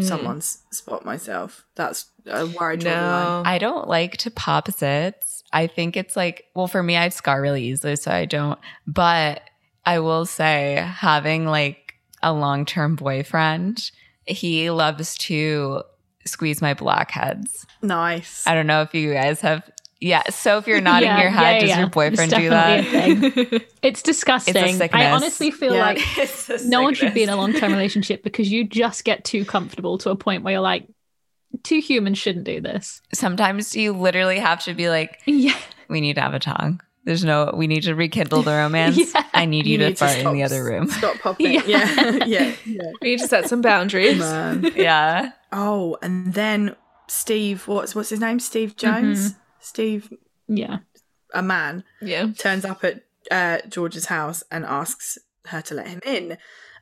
someone's 0.00 0.62
spot 0.70 1.04
myself. 1.04 1.64
That's 1.74 2.06
uh, 2.26 2.46
where 2.46 2.72
I 2.72 2.76
draw 2.76 2.90
the 2.90 2.96
line. 3.00 3.42
No. 3.44 3.50
I 3.50 3.58
don't 3.58 3.88
like 3.88 4.18
to 4.18 4.30
pop 4.30 4.68
zits. 4.68 5.42
I 5.52 5.66
think 5.66 5.96
it's 5.96 6.16
like, 6.16 6.44
well, 6.54 6.66
for 6.66 6.82
me, 6.82 6.96
I 6.96 7.08
scar 7.08 7.40
really 7.40 7.64
easily, 7.64 7.96
so 7.96 8.10
I 8.10 8.26
don't. 8.26 8.58
But 8.86 9.42
I 9.86 10.00
will 10.00 10.26
say, 10.26 10.74
having 10.74 11.46
like 11.46 11.94
a 12.22 12.32
long 12.32 12.66
term 12.66 12.96
boyfriend, 12.96 13.90
he 14.26 14.70
loves 14.70 15.16
to 15.18 15.82
squeeze 16.26 16.60
my 16.60 16.74
blackheads. 16.74 17.66
Nice. 17.80 18.46
I 18.46 18.54
don't 18.54 18.66
know 18.66 18.82
if 18.82 18.94
you 18.94 19.14
guys 19.14 19.40
have. 19.40 19.62
Yeah. 20.00 20.22
So 20.30 20.58
if 20.58 20.66
you're 20.66 20.80
nodding 20.80 21.08
Yeah, 21.08 21.20
your 21.22 21.30
head, 21.30 21.54
yeah, 21.54 21.60
does 21.60 21.68
yeah. 21.70 21.78
your 21.80 21.88
boyfriend 21.88 22.32
It's 22.32 22.40
do 22.42 22.50
that? 22.50 22.76
definitely 22.84 23.30
a 23.30 23.44
thing. 23.58 23.60
It's 23.82 24.02
disgusting. 24.02 24.56
I 24.56 24.72
sickness. 24.72 25.12
honestly 25.14 25.50
feel 25.50 25.74
Yeah. 25.74 25.80
like 25.94 25.98
no 26.64 26.82
one 26.82 26.94
should 26.94 27.14
be 27.14 27.22
in 27.22 27.28
a 27.30 27.36
long 27.36 27.52
term 27.54 27.72
relationship 27.78 28.22
because 28.22 28.50
you 28.50 28.64
just 28.64 29.04
get 29.04 29.24
too 29.24 29.44
comfortable 29.44 29.96
to 29.98 30.10
a 30.10 30.16
point 30.16 30.42
where 30.42 30.52
you're 30.52 30.60
like, 30.60 30.86
two 31.62 31.78
humans 31.80 32.18
shouldn't 32.18 32.44
do 32.44 32.60
this. 32.60 33.00
Sometimes 33.14 33.74
you 33.74 33.92
literally 33.92 34.38
have 34.38 34.62
to 34.64 34.74
be 34.74 34.88
like, 34.90 35.20
Yeah. 35.24 35.56
we 35.88 36.00
need 36.02 36.14
to 36.14 36.20
have 36.20 36.34
a 36.34 36.38
tongue. 36.40 36.80
There's 37.04 37.24
no, 37.24 37.52
we 37.54 37.68
need 37.68 37.84
to 37.84 37.94
rekindle 37.94 38.42
the 38.42 38.50
romance. 38.50 38.98
Yeah. 38.98 39.22
I 39.32 39.46
need 39.46 39.64
you, 39.66 39.78
to 39.78 39.88
need 39.90 39.98
fart 39.98 40.14
in 40.16 40.20
stop- 40.22 40.32
the 40.34 40.42
other 40.42 40.64
room. 40.64 40.88
Stop 40.90 41.18
popping. 41.20 41.52
Yeah. 41.52 41.62
Yeah. 41.66 42.24
Yeah. 42.26 42.52
yeah. 42.66 42.82
we 43.00 43.10
need 43.10 43.20
to 43.20 43.28
set 43.28 43.48
some 43.48 43.62
boundaries. 43.62 44.18
Man. 44.18 44.72
yeah. 44.74 45.30
Oh, 45.52 45.96
and 46.02 46.34
then 46.34 46.74
Steve, 47.06 47.66
what's 47.68 47.94
what's 47.94 48.08
his 48.10 48.18
name? 48.20 48.40
Steve 48.40 48.74
Jones. 48.76 49.30
Mm-hmm. 49.30 49.40
Steve, 49.66 50.12
Yeah. 50.48 50.78
a 51.34 51.42
man, 51.42 51.84
Yeah. 52.00 52.28
turns 52.38 52.64
up 52.64 52.84
at 52.84 53.02
uh, 53.30 53.58
George's 53.68 54.06
house 54.06 54.44
and 54.52 54.64
asks 54.64 55.18
her 55.46 55.60
to 55.62 55.74
let 55.74 55.88
him 55.88 56.00
in. 56.06 56.38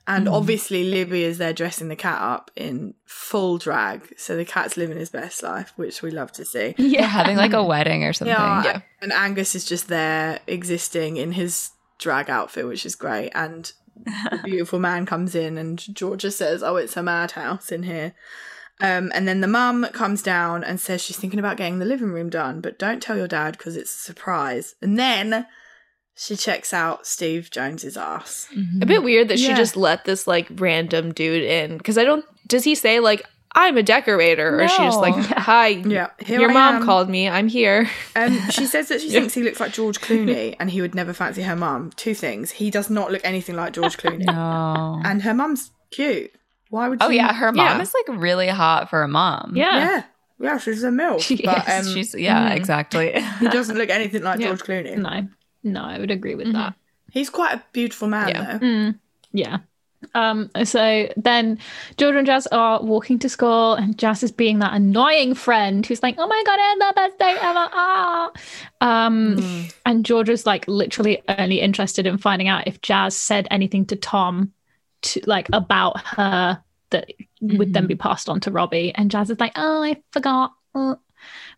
And 0.06 0.26
Mm. 0.26 0.32
obviously, 0.34 0.84
Libby 0.90 1.24
is 1.24 1.38
there 1.38 1.54
dressing 1.54 1.88
the 1.88 1.96
cat 1.96 2.20
up 2.20 2.50
in 2.54 2.92
full 3.06 3.56
drag. 3.56 4.12
So 4.18 4.36
the 4.36 4.44
cat's 4.44 4.76
living 4.76 4.98
his 4.98 5.08
best 5.08 5.42
life, 5.42 5.72
which 5.76 6.02
we 6.02 6.10
love 6.10 6.30
to 6.32 6.44
see. 6.44 6.74
They're 6.76 6.86
Yeah. 6.98 7.06
having 7.06 7.38
like 7.38 7.54
a 7.54 7.62
wedding 7.72 8.04
or 8.04 8.12
something. 8.12 8.34
Yeah, 8.36 8.62
Yeah. 8.64 8.80
And 9.00 9.10
Angus 9.14 9.54
is 9.54 9.64
just 9.64 9.88
there 9.88 10.40
existing 10.46 11.16
in 11.16 11.32
his 11.32 11.70
drag 11.98 12.28
outfit, 12.28 12.66
which 12.66 12.84
is 12.84 12.94
great. 12.94 13.30
And 13.34 13.72
beautiful 14.44 14.78
man 14.78 15.06
comes 15.06 15.34
in, 15.34 15.56
and 15.56 15.78
Georgia 15.94 16.30
says, 16.30 16.62
Oh, 16.62 16.76
it's 16.76 16.98
a 16.98 17.02
madhouse 17.02 17.72
in 17.72 17.84
here. 17.84 18.12
Um, 18.80 19.12
and 19.14 19.26
then 19.28 19.40
the 19.40 19.46
mum 19.46 19.86
comes 19.92 20.20
down 20.22 20.64
and 20.64 20.80
says 20.80 21.00
she's 21.02 21.16
thinking 21.16 21.38
about 21.38 21.56
getting 21.56 21.78
the 21.78 21.84
living 21.84 22.08
room 22.10 22.28
done, 22.28 22.60
but 22.60 22.78
don't 22.78 23.00
tell 23.02 23.16
your 23.16 23.28
dad 23.28 23.56
because 23.56 23.76
it's 23.76 23.94
a 23.94 23.98
surprise. 23.98 24.74
And 24.82 24.98
then 24.98 25.46
she 26.16 26.34
checks 26.36 26.72
out 26.72 27.06
Steve 27.06 27.50
Jones's 27.50 27.96
ass. 27.96 28.48
A 28.82 28.86
bit 28.86 29.02
weird 29.02 29.28
that 29.28 29.38
she 29.38 29.54
just 29.54 29.76
let 29.76 30.04
this 30.04 30.26
like 30.26 30.48
random 30.56 31.12
dude 31.12 31.44
in 31.44 31.78
because 31.78 31.96
I 31.98 32.04
don't. 32.04 32.24
Does 32.48 32.64
he 32.64 32.74
say 32.74 33.00
like 33.00 33.24
I'm 33.56 33.76
a 33.76 33.82
decorator, 33.84 34.60
or 34.60 34.66
she's 34.68 34.76
just 34.78 34.98
like 34.98 35.14
Hi? 35.14 35.68
Yeah, 35.68 36.08
your 36.26 36.50
I 36.50 36.54
mom 36.54 36.74
am. 36.76 36.84
called 36.84 37.08
me. 37.08 37.28
I'm 37.28 37.46
here. 37.48 37.88
Um, 38.16 38.38
she 38.50 38.66
says 38.66 38.88
that 38.88 39.00
she 39.00 39.10
thinks 39.10 39.34
he 39.34 39.42
looks 39.42 39.58
like 39.58 39.72
George 39.72 40.00
Clooney, 40.00 40.54
and 40.60 40.70
he 40.70 40.80
would 40.80 40.94
never 40.94 41.12
fancy 41.12 41.42
her 41.42 41.56
mum. 41.56 41.90
Two 41.96 42.14
things: 42.14 42.50
he 42.52 42.70
does 42.70 42.88
not 42.90 43.10
look 43.10 43.22
anything 43.24 43.54
like 43.56 43.72
George 43.72 43.96
Clooney, 43.98 44.24
No. 44.24 45.00
and 45.04 45.22
her 45.22 45.34
mum's 45.34 45.70
cute. 45.90 46.32
Why 46.70 46.88
would? 46.88 47.00
You? 47.00 47.06
Oh 47.06 47.10
you- 47.10 47.16
yeah, 47.16 47.32
her 47.32 47.52
mom 47.52 47.66
Yeah. 47.78 47.82
is 47.82 47.94
like 48.08 48.18
really 48.20 48.48
hot 48.48 48.90
for 48.90 49.02
a 49.02 49.08
mom. 49.08 49.52
Yeah. 49.54 49.78
yeah, 49.78 50.02
yeah. 50.40 50.58
She's 50.58 50.82
a 50.84 50.88
milf, 50.90 51.20
She 51.28 51.36
but 51.44 51.68
is. 51.68 51.86
um, 51.88 51.94
She's 51.94 52.14
yeah, 52.14 52.50
Mhm. 52.50 52.56
exactly. 52.56 53.12
he 53.40 53.48
doesn't 53.48 53.76
look 53.76 53.90
anything 53.90 54.22
like 54.22 54.40
Yeah. 54.40 54.48
George 54.48 54.60
Clooney. 54.62 54.96
No, 54.96 55.28
no, 55.62 55.82
I 55.84 55.98
would 55.98 56.10
agree 56.10 56.34
with 56.34 56.48
Mhm. 56.48 56.52
that. 56.54 56.74
He's 57.12 57.30
quite 57.30 57.54
a 57.54 57.62
beautiful 57.72 58.08
man, 58.08 58.28
Yeah. 58.28 58.58
though. 58.58 58.58
Mm, 58.66 58.98
yeah. 59.32 59.58
Um, 60.14 60.50
so 60.64 61.08
then 61.16 61.58
Georgia 61.96 62.18
and 62.18 62.26
Jazz 62.26 62.46
are 62.48 62.82
walking 62.82 63.18
to 63.20 63.28
school, 63.28 63.72
and 63.74 63.96
Jazz 63.98 64.22
is 64.22 64.32
being 64.32 64.58
that 64.58 64.74
annoying 64.74 65.34
friend 65.34 65.86
who's 65.86 66.02
like, 66.02 66.16
Oh 66.18 66.26
my 66.26 66.42
god, 66.44 66.58
I 66.60 66.62
had 66.62 66.78
the 66.80 66.92
best 66.94 67.18
day 67.18 67.36
ever. 67.40 67.68
Ah. 67.72 68.30
Um, 68.82 69.36
Mm. 69.36 69.74
and 69.86 70.04
Georgia's 70.04 70.44
like 70.44 70.66
literally 70.68 71.22
only 71.28 71.60
interested 71.60 72.06
in 72.06 72.18
finding 72.18 72.48
out 72.48 72.66
if 72.66 72.82
Jazz 72.82 73.16
said 73.16 73.48
anything 73.50 73.86
to 73.86 73.96
Tom 73.96 74.52
to 75.04 75.20
like 75.26 75.48
about 75.52 76.00
her 76.00 76.60
that 76.90 77.10
would 77.40 77.72
then 77.72 77.84
Mhm. 77.84 77.88
be 77.88 77.94
passed 77.96 78.28
on 78.28 78.40
to 78.40 78.50
Robbie. 78.50 78.92
And 78.94 79.10
Jazz 79.10 79.30
is 79.30 79.40
like, 79.40 79.52
Oh, 79.56 79.82
I 79.82 79.96
forgot. 80.12 80.52
Uh, 80.74 80.96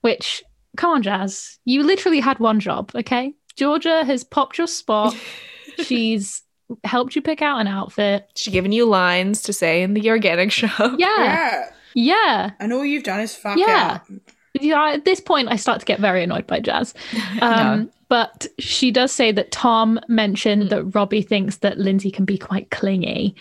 Which, 0.02 0.42
come 0.76 0.90
on, 0.90 1.02
Jazz. 1.02 1.58
You 1.64 1.82
literally 1.82 2.20
had 2.20 2.38
one 2.38 2.60
job, 2.60 2.92
okay? 2.94 3.34
Georgia 3.56 4.04
has 4.04 4.22
popped 4.24 4.58
your 4.58 4.66
spot. 4.66 5.16
She's 5.82 6.42
helped 6.84 7.14
you 7.16 7.22
pick 7.22 7.42
out 7.42 7.60
an 7.60 7.66
outfit. 7.66 8.28
She's 8.36 8.52
given 8.52 8.72
you 8.72 8.86
lines 8.86 9.42
to 9.42 9.52
say 9.52 9.82
in 9.82 9.94
the 9.94 10.08
organic 10.10 10.50
shop. 10.52 10.94
Yeah. 10.98 11.06
Yeah, 11.18 11.70
Yeah. 11.94 12.50
and 12.60 12.72
all 12.72 12.84
you've 12.84 13.04
done 13.04 13.20
is 13.20 13.34
fuck 13.34 13.56
Yeah. 13.58 14.00
out. 14.00 14.20
Yeah. 14.60 14.92
At 14.94 15.04
this 15.04 15.20
point, 15.20 15.48
I 15.50 15.56
start 15.56 15.80
to 15.80 15.86
get 15.86 16.00
very 16.00 16.22
annoyed 16.24 16.46
by 16.46 16.60
Jazz. 16.60 16.94
Um, 17.42 17.90
But 18.08 18.46
she 18.58 18.90
does 18.90 19.10
say 19.12 19.32
that 19.32 19.50
Tom 19.50 19.98
mentioned 20.08 20.70
that 20.70 20.84
Robbie 20.94 21.22
thinks 21.22 21.56
that 21.58 21.78
Lindsay 21.78 22.10
can 22.10 22.24
be 22.24 22.38
quite 22.38 22.70
clingy. 22.70 23.34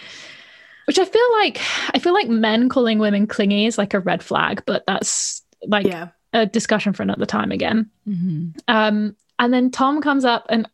Which 0.88 1.00
I 1.00 1.06
feel 1.06 1.32
like 1.40 1.60
I 1.94 2.00
feel 2.00 2.14
like 2.14 2.28
men 2.30 2.70
calling 2.70 3.00
women 3.00 3.28
clingy 3.28 3.66
is 3.66 3.78
like 3.78 3.94
a 3.94 4.00
red 4.00 4.24
flag, 4.24 4.64
but 4.66 4.84
that's 4.86 5.42
like 5.68 5.86
Yeah, 5.88 6.10
a 6.34 6.46
discussion 6.46 6.94
for 6.94 7.04
another 7.04 7.26
time 7.26 7.52
again. 7.52 7.90
Mhm. 8.08 8.56
Um, 8.68 9.16
and 9.40 9.54
then 9.54 9.72
Tom 9.72 10.02
comes 10.02 10.26
up 10.26 10.46
and 10.50 10.68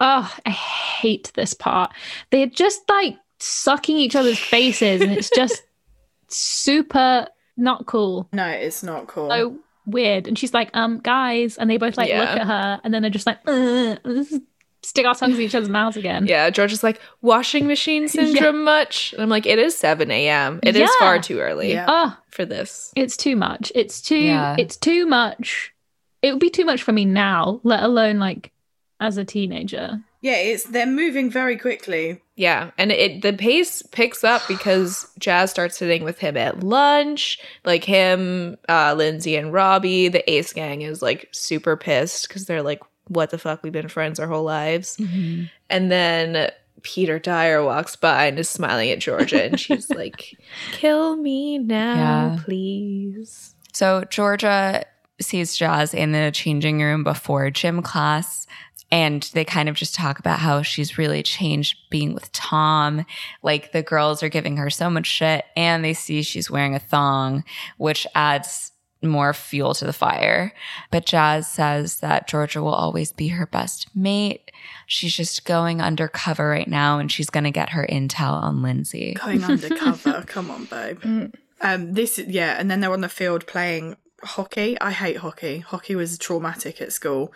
oh, 0.00 0.34
I 0.46 0.50
hate 0.50 1.30
this 1.34 1.52
part. 1.52 1.92
They're 2.30 2.46
just 2.46 2.88
like 2.88 3.16
sucking 3.38 3.96
each 3.98 4.16
other's 4.16 4.38
faces, 4.38 5.00
and 5.02 5.12
it's 5.12 5.30
just 5.30 5.62
super 6.28 7.26
not 7.56 7.86
cool. 7.86 8.28
no, 8.32 8.46
it's 8.46 8.82
not 8.82 9.06
cool. 9.06 9.28
So 9.28 9.58
weird. 9.86 10.26
And 10.26 10.38
she's 10.38 10.54
like, 10.54 10.70
um, 10.74 10.98
guys, 11.00 11.56
and 11.58 11.68
they 11.70 11.76
both 11.76 11.96
like 11.96 12.08
Yeah. 12.08 12.20
look 12.20 12.28
at 12.30 12.46
her, 12.46 12.80
and 12.84 12.92
then 12.94 13.02
they're 13.02 13.10
just 13.10 13.26
like, 13.26 13.42
this 13.44 14.32
is- 14.32 14.40
stick 14.82 15.04
our 15.04 15.14
tongues 15.14 15.34
in 15.36 15.42
each 15.42 15.54
other's 15.54 15.68
mouths 15.68 15.96
again. 15.98 16.26
Yeah, 16.26 16.48
George 16.48 16.72
is 16.72 16.82
like, 16.82 16.98
washing 17.20 17.66
machine 17.66 18.08
syndrome 18.16 18.64
much? 18.64 19.12
And 19.12 19.22
I'm 19.22 19.28
like, 19.28 19.44
it 19.44 19.58
is 19.58 19.76
7 19.76 20.10
a.m. 20.10 20.58
It 20.62 20.74
is 20.74 20.80
Yeah. 20.82 20.88
far 20.98 21.18
too 21.18 21.38
early 21.40 21.72
Yeah. 21.72 21.84
Oh, 21.86 22.16
for 22.30 22.46
this. 22.46 22.90
it's 22.96 23.16
too 23.16 23.36
much. 23.36 23.70
It's 23.74 24.00
too. 24.00 24.16
Yeah. 24.16 24.56
It's 24.58 24.76
too 24.78 25.04
much. 25.06 25.74
It 26.22 26.30
would 26.32 26.40
be 26.40 26.48
too 26.50 26.64
much 26.64 26.82
for 26.82 26.92
me 26.92 27.04
now, 27.04 27.60
let 27.62 27.82
alone 27.82 28.18
like 28.18 28.52
as 29.00 29.16
a 29.18 29.24
teenager. 29.24 30.00
yeah, 30.22 30.36
it's 30.36 30.64
they're 30.64 30.86
moving 30.86 31.30
very 31.30 31.56
quickly. 31.58 32.20
Yeah, 32.40 32.70
and 32.78 32.90
it 32.90 33.20
the 33.20 33.34
pace 33.34 33.82
picks 33.82 34.24
up 34.24 34.40
because 34.48 35.06
Jazz 35.18 35.50
starts 35.50 35.76
sitting 35.76 36.04
with 36.04 36.18
him 36.20 36.38
at 36.38 36.62
lunch. 36.62 37.38
Like 37.66 37.84
him, 37.84 38.56
uh, 38.66 38.94
Lindsay, 38.96 39.36
and 39.36 39.52
Robbie. 39.52 40.08
The 40.08 40.28
Ace 40.30 40.54
gang 40.54 40.80
is 40.80 41.02
like 41.02 41.28
super 41.32 41.76
pissed 41.76 42.28
because 42.28 42.46
they're 42.46 42.62
like, 42.62 42.80
"What 43.08 43.28
the 43.28 43.36
fuck? 43.36 43.62
We've 43.62 43.74
been 43.74 43.88
friends 43.88 44.18
our 44.18 44.26
whole 44.26 44.44
lives." 44.44 44.96
Mhm. 44.96 45.50
And 45.68 45.92
then 45.92 46.50
Peter 46.82 47.18
Dyer 47.18 47.62
walks 47.62 47.94
by 47.94 48.28
and 48.28 48.38
is 48.38 48.48
smiling 48.48 48.88
at 48.90 49.00
Georgia, 49.00 49.42
and 49.44 49.60
she's 49.60 49.90
like, 49.94 50.34
"Kill 50.72 51.16
me 51.16 51.58
now, 51.58 52.36
Yeah. 52.36 52.38
please." 52.42 53.54
So 53.74 54.04
Georgia 54.08 54.84
sees 55.20 55.54
Jazz 55.58 55.92
in 55.92 56.12
the 56.12 56.30
changing 56.32 56.80
room 56.80 57.04
before 57.04 57.50
gym 57.50 57.82
class. 57.82 58.46
And 58.92 59.22
they 59.34 59.44
kind 59.44 59.68
of 59.68 59.76
just 59.76 59.94
talk 59.94 60.18
about 60.18 60.40
how 60.40 60.62
she's 60.62 60.98
really 60.98 61.22
changed 61.22 61.76
being 61.90 62.12
with 62.12 62.32
Tom. 62.32 63.06
Like 63.42 63.72
the 63.72 63.82
girls 63.82 64.22
are 64.22 64.28
giving 64.28 64.56
her 64.56 64.70
so 64.70 64.90
much 64.90 65.06
shit, 65.06 65.44
and 65.56 65.84
they 65.84 65.94
see 65.94 66.22
she's 66.22 66.50
wearing 66.50 66.74
a 66.74 66.80
thong, 66.80 67.44
which 67.76 68.06
adds 68.14 68.72
more 69.02 69.32
fuel 69.32 69.74
to 69.74 69.84
the 69.84 69.92
fire. 69.92 70.52
But 70.90 71.06
Jazz 71.06 71.48
says 71.48 72.00
that 72.00 72.28
Georgia 72.28 72.62
will 72.62 72.74
always 72.74 73.12
be 73.12 73.28
her 73.28 73.46
best 73.46 73.88
mate. 73.94 74.50
She's 74.86 75.14
just 75.14 75.44
going 75.44 75.80
undercover 75.80 76.48
right 76.48 76.68
now, 76.68 76.98
and 76.98 77.10
she's 77.10 77.30
going 77.30 77.44
to 77.44 77.50
get 77.50 77.70
her 77.70 77.86
intel 77.90 78.32
on 78.32 78.62
Lindsay. 78.62 79.14
Going 79.14 79.44
undercover. 79.44 80.22
Come 80.26 80.50
on, 80.50 80.64
babe. 80.64 81.00
Mm. 81.00 81.34
Um, 81.62 81.92
this 81.92 82.18
yeah, 82.18 82.56
and 82.58 82.70
then 82.70 82.80
they're 82.80 82.92
on 82.92 83.00
the 83.00 83.08
field 83.08 83.46
playing 83.46 83.96
hockey. 84.22 84.80
I 84.80 84.92
hate 84.92 85.18
hockey. 85.18 85.58
Hockey 85.58 85.94
was 85.94 86.18
traumatic 86.18 86.80
at 86.80 86.92
school. 86.92 87.32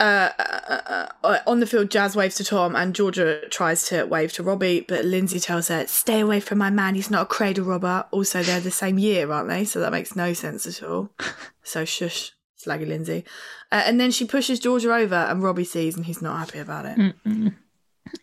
Uh, 0.00 0.30
uh, 0.38 0.80
uh, 0.86 1.06
uh, 1.24 1.38
on 1.46 1.58
the 1.58 1.66
field, 1.66 1.90
Jazz 1.90 2.14
waves 2.14 2.36
to 2.36 2.44
Tom, 2.44 2.76
and 2.76 2.94
Georgia 2.94 3.48
tries 3.50 3.84
to 3.88 4.04
wave 4.04 4.32
to 4.34 4.42
Robbie, 4.44 4.84
but 4.86 5.04
Lindsay 5.04 5.40
tells 5.40 5.68
her, 5.68 5.86
"Stay 5.86 6.20
away 6.20 6.38
from 6.38 6.58
my 6.58 6.70
man. 6.70 6.94
He's 6.94 7.10
not 7.10 7.22
a 7.22 7.26
cradle 7.26 7.64
robber." 7.64 8.06
Also, 8.12 8.42
they're 8.42 8.60
the 8.60 8.70
same 8.70 8.98
year, 8.98 9.30
aren't 9.32 9.48
they? 9.48 9.64
So 9.64 9.80
that 9.80 9.90
makes 9.90 10.14
no 10.14 10.32
sense 10.32 10.66
at 10.66 10.82
all. 10.82 11.10
So 11.64 11.84
shush, 11.84 12.32
slaggy 12.58 12.88
Lindsay. 12.88 13.26
Uh, 13.70 13.82
and 13.84 14.00
then 14.00 14.10
she 14.10 14.24
pushes 14.24 14.58
Georgia 14.58 14.94
over, 14.94 15.14
and 15.14 15.42
Robbie 15.42 15.64
sees, 15.64 15.96
and 15.96 16.06
he's 16.06 16.22
not 16.22 16.38
happy 16.38 16.60
about 16.60 16.86
it. 16.86 16.96
Mm-mm. 16.96 17.54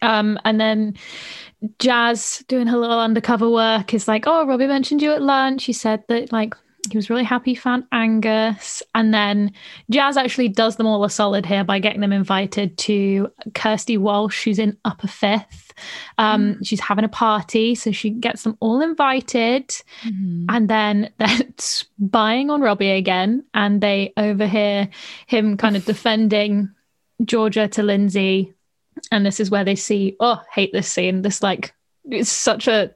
Um, 0.01 0.39
and 0.43 0.59
then 0.59 0.95
Jazz 1.77 2.43
doing 2.47 2.65
her 2.65 2.77
little 2.77 2.99
undercover 2.99 3.47
work 3.47 3.93
is 3.93 4.07
like, 4.07 4.23
oh, 4.25 4.47
Robbie 4.47 4.65
mentioned 4.65 5.03
you 5.03 5.11
at 5.11 5.21
lunch. 5.21 5.65
He 5.65 5.73
said 5.73 6.03
that 6.07 6.31
like 6.31 6.55
he 6.91 6.97
was 6.97 7.09
really 7.09 7.23
happy 7.23 7.51
he 7.51 7.55
found 7.55 7.85
Angus. 7.91 8.81
And 8.93 9.13
then 9.13 9.51
Jazz 9.89 10.17
actually 10.17 10.49
does 10.49 10.75
them 10.75 10.87
all 10.87 11.03
a 11.03 11.09
solid 11.09 11.45
here 11.45 11.63
by 11.63 11.79
getting 11.79 12.01
them 12.01 12.13
invited 12.13 12.77
to 12.79 13.31
Kirsty 13.53 13.97
Walsh, 13.97 14.43
who's 14.43 14.59
in 14.59 14.77
Upper 14.85 15.07
Fifth. 15.07 15.73
Um, 16.17 16.63
She's 16.63 16.79
having 16.79 17.05
a 17.05 17.09
party, 17.09 17.75
so 17.75 17.91
she 17.91 18.09
gets 18.09 18.43
them 18.43 18.57
all 18.59 18.81
invited. 18.81 19.69
Mhm. 20.03 20.45
And 20.49 20.69
then 20.69 21.11
they're 21.17 21.47
spying 21.57 22.49
on 22.49 22.61
Robbie 22.61 22.91
again, 22.91 23.43
and 23.53 23.81
they 23.81 24.13
overhear 24.17 24.89
him 25.27 25.57
kind 25.57 25.75
of 25.75 25.85
defending 25.85 26.69
Georgia 27.23 27.67
to 27.67 27.83
Lindsay. 27.83 28.53
And 29.11 29.25
this 29.25 29.39
is 29.39 29.51
where 29.51 29.65
they 29.65 29.75
see, 29.75 30.15
oh, 30.19 30.41
hate 30.51 30.71
this 30.71 30.87
scene. 30.91 31.21
This 31.21 31.43
like 31.43 31.73
it's 32.05 32.31
such 32.31 32.67
a 32.67 32.94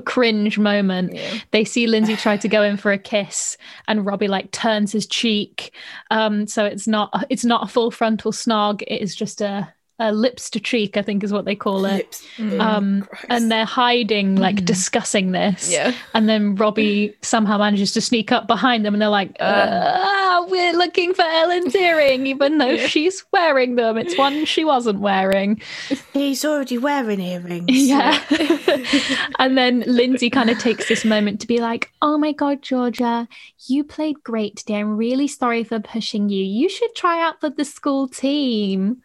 cringe 0.00 0.58
moment. 0.58 1.14
Yeah. 1.14 1.38
They 1.50 1.64
see 1.64 1.86
Lindsay 1.86 2.16
try 2.16 2.36
to 2.36 2.48
go 2.48 2.62
in 2.62 2.76
for 2.76 2.92
a 2.92 2.98
kiss, 2.98 3.56
and 3.88 4.06
Robbie 4.06 4.28
like 4.28 4.50
turns 4.52 4.92
his 4.92 5.06
cheek. 5.06 5.74
Um, 6.10 6.46
so 6.46 6.64
it's 6.64 6.86
not 6.86 7.26
it's 7.30 7.44
not 7.44 7.64
a 7.64 7.68
full 7.68 7.90
frontal 7.90 8.32
snog. 8.32 8.82
It 8.82 9.02
is 9.02 9.14
just 9.14 9.40
a 9.40 9.73
a 10.00 10.12
lips 10.12 10.50
to 10.50 10.58
cheek, 10.58 10.96
I 10.96 11.02
think 11.02 11.22
is 11.22 11.32
what 11.32 11.44
they 11.44 11.54
call 11.54 11.84
it. 11.84 11.92
Lips. 11.94 12.26
Mm. 12.36 12.60
Um, 12.60 13.02
Christ. 13.02 13.26
and 13.28 13.52
they're 13.52 13.64
hiding, 13.64 14.34
like 14.34 14.56
Mhm. 14.56 14.64
discussing 14.64 15.30
this. 15.30 15.70
Yeah. 15.72 15.92
And 16.14 16.28
then 16.28 16.56
Robbie 16.56 17.14
somehow 17.22 17.58
manages 17.58 17.92
to 17.92 18.00
sneak 18.00 18.32
up 18.32 18.48
behind 18.48 18.84
them, 18.84 18.94
and 18.94 19.00
they're 19.00 19.08
like, 19.08 19.36
uh, 19.38 20.44
"We're 20.48 20.72
looking 20.72 21.14
for 21.14 21.22
Ellen's 21.22 21.76
earring, 21.76 22.26
even 22.26 22.58
though 22.58 22.70
Yeah. 22.70 22.88
she's 22.88 23.24
wearing 23.32 23.76
them. 23.76 23.96
It's 23.96 24.18
one 24.18 24.44
she 24.46 24.64
wasn't 24.64 24.98
wearing." 24.98 25.62
he's 26.12 26.44
already 26.44 26.76
wearing 26.78 27.20
earrings. 27.20 27.66
Yeah. 27.68 28.18
and 29.38 29.56
then 29.56 29.84
Lindsay 29.86 30.28
kind 30.30 30.50
of 30.50 30.58
takes 30.58 30.88
this 30.88 31.04
moment 31.04 31.40
to 31.40 31.46
be 31.46 31.58
like, 31.58 31.92
"Oh 32.02 32.18
my 32.18 32.32
god, 32.32 32.62
Georgia, 32.62 33.28
you 33.68 33.84
played 33.84 34.16
great 34.24 34.56
today. 34.56 34.74
I'm 34.80 34.96
really 34.96 35.28
sorry 35.28 35.62
for 35.62 35.78
pushing 35.78 36.28
you. 36.30 36.42
You 36.44 36.68
should 36.68 36.94
try 36.96 37.22
out 37.22 37.40
for 37.40 37.48
the 37.50 37.64
school 37.64 38.08
team." 38.08 39.02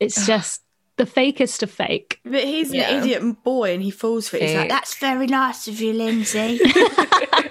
It's 0.00 0.26
just 0.26 0.62
the 0.96 1.04
fakest 1.04 1.62
of 1.62 1.70
fake. 1.70 2.20
But 2.24 2.44
he's 2.44 2.72
Yeah. 2.72 2.90
an 2.90 3.02
idiot 3.02 3.42
boy 3.44 3.74
and 3.74 3.82
he 3.82 3.90
falls 3.90 4.28
for 4.28 4.36
it. 4.36 4.42
He's 4.42 4.54
like, 4.56 4.68
that's 4.68 4.96
very 4.98 5.26
nice 5.26 5.68
of 5.68 5.80
you, 5.80 5.92
Lindsay. 5.92 6.60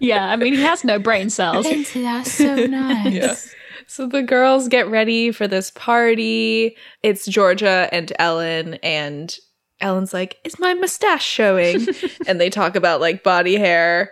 Yeah, 0.00 0.26
I 0.26 0.36
mean, 0.36 0.54
he 0.54 0.60
has 0.62 0.84
no 0.84 0.98
brain 0.98 1.30
cells. 1.30 1.64
Lindsay, 1.66 2.02
that's 2.02 2.32
so 2.32 2.54
nice. 2.66 3.12
Yeah. 3.12 3.34
So 3.86 4.06
the 4.06 4.22
girls 4.22 4.68
get 4.68 4.88
ready 4.88 5.30
for 5.30 5.46
this 5.46 5.70
party. 5.70 6.76
It's 7.02 7.26
Georgia 7.26 7.88
and 7.92 8.12
Ellen, 8.18 8.74
and 8.82 9.34
Ellen's 9.80 10.12
like, 10.12 10.38
Is 10.44 10.58
my 10.58 10.74
mustache 10.74 11.24
showing? 11.24 11.86
and 12.26 12.40
they 12.40 12.50
talk 12.50 12.76
about 12.76 13.00
like 13.00 13.22
body 13.22 13.56
hair. 13.56 14.10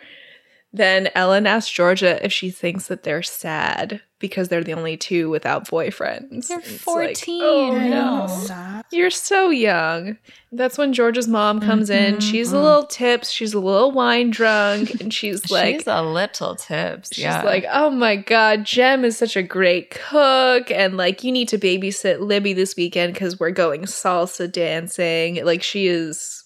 Then 0.75 1.11
Ellen 1.15 1.47
asks 1.47 1.71
Georgia 1.71 2.25
if 2.25 2.33
she 2.33 2.51
thinks 2.51 2.87
that 2.87 3.03
they're 3.03 3.23
sad 3.23 4.01
because 4.19 4.49
they're 4.49 4.65
the 4.65 4.73
only 4.73 4.97
two 4.97 5.29
without 5.29 5.69
boyfriends. 5.69 6.49
They're 6.49 6.61
It's 6.61 6.79
14. 6.79 7.43
oh 7.43 7.79
no. 7.79 8.83
You're 8.91 9.11
so 9.11 9.51
young. 9.51 10.17
That's 10.51 10.79
when 10.79 10.93
Georgia's 10.95 11.29
mom 11.29 11.61
comes 11.61 11.91
in. 11.91 12.17
Mhm, 12.17 12.23
She's 12.23 12.53
a 12.53 12.57
mhm. 12.57 12.63
little 12.63 12.87
tips. 12.87 13.31
She's 13.31 13.53
a 13.53 13.59
little 13.59 13.91
wine 13.93 14.31
drunk. 14.31 15.01
And 15.01 15.13
she's 15.13 15.51
like, 15.51 15.75
she's 15.81 15.87
a 15.87 16.03
little 16.03 16.55
tips. 16.57 17.11
She's 17.13 17.25
yeah. 17.25 17.43
like, 17.43 17.67
oh 17.71 17.91
my 17.91 18.17
god, 18.17 18.65
Jem 18.65 19.05
is 19.05 19.19
such 19.19 19.37
a 19.37 19.43
great 19.43 19.91
cook, 19.91 20.71
and 20.71 20.97
like 20.97 21.23
you 21.25 21.33
need 21.33 21.49
to 21.49 21.59
babysit 21.59 22.21
Libby 22.21 22.53
this 22.55 22.77
weekend 22.77 23.13
because 23.13 23.39
we're 23.39 23.51
going 23.51 23.83
salsa 23.83 24.51
dancing. 24.51 25.45
Like 25.45 25.63
she 25.63 25.87
is 25.89 26.45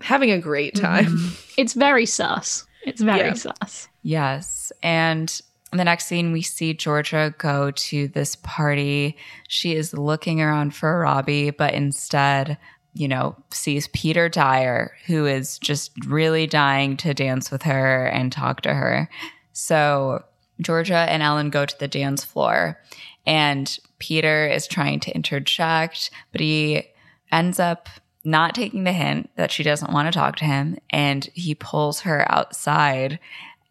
having 0.00 0.30
a 0.32 0.38
great 0.40 0.74
time. 0.74 1.06
Mhm. 1.06 1.46
It's 1.58 1.74
very 1.74 2.06
sus. 2.06 2.64
It's 2.84 3.00
very 3.00 3.28
Yeah. 3.28 3.34
sus. 3.34 3.88
Yes. 4.02 4.72
And 4.82 5.40
the 5.72 5.84
next 5.84 6.06
scene, 6.06 6.32
we 6.32 6.42
see 6.42 6.74
Georgia 6.74 7.34
go 7.38 7.70
to 7.70 8.08
this 8.08 8.36
party. 8.36 9.16
She 9.48 9.74
is 9.76 9.92
looking 9.92 10.40
around 10.40 10.74
for 10.74 10.98
Robbie, 11.00 11.50
but 11.50 11.74
instead, 11.74 12.58
you 12.92 13.06
know, 13.06 13.36
sees 13.52 13.86
Peter 13.88 14.28
Dyer, 14.28 14.92
who 15.06 15.26
is 15.26 15.58
just 15.58 15.92
really 16.06 16.46
dying 16.48 16.96
to 16.98 17.14
dance 17.14 17.50
with 17.50 17.62
her 17.62 18.06
and 18.06 18.32
talk 18.32 18.62
to 18.62 18.74
her. 18.74 19.08
So 19.52 20.24
Georgia 20.60 21.06
and 21.08 21.22
Ellen 21.22 21.50
go 21.50 21.64
to 21.66 21.78
the 21.78 21.86
dance 21.88 22.24
floor, 22.24 22.80
and 23.26 23.78
Peter 24.00 24.48
is 24.48 24.66
trying 24.66 24.98
to 25.00 25.14
interject, 25.14 26.10
but 26.32 26.40
he 26.40 26.88
ends 27.30 27.60
up 27.60 27.88
not 28.24 28.54
taking 28.54 28.84
the 28.84 28.92
hint 28.92 29.30
that 29.36 29.50
she 29.50 29.62
doesn't 29.62 29.92
want 29.92 30.06
to 30.12 30.12
talk 30.18 30.36
to 30.36 30.44
him. 30.44 30.78
And 30.90 31.24
he 31.34 31.54
pulls 31.54 32.00
her 32.00 32.30
outside 32.30 33.18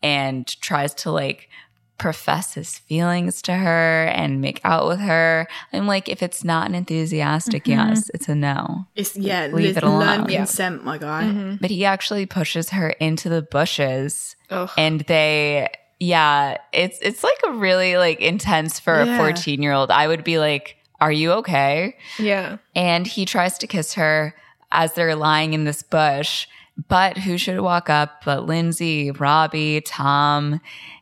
and 0.01 0.47
tries 0.61 0.93
to 0.95 1.11
like 1.11 1.49
profess 1.97 2.53
his 2.53 2.77
feelings 2.80 3.41
to 3.41 3.53
her 3.53 4.05
and 4.05 4.39
make 4.39 4.61
out 4.63 4.88
with 4.88 4.99
her. 5.01 5.45
I'm 5.73 5.85
like, 5.85 6.07
if 6.07 6.23
it's 6.23 6.43
not 6.45 6.67
an 6.69 6.73
enthusiastic 6.76 7.65
Mhm. 7.65 7.67
yes, 7.89 8.09
it's 8.13 8.30
a 8.30 8.35
no. 8.35 8.85
It's 8.95 9.17
yeah, 9.17 9.47
Leave 9.47 9.53
leave 9.53 9.77
it 9.77 9.84
alone. 9.84 9.99
learn 9.99 10.30
Yeah. 10.30 10.38
consent, 10.38 10.85
my 10.85 10.97
guy. 10.97 11.23
Mhm. 11.23 11.59
But 11.59 11.69
he 11.71 11.84
actually 11.84 12.26
pushes 12.26 12.69
her 12.69 12.91
into 12.91 13.27
the 13.27 13.41
bushes 13.41 14.38
Ugh. 14.49 14.69
and 14.77 15.01
they 15.01 15.67
yeah, 15.99 16.55
it's 16.71 16.97
it's 17.01 17.21
like 17.26 17.38
a 17.49 17.51
really 17.51 17.97
like 17.97 18.21
intense 18.21 18.80
for 18.80 19.03
Yeah. 19.03 19.15
a 19.15 19.17
14 19.17 19.61
year 19.61 19.73
old. 19.73 19.91
I 19.91 20.07
would 20.07 20.23
be 20.23 20.39
like, 20.39 20.77
Are 21.01 21.11
you 21.11 21.31
okay? 21.34 21.97
yeah. 22.17 22.57
and 22.76 23.07
he 23.07 23.26
tries 23.26 23.57
to 23.59 23.67
kiss 23.67 23.93
her 23.93 24.35
as 24.71 24.93
they're 24.93 25.15
lying 25.15 25.53
in 25.53 25.63
this 25.63 25.84
bush. 25.84 26.47
But 26.88 27.17
who 27.17 27.38
should 27.38 27.59
walk 27.59 27.89
up 27.89 28.23
but 28.23 28.45
Lindsay, 28.45 29.11
Robbie, 29.11 29.81
Tom, 29.81 30.61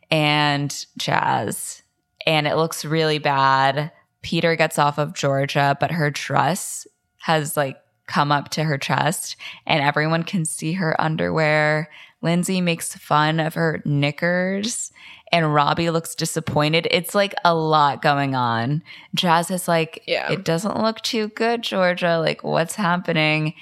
and 0.09 0.85
Jazz? 0.97 1.83
And 2.25 2.47
it 2.47 2.55
looks 2.55 2.83
really 2.83 3.19
bad. 3.19 3.91
Peter 4.21 4.55
gets 4.55 4.79
off 4.79 4.97
of 4.97 5.13
Georgia, 5.13 5.77
but 5.79 5.91
her 5.91 6.09
dress 6.09 6.87
has 7.19 7.55
like 7.55 7.77
come 8.07 8.31
up 8.31 8.49
to 8.49 8.63
her 8.63 8.77
chest, 8.77 9.35
and 9.65 9.83
everyone 9.83 10.23
can 10.23 10.45
see 10.45 10.73
her 10.73 10.99
underwear. 10.99 11.89
Lindsay 12.21 12.61
makes 12.61 12.95
fun 12.95 13.39
of 13.39 13.53
her 13.53 13.81
knickers, 13.85 14.91
and 15.31 15.53
Robbie 15.53 15.89
looks 15.89 16.15
disappointed. 16.15 16.87
It's 16.89 17.13
like 17.13 17.35
a 17.45 17.53
lot 17.53 18.01
going 18.01 18.33
on. 18.35 18.81
Jazz 19.13 19.51
is 19.51 19.67
like, 19.67 20.01
Yeah. 20.07 20.31
it 20.31 20.43
doesn't 20.43 20.81
look 20.81 21.01
too 21.01 21.27
good, 21.29 21.61
Georgia. 21.61 22.17
Like, 22.19 22.43
what's 22.43 22.75
happening? 22.75 23.53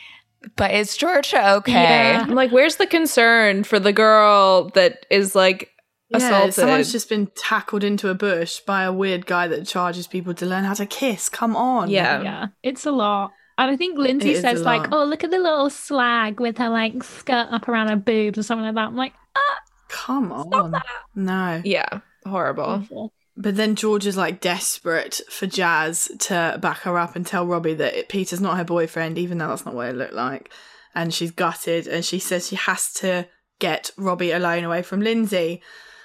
But 0.56 0.72
is 0.72 0.96
Georgia 0.96 1.56
okay? 1.56 1.72
Yeah. 2.14 2.24
I'm 2.28 2.36
like, 2.36 2.52
where's 2.52 2.76
the 2.78 2.86
concern 2.88 3.64
for 3.64 3.80
the 3.80 3.92
girl 3.94 4.70
that 4.76 5.06
is 5.10 5.34
like 5.36 5.72
Yeah, 6.10 6.18
assaulted? 6.18 6.54
someone's 6.54 6.92
just 6.92 7.10
been 7.10 7.28
tackled 7.36 7.84
into 7.84 8.10
a 8.10 8.14
bush 8.16 8.60
by 8.60 8.84
a 8.84 8.94
weird 8.94 9.26
guy 9.26 9.48
that 9.48 9.66
charges 9.66 10.06
people 10.08 10.34
to 10.36 10.46
learn 10.46 10.64
how 10.64 10.76
to 10.76 10.86
kiss. 10.86 11.30
Come 11.30 11.56
on. 11.56 11.90
Yeah. 11.90 12.22
yeah, 12.22 12.46
it's 12.64 12.86
a 12.86 12.92
lot. 12.92 13.32
And 13.58 13.72
I 13.72 13.78
think 13.78 13.98
Lindsay 13.98 14.32
It 14.32 14.36
is 14.38 14.42
says 14.42 14.64
like, 14.64 14.92
"Oh, 14.92 15.06
look 15.06 15.24
at 15.24 15.32
the 15.32 15.40
little 15.40 15.70
slag 15.70 16.40
with 16.40 16.58
her 16.58 16.70
like 16.70 17.04
skirt 17.04 17.48
up 17.52 17.68
around 17.68 17.88
her 17.90 17.96
boobs 17.96 18.38
or 18.38 18.44
something 18.44 18.66
like 18.66 18.76
that." 18.76 18.88
I'm 18.88 18.96
like, 18.96 19.14
ah, 19.36 19.60
Come 19.88 20.28
Stop 20.28 20.54
on. 20.54 20.72
that. 20.72 20.86
No. 21.16 21.62
yeah, 21.64 22.00
horrible. 22.26 22.64
awful. 22.64 23.14
But 23.38 23.56
then 23.56 23.76
George 23.76 24.06
is 24.08 24.18
like 24.18 24.40
desperate 24.42 25.22
for 25.30 25.46
Jazz 25.46 26.10
to 26.20 26.58
back 26.62 26.80
her 26.80 26.98
up 26.98 27.16
and 27.16 27.26
tell 27.26 27.46
Robbie 27.46 27.74
that 27.76 27.94
it, 27.94 28.10
Peter's 28.10 28.42
not 28.42 28.58
her 28.58 28.64
boyfriend, 28.64 29.18
even 29.18 29.38
though 29.38 29.50
that's 29.50 29.66
not 29.66 29.76
what 29.76 29.88
it 29.90 29.96
looked 29.96 30.14
like. 30.14 30.50
And 30.94 31.14
she's 31.14 31.32
gutted 31.32 31.88
and 31.88 32.04
she 32.06 32.20
says 32.20 32.48
she 32.48 32.56
has 32.56 32.94
to 32.96 33.28
get 33.60 33.92
Robbie 33.98 34.32
alone 34.32 34.64
away 34.64 34.82
from 34.82 35.02
Lindsay. 35.02 35.62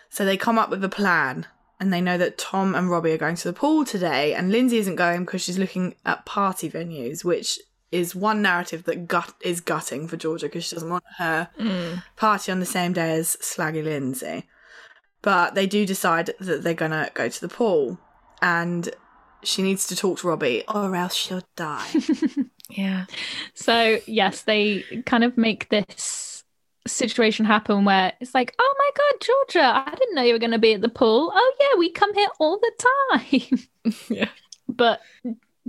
So 0.09 0.25
they 0.25 0.37
come 0.37 0.59
up 0.59 0.71
with 0.71 0.83
a 0.85 0.89
plan 0.89 1.47
and 1.81 1.93
they 1.93 2.01
know 2.01 2.19
that 2.19 2.39
Tom 2.39 2.74
and 2.74 2.90
Robbie 2.90 3.12
are 3.12 3.19
going 3.19 3.36
to 3.36 3.48
the 3.48 3.52
pool 3.55 3.85
today 3.85 4.35
and 4.35 4.52
Lindsay 4.52 4.77
isn't 4.78 4.97
going 4.97 5.24
because 5.24 5.43
she's 5.43 5.59
looking 5.59 5.94
at 6.07 6.24
party 6.27 6.70
venues, 6.70 7.24
which 7.24 7.59
is 7.90 8.15
one 8.15 8.40
narrative 8.43 8.85
that 8.85 9.09
gut 9.09 9.35
is 9.40 9.61
gutting 9.61 10.07
for 10.07 10.16
Georgia 10.16 10.47
because 10.47 10.65
she 10.66 10.77
doesn't 10.77 10.90
want 10.90 11.02
her 11.19 11.48
Mm. 11.59 12.02
party 12.16 12.52
on 12.52 12.61
the 12.61 12.66
same 12.66 12.93
day 12.93 13.15
as 13.15 13.36
Slaggy 13.40 13.82
Lindsay. 13.82 14.47
But 15.23 15.55
they 15.55 15.66
do 15.66 15.85
decide 15.85 16.31
that 16.39 16.62
they're 16.62 16.74
going 16.74 16.93
to 16.93 17.11
go 17.15 17.28
to 17.28 17.40
the 17.40 17.48
pool 17.48 17.98
and 18.40 18.90
she 19.43 19.62
needs 19.62 19.86
to 19.89 19.97
talk 19.97 20.19
to 20.20 20.28
Robbie 20.28 20.62
or 20.73 20.94
else 20.94 21.15
she'll 21.15 21.43
die. 21.57 21.89
Yeah. 22.73 23.07
So 23.52 23.98
yes, 24.07 24.43
they 24.43 24.85
kind 25.05 25.24
of 25.24 25.36
make 25.36 25.70
this 25.70 26.30
situation 26.86 27.44
happen 27.44 27.85
where 27.85 28.12
it's 28.20 28.35
like, 28.35 28.55
"Oh 28.59 28.74
my 28.78 28.90
god, 28.97 29.20
Georgia, 29.20 29.82
I 29.86 29.94
didn't 29.94 30.15
know 30.15 30.23
you 30.23 30.32
were 30.32 30.39
going 30.39 30.51
to 30.52 30.59
be 30.59 30.74
at 30.74 30.81
the 30.81 30.89
pool. 30.89 31.32
Oh 31.35 31.55
yeah, 31.61 31.78
we 31.78 31.90
come 31.90 32.15
here 32.15 32.28
all 32.39 32.59
the 32.59 32.73
time." 33.23 33.69
Yeah. 34.11 34.28
but 34.69 35.01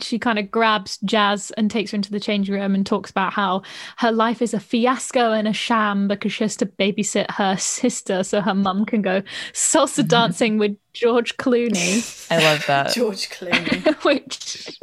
she 0.01 0.19
kind 0.19 0.39
of 0.39 0.49
grabs 0.51 0.97
Jazz 0.99 1.51
and 1.51 1.69
takes 1.69 1.91
her 1.91 1.95
into 1.95 2.11
the 2.11 2.19
changing 2.19 2.55
room 2.55 2.75
and 2.75 2.85
talks 2.85 3.11
about 3.11 3.33
how 3.33 3.61
her 3.97 4.11
life 4.11 4.41
is 4.41 4.53
a 4.53 4.59
fiasco 4.59 5.31
and 5.31 5.47
a 5.47 5.53
sham 5.53 6.07
because 6.07 6.33
she 6.33 6.43
has 6.43 6.55
to 6.57 6.65
babysit 6.65 7.29
her 7.31 7.55
sister 7.57 8.23
so 8.23 8.41
her 8.41 8.53
mum 8.55 8.85
can 8.85 9.01
go 9.01 9.21
salsa 9.53 10.05
dancing 10.07 10.57
with 10.57 10.75
George 10.93 11.37
Clooney, 11.37 12.27
I 12.29 12.39
love 12.43 12.65
that. 12.67 12.91
George 12.93 13.29
Clooney. 13.29 14.03
which 14.03 14.79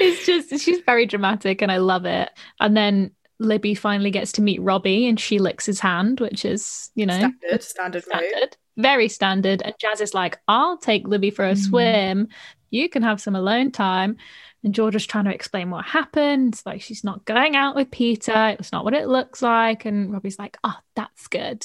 is 0.00 0.26
just, 0.26 0.62
she's 0.62 0.80
very 0.80 1.06
dramatic 1.06 1.62
and 1.62 1.72
I 1.72 1.78
love 1.78 2.04
it. 2.04 2.30
And 2.60 2.76
then 2.76 3.12
Libby 3.38 3.74
finally 3.74 4.10
gets 4.10 4.32
to 4.32 4.42
meet 4.42 4.60
Robbie 4.60 5.06
and 5.06 5.18
she 5.18 5.38
licks 5.38 5.66
his 5.66 5.80
hand, 5.80 6.20
which 6.20 6.44
is, 6.44 6.90
you 6.94 7.06
know, 7.06 7.18
Standard, 7.18 7.62
standard 7.62 8.04
standard, 8.04 8.56
very 8.76 9.08
standard. 9.08 9.62
And 9.62 9.74
Jazz 9.78 10.00
is 10.00 10.14
like, 10.14 10.38
I'll 10.48 10.76
take 10.76 11.06
Libby 11.06 11.30
for 11.30 11.44
a 11.46 11.52
Mhm. 11.52 11.58
swim. 11.68 12.28
You 12.70 12.88
can 12.88 13.02
have 13.02 13.20
some 13.20 13.36
alone 13.36 13.70
time. 13.70 14.16
And 14.64 14.74
Georgia's 14.74 15.06
trying 15.06 15.26
to 15.26 15.34
explain 15.34 15.70
what 15.70 15.84
happened. 15.84 16.54
It's 16.54 16.66
like 16.66 16.80
she's 16.82 17.04
not 17.04 17.24
going 17.24 17.54
out 17.54 17.76
with 17.76 17.92
Peter. 17.92 18.56
It's 18.58 18.72
not 18.72 18.84
what 18.84 18.92
it 18.94 19.06
looks 19.06 19.40
like. 19.40 19.84
And 19.84 20.12
Robbie's 20.12 20.38
like, 20.38 20.56
oh, 20.64 20.74
that's 20.96 21.28
good. 21.28 21.64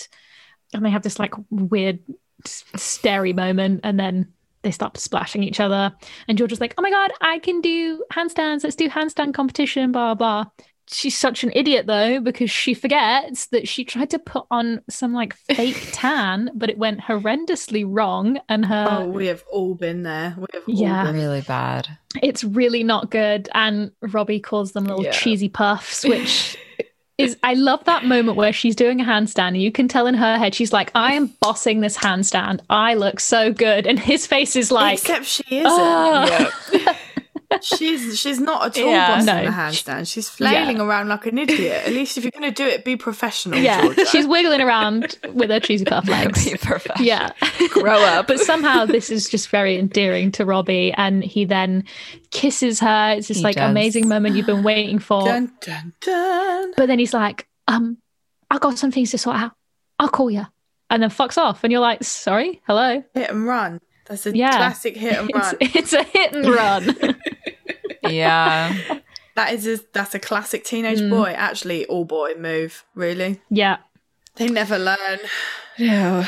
And 0.75 0.85
they 0.85 0.91
have 0.91 1.01
this 1.01 1.17
like 1.17 1.33
weird 1.49 1.99
starey 2.45 3.33
moment. 3.33 3.81
And 3.83 3.99
then 3.99 4.31
they 4.61 4.71
start 4.71 4.97
splashing 4.97 5.43
each 5.43 5.59
other. 5.59 5.93
And 6.27 6.37
Georgia's 6.37 6.61
like, 6.61 6.73
oh 6.77 6.81
my 6.81 6.91
God, 6.91 7.11
I 7.19 7.39
can 7.39 7.61
do 7.61 8.03
handstands. 8.13 8.63
Let's 8.63 8.75
do 8.75 8.89
handstand 8.89 9.33
competition, 9.33 9.91
blah, 9.91 10.13
blah. 10.13 10.45
She's 10.91 11.17
such 11.17 11.43
an 11.43 11.51
idiot 11.55 11.87
though, 11.87 12.19
because 12.19 12.51
she 12.51 12.73
forgets 12.73 13.47
that 13.47 13.67
she 13.67 13.85
tried 13.85 14.09
to 14.11 14.19
put 14.19 14.45
on 14.51 14.81
some 14.89 15.13
like 15.13 15.33
fake 15.33 15.89
tan, 15.93 16.51
but 16.53 16.69
it 16.69 16.77
went 16.77 16.99
horrendously 17.01 17.85
wrong. 17.87 18.39
And 18.49 18.65
her 18.65 18.87
Oh, 19.03 19.05
we 19.07 19.27
have 19.27 19.43
all 19.51 19.75
been 19.75 20.03
there. 20.03 20.35
We 20.37 20.45
have 20.53 20.63
all 20.67 20.75
Yeah. 20.75 21.03
been 21.05 21.15
Really 21.15 21.41
bad. 21.41 21.87
it's 22.21 22.43
really 22.43 22.83
not 22.83 23.09
good. 23.09 23.49
And 23.53 23.91
Robbie 24.01 24.39
calls 24.41 24.73
them 24.73 24.85
little 24.85 25.03
Yeah. 25.05 25.11
cheesy 25.11 25.49
puffs, 25.49 26.03
which 26.07 26.57
is 27.17 27.37
I 27.43 27.53
love 27.53 27.83
that 27.85 28.03
moment 28.05 28.35
where 28.37 28.51
she's 28.51 28.75
doing 28.75 28.99
a 28.99 29.03
handstand 29.05 29.49
and 29.49 29.61
you 29.61 29.71
can 29.71 29.87
tell 29.87 30.07
in 30.07 30.15
her 30.15 30.37
head 30.37 30.53
she's 30.53 30.73
like, 30.73 30.91
I 30.95 31.13
am 31.13 31.27
bossing 31.39 31.79
this 31.81 31.95
handstand. 31.97 32.59
I 32.69 32.95
look 32.95 33.19
so 33.19 33.53
good. 33.53 33.87
And 33.87 33.97
his 33.99 34.27
face 34.27 34.55
is 34.55 34.71
like 34.71 34.99
Except 34.99 35.25
she 35.25 35.43
isn't. 35.49 35.65
Ah. 35.71 36.51
Yeah. 36.73 36.95
She's 37.61 38.19
she's 38.19 38.39
not 38.39 38.65
at 38.77 38.83
all 38.83 38.89
Yeah. 38.89 39.07
bossing 39.15 39.25
No. 39.27 39.45
the 39.45 39.51
handstand. 39.51 40.11
She's 40.11 40.29
flailing 40.29 40.79
around 40.79 41.07
like 41.09 41.25
an 41.25 41.37
idiot. 41.37 41.83
At 41.85 41.93
least 41.93 42.17
if 42.17 42.23
you're 42.23 42.31
going 42.31 42.43
to 42.43 42.51
do 42.51 42.67
it, 42.67 42.83
be 42.85 42.95
professional. 42.95 43.59
Yeah, 43.59 43.81
Georgia. 43.81 44.05
she's 44.07 44.25
wiggling 44.27 44.61
around 44.61 45.17
with 45.33 45.49
her 45.49 45.59
cheesy 45.59 45.85
puff 45.85 46.07
legs. 46.07 46.43
Be 46.49 46.57
perfect. 46.57 46.99
Yeah. 46.99 47.29
Grow 47.69 48.01
up. 48.01 48.27
But 48.27 48.39
somehow 48.39 48.85
this 48.85 49.09
is 49.09 49.29
just 49.29 49.49
very 49.49 49.77
endearing 49.77 50.31
to 50.33 50.45
Robbie 50.45 50.93
and 50.95 51.23
he 51.23 51.45
then 51.45 51.83
kisses 52.31 52.79
her. 52.79 53.15
It's 53.17 53.27
this 53.27 53.37
He 53.37 53.43
like 53.43 53.55
does. 53.55 53.69
amazing 53.69 54.07
moment 54.07 54.35
you've 54.35 54.45
been 54.45 54.63
waiting 54.63 54.99
for. 54.99 55.23
dun 55.25 55.51
dun 55.61 55.93
dun. 56.01 56.73
But 56.77 56.87
then 56.87 56.99
he's 56.99 57.13
like, 57.13 57.47
um, 57.67 57.97
I 58.49 58.57
got 58.57 58.77
some 58.77 58.91
things 58.91 59.11
to 59.11 59.17
sort 59.17 59.35
out. 59.37 59.51
I'll 59.99 60.09
call 60.09 60.29
you. 60.31 60.45
And 60.89 61.01
then 61.01 61.09
fucks 61.09 61.37
off. 61.37 61.63
And 61.63 61.71
you're 61.71 61.81
like, 61.81 62.03
sorry, 62.03 62.61
hello. 62.67 63.03
Hit 63.13 63.29
and 63.31 63.45
run. 63.47 63.79
That's 64.13 64.27
a 64.27 64.37
Yeah. 64.37 64.51
classic 64.57 64.95
hit 64.95 65.13
and 65.17 65.29
It's, 65.35 65.45
run. 65.47 65.55
it's 65.61 65.93
a 65.93 66.03
hit 66.03 66.33
and 66.33 66.47
run. 66.47 67.15
Yeah. 68.09 68.75
That 69.35 69.53
is 69.53 69.65
a, 69.65 69.79
that's 69.93 70.13
a 70.13 70.19
classic 70.19 70.63
teenage 70.63 70.99
Mm. 70.99 71.09
boy, 71.09 71.31
actually 71.31 71.85
all 71.87 72.05
boy 72.05 72.33
move. 72.37 72.83
Really, 72.95 73.41
yeah. 73.49 73.77
They 74.35 74.47
never 74.47 74.77
learn. 74.77 75.19
No. 75.79 76.25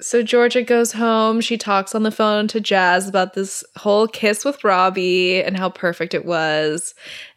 So 0.00 0.22
Georgia 0.22 0.62
goes 0.62 0.92
home. 0.92 1.40
She 1.40 1.56
talks 1.58 1.94
on 1.94 2.02
the 2.04 2.10
phone 2.10 2.48
to 2.48 2.60
Jazz 2.60 3.08
about 3.08 3.34
this 3.34 3.62
whole 3.76 4.08
kiss 4.08 4.44
with 4.44 4.64
Robbie 4.64 5.42
and 5.42 5.56
how 5.56 5.68
perfect 5.68 6.14
it 6.14 6.24
was. 6.24 6.94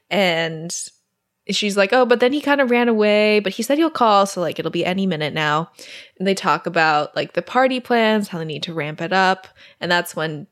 And 0.10 0.74
she's 1.50 1.76
like, 1.76 1.92
oh, 1.92 2.06
but 2.06 2.20
then 2.20 2.34
he 2.34 2.42
kind 2.42 2.62
of 2.62 2.72
ran 2.72 2.88
away, 2.88 3.40
but 3.40 3.54
he 3.54 3.64
said 3.64 3.78
he'll 3.78 3.90
call. 3.90 4.26
So, 4.26 4.42
like, 4.42 4.60
it'll 4.60 4.72
be 4.72 4.86
any 4.86 5.06
minute 5.06 5.34
now. 5.34 5.72
And 6.18 6.28
they 6.28 6.36
talk 6.36 6.66
about, 6.66 7.16
like, 7.16 7.34
the 7.34 7.42
party 7.42 7.80
plans, 7.80 8.30
how 8.30 8.40
they 8.40 8.46
need 8.46 8.64
to 8.64 8.74
ramp 8.74 9.02
it 9.02 9.14
up. 9.14 9.48
And 9.82 9.92
that's 9.92 10.16
when 10.16 10.48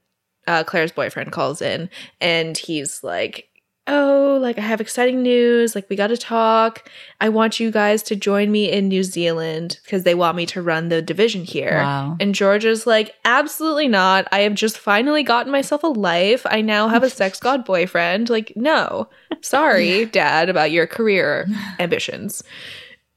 uh, 0.48 0.64
Claire's 0.64 0.92
boyfriend 0.92 1.32
calls 1.32 1.62
in 1.62 1.90
and 2.20 2.58
he's 2.58 3.04
like, 3.04 3.48
oh, 3.92 4.40
like 4.42 4.58
I 4.58 4.62
have 4.62 4.80
exciting 4.80 5.22
news. 5.22 5.76
Like 5.76 5.90
we 5.90 5.96
got 5.96 6.08
to 6.08 6.18
talk. 6.18 6.90
I 7.20 7.30
want 7.30 7.60
you 7.60 7.72
guys 7.72 8.02
to 8.04 8.16
join 8.16 8.52
me 8.52 8.72
in 8.72 8.88
New 8.88 9.04
Zealand 9.04 9.80
because 9.84 10.04
they 10.04 10.16
want 10.16 10.38
me 10.38 10.46
to 10.48 10.62
run 10.62 10.88
the 10.88 11.02
division 11.02 11.44
here. 11.44 11.78
Wow. 11.78 12.16
And 12.20 12.34
Georgia's 12.34 12.88
like, 12.88 13.14
absolutely 13.26 13.90
not. 13.90 14.28
I 14.32 14.40
have 14.40 14.56
just 14.56 14.78
finally 14.78 15.24
gotten 15.24 15.52
myself 15.52 15.84
a 15.84 15.88
life. 15.88 16.46
I 16.46 16.62
now 16.62 16.88
have 16.88 17.04
a 17.04 17.10
sex 17.22 17.40
god 17.40 17.66
boyfriend. 17.66 18.30
Like, 18.30 18.54
no, 18.56 19.10
sorry, 19.42 20.06
dad, 20.12 20.48
about 20.50 20.72
your 20.72 20.88
career 20.88 21.48
ambitions. 21.78 22.44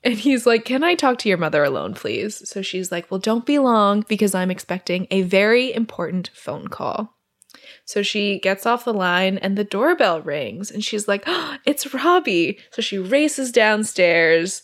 And 0.02 0.18
he's 0.18 0.44
like, 0.44 0.64
Can 0.64 0.84
I 0.84 0.96
talk 0.96 1.18
to 1.18 1.28
your 1.28 1.38
mother 1.38 1.64
alone, 1.64 1.94
please? 1.94 2.46
So 2.48 2.62
she's 2.62 2.92
like, 2.92 3.10
Well, 3.10 3.20
don't 3.20 3.46
be 3.46 3.58
long 3.58 4.04
because 4.08 4.34
I'm 4.34 4.50
expecting 4.50 5.06
a 5.10 5.22
very 5.22 5.72
important 5.72 6.30
phone 6.34 6.68
call. 6.68 7.13
So 7.84 8.02
she 8.02 8.38
gets 8.38 8.66
off 8.66 8.84
the 8.84 8.94
line 8.94 9.38
and 9.38 9.56
the 9.58 9.64
doorbell 9.64 10.22
rings 10.22 10.70
and 10.70 10.82
she's 10.82 11.06
like, 11.06 11.24
oh, 11.26 11.56
It's 11.66 11.92
Robbie. 11.92 12.58
So 12.70 12.80
she 12.82 12.98
races 12.98 13.52
downstairs. 13.52 14.62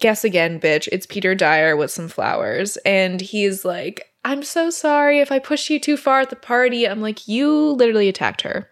Guess 0.00 0.24
again, 0.24 0.58
bitch. 0.58 0.88
It's 0.90 1.06
Peter 1.06 1.34
Dyer 1.34 1.76
with 1.76 1.90
some 1.90 2.08
flowers. 2.08 2.76
And 2.78 3.20
he's 3.20 3.64
like, 3.64 4.02
I'm 4.24 4.42
so 4.42 4.70
sorry 4.70 5.20
if 5.20 5.30
I 5.30 5.38
pushed 5.38 5.68
you 5.70 5.78
too 5.78 5.96
far 5.96 6.20
at 6.20 6.30
the 6.30 6.36
party. 6.36 6.88
I'm 6.88 7.00
like, 7.02 7.28
You 7.28 7.52
literally 7.72 8.08
attacked 8.08 8.42
her 8.42 8.70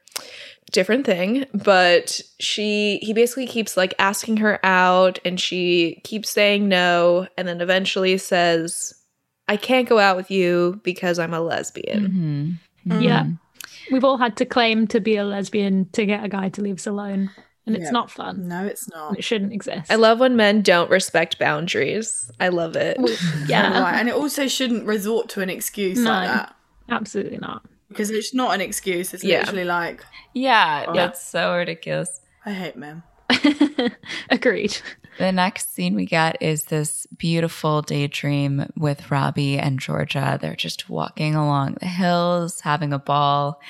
different 0.71 1.05
thing 1.05 1.45
but 1.53 2.19
she 2.41 2.99
he 3.03 3.13
basically 3.13 3.47
keeps 3.47 3.77
like 3.77 3.93
asking 3.99 4.39
her 4.39 4.59
out 4.65 5.19
and 5.23 5.39
she 5.39 6.01
keeps 6.03 6.31
saying 6.31 6.67
no 6.67 7.27
and 7.37 7.47
then 7.47 7.61
eventually 7.61 8.17
says 8.17 8.95
i 9.49 9.57
can't 9.59 9.87
go 9.87 9.99
out 9.99 10.17
with 10.17 10.31
you 10.31 10.81
because 10.83 11.19
i'm 11.19 11.35
a 11.35 11.41
lesbian 11.43 12.59
Mhm. 12.89 13.03
Yeah. 13.03 13.27
We've 13.93 14.05
all 14.05 14.17
had 14.17 14.37
to 14.39 14.45
claim 14.47 14.87
to 14.89 15.01
be 15.01 15.17
a 15.17 15.25
lesbian 15.25 15.89
to 15.93 16.05
get 16.07 16.25
a 16.25 16.29
guy 16.29 16.49
to 16.51 16.61
leave 16.63 16.77
us 16.77 16.87
alone. 16.87 17.31
And 17.67 17.77
it's 17.77 17.85
Yeah. 17.85 17.91
not 17.93 18.11
fun. 18.11 18.49
No, 18.49 18.65
it's 18.65 18.89
And 18.89 18.95
not. 18.97 19.19
it 19.19 19.23
shouldn't 19.23 19.53
exist. 19.53 19.89
i 19.93 19.95
love 19.95 20.19
when 20.19 20.35
men 20.35 20.63
don't 20.63 20.91
respect 20.91 21.39
boundaries 21.39 22.29
i 22.41 22.49
love 22.49 22.75
it 22.75 22.97
yeah. 23.47 23.81
Right. 23.81 23.95
And 24.01 24.09
it 24.09 24.15
also 24.17 24.49
shouldn't 24.49 24.85
resort 24.85 25.29
to 25.31 25.43
an 25.43 25.49
excuse 25.51 25.99
like 26.01 26.27
that. 26.29 26.57
Absolutely 26.89 27.39
not. 27.39 27.63
Because 27.89 28.11
it's 28.11 28.35
not 28.35 28.55
an 28.55 28.61
excuse. 28.61 29.15
It's 29.15 29.23
Yeah. 29.23 29.41
literally 29.41 29.65
like, 29.65 30.03
Yeah, 30.35 30.87
Oh. 30.89 30.95
that's 30.95 31.23
so 31.25 31.55
ridiculous. 31.57 32.21
I 32.45 32.53
hate 32.53 32.75
men. 32.77 33.03
Agreed. 34.31 34.77
The 35.19 35.33
next 35.33 35.75
scene 35.75 35.95
we 35.95 36.07
get 36.07 36.41
is 36.41 36.65
this 36.65 37.07
beautiful 37.17 37.83
daydream 37.83 38.67
with 38.77 39.11
Robbie 39.11 39.59
and 39.59 39.79
Georgia. 39.79 40.39
They're 40.41 40.57
just 40.57 40.89
walking 40.89 41.35
along 41.35 41.77
the 41.81 41.87
hills, 41.87 42.61
having 42.61 42.93
a 42.93 42.99
ball. 42.99 43.61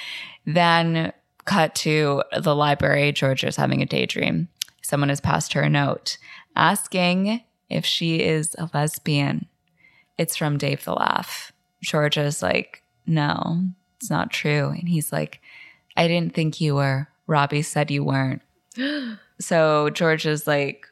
Then 0.47 1.12
cut 1.44 1.74
to 1.77 2.23
the 2.36 2.55
library. 2.55 3.12
Georgia's 3.12 3.56
having 3.56 3.82
a 3.82 3.86
daydream. 3.86 4.48
Someone 4.82 5.09
has 5.09 5.20
passed 5.20 5.52
her 5.55 5.62
a 5.62 5.70
note 5.70 6.19
asking 6.55 7.43
if 7.69 7.85
she 7.85 8.20
is 8.20 8.55
a 8.59 8.69
lesbian. 8.73 9.47
It's 10.19 10.36
from 10.36 10.59
Dave 10.59 10.85
the 10.85 10.93
Laugh. 10.93 11.52
Georgia's 11.82 12.43
like, 12.43 12.82
no, 13.06 13.64
it's 13.97 14.10
not 14.10 14.31
true. 14.31 14.69
And 14.69 14.89
he's 14.89 15.12
like, 15.12 15.40
I 15.97 16.06
didn't 16.06 16.35
think 16.35 16.60
you 16.60 16.77
were. 16.77 17.09
Robbie 17.27 17.62
said 17.62 17.90
you 17.90 18.05
weren't. 18.05 18.43
So 19.40 19.90
Georgia's 19.90 20.47
like, 20.47 20.86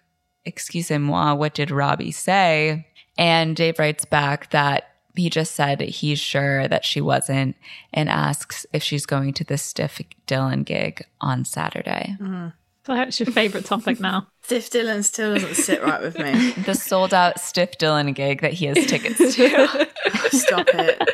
excuse 0.44 0.90
moi, 0.90 1.34
what 1.34 1.54
did 1.54 1.70
Robbie 1.70 2.12
say? 2.12 2.86
And 3.18 3.54
Dave 3.54 3.78
writes 3.78 4.04
back 4.04 4.50
that 4.50 4.90
he 5.14 5.28
just 5.28 5.54
said 5.54 5.80
he's 5.80 6.18
sure 6.18 6.66
that 6.68 6.84
she 6.84 7.00
wasn't 7.00 7.56
and 7.92 8.08
asks 8.08 8.64
if 8.72 8.82
she's 8.82 9.06
going 9.06 9.34
to 9.34 9.44
the 9.44 9.58
Stiff 9.58 10.00
Dylan 10.26 10.64
gig 10.64 11.04
on 11.20 11.44
Saturday. 11.44 12.16
Mm-hmm. 12.20 12.48
So 12.86 12.94
that's 12.94 13.20
your 13.20 13.26
favorite 13.26 13.66
topic 13.66 14.00
now. 14.00 14.28
Stiff 14.42 14.70
Dylan 14.70 15.04
still 15.04 15.34
doesn't 15.34 15.54
sit 15.54 15.82
right 15.82 16.00
with 16.00 16.18
me. 16.18 16.52
The 16.64 16.74
sold 16.74 17.12
out 17.12 17.38
Stiff 17.38 17.78
Dylan 17.78 18.14
gig 18.14 18.40
that 18.40 18.54
he 18.54 18.66
has 18.66 18.86
tickets 18.86 19.36
to. 19.36 19.88
Stop 20.36 20.66
it. 20.72 21.08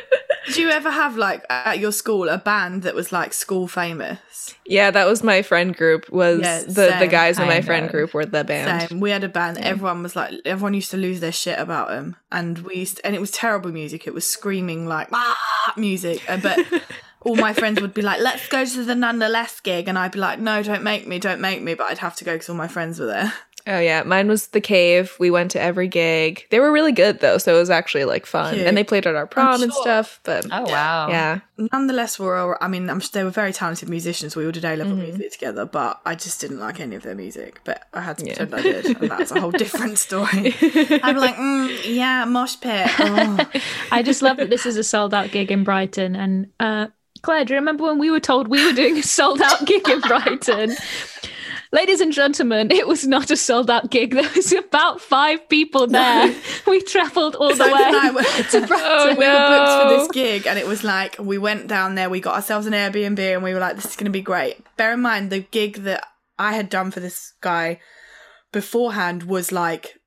Did 0.47 0.57
you 0.57 0.69
ever 0.69 0.89
have 0.89 1.15
like 1.17 1.45
at 1.49 1.77
your 1.79 1.91
school 1.91 2.29
a 2.29 2.37
band 2.37 2.83
that 2.83 2.95
was 2.95 3.11
like 3.11 3.33
school 3.33 3.67
famous? 3.67 4.19
yeah 4.65 4.91
that 4.91 5.05
was 5.05 5.23
my 5.23 5.41
friend 5.41 5.75
group 5.75 6.09
was 6.09 6.39
Yeah, 6.39 6.61
the 6.61 6.95
the 6.99 7.07
guys 7.07 7.37
in 7.37 7.47
my 7.47 7.59
friend 7.61 7.85
of. 7.87 7.91
group 7.91 8.13
were 8.13 8.25
the 8.25 8.43
band 8.45 8.89
Same. 8.89 8.99
We 9.01 9.11
had 9.11 9.23
a 9.25 9.29
band. 9.29 9.57
Everyone 9.57 10.01
was 10.03 10.15
like, 10.15 10.33
everyone 10.45 10.73
used 10.73 10.91
to 10.91 10.97
lose 10.97 11.19
their 11.19 11.33
shit 11.33 11.59
about 11.59 11.89
them, 11.89 12.15
and 12.31 12.59
we 12.59 12.75
used, 12.75 13.01
and 13.03 13.13
it 13.13 13.19
was 13.19 13.31
terrible 13.31 13.71
music. 13.71 14.07
It 14.07 14.13
was 14.13 14.25
screaming 14.25 14.87
like 14.87 15.09
ah 15.11 15.73
music, 15.77 16.23
Uh, 16.29 16.37
but. 16.37 16.59
All 17.21 17.35
my 17.35 17.51
friends 17.51 17.81
would 17.81 17.95
be 17.95 18.03
like, 18.03 18.21
"Let's 18.21 18.47
go 18.47 18.63
to 18.63 18.83
the 18.85 18.95
nonetheless 18.95 19.59
gig," 19.59 19.89
and 19.89 19.97
I'd 19.99 20.11
be 20.13 20.19
like, 20.19 20.39
"No, 20.39 20.61
don't 20.63 20.83
make 20.83 21.07
me, 21.07 21.17
don't 21.19 21.41
make 21.41 21.61
me." 21.61 21.73
But 21.73 21.87
I'd 21.89 21.97
have 21.97 22.15
to 22.17 22.23
go 22.23 22.33
because 22.33 22.47
all 22.47 22.55
my 22.55 22.67
friends 22.69 22.99
were 22.99 23.07
there. 23.07 23.33
Oh 23.67 23.79
yeah 23.79 24.03
mine 24.03 24.27
was 24.27 24.47
the 24.47 24.61
cave 24.61 25.15
we 25.19 25.29
went 25.29 25.51
to 25.51 25.61
every 25.61 25.87
gig 25.87 26.45
they 26.49 26.59
were 26.59 26.71
really 26.71 26.91
good 26.91 27.19
though 27.19 27.37
so 27.37 27.55
it 27.55 27.59
was 27.59 27.69
actually 27.69 28.05
like 28.05 28.25
fun 28.25 28.53
Cute. 28.55 28.65
and 28.67 28.75
they 28.77 28.83
played 28.83 29.05
at 29.05 29.15
our 29.15 29.27
prom 29.27 29.61
and 29.61 29.73
stuff 29.73 30.19
but 30.23 30.45
Oh, 30.51 30.63
wow. 30.63 31.09
yeah 31.09 31.39
Nonetheless, 31.73 32.19
we're 32.19 32.37
all, 32.37 32.55
I 32.61 32.67
mean, 32.67 32.87
I'm, 32.87 33.01
they 33.13 33.23
were 33.23 33.31
very 33.31 33.51
talented 33.51 33.89
musicians. 33.89 34.35
We 34.35 34.45
all 34.45 34.51
did 34.51 34.63
A 34.63 34.75
level 34.75 34.95
music 34.95 35.31
together, 35.31 35.65
but 35.65 35.99
I 36.05 36.13
just 36.13 36.39
didn't 36.39 36.59
like 36.59 36.79
any 36.79 36.95
of 36.95 37.01
their 37.01 37.15
music. 37.15 37.61
But 37.63 37.81
I 37.95 38.01
had 38.01 38.19
to 38.19 38.25
pretend 38.25 38.53
I 38.53 38.61
did, 38.61 38.85
and 39.01 39.09
that's 39.09 39.31
a 39.31 39.39
whole 39.41 39.49
different 39.49 39.97
story. 40.07 40.53
I'm 41.01 41.17
like, 41.17 41.33
mm, 41.35 41.81
"Yeah, 41.83 42.25
mosh 42.25 42.57
pit." 42.61 42.87
Oh. 42.99 43.49
I 43.91 44.03
just 44.03 44.21
love 44.21 44.37
that 44.37 44.51
this 44.51 44.67
is 44.67 44.77
a 44.77 44.83
sold 44.83 45.15
out 45.15 45.31
gig 45.31 45.51
in 45.51 45.63
Brighton. 45.63 46.15
And 46.15 46.51
uh, 46.59 46.89
Claire, 47.23 47.43
do 47.43 47.55
you 47.55 47.59
remember 47.59 47.85
when 47.85 47.97
we 47.97 48.11
were 48.11 48.19
told 48.19 48.49
we 48.49 48.63
were 48.63 48.73
doing 48.73 48.95
a 48.99 49.01
sold 49.01 49.41
out 49.41 49.65
gig 49.65 49.89
in 49.89 49.99
Brighton? 50.01 50.75
Ladies 51.71 51.99
and 52.01 52.13
gentlemen, 52.13 52.71
it 52.71 52.87
was 52.87 53.05
not 53.05 53.29
a 53.29 53.35
sold 53.37 53.69
out 53.69 53.91
gig. 53.91 54.11
There 54.17 54.29
was 54.35 54.53
about 54.53 55.01
five 55.01 55.47
people 55.49 55.85
there. 55.87 56.33
We 56.65 56.81
travelled 56.81 57.35
all 57.35 57.53
the 57.53 57.63
way. 57.65 57.69
then 57.71 57.95
I 57.95 58.11
went- 58.11 58.27
to 58.51 58.65
Brighton. 58.67 58.87
Oh, 58.89 59.15
we 59.17 59.27
were 59.27 59.47
booked 59.47 59.83
for 59.83 59.89
this 59.99 60.07
gig 60.11 60.47
and 60.47 60.57
it 60.57 60.65
was 60.67 60.83
like 60.83 61.17
we 61.19 61.37
went 61.37 61.67
down 61.67 61.95
there 61.95 62.09
we 62.09 62.19
got 62.19 62.35
ourselves 62.35 62.67
an 62.67 62.73
airbnb 62.73 63.19
and 63.19 63.43
we 63.43 63.53
were 63.53 63.59
like 63.59 63.75
this 63.75 63.85
is 63.85 63.95
going 63.95 64.05
to 64.05 64.11
be 64.11 64.21
great. 64.21 64.57
Bear 64.77 64.93
in 64.93 65.01
mind 65.01 65.29
the 65.29 65.39
gig 65.39 65.83
that 65.83 66.05
i 66.39 66.53
had 66.53 66.69
done 66.69 66.91
for 66.91 66.99
this 66.99 67.33
guy 67.41 67.79
beforehand 68.51 69.23
was 69.23 69.51
like 69.51 69.99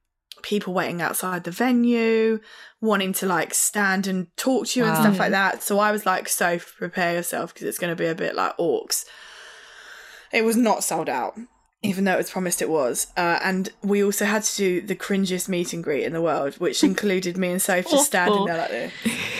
people 0.42 0.72
waiting 0.72 1.02
outside 1.02 1.44
the 1.44 1.50
venue 1.50 2.40
wanting 2.80 3.12
to 3.12 3.26
like 3.26 3.52
stand 3.52 4.06
and 4.06 4.34
talk 4.36 4.66
to 4.66 4.80
you 4.80 4.86
and 4.86 4.96
stuff 4.96 5.18
like 5.18 5.32
that. 5.32 5.62
So 5.62 5.78
i 5.78 5.92
was 5.92 6.06
like 6.06 6.28
so 6.28 6.58
prepare 6.58 7.12
yourself 7.14 7.52
because 7.52 7.66
it's 7.68 7.78
going 7.78 7.94
to 7.94 7.96
be 8.02 8.06
a 8.06 8.14
bit 8.14 8.34
like 8.34 8.56
orcs 8.56 9.04
it 10.32 10.44
was 10.44 10.56
not 10.56 10.84
sold 10.84 11.08
out 11.08 11.38
even 11.82 12.04
though 12.04 12.12
it 12.12 12.18
was 12.18 12.30
promised 12.30 12.60
it 12.60 12.68
was. 12.68 13.06
Uh, 13.16 13.38
and 13.42 13.70
we 13.82 14.04
also 14.04 14.26
had 14.26 14.42
to 14.42 14.54
do 14.56 14.80
the 14.82 14.94
cringiest 14.94 15.48
meet 15.48 15.72
and 15.72 15.82
greet 15.82 16.04
in 16.04 16.12
the 16.12 16.20
world, 16.20 16.52
which 16.56 16.84
included 16.84 17.38
me 17.38 17.52
and 17.52 17.62
Soph 17.62 17.90
just 17.90 18.04
standing 18.04 18.44
there 18.44 18.58
like 18.58 18.68
this. 18.68 18.92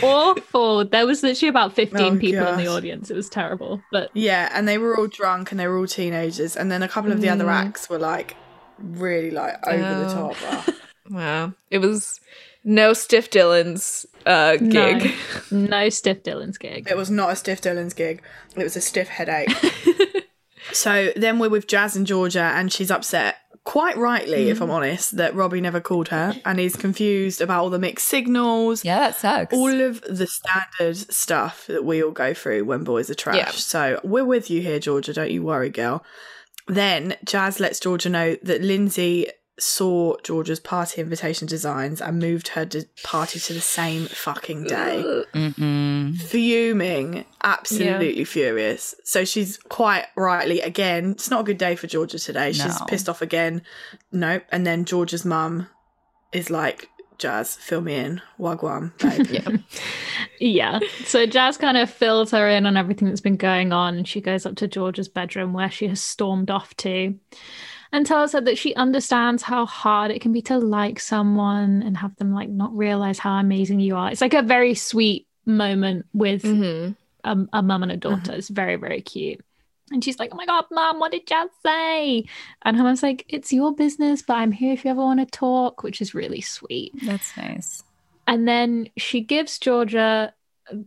Awful. 0.03 0.87
There 0.87 1.07
was 1.07 1.23
literally 1.23 1.51
about 1.51 1.75
15 1.75 2.01
Oh, 2.01 2.19
people 2.19 2.47
in 2.47 2.57
the 2.57 2.67
audience. 2.67 3.11
It 3.11 3.15
was 3.15 3.29
terrible. 3.29 3.83
But 3.93 4.11
Yeah, 4.15 4.49
and 4.55 4.67
they 4.67 4.79
were 4.79 4.97
all 4.97 5.07
drunk 5.07 5.51
and 5.51 5.61
they 5.61 5.67
were 5.67 5.77
all 5.77 5.87
teenagers. 5.87 6.57
And 6.57 6.73
then 6.73 6.83
a 6.83 6.89
couple 6.89 7.13
of 7.13 7.21
the 7.21 7.29
other 7.29 7.51
acts 7.51 7.91
were 7.91 7.99
like 7.99 8.37
really 8.79 9.31
like 9.31 9.57
over 9.67 9.77
the 9.83 10.07
Oh. 10.07 10.33
top. 10.33 10.37
Ah. 10.45 10.67
wow 11.11 11.53
it 11.71 11.79
was 11.79 12.21
no 12.63 12.93
stiff 12.93 13.29
dylan's 13.31 14.07
uh 14.27 14.57
no, 14.61 14.71
gig 14.99 15.13
no 15.51 15.89
Stiff 15.91 16.23
Dylan's 16.23 16.57
gig. 16.57 16.87
It 16.91 16.97
was 16.97 17.11
not 17.11 17.31
a 17.33 17.37
stiff 17.37 17.61
Dylan's 17.61 17.93
gig. 17.93 18.23
It 18.57 18.63
was 18.63 18.77
a 18.77 18.81
stiff 18.81 19.09
headache. 19.09 19.51
so 20.73 21.13
then 21.17 21.39
we're 21.39 21.49
with 21.49 21.67
Jazz 21.67 21.97
and 21.97 22.07
Georgia, 22.07 22.53
and 22.55 22.73
she's 22.73 22.91
upset, 22.91 23.37
quite 23.65 23.97
rightly, 23.97 24.49
if 24.49 24.59
mm. 24.59 24.63
I'm 24.63 24.71
honest, 24.71 25.17
that 25.17 25.35
Robbie 25.35 25.61
never 25.61 25.81
called 25.81 26.09
her, 26.09 26.35
and 26.45 26.59
he's 26.59 26.77
confused 26.77 27.41
about 27.41 27.63
all 27.63 27.71
the 27.71 27.79
mixed 27.79 28.09
signals. 28.09 28.85
Yeah, 28.85 29.01
that 29.01 29.17
sucks. 29.17 29.55
All 29.55 29.81
of 29.81 30.01
the 30.03 30.27
standard 30.27 30.97
stuff 30.97 31.67
that 31.67 31.85
we 31.85 32.03
all 32.03 32.11
go 32.11 32.35
through 32.35 32.65
when 32.65 32.85
boys 32.85 33.11
are 33.11 33.15
trash. 33.15 33.37
Yeah. 33.37 33.51
So 33.51 34.01
we're 34.03 34.25
with 34.25 34.51
you 34.51 34.61
here, 34.63 34.79
Georgia. 34.79 35.13
Don't 35.13 35.31
you 35.31 35.43
worry, 35.43 35.71
girl. 35.71 36.05
Then 36.67 37.17
Jazz 37.25 37.59
lets 37.59 37.81
Georgia 37.81 38.09
know 38.09 38.37
that 38.43 38.63
Lindsay 38.63 39.29
saw 39.61 40.17
Georgia's 40.23 40.59
party 40.61 41.01
invitation 41.01 41.47
designs 41.47 42.01
and 42.01 42.19
moved 42.19 42.49
her 42.49 42.65
d- 42.65 42.85
party 43.03 43.39
to 43.39 43.53
the 43.53 43.61
same 43.61 44.07
fucking 44.07 44.65
day 44.65 45.23
Mm-mm. 45.35 46.17
fuming, 46.21 47.25
absolutely 47.45 48.25
furious. 48.25 48.95
So 49.05 49.25
she's 49.25 49.59
quite 49.59 50.07
rightly 50.17 50.61
again. 50.61 51.11
It's 51.13 51.31
not 51.31 51.41
a 51.41 51.45
good 51.45 51.59
day 51.59 51.77
for 51.77 51.87
Georgia 51.87 52.19
today. 52.19 52.53
She's 52.53 52.81
No. 52.81 52.87
pissed 52.87 53.09
off 53.09 53.23
again. 53.23 53.63
Nope. 54.13 54.45
And 54.51 54.67
then 54.67 54.85
Georgia's 54.85 55.25
mum 55.25 55.69
is 56.33 56.49
like, 56.51 56.89
Jazz, 57.19 57.55
fill 57.57 57.83
me 57.83 57.97
in. 57.97 58.23
Wagwan. 58.39 58.93
Yeah. 60.41 60.79
Yeah. 60.79 60.79
So 61.05 61.27
Jazz 61.27 61.59
kind 61.59 61.77
of 61.77 61.91
fills 61.91 62.31
her 62.31 62.49
in 62.49 62.65
on 62.65 62.79
everything 62.79 63.09
that's 63.09 63.21
been 63.21 63.37
going 63.37 63.73
on. 63.75 63.95
And 63.99 64.09
she 64.09 64.23
goes 64.23 64.47
up 64.47 64.57
to 64.57 64.67
Georgia's 64.67 65.09
bedroom 65.09 65.53
where 65.53 65.71
she 65.71 65.87
has 65.89 66.01
stormed 66.01 66.51
off 66.51 66.75
to 66.79 67.15
and 67.93 68.07
tells 68.07 68.33
her 68.33 68.41
that 68.41 68.59
she 68.59 68.75
understands 68.75 69.43
how 69.43 69.67
hard 69.67 70.11
it 70.11 70.21
can 70.21 70.33
be 70.33 70.43
to 70.43 70.59
like 70.59 71.01
someone 71.01 71.83
and 71.83 71.97
have 71.97 72.15
them 72.17 72.33
like 72.33 72.49
not 72.49 72.77
realize 72.77 73.19
how 73.19 73.35
amazing 73.35 73.81
you 73.81 73.97
are. 73.97 74.11
It's 74.11 74.21
like 74.21 74.35
a 74.35 74.43
very 74.43 74.75
sweet 74.75 75.27
moment 75.47 76.07
with 76.13 76.43
Mhm. 76.43 76.97
a, 77.25 77.37
a 77.53 77.63
mum 77.63 77.83
and 77.83 77.93
a 77.93 77.97
daughter. 77.97 78.33
It's 78.33 78.49
very, 78.49 78.77
very 78.77 79.01
cute. 79.03 79.41
And 79.93 80.05
she's 80.05 80.19
like, 80.21 80.31
Oh 80.33 80.37
my 80.37 80.47
God, 80.47 80.67
mom, 80.71 81.01
what 81.01 81.11
did 81.11 81.27
Jazz 81.27 81.49
say? 81.67 82.25
And 82.63 82.77
her 82.77 82.85
mum's 82.85 83.03
like, 83.03 83.25
It's 83.29 83.53
your 83.53 83.75
business, 83.75 84.23
but 84.23 84.35
I'm 84.35 84.53
here 84.53 84.73
if 84.73 84.85
you 84.85 84.91
ever 84.93 85.01
want 85.01 85.19
to 85.21 85.27
talk, 85.27 85.83
which 85.83 86.01
is 86.01 86.15
really 86.15 86.41
sweet. 86.41 86.93
That's 87.03 87.37
nice. 87.37 87.83
And 88.29 88.47
then 88.47 88.89
she 88.97 89.21
gives 89.21 89.59
Georgia 89.59 90.33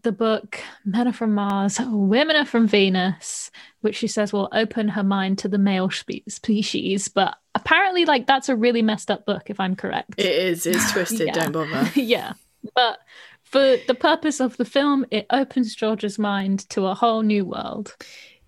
the 0.03 0.13
book 0.13 0.59
Men 0.85 1.09
Are 1.09 1.13
From 1.13 1.33
Mars, 1.35 1.77
Women 1.81 2.37
Are 2.37 2.45
From 2.45 2.65
Venus, 2.67 3.51
which 3.83 3.95
she 3.95 4.07
says 4.07 4.33
will 4.33 4.49
open 4.51 4.87
her 4.89 5.03
mind 5.03 5.37
to 5.39 5.47
the 5.47 5.57
male 5.57 5.89
spe- 5.89 6.27
species. 6.27 7.07
But 7.07 7.35
apparently, 7.53 8.05
like, 8.05 8.25
that's 8.25 8.49
a 8.49 8.55
really 8.55 8.81
messed 8.81 9.11
up 9.11 9.25
book, 9.25 9.49
if 9.49 9.59
I'm 9.59 9.75
correct. 9.75 10.15
It 10.17 10.25
is. 10.25 10.65
It's 10.65 10.91
twisted. 10.93 11.27
Yeah. 11.27 11.33
Don't 11.33 11.51
bother. 11.51 11.91
yeah. 11.99 12.33
But 12.75 12.99
for 13.43 13.77
the 13.87 13.95
purpose 13.95 14.39
of 14.39 14.57
the 14.57 14.65
film, 14.65 15.05
it 15.11 15.25
opens 15.29 15.75
Georgia's 15.75 16.17
mind 16.17 16.67
to 16.69 16.85
a 16.87 16.95
whole 16.95 17.21
new 17.21 17.45
world. 17.45 17.95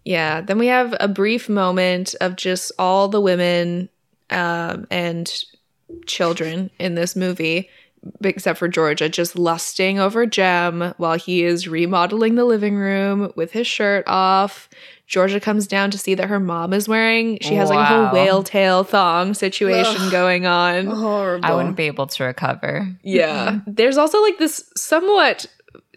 Yeah. 0.04 0.42
Then 0.42 0.58
we 0.58 0.68
have 0.68 0.96
a 1.00 1.08
brief 1.08 1.50
moment 1.50 2.16
of 2.22 2.36
just 2.36 2.72
all 2.80 3.08
the 3.08 3.22
women 3.22 3.90
um, 4.30 4.88
and 4.90 5.32
children 6.06 6.72
in 6.80 6.96
this 6.96 7.16
movie, 7.16 7.70
except 8.24 8.60
for 8.60 8.68
Georgia, 8.68 9.10
just 9.10 9.38
lusting 9.38 10.00
over 10.00 10.26
Jem 10.26 10.94
while 10.98 11.18
he 11.18 11.44
is 11.44 11.68
remodeling 11.68 12.36
the 12.36 12.46
living 12.46 12.76
room 12.76 13.32
with 13.36 13.52
his 13.52 13.68
shirt 13.68 14.06
off. 14.08 14.70
Georgia 15.08 15.40
comes 15.40 15.68
down 15.68 15.92
to 15.92 15.98
see 15.98 16.16
that 16.16 16.28
her 16.30 16.40
mom 16.40 16.74
is 16.74 16.88
wearing, 16.88 17.38
she 17.42 17.54
has 17.56 17.70
like 17.70 17.80
a 17.80 17.86
whole 17.86 18.12
whale 18.14 18.42
tail 18.44 18.84
thong 18.84 19.34
situation 19.36 19.96
Ugh. 20.00 20.12
going 20.12 20.46
on. 20.48 20.88
Horrible. 20.88 21.46
I 21.46 21.54
wouldn't 21.54 21.76
be 21.76 21.84
able 21.84 22.08
to 22.08 22.24
recover. 22.24 22.88
Yeah. 23.04 23.60
There's 23.68 23.98
also 23.98 24.20
like 24.22 24.40
this 24.40 24.72
somewhat 24.76 25.46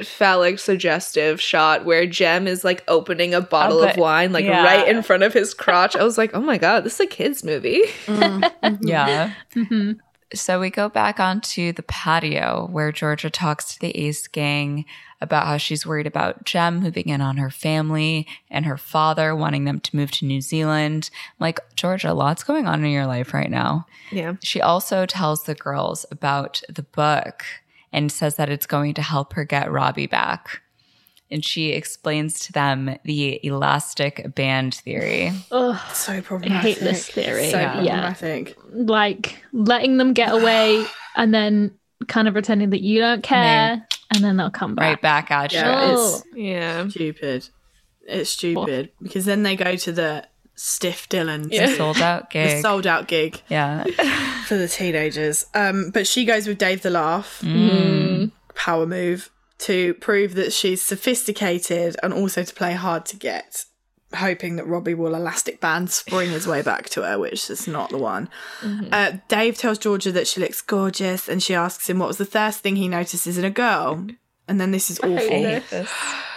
phallic 0.03 0.59
suggestive 0.59 1.41
shot 1.41 1.85
where 1.85 2.07
Jem 2.07 2.47
is 2.47 2.65
like 2.65 2.85
opening 2.87 3.33
a 3.35 3.41
bottle 3.41 3.81
of 3.83 3.95
but- 3.95 3.99
wine 4.01 4.33
like 4.33 4.45
yeah. 4.45 4.63
right 4.63 4.87
in 4.87 5.03
front 5.03 5.23
of 5.23 5.33
his 5.33 5.55
crotch. 5.55 5.97
I 5.97 6.05
was 6.05 6.17
like, 6.19 6.31
"Oh 6.35 6.41
my 6.41 6.59
god, 6.59 6.85
this 6.85 6.95
is 6.95 7.01
a 7.01 7.07
kids 7.07 7.43
movie." 7.43 7.83
Yeah. 8.81 9.33
hmm 9.55 9.93
So 10.35 10.61
we 10.61 10.71
go 10.71 10.89
back 10.89 11.19
onto 11.19 11.73
the 11.73 11.83
patio 11.83 12.69
where 12.71 12.93
Georgia 12.93 13.31
talks 13.31 13.73
to 13.75 13.81
the 13.81 13.97
Ace 13.97 14.29
gang 14.29 14.85
about 15.21 15.47
how 15.47 15.57
she's 15.57 15.85
worried 15.87 16.07
about 16.07 16.45
Jem 16.45 16.81
moving 16.81 17.09
in 17.09 17.21
on 17.21 17.37
her 17.39 17.51
family 17.51 18.27
and 18.51 18.65
her 18.67 18.77
father 18.77 19.35
wanting 19.35 19.65
them 19.65 19.81
to 19.81 19.97
move 19.97 20.11
to 20.13 20.25
New 20.25 20.41
Zealand. 20.41 21.11
I'm 21.39 21.45
like, 21.45 21.59
Georgia, 21.75 22.13
lots 22.15 22.45
going 22.45 22.67
on 22.67 22.85
in 22.85 22.91
your 22.91 23.07
life 23.07 23.35
right 23.35 23.51
now. 23.51 23.87
Yeah. 24.13 24.35
She 24.43 24.61
also 24.61 25.07
tells 25.07 25.45
the 25.45 25.55
girls 25.55 26.07
about 26.11 26.63
the 26.69 26.83
book 26.85 27.45
and 27.93 28.13
says 28.13 28.37
that 28.37 28.49
it's 28.51 28.67
going 28.67 28.95
to 28.95 29.03
help 29.03 29.33
her 29.33 29.45
get 29.45 29.73
Robbie 29.73 30.07
back. 30.07 30.61
And 31.31 31.45
she 31.45 31.73
explains 31.73 32.39
to 32.47 32.53
them 32.53 32.97
the 33.05 33.39
elastic 33.45 34.35
band 34.35 34.75
theory. 34.77 35.33
Ugh. 35.51 35.79
So 35.93 36.13
I 36.15 36.21
problematic. 36.21 36.63
hate 36.77 36.81
this 36.83 37.07
theory. 37.09 37.51
So 37.51 37.59
Yeah. 37.59 37.73
problematic. 37.75 38.57
Like 38.73 39.43
letting 39.53 39.99
them 39.99 40.13
get 40.15 40.33
away 40.33 40.87
and 41.17 41.35
then 41.35 41.73
kind 42.07 42.29
of 42.29 42.35
pretending 42.35 42.71
that 42.71 42.81
you 42.81 43.01
don't 43.01 43.23
care 43.23 43.87
and 44.15 44.25
then 44.25 44.37
they'll 44.37 44.51
come 44.51 44.75
back. 44.75 44.83
Right 44.85 45.03
back. 45.03 45.29
back 45.29 45.45
at 45.45 45.53
you. 45.53 45.59
Yeah, 45.59 45.93
it's 45.93 46.23
Yeah. 46.35 46.89
stupid. 46.89 47.49
It's 48.07 48.31
stupid 48.31 48.91
because 49.03 49.25
then 49.27 49.43
they 49.43 49.57
go 49.57 49.77
to 49.77 49.93
the 49.93 50.27
Stiff 50.55 51.09
Dylan 51.09 51.49
Yeah. 51.53 51.75
Sold 51.77 51.99
out 52.01 52.31
the 52.33 52.39
gig. 52.39 52.63
sold 52.63 52.87
out 52.87 53.07
gig 53.09 53.43
yeah. 53.49 53.85
for 54.47 54.57
the 54.57 54.67
teenagers. 54.69 55.47
Um, 55.55 55.91
but 55.93 56.07
she 56.07 56.25
goes 56.25 56.47
with 56.47 56.59
Dave 56.59 56.83
the 56.83 56.91
Laugh, 56.91 57.41
Mm. 57.45 58.33
power 58.55 58.87
move, 58.87 59.31
to 59.59 59.95
prove 59.95 60.35
that 60.35 60.53
she's 60.53 60.81
sophisticated 60.83 61.97
and 62.03 62.15
also 62.15 62.43
to 62.45 62.55
play 62.55 62.75
hard 62.75 63.05
to 63.07 63.17
get, 63.17 63.65
hoping 64.15 64.57
that 64.57 64.67
Robbie 64.67 64.95
will 64.95 65.15
elastic 65.15 65.61
band 65.61 65.91
spring 65.91 66.31
his 66.31 66.47
way 66.47 66.63
back 66.63 66.89
to 66.91 67.03
her, 67.03 67.19
which 67.19 67.51
is 67.51 67.69
not 67.69 67.91
the 67.91 67.99
one. 67.99 68.29
Uh, 68.91 69.19
Dave 69.29 69.59
tells 69.59 69.79
Georgia 69.79 70.13
that 70.13 70.27
she 70.27 70.41
looks 70.41 70.63
gorgeous 70.63 71.29
and 71.29 71.43
she 71.43 71.55
asks 71.55 71.89
him 71.89 71.99
what 71.99 72.09
was 72.09 72.19
the 72.19 72.25
first 72.25 72.61
thing 72.61 72.77
he 72.77 72.89
notices 72.89 73.37
in 73.39 73.45
a 73.45 73.51
girl. 73.51 74.07
And 74.47 74.59
then 74.59 74.71
this 74.71 74.89
is 74.91 74.99
awful. 75.01 75.19
hate 75.19 75.69
this. 75.69 75.91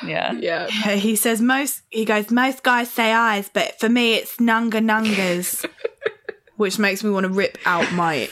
Yeah. 0.06 0.34
Yeah. 0.34 0.68
He 0.96 1.16
says 1.16 1.40
most. 1.40 1.82
He 1.90 2.04
goes. 2.04 2.30
Most 2.30 2.62
guys 2.62 2.92
say 2.92 3.14
eyes, 3.14 3.50
but 3.54 3.80
for 3.80 3.88
me, 3.88 4.16
it's 4.16 4.36
nunga 4.36 4.84
nungas, 4.84 5.66
which 6.58 6.78
makes 6.78 7.06
me 7.06 7.10
want 7.10 7.26
to 7.26 7.32
rip 7.32 7.58
out 7.66 7.90
my 7.94 8.30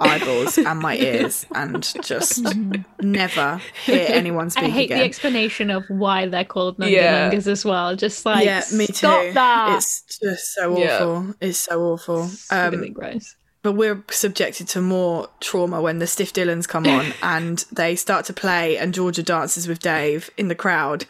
eyeballs 0.00 0.58
and 0.58 0.80
my 0.80 0.96
ears 0.96 1.46
and 1.54 1.82
just 2.02 2.42
never 3.00 3.60
hear 3.84 4.06
anyone 4.08 4.50
speak 4.50 4.64
I 4.64 4.68
hate 4.68 4.84
again. 4.86 4.98
the 4.98 5.04
explanation 5.04 5.70
of 5.70 5.84
why 5.88 6.26
they're 6.26 6.44
called 6.44 6.78
Nunga 6.78 6.90
Yeah. 6.90 7.30
As 7.32 7.64
well. 7.64 7.94
Just 7.96 8.26
like 8.26 8.44
yeah, 8.44 8.62
me 8.72 8.86
too. 8.86 9.06
that. 9.34 9.76
It's 9.76 10.02
just 10.20 10.54
so 10.54 10.78
Yeah. 10.78 10.96
awful. 10.96 11.34
It's 11.40 11.58
so 11.58 11.80
awful. 11.82 12.28
really 12.50 12.88
Um, 12.88 12.92
gross. 12.92 13.36
but 13.62 13.72
we're 13.72 14.02
subjected 14.10 14.68
to 14.68 14.80
more 14.80 15.28
trauma 15.40 15.80
when 15.80 15.98
the 16.00 16.06
Stiff 16.06 16.32
Dylans 16.32 16.66
come 16.68 16.86
on 16.86 17.12
and 17.22 17.64
they 17.72 17.94
start 17.96 18.24
to 18.26 18.32
play, 18.32 18.76
and 18.76 18.92
Georgia 18.92 19.22
dances 19.22 19.68
with 19.68 19.78
Dave 19.80 20.28
in 20.36 20.48
the 20.48 20.54
crowd, 20.54 21.06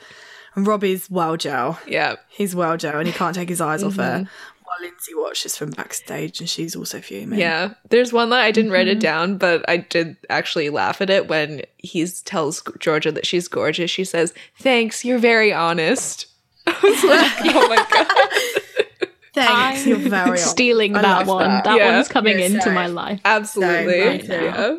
and 0.55 0.67
Robbie's 0.67 1.11
well 1.11 1.37
Joe. 1.37 1.79
Yeah. 1.87 2.17
He's 2.29 2.55
well 2.55 2.77
Joe 2.77 2.99
and 2.99 3.07
he 3.09 3.13
can't 3.13 3.35
take 3.35 3.49
his 3.49 3.61
eyes 3.61 3.83
off 3.83 3.95
Mm-hmm. 3.95 4.25
her. 4.25 4.31
While 4.79 4.89
Lindsay 4.91 5.13
watches 5.15 5.57
from 5.57 5.71
backstage 5.71 6.41
and 6.41 6.49
she's 6.49 6.75
also 6.75 7.01
fuming. 7.01 7.39
Yeah. 7.39 7.75
There's 7.91 8.13
one 8.13 8.31
that 8.31 8.41
I 8.41 8.51
didn't 8.51 8.71
write 8.73 8.89
it 8.89 9.01
down, 9.01 9.37
but 9.39 9.65
I 9.69 9.79
did 9.79 10.17
actually 10.31 10.71
laugh 10.71 11.01
at 11.01 11.11
it 11.11 11.29
when 11.29 11.63
he 11.79 12.07
tells 12.25 12.63
Georgia 12.79 13.13
that 13.13 13.27
she's 13.27 13.47
gorgeous. 13.49 13.91
She 13.91 14.05
says, 14.05 14.33
"Thanks, 14.59 15.05
you're 15.05 15.19
very 15.19 15.53
honest." 15.53 16.27
I 16.67 16.73
was 16.83 17.05
like, 17.05 17.55
"Oh 17.55 17.69
my 17.69 17.77
god." 17.91 19.11
Thanks, 19.35 19.83
I'm 19.83 19.89
you're 19.89 19.99
very 20.11 20.39
stealing 20.53 20.97
I 20.97 21.03
that 21.03 21.27
one. 21.27 21.49
that. 21.51 21.65
That, 21.65 21.77
Yeah. 21.77 21.97
one's 21.97 22.09
coming 22.09 22.39
Yeah, 22.39 22.47
into 22.47 22.71
my 22.71 22.87
life. 22.87 23.21
Absolutely. 23.25 24.01
right 24.01 24.25
yeah. 24.25 24.77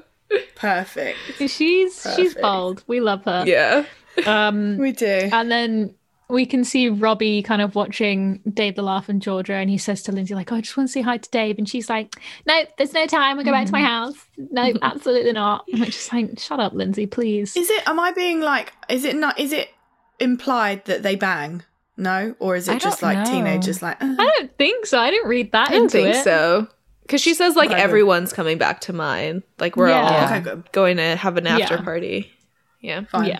perfect. 0.55 1.17
She's 1.47 2.07
she's 2.15 2.35
bold. 2.35 2.83
We 2.87 2.99
love 3.01 3.23
her. 3.25 3.43
Yeah. 3.45 3.85
Um, 4.25 4.77
We 4.77 4.93
do. 4.93 5.29
and 5.31 5.51
then 5.51 5.95
we 6.29 6.45
can 6.45 6.63
see 6.63 6.89
Robbie 6.89 7.41
kind 7.43 7.61
of 7.61 7.75
watching 7.75 8.41
Dave 8.51 8.75
the 8.75 8.81
Laugh 8.81 9.09
and 9.09 9.21
Georgia, 9.21 9.53
and 9.53 9.69
he 9.69 9.77
says 9.77 10.01
to 10.03 10.11
Lindsay, 10.11 10.33
like, 10.35 10.51
oh, 10.51 10.55
I 10.55 10.61
just 10.61 10.75
want 10.75 10.89
to 10.89 10.93
say 10.93 11.01
hi 11.01 11.17
to 11.17 11.29
Dave. 11.29 11.57
And 11.57 11.67
she's 11.69 11.89
like, 11.89 12.15
No, 12.47 12.63
there's 12.77 12.93
no 12.93 13.05
time. 13.05 13.37
I'll 13.37 13.45
go 13.45 13.51
back 13.51 13.67
to 13.67 13.71
my 13.71 13.81
house. 13.81 14.15
No, 14.37 14.73
absolutely 14.81 15.33
not. 15.33 15.65
And 15.71 15.83
I'm 15.83 15.91
just 15.91 16.11
like, 16.11 16.39
shut 16.39 16.59
up, 16.59 16.73
Lindsay, 16.73 17.05
please. 17.05 17.55
Is 17.55 17.69
it? 17.69 17.87
Am 17.87 17.99
I 17.99 18.11
being 18.11 18.41
like? 18.41 18.73
Is 18.89 19.03
it 19.05 19.15
not? 19.15 19.39
Is 19.39 19.51
it 19.53 19.69
implied 20.19 20.85
that 20.85 21.03
they 21.03 21.15
bang? 21.15 21.63
No, 21.97 22.35
or 22.39 22.55
is 22.55 22.67
it 22.67 22.73
I 22.75 22.77
just 22.79 23.01
like 23.01 23.17
know. 23.19 23.25
teenagers? 23.25 23.81
Like, 23.81 24.01
uh, 24.03 24.15
I 24.19 24.31
don't 24.37 24.57
think 24.57 24.85
so. 24.85 24.99
I 24.99 25.11
didn't 25.11 25.29
read 25.29 25.51
that 25.53 25.69
I 25.69 25.73
don't 25.73 25.83
into 25.83 25.97
think 25.97 26.15
it. 26.15 26.23
so. 26.23 26.67
Because 27.03 27.21
she 27.21 27.33
says 27.35 27.55
like 27.55 27.69
Whatever. 27.69 27.87
everyone's 27.87 28.33
coming 28.33 28.57
back 28.57 28.81
to 28.81 28.93
mine. 28.93 29.43
Like 29.59 29.77
we're 29.77 29.89
Yeah. 29.89 30.01
all 30.29 30.37
okay, 30.55 30.61
going 30.71 30.97
to 30.97 31.15
have 31.15 31.37
an 31.37 31.45
after 31.47 31.75
Yeah. 31.75 31.81
party. 31.83 32.31
Yeah. 32.81 33.03
Fine. 33.05 33.27
Yeah. 33.27 33.39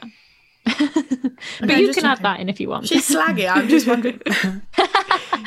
But 0.66 1.32
Okay, 1.64 1.82
you 1.82 1.94
can 1.94 2.06
add 2.06 2.22
that 2.24 2.40
in 2.40 2.50
if 2.50 2.60
you 2.60 2.70
want. 2.70 2.88
She's 2.88 3.10
slaggy. 3.10 3.50
I'm 3.50 3.68
just 3.68 3.88
wondering. 3.88 4.22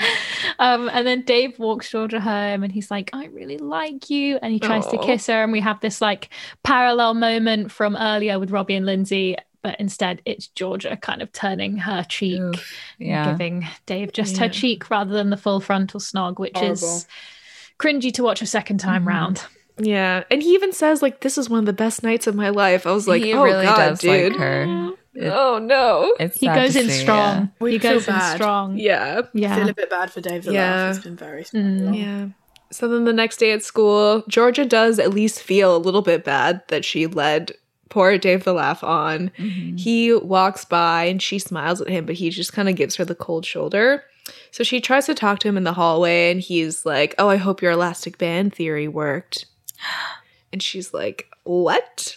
Um, 0.61 0.89
and 0.93 1.07
then 1.07 1.23
Dave 1.23 1.57
walks 1.61 1.89
Georgia 1.89 2.19
home 2.20 2.65
and 2.65 2.73
he's 2.73 2.90
like, 2.90 3.11
I 3.12 3.27
really 3.27 3.59
like 3.59 4.11
you. 4.11 4.39
And 4.43 4.53
he 4.53 4.59
tries 4.59 4.86
to 4.89 4.99
kiss 4.99 5.28
her. 5.28 5.43
And 5.45 5.53
we 5.53 5.61
have 5.61 5.78
this 5.81 6.01
like 6.01 6.31
parallel 6.65 7.15
moment 7.15 7.70
from 7.70 7.95
earlier 7.97 8.40
with 8.40 8.51
Robbie 8.51 8.74
and 8.74 8.85
Lindsay. 8.85 9.36
But 9.62 9.78
instead, 9.81 10.20
it's 10.24 10.49
Georgia 10.49 10.97
kind 10.97 11.23
of 11.23 11.31
turning 11.32 11.77
her 11.78 12.03
cheek, 12.09 12.40
Oof. 12.40 12.74
Yeah. 12.99 13.31
giving 13.31 13.69
Dave 13.86 14.12
just 14.12 14.39
her 14.39 14.49
cheek 14.49 14.90
rather 14.90 15.12
than 15.12 15.31
the 15.31 15.36
full 15.36 15.61
frontal 15.61 16.01
snog, 16.01 16.39
which 16.40 16.57
Horrible. 16.57 16.73
is 16.73 17.07
cringy 17.78 18.12
to 18.15 18.24
watch 18.24 18.43
a 18.43 18.47
second 18.47 18.78
time 18.78 19.05
Mhm. 19.05 19.09
round. 19.09 19.45
Yeah. 19.78 20.24
And 20.31 20.43
he 20.43 20.55
even 20.55 20.73
says 20.73 21.03
like 21.03 21.20
this 21.20 21.39
is 21.39 21.49
one 21.49 21.61
of 21.61 21.66
the 21.66 21.73
best 21.73 22.03
nights 22.03 22.27
of 22.27 22.35
my 22.35 22.49
life. 22.49 22.85
I 22.85 22.90
was 22.93 23.07
like, 23.07 23.23
he 23.23 23.32
oh 23.35 23.45
really 23.45 23.65
god, 23.66 23.77
does 23.90 24.01
dude. 24.01 24.32
like 24.32 24.40
her. 24.40 24.90
It- 25.27 25.32
Oh 25.35 25.59
no. 25.59 26.15
it's 26.20 26.39
He 26.39 26.47
goes 26.47 26.77
in 26.77 26.89
see, 26.89 27.01
strong. 27.01 27.51
We 27.61 27.73
he 27.73 27.78
feel 27.78 27.95
goes 27.95 28.09
in 28.09 28.20
strong. 28.35 28.78
Yeah. 28.78 29.23
Yeah. 29.35 29.57
feel 29.57 29.69
a 29.69 29.74
bit 29.74 29.90
bad 29.90 30.11
for 30.12 30.20
Dave 30.20 30.45
the 30.45 30.53
Yeah. 30.53 30.70
Laugh. 30.86 30.97
It's 30.97 31.05
been 31.05 31.16
very 31.16 31.45
Mm. 31.45 31.97
Yeah. 31.99 32.27
So 32.70 32.86
then 32.89 33.05
the 33.05 33.12
next 33.12 33.39
day 33.39 33.53
at 33.53 33.62
school, 33.62 34.23
Georgia 34.28 34.65
does 34.66 34.99
at 34.99 35.15
least 35.15 35.40
feel 35.43 35.74
a 35.74 35.78
little 35.78 36.03
bit 36.03 36.23
bad 36.24 36.62
that 36.69 36.85
she 36.85 37.07
led 37.07 37.53
poor 37.89 38.19
Dave 38.19 38.45
the 38.45 38.53
Laugh 38.53 38.85
on. 38.85 39.31
Yeah. 39.39 39.45
Mhm. 39.45 39.81
He 39.81 40.12
walks 40.15 40.65
by 40.66 41.05
and 41.05 41.20
she 41.23 41.39
smiles 41.39 41.81
at 41.81 41.89
him, 41.89 42.05
but 42.05 42.16
he 42.16 42.28
just 42.31 42.53
kind 42.53 42.69
of 42.69 42.74
gives 42.77 42.97
her 42.97 43.05
the 43.07 43.15
cold 43.15 43.47
shoulder. 43.47 44.05
So 44.51 44.62
she 44.62 44.81
tries 44.82 45.07
to 45.07 45.15
talk 45.15 45.39
to 45.40 45.49
him 45.49 45.57
in 45.57 45.65
the 45.65 45.73
hallway 45.73 46.31
and 46.31 46.40
he's 46.40 46.85
like, 46.85 47.15
Oh, 47.19 47.28
I 47.31 47.36
hope 47.36 47.62
your 47.62 47.73
elastic 47.73 48.19
band 48.19 48.55
theory 48.55 48.86
worked. 48.86 49.47
And 50.52 50.62
she's 50.62 50.94
like, 50.94 51.28
What? 51.44 52.16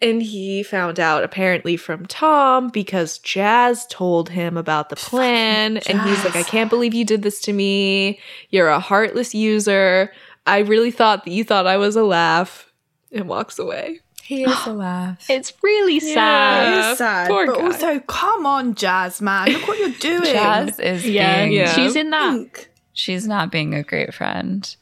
And 0.00 0.22
he 0.22 0.62
found 0.62 1.00
out 1.00 1.24
apparently 1.24 1.76
from 1.76 2.06
Tom 2.06 2.68
because 2.68 3.18
Jazz 3.18 3.86
told 3.88 4.28
him 4.30 4.56
about 4.56 4.88
the 4.90 4.96
plan. 4.96 5.78
And 5.78 6.00
he's 6.02 6.24
like, 6.24 6.36
I 6.36 6.42
can't 6.44 6.70
believe 6.70 6.94
you 6.94 7.04
did 7.04 7.22
this 7.22 7.40
to 7.42 7.52
me. 7.52 8.18
You're 8.50 8.68
a 8.68 8.80
heartless 8.80 9.34
user. 9.34 10.12
I 10.46 10.58
really 10.58 10.90
thought 10.90 11.24
that 11.24 11.30
you 11.30 11.42
thought 11.44 11.66
I 11.66 11.76
was 11.76 11.96
a 11.96 12.04
laugh. 12.04 12.70
And 13.12 13.28
walks 13.28 13.58
away. 13.58 14.00
He 14.22 14.44
is 14.44 14.66
a 14.66 14.72
laugh. 14.72 15.26
It's 15.30 15.52
really 15.62 16.00
sad. 16.00 16.72
It 16.72 16.78
Uh, 16.78 16.94
sad, 16.96 17.28
poor 17.28 17.46
but 17.46 17.56
guy. 17.58 17.64
also, 17.64 18.00
come 18.00 18.46
on, 18.46 18.74
Jazz, 18.74 19.20
man. 19.22 19.52
Look 19.52 19.68
what 19.68 19.78
you're 19.78 19.90
doing. 20.00 20.24
Jazz 20.24 20.78
is 20.80 21.06
Yeah, 21.08 21.42
being, 21.44 21.52
Yeah. 21.52 21.72
she's 21.74 21.94
in 21.96 22.10
that. 22.10 22.32
Think. 22.32 22.70
she's 22.92 23.26
not 23.28 23.50
being 23.52 23.74
a 23.74 23.82
great 23.82 24.14
friend. 24.14 24.74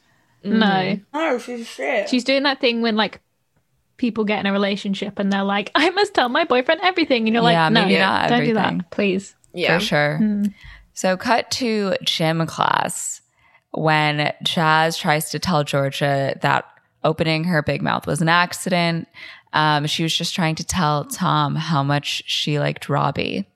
No, 0.43 0.99
No, 1.13 1.37
she's 1.39 1.67
shit. 1.67 2.09
she's 2.09 2.23
doing 2.23 2.43
that 2.43 2.59
thing 2.59 2.81
when 2.81 2.95
like 2.95 3.19
people 3.97 4.25
get 4.25 4.39
in 4.39 4.45
a 4.45 4.51
relationship 4.51 5.19
and 5.19 5.31
they're 5.31 5.43
like, 5.43 5.71
"I 5.75 5.89
must 5.91 6.13
tell 6.13 6.29
my 6.29 6.43
boyfriend 6.43 6.81
everything," 6.83 7.25
and 7.27 7.33
you're 7.33 7.43
like, 7.43 7.53
Yeah, 7.53 7.69
"No, 7.69 7.83
maybe 7.85 7.97
not 7.99 8.29
don't 8.29 8.43
do 8.43 8.53
that, 8.55 8.91
please." 8.91 9.35
Yeah. 9.53 9.77
For 9.77 9.85
sure. 9.85 10.43
So, 10.93 11.15
cut 11.17 11.49
to 11.51 11.95
gym 12.03 12.45
class 12.45 13.21
when 13.71 14.31
Jazz 14.43 14.97
tries 14.97 15.29
to 15.31 15.39
tell 15.39 15.63
Georgia 15.63 16.37
that 16.41 16.65
opening 17.03 17.45
her 17.45 17.61
big 17.61 17.81
mouth 17.81 18.05
was 18.07 18.21
an 18.21 18.29
accident. 18.29 19.07
Um, 19.53 19.85
she 19.87 20.03
was 20.03 20.15
just 20.15 20.33
trying 20.35 20.55
to 20.55 20.63
tell 20.63 21.05
Tom 21.05 21.55
how 21.55 21.83
much 21.83 22.23
she 22.25 22.59
liked 22.59 22.89
Robbie. 22.89 23.47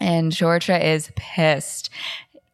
And 0.00 0.30
Georgia 0.32 0.84
is 0.94 1.10
pissed. 1.16 1.90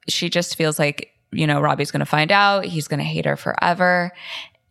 She 0.09 0.29
just 0.31 0.57
feels 0.57 0.79
like, 0.79 1.12
you 1.33 1.47
know, 1.47 1.61
Robbie's 1.61 1.91
going 1.91 2.01
to 2.01 2.07
find 2.07 2.31
out. 2.31 2.65
He's 2.65 2.89
going 2.89 2.99
to 2.99 3.05
hate 3.05 3.25
her 3.25 3.37
forever. 3.37 4.13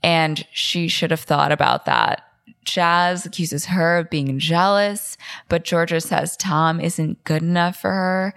And 0.03 0.45
she 0.51 0.88
should 0.88 1.11
have 1.11 1.21
thought 1.21 1.51
about 1.51 1.85
that. 1.85 2.23
Jazz 2.65 3.26
accuses 3.26 3.65
her 3.65 3.98
of 3.98 4.10
being 4.10 4.40
jealous, 4.40 5.18
but 5.49 5.64
Georgia 5.64 6.02
says 6.02 6.38
Tom 6.38 6.80
isn't 6.80 7.23
good 7.23 7.41
enough 7.41 7.78
for 7.78 7.91
her. 7.91 8.34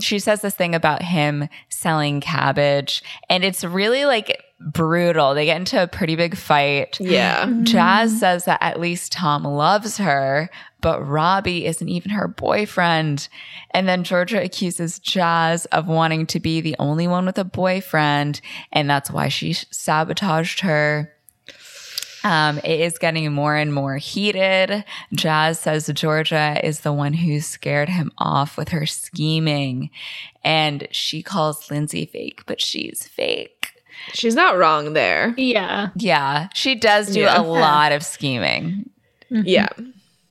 She 0.00 0.18
says 0.18 0.42
this 0.42 0.54
thing 0.54 0.74
about 0.74 1.02
him 1.02 1.48
selling 1.68 2.20
cabbage, 2.20 3.02
and 3.28 3.44
it's 3.44 3.64
really 3.64 4.04
like 4.04 4.42
brutal. 4.60 5.34
They 5.34 5.44
get 5.44 5.58
into 5.58 5.82
a 5.82 5.86
pretty 5.86 6.16
big 6.16 6.36
fight. 6.36 6.98
Yeah. 7.00 7.44
Mm-hmm. 7.44 7.64
Jazz 7.64 8.18
says 8.18 8.44
that 8.46 8.62
at 8.62 8.80
least 8.80 9.12
Tom 9.12 9.44
loves 9.44 9.98
her, 9.98 10.48
but 10.80 11.06
Robbie 11.06 11.66
isn't 11.66 11.88
even 11.88 12.10
her 12.10 12.28
boyfriend. 12.28 13.28
And 13.72 13.88
then 13.88 14.04
Georgia 14.04 14.42
accuses 14.42 14.98
Jazz 14.98 15.66
of 15.66 15.88
wanting 15.88 16.26
to 16.26 16.40
be 16.40 16.60
the 16.60 16.76
only 16.78 17.06
one 17.06 17.26
with 17.26 17.38
a 17.38 17.44
boyfriend, 17.44 18.40
and 18.72 18.88
that's 18.88 19.10
why 19.10 19.28
she 19.28 19.52
sabotaged 19.52 20.60
her. 20.60 21.13
Um, 22.24 22.58
it 22.58 22.80
is 22.80 22.98
getting 22.98 23.30
more 23.32 23.54
and 23.54 23.72
more 23.72 23.96
heated. 23.98 24.84
Jazz 25.12 25.60
says 25.60 25.86
Georgia 25.94 26.58
is 26.64 26.80
the 26.80 26.92
one 26.92 27.12
who 27.12 27.40
scared 27.40 27.90
him 27.90 28.10
off 28.18 28.56
with 28.56 28.70
her 28.70 28.86
scheming, 28.86 29.90
and 30.42 30.88
she 30.90 31.22
calls 31.22 31.70
Lindsay 31.70 32.06
fake, 32.06 32.42
but 32.46 32.60
she's 32.60 33.06
fake. 33.06 33.50
She's 34.12 34.34
not 34.34 34.56
wrong 34.58 34.92
there. 34.94 35.34
Yeah, 35.36 35.90
Yeah, 35.96 36.48
she 36.54 36.74
does 36.74 37.12
do 37.12 37.20
Yeah. 37.20 37.40
a 37.40 37.42
lot 37.44 37.92
of 37.92 38.02
scheming. 38.02 38.90
Yeah. 39.30 39.68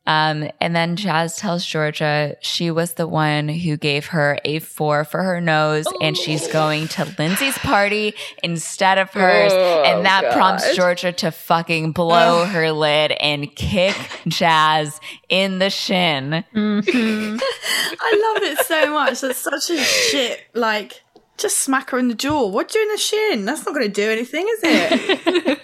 Um, 0.05 0.49
and 0.59 0.75
then 0.75 0.97
Jazz 0.97 1.37
tells 1.37 1.65
Georgia 1.65 2.35
she 2.41 2.71
was 2.71 2.95
the 2.95 3.07
one 3.07 3.47
who 3.47 3.77
gave 3.77 4.07
her 4.07 4.37
a 4.43 4.59
four 4.59 5.05
for 5.05 5.23
her 5.23 5.39
nose, 5.39 5.85
and 6.01 6.17
she's 6.17 6.45
going 6.49 6.89
to 6.89 7.15
Lindsay's 7.17 7.57
party 7.59 8.13
instead 8.43 8.97
of 8.97 9.09
hers. 9.11 9.53
Oh, 9.53 9.83
and 9.83 10.05
that 10.05 10.33
prompts 10.33 10.75
Georgia 10.75 11.13
to 11.13 11.31
fucking 11.31 11.93
blow 11.93 12.43
her 12.45 12.71
lid 12.73 13.11
and 13.13 13.55
kick 13.55 13.95
Jazz 14.27 14.99
in 15.29 15.59
the 15.59 15.69
shin. 15.69 16.43
Mhm. 16.53 17.39
I 18.01 18.33
love 18.33 18.43
it 18.43 18.65
so 18.65 18.91
much. 18.93 19.21
That's 19.21 19.39
such 19.39 19.69
a 19.69 19.77
shit. 19.81 20.41
Like, 20.53 21.02
just 21.37 21.59
smack 21.59 21.89
her 21.89 21.97
in 21.99 22.07
the 22.07 22.13
jaw. 22.13 22.47
What 22.47 22.69
do 22.69 22.79
you 22.79 22.85
in 22.85 22.91
the 22.91 22.97
shin? 22.97 23.45
That's 23.45 23.65
not 23.65 23.73
going 23.75 23.85
to 23.87 23.91
do 23.91 24.09
anything, 24.09 24.47
is 24.47 24.59
it? 24.63 25.59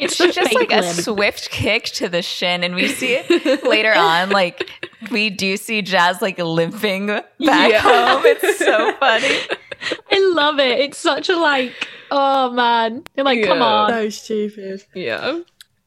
it's 0.00 0.20
It's 0.20 0.34
just 0.34 0.54
like 0.54 0.72
a 0.72 0.82
swift 0.82 1.50
kick 1.50 1.84
to 1.86 2.08
the 2.08 2.22
shin, 2.22 2.62
and 2.64 2.74
we 2.74 2.88
see 2.88 3.14
it 3.18 3.64
later 3.64 3.92
on. 3.96 4.30
Like 4.30 4.70
we 5.10 5.28
do 5.30 5.56
see 5.56 5.82
Jazz 5.82 6.22
like 6.22 6.38
limping 6.38 7.06
back 7.06 7.26
Yeah. 7.38 7.80
home. 7.80 8.22
It's 8.24 8.58
so 8.58 8.92
funny. 9.00 9.36
I 10.12 10.32
love 10.34 10.58
it. 10.58 10.78
It's 10.80 10.98
such 10.98 11.28
a 11.28 11.36
like, 11.36 11.72
oh 12.10 12.50
man, 12.52 13.02
you're 13.16 13.24
like, 13.24 13.42
come 13.44 13.58
Yeah. 13.58 13.64
on. 13.64 13.90
so 13.90 14.08
stupid. 14.10 14.84
Yeah. 14.94 15.40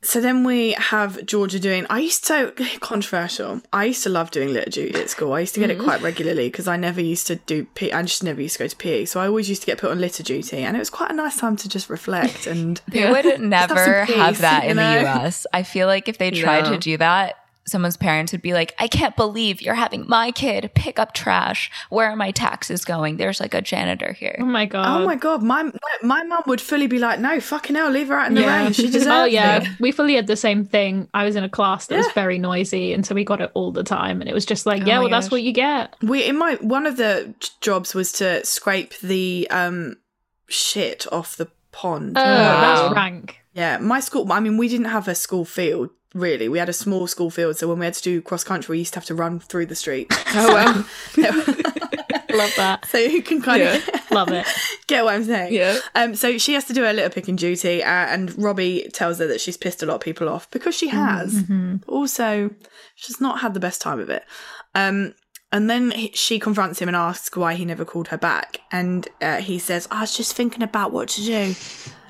So 0.03 0.19
then 0.19 0.43
we 0.43 0.73
have 0.73 1.25
Georgia 1.25 1.59
doing. 1.59 1.85
I 1.89 1.99
used 1.99 2.25
to 2.27 2.53
controversial. 2.81 3.61
I 3.71 3.85
used 3.85 4.03
to 4.03 4.09
love 4.09 4.31
doing 4.31 4.49
liturgy 4.53 4.93
at 4.93 5.09
school. 5.09 5.33
I 5.33 5.39
used 5.41 5.53
to 5.55 5.59
get 5.59 5.69
it 5.71 5.77
mm-hmm. 5.77 5.85
quite 5.85 6.01
regularly 6.01 6.49
because 6.49 6.67
I 6.67 6.77
never 6.77 7.01
used 7.01 7.25
to 7.27 7.37
do. 7.37 7.65
P- 7.73 7.91
I 7.91 8.01
just 8.03 8.23
never 8.23 8.41
used 8.41 8.57
to 8.57 8.63
go 8.63 8.67
to 8.67 8.75
PE, 8.75 9.05
so 9.05 9.19
I 9.21 9.27
always 9.27 9.49
used 9.49 9.61
to 9.61 9.65
get 9.65 9.77
put 9.77 9.91
on 9.91 9.99
litter 9.99 10.21
duty, 10.23 10.57
and 10.59 10.75
it 10.75 10.79
was 10.79 10.89
quite 10.89 11.09
a 11.11 11.13
nice 11.13 11.37
time 11.37 11.55
to 11.57 11.69
just 11.69 11.89
reflect 11.89 12.45
and. 12.47 12.81
They 12.93 13.09
would 13.09 13.39
never 13.41 14.05
peace, 14.05 14.15
have 14.15 14.37
that 14.39 14.65
you 14.65 14.71
in 14.71 14.77
the? 14.77 15.05
US. 15.05 15.47
I 15.51 15.63
feel 15.63 15.87
like 15.87 16.07
if 16.07 16.17
they 16.17 16.29
tried 16.31 16.65
No. 16.65 16.71
to 16.71 16.77
do 16.77 16.97
that, 16.97 17.42
someone's 17.65 17.95
parents 17.97 18.31
would 18.33 18.41
be 18.41 18.53
like, 18.53 18.73
I 18.77 18.87
can't 18.87 19.15
believe 19.15 19.61
you're 19.61 19.73
having 19.73 20.05
my 20.07 20.31
kid 20.31 20.69
pick 20.75 20.99
up 20.99 21.13
trash. 21.13 21.71
Where 21.89 22.09
are 22.09 22.15
my 22.15 22.31
taxes 22.31 22.83
going? 22.83 23.17
There's 23.17 23.39
like 23.39 23.53
a 23.53 23.61
janitor 23.61 24.11
here. 24.13 24.35
Oh 24.39 24.45
my 24.45 24.65
god. 24.65 25.01
Oh 25.01 25.05
my 25.05 25.15
god, 25.15 25.41
my 25.43 25.71
my 26.01 26.23
mum 26.23 26.43
would 26.47 26.59
fully 26.59 26.87
be 26.87 26.99
like, 26.99 27.19
"No, 27.19 27.39
fucking 27.39 27.75
hell, 27.75 27.89
leave 27.89 28.09
her 28.09 28.19
out 28.19 28.27
in 28.27 28.35
the 28.35 28.41
Yeah. 28.41 28.63
rain. 28.63 28.73
She 28.73 28.89
deserves 28.89 29.07
Oh 29.07 29.23
yeah, 29.25 29.61
it." 29.63 29.67
we 29.79 29.91
fully 29.91 30.15
had 30.15 30.27
the 30.27 30.35
same 30.35 30.65
thing. 30.65 31.07
I 31.13 31.23
was 31.23 31.35
in 31.35 31.43
a 31.43 31.49
class 31.49 31.87
that 31.87 31.97
was 31.97 32.11
very 32.13 32.37
noisy, 32.37 32.93
and 32.93 33.05
so 33.05 33.15
we 33.15 33.23
got 33.23 33.39
it 33.41 33.51
all 33.53 33.71
the 33.71 33.83
time. 33.83 34.19
And 34.19 34.29
it 34.29 34.33
was 34.33 34.45
just 34.45 34.65
like, 34.65 34.81
Oh 34.81 34.85
yeah, 34.85 34.95
my 34.97 35.01
well, 35.01 35.09
that's 35.09 35.31
what 35.31 35.41
you 35.43 35.53
get. 35.53 35.95
We 36.01 36.23
in 36.25 36.37
my 36.37 36.55
one 36.55 36.85
of 36.85 36.97
the 36.97 37.33
jobs 37.61 37.93
was 37.95 38.11
to 38.13 38.45
scrape 38.45 38.99
the 38.99 39.47
um 39.51 39.95
shit 40.47 41.05
off 41.11 41.37
the 41.37 41.47
pond. 41.71 42.17
Oh, 42.17 42.21
Wow. 42.23 42.59
that's 42.61 42.93
rank. 42.95 43.39
Yeah, 43.53 43.77
my 43.77 43.99
school. 43.99 44.31
I 44.33 44.39
mean, 44.39 44.57
we 44.57 44.67
didn't 44.67 44.87
have 44.87 45.07
a 45.07 45.15
school 45.15 45.45
field 45.45 45.91
really. 46.13 46.47
We 46.49 46.59
had 46.59 46.69
a 46.69 46.73
small 46.73 47.07
school 47.07 47.29
field, 47.29 47.57
so 47.57 47.67
when 47.67 47.79
we 47.79 47.85
had 47.85 47.93
to 47.95 48.01
do 48.03 48.21
cross 48.21 48.43
country, 48.43 48.73
we 48.73 48.79
used 48.79 48.93
to 48.93 48.99
have 48.99 49.05
to 49.07 49.15
run 49.15 49.39
through 49.39 49.67
the 49.67 49.75
street. 49.75 50.11
Oh, 50.35 50.53
wow. 50.53 50.83
Love 52.33 52.53
that. 52.57 52.85
so 52.89 52.97
you 52.97 53.21
can 53.21 53.41
kind 53.41 53.61
of 53.61 53.89
Love 54.11 54.29
it. 54.31 54.47
get 54.87 55.03
what 55.03 55.13
I'm 55.13 55.23
saying. 55.23 55.53
Yeah. 55.53 55.77
Um. 55.93 56.15
So 56.15 56.37
she 56.39 56.53
has 56.53 56.65
to 56.65 56.73
do 56.73 56.83
her 56.83 56.93
litter 56.93 57.09
picking 57.09 57.35
duty, 57.35 57.83
uh, 57.83 57.87
and 57.87 58.35
Robbie 58.41 58.89
tells 58.93 59.19
her 59.19 59.27
that 59.27 59.39
she's 59.41 59.57
pissed 59.57 59.83
a 59.83 59.85
lot 59.85 59.95
of 59.95 60.01
people 60.01 60.27
off 60.29 60.49
because 60.49 60.75
she 60.75 60.87
has. 60.87 61.43
But 61.43 61.87
also, 61.87 62.49
she's 62.95 63.21
not 63.21 63.41
had 63.41 63.53
the 63.53 63.59
best 63.59 63.81
time 63.81 63.99
of 63.99 64.09
it. 64.09 64.23
Um. 64.75 65.13
And 65.51 65.69
then 65.69 65.91
he, 65.91 66.09
she 66.15 66.39
confronts 66.39 66.79
him 66.81 66.87
and 66.89 66.97
asks 66.97 67.37
why 67.37 67.53
he 67.53 67.63
never 67.63 67.85
called 67.85 68.07
her 68.07 68.17
back, 68.17 68.61
and 68.71 69.07
uh, 69.21 69.37
he 69.37 69.59
says, 69.59 69.87
"I 69.91 70.01
was 70.01 70.17
just 70.17 70.33
thinking 70.35 70.63
about 70.63 70.91
what 70.91 71.09
to 71.09 71.21
do." 71.21 71.53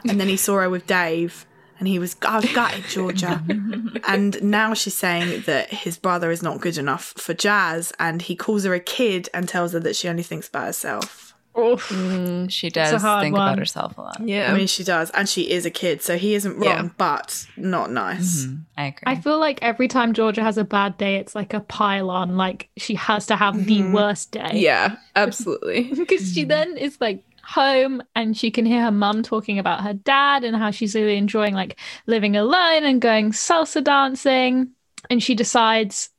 And 0.07 0.17
then 0.17 0.29
he 0.29 0.37
saw 0.37 0.59
her 0.61 0.69
with 0.69 0.87
Dave, 0.87 1.45
and 1.83 1.89
he 1.89 1.99
was, 1.99 2.15
"I've 2.21 2.53
got 2.53 2.77
it, 2.77 2.85
Georgia." 2.85 3.43
and 4.07 4.41
now 4.41 4.73
she's 4.73 4.95
saying 4.95 5.41
that 5.47 5.69
his 5.69 5.97
brother 5.97 6.31
is 6.31 6.41
not 6.41 6.61
good 6.61 6.77
enough 6.77 7.13
for 7.17 7.33
Jazz, 7.33 7.91
and 7.99 8.21
he 8.21 8.37
calls 8.37 8.63
her 8.63 8.73
a 8.73 8.79
kid 8.79 9.27
and 9.33 9.49
tells 9.49 9.73
her 9.73 9.81
that 9.81 9.97
she 9.97 10.07
only 10.07 10.23
thinks 10.23 10.47
about 10.47 10.67
herself. 10.67 11.33
Oof. 11.59 11.89
Mm, 11.89 12.49
she 12.49 12.69
does 12.69 12.89
think 13.01 13.03
one. 13.03 13.33
about 13.33 13.59
herself 13.59 13.97
a 13.97 14.01
lot. 14.01 14.21
Yeah. 14.25 14.49
I 14.51 14.57
mean, 14.57 14.67
she 14.67 14.85
does, 14.85 15.09
and 15.09 15.27
she 15.27 15.51
is 15.51 15.65
a 15.65 15.69
kid, 15.69 16.01
so 16.01 16.17
he 16.17 16.35
isn't 16.35 16.53
wrong, 16.53 16.85
Yeah. 16.85 16.89
but 16.97 17.45
not 17.57 17.91
nice. 17.91 18.45
Mm-hmm. 18.45 18.55
I 18.77 18.85
agree. 18.85 19.03
I 19.05 19.15
feel 19.17 19.39
like 19.39 19.59
every 19.61 19.89
time 19.89 20.13
Georgia 20.13 20.41
has 20.41 20.57
a 20.57 20.63
bad 20.63 20.97
day, 20.97 21.17
it's 21.17 21.35
like 21.35 21.53
a 21.53 21.59
pile 21.59 22.09
on. 22.09 22.37
Like 22.37 22.69
she 22.77 22.95
has 22.95 23.25
to 23.25 23.35
have 23.35 23.65
the 23.65 23.79
mm-hmm. 23.79 23.93
worst 23.93 24.31
day. 24.31 24.51
yeah, 24.53 24.95
absolutely. 25.17 25.93
because 25.97 26.33
she 26.33 26.45
then 26.45 26.77
is 26.77 27.01
like 27.01 27.25
home 27.43 28.01
and 28.15 28.37
she 28.37 28.49
can 28.49 28.65
hear 28.65 28.81
her 28.81 28.91
mum 28.91 29.21
talking 29.21 29.59
about 29.59 29.83
her 29.83 29.93
dad 29.93 30.43
and 30.43 30.55
how 30.55 30.71
she's 30.71 30.95
really 30.95 31.17
enjoying 31.17 31.53
like 31.53 31.77
living 32.07 32.37
alone 32.37 32.83
and 32.83 33.01
going 33.01 33.31
salsa 33.31 33.83
dancing 33.83 34.69
and 35.09 35.21
she 35.21 35.35
decides 35.35 36.09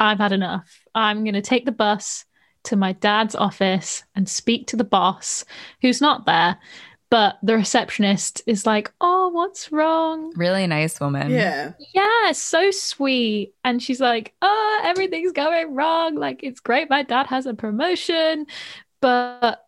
i've 0.00 0.18
had 0.18 0.32
enough 0.32 0.80
i'm 0.94 1.22
going 1.22 1.34
to 1.34 1.40
take 1.40 1.64
the 1.64 1.72
bus 1.72 2.24
to 2.64 2.76
my 2.76 2.92
dad's 2.92 3.36
office 3.36 4.02
and 4.16 4.28
speak 4.28 4.66
to 4.66 4.76
the 4.76 4.84
boss 4.84 5.44
who's 5.80 6.00
not 6.00 6.26
there 6.26 6.58
but 7.08 7.36
the 7.44 7.54
receptionist 7.54 8.42
is 8.44 8.66
like 8.66 8.92
oh 9.00 9.28
what's 9.28 9.70
wrong 9.70 10.32
really 10.34 10.66
nice 10.66 10.98
woman. 10.98 11.30
Yeah. 11.30 11.74
yeah, 11.94 12.32
so 12.32 12.70
sweet. 12.70 13.54
And 13.62 13.80
she's 13.82 14.00
like, 14.00 14.34
oh, 14.42 14.80
everything's 14.84 15.32
going 15.32 15.74
wrong. 15.74 16.16
Like, 16.16 16.42
it's 16.42 16.60
great. 16.60 16.90
My 16.90 17.02
dad 17.04 17.26
has 17.28 17.46
a 17.46 17.54
promotion, 17.54 18.46
but 19.00 19.63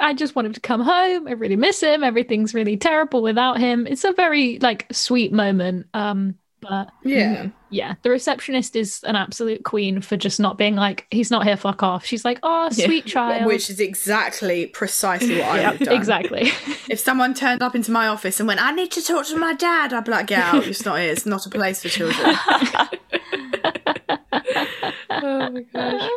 I 0.00 0.14
just 0.14 0.34
want 0.34 0.46
him 0.46 0.52
to 0.54 0.60
come 0.60 0.80
home. 0.80 1.28
I 1.28 1.32
really 1.32 1.56
miss 1.56 1.82
him. 1.82 2.02
Everything's 2.02 2.54
really 2.54 2.76
terrible 2.76 3.22
without 3.22 3.58
him. 3.58 3.86
It's 3.86 4.04
a 4.04 4.12
very 4.12 4.58
like 4.60 4.86
sweet 4.92 5.32
moment. 5.32 5.86
Um, 5.94 6.36
But 6.60 6.90
Yeah. 7.04 7.48
yeah, 7.70 7.94
the 8.02 8.10
receptionist 8.10 8.76
is 8.76 9.02
an 9.04 9.16
absolute 9.16 9.64
queen 9.64 10.02
for 10.02 10.18
just 10.18 10.38
not 10.38 10.58
being 10.58 10.76
like, 10.76 11.06
he's 11.10 11.30
not 11.30 11.46
here, 11.46 11.56
fuck 11.56 11.82
off. 11.82 12.04
She's 12.04 12.22
like, 12.22 12.38
oh, 12.42 12.68
Yeah. 12.72 12.84
sweet 12.84 13.06
child. 13.06 13.46
Which 13.46 13.70
is 13.70 13.80
exactly 13.80 14.66
precisely 14.66 15.38
what 15.38 15.48
I 15.48 15.60
yeah, 15.60 15.70
would 15.70 15.78
have 15.78 15.88
done. 15.88 15.96
exactly. 15.96 16.52
If 16.90 17.00
someone 17.00 17.32
turned 17.32 17.62
up 17.62 17.74
into 17.74 17.90
my 17.90 18.08
office 18.08 18.40
and 18.40 18.46
went, 18.46 18.62
I 18.62 18.72
need 18.72 18.90
to 18.92 19.02
talk 19.02 19.24
to 19.28 19.38
my 19.38 19.54
dad, 19.54 19.94
I'd 19.94 20.04
be 20.04 20.10
like, 20.10 20.26
get 20.26 20.40
out. 20.40 20.66
It's 20.66 20.84
not 20.84 20.98
here. 21.00 21.10
It's 21.12 21.24
not 21.24 21.46
a 21.46 21.50
place 21.50 21.80
for 21.82 21.88
children. 21.88 22.36
oh 25.10 25.50
my 25.50 25.62
gosh. 25.72 26.10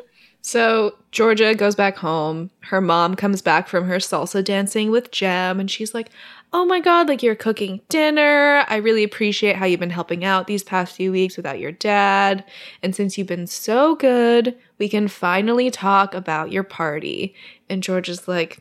So 0.46 0.98
Georgia 1.12 1.56
goes 1.56 1.74
back 1.74 1.96
home. 1.96 2.52
Her 2.64 2.82
mom 2.82 3.16
comes 3.16 3.42
back 3.42 3.70
from 3.70 3.88
her 3.88 3.96
salsa 3.96 4.44
dancing 4.44 4.92
with 4.92 5.10
Jem, 5.10 5.58
and 5.58 5.72
she's 5.72 5.94
like, 5.94 6.10
Oh 6.52 6.66
my 6.66 6.82
god, 6.82 7.08
like 7.08 7.24
you're 7.24 7.34
cooking 7.34 7.80
dinner. 7.88 8.66
I 8.68 8.76
really 8.76 9.04
appreciate 9.04 9.56
how 9.56 9.66
you've 9.66 9.80
been 9.80 9.90
helping 9.90 10.26
out 10.26 10.46
these 10.46 10.62
past 10.62 10.96
few 10.96 11.14
weeks 11.14 11.38
without 11.38 11.60
your 11.60 11.72
dad. 11.72 12.44
And 12.84 12.94
since 12.94 13.18
you've 13.18 13.26
been 13.26 13.48
so 13.48 13.96
good, 13.96 14.56
we 14.78 14.90
can 14.90 15.08
finally 15.08 15.72
talk 15.72 16.14
about 16.14 16.52
your 16.52 16.64
party. 16.64 17.34
And 17.70 17.82
Georgia's 17.82 18.28
like, 18.28 18.60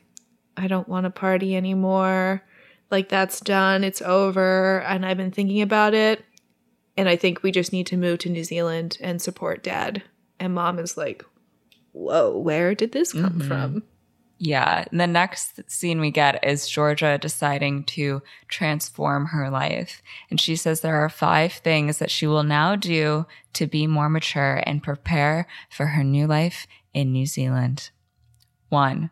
I 0.56 0.68
don't 0.68 0.88
want 0.88 1.04
to 1.04 1.10
party 1.10 1.54
anymore. 1.56 2.42
Like 2.90 3.08
that's 3.08 3.40
done. 3.40 3.82
It's 3.82 4.00
over. 4.00 4.82
And 4.82 5.04
I've 5.04 5.16
been 5.16 5.32
thinking 5.32 5.60
about 5.60 5.94
it. 5.94 6.24
And 6.96 7.08
I 7.08 7.16
think 7.16 7.42
we 7.42 7.50
just 7.50 7.72
need 7.72 7.88
to 7.88 7.96
move 7.96 8.20
to 8.20 8.30
New 8.30 8.44
Zealand 8.44 8.98
and 9.02 9.20
support 9.20 9.64
dad. 9.64 10.02
And 10.38 10.54
mom 10.54 10.78
is 10.78 10.96
like, 10.96 11.24
Whoa, 11.92 12.36
where 12.38 12.74
did 12.74 12.92
this 12.92 13.12
come 13.12 13.40
Mhm. 13.40 13.48
from? 13.48 13.82
Yeah. 14.38 14.84
And 14.90 15.00
the 15.00 15.06
next 15.06 15.60
scene 15.70 16.00
we 16.00 16.10
get 16.10 16.42
is 16.44 16.68
Georgia 16.68 17.16
deciding 17.16 17.84
to 17.84 18.22
transform 18.48 19.26
her 19.26 19.48
life. 19.50 20.02
And 20.30 20.40
she 20.40 20.56
says 20.56 20.80
there 20.80 20.96
are 20.96 21.08
five 21.08 21.52
things 21.52 21.98
that 21.98 22.10
she 22.10 22.26
will 22.26 22.42
now 22.42 22.74
do 22.74 23.26
to 23.52 23.66
be 23.68 23.86
more 23.86 24.08
mature 24.08 24.60
and 24.66 24.82
prepare 24.82 25.46
for 25.70 25.86
her 25.86 26.02
new 26.02 26.26
life 26.26 26.66
in 26.92 27.12
New 27.12 27.26
Zealand. 27.26 27.90
One, 28.68 29.10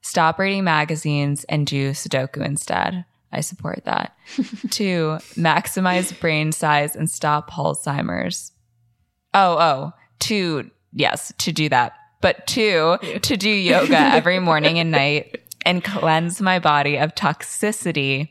stop 0.00 0.38
reading 0.40 0.64
magazines 0.64 1.44
and 1.44 1.64
do 1.66 1.90
Sudoku 1.92 2.44
instead. 2.44 3.04
I 3.30 3.40
support 3.40 3.82
that. 3.84 4.16
Two, 4.70 5.18
maximize 5.36 6.18
brain 6.18 6.50
size 6.50 6.96
and 6.96 7.08
stop 7.08 7.50
Alzheimer's. 7.52 8.50
Oh, 9.32 9.56
oh, 9.58 9.92
two, 10.18 10.70
yes, 10.92 11.32
to 11.38 11.52
do 11.52 11.68
that. 11.70 11.94
But 12.22 12.46
two, 12.46 12.96
to 13.20 13.36
do 13.36 13.50
yoga 13.50 13.98
every 13.98 14.38
morning 14.38 14.78
and 14.78 14.90
night 14.90 15.42
and 15.66 15.84
cleanse 15.84 16.40
my 16.40 16.58
body 16.58 16.96
of 16.96 17.14
toxicity 17.14 18.30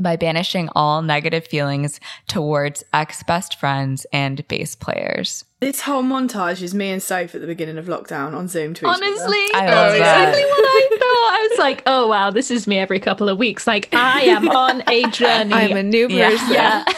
by 0.00 0.16
banishing 0.16 0.70
all 0.74 1.02
negative 1.02 1.46
feelings 1.46 2.00
towards 2.28 2.84
ex 2.94 3.22
best 3.24 3.58
friends 3.58 4.06
and 4.12 4.46
bass 4.48 4.76
players. 4.76 5.44
This 5.60 5.80
whole 5.82 6.02
montage 6.04 6.62
is 6.62 6.72
me 6.74 6.90
and 6.90 7.02
Soph 7.02 7.34
at 7.34 7.40
the 7.40 7.46
beginning 7.46 7.78
of 7.78 7.86
lockdown 7.86 8.32
on 8.34 8.46
Zoom 8.48 8.74
to 8.74 8.86
each 8.86 8.88
other. 8.94 9.04
Honestly, 9.04 9.44
I 9.54 9.66
that's 9.66 9.92
that. 9.92 9.96
exactly 9.98 10.44
what 10.44 10.64
I 10.64 10.88
thought. 10.90 10.98
I 11.40 11.48
was 11.50 11.58
like, 11.58 11.82
oh 11.86 12.06
wow, 12.06 12.30
this 12.30 12.50
is 12.50 12.66
me 12.66 12.78
every 12.78 13.00
couple 13.00 13.28
of 13.28 13.38
weeks. 13.38 13.66
Like 13.66 13.88
I 13.92 14.22
am 14.22 14.48
on 14.48 14.82
a 14.88 15.02
journey. 15.10 15.52
I'm 15.52 15.76
a 15.76 15.82
new 15.82 16.08
Yeah. 16.08 16.30
person. 16.30 16.52
yeah. 16.54 16.84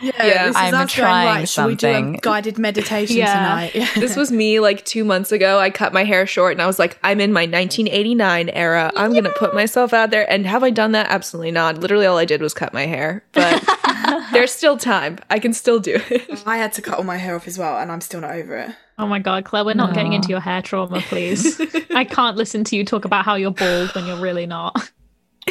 Yeah, 0.00 0.12
Yeah. 0.24 0.42
this 0.46 0.50
is 0.50 0.56
I'm 0.56 0.74
us 0.74 0.78
going, 0.78 0.86
trying 1.06 1.26
right, 1.40 1.48
shall 1.48 1.66
we 1.66 1.74
do 1.74 1.88
a 1.88 1.94
something. 1.94 2.20
guided 2.22 2.56
meditation 2.56 3.16
Yeah. 3.16 3.34
tonight? 3.34 3.74
Yeah. 3.74 3.88
This 3.96 4.14
was 4.14 4.30
me 4.30 4.60
like 4.60 4.84
two 4.84 5.02
months 5.04 5.32
ago. 5.32 5.58
I 5.58 5.70
cut 5.70 5.92
my 5.92 6.04
hair 6.04 6.24
short 6.24 6.52
and 6.52 6.62
I 6.62 6.68
was 6.68 6.78
like, 6.78 7.00
I'm 7.02 7.20
in 7.20 7.32
my 7.32 7.46
1989 7.46 8.48
era. 8.50 8.92
I'm 8.94 9.10
going 9.10 9.24
to 9.24 9.32
put 9.32 9.54
myself 9.54 9.92
out 9.92 10.10
there. 10.10 10.30
And 10.30 10.46
have 10.46 10.62
I 10.62 10.70
done 10.70 10.92
that? 10.92 11.08
Absolutely 11.08 11.50
not. 11.50 11.78
Literally, 11.78 12.06
all 12.06 12.16
I 12.16 12.26
did 12.26 12.40
was 12.40 12.54
cut 12.54 12.72
my 12.72 12.86
hair. 12.86 13.24
But 13.32 13.60
there's 14.32 14.52
still 14.52 14.76
time. 14.76 15.18
I 15.30 15.38
can 15.38 15.52
still 15.52 15.78
do 15.80 16.00
it. 16.10 16.42
I 16.46 16.56
had 16.58 16.72
to 16.74 16.82
cut 16.82 16.98
all 16.98 17.04
my 17.04 17.16
hair 17.16 17.36
off 17.36 17.46
as 17.48 17.58
well, 17.58 17.78
and 17.78 17.90
I'm 17.90 18.00
still 18.00 18.20
not 18.20 18.32
over 18.32 18.56
it. 18.56 18.70
Oh 18.98 19.06
my 19.06 19.18
god, 19.20 19.44
Claire, 19.44 19.64
we're 19.64 19.74
not 19.74 19.94
getting 19.94 20.12
into 20.12 20.28
your 20.28 20.40
hair 20.40 20.60
trauma, 20.60 21.00
please. 21.08 21.60
I 21.90 22.04
can't 22.04 22.36
listen 22.36 22.64
to 22.64 22.76
you 22.76 22.84
talk 22.84 23.04
about 23.04 23.24
how 23.24 23.36
you're 23.36 23.52
bald 23.52 23.94
when 23.94 24.06
you're 24.06 24.20
really 24.20 24.46
not. 24.46 24.90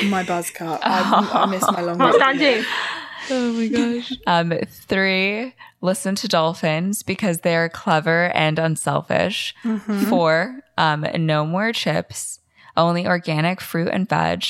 My 0.10 0.24
buzz 0.24 0.49
cut. 0.52 0.82
I, 0.84 1.44
I 1.44 1.45
miss 1.45 1.64
my 1.72 1.82
long 1.82 1.98
What's 1.98 2.18
hair. 2.22 2.34
that 2.34 2.40
do? 2.40 2.65
Oh 3.30 3.53
my 3.53 3.68
gosh. 3.68 4.14
Um, 4.28 4.53
three, 4.68 5.53
listen 5.82 6.15
to 6.15 6.28
dolphins 6.28 7.03
because 7.03 7.40
they're 7.40 7.69
clever 7.69 8.26
and 8.34 8.60
unselfish. 8.60 9.56
Four, 10.07 10.61
um, 10.78 11.06
no 11.18 11.45
more 11.45 11.74
chips, 11.74 12.40
only 12.76 13.07
organic 13.07 13.60
fruit 13.60 13.90
and 13.91 14.07
veg, 14.07 14.44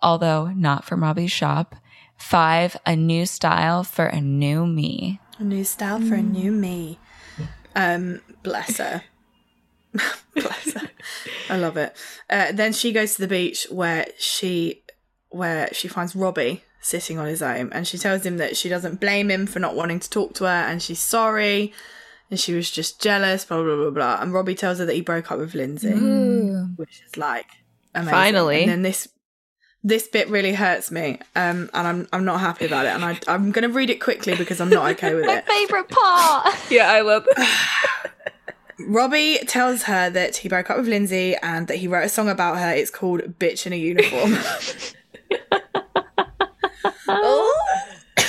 although 0.00 0.48
not 0.48 0.84
from 0.84 1.02
Robbie's 1.02 1.32
shop. 1.32 1.74
Five, 2.24 2.78
a 2.86 2.96
new 2.96 3.26
style 3.26 3.84
for 3.84 4.06
a 4.06 4.18
new 4.18 4.66
me. 4.66 5.20
A 5.38 5.44
new 5.44 5.62
style 5.62 6.00
for 6.00 6.14
a 6.14 6.22
new 6.22 6.52
me. 6.52 6.98
Um, 7.76 8.22
bless 8.42 8.78
her. 8.78 9.02
bless 10.34 10.72
her. 10.72 10.88
I 11.50 11.58
love 11.58 11.76
it. 11.76 11.94
Uh, 12.30 12.50
then 12.50 12.72
she 12.72 12.92
goes 12.92 13.16
to 13.16 13.20
the 13.20 13.28
beach 13.28 13.66
where 13.70 14.06
she 14.18 14.82
where 15.28 15.68
she 15.72 15.86
finds 15.86 16.16
Robbie 16.16 16.64
sitting 16.80 17.18
on 17.18 17.26
his 17.26 17.42
own 17.42 17.70
and 17.74 17.86
she 17.86 17.98
tells 17.98 18.24
him 18.24 18.38
that 18.38 18.56
she 18.56 18.70
doesn't 18.70 19.00
blame 19.00 19.30
him 19.30 19.46
for 19.46 19.58
not 19.58 19.76
wanting 19.76 20.00
to 20.00 20.08
talk 20.08 20.32
to 20.34 20.44
her 20.44 20.50
and 20.50 20.82
she's 20.82 21.00
sorry 21.00 21.74
and 22.30 22.40
she 22.40 22.54
was 22.54 22.70
just 22.70 23.02
jealous, 23.02 23.44
blah 23.44 23.62
blah 23.62 23.76
blah 23.76 23.90
blah. 23.90 24.18
And 24.22 24.32
Robbie 24.32 24.54
tells 24.54 24.78
her 24.78 24.86
that 24.86 24.94
he 24.94 25.02
broke 25.02 25.30
up 25.30 25.38
with 25.38 25.54
Lindsay, 25.54 25.92
which 26.76 27.02
is 27.06 27.18
like 27.18 27.48
amazing. 27.94 28.14
Finally. 28.14 28.62
And 28.62 28.70
then 28.70 28.82
this 28.82 29.08
this 29.86 30.08
bit 30.08 30.30
really 30.30 30.54
hurts 30.54 30.90
me, 30.90 31.18
um, 31.36 31.68
and 31.74 31.86
I'm 31.86 32.08
I'm 32.12 32.24
not 32.24 32.40
happy 32.40 32.64
about 32.64 32.86
it. 32.86 32.94
And 32.94 33.04
I 33.04 33.20
I'm 33.28 33.52
gonna 33.52 33.68
read 33.68 33.90
it 33.90 34.00
quickly 34.00 34.34
because 34.34 34.60
I'm 34.60 34.70
not 34.70 34.90
okay 34.92 35.14
with 35.14 35.24
it. 35.28 35.28
My 35.28 35.40
Favorite 35.42 35.88
part. 35.90 36.54
Yeah, 36.70 36.90
I 36.90 37.02
love. 37.02 37.26
Robbie 38.88 39.38
tells 39.46 39.84
her 39.84 40.10
that 40.10 40.38
he 40.38 40.48
broke 40.48 40.68
up 40.70 40.78
with 40.78 40.88
Lindsay 40.88 41.36
and 41.36 41.68
that 41.68 41.76
he 41.76 41.86
wrote 41.86 42.04
a 42.04 42.08
song 42.08 42.28
about 42.28 42.58
her. 42.58 42.70
It's 42.70 42.90
called 42.90 43.20
"Bitch 43.38 43.66
in 43.66 43.72
a 43.72 43.76
Uniform." 43.76 44.36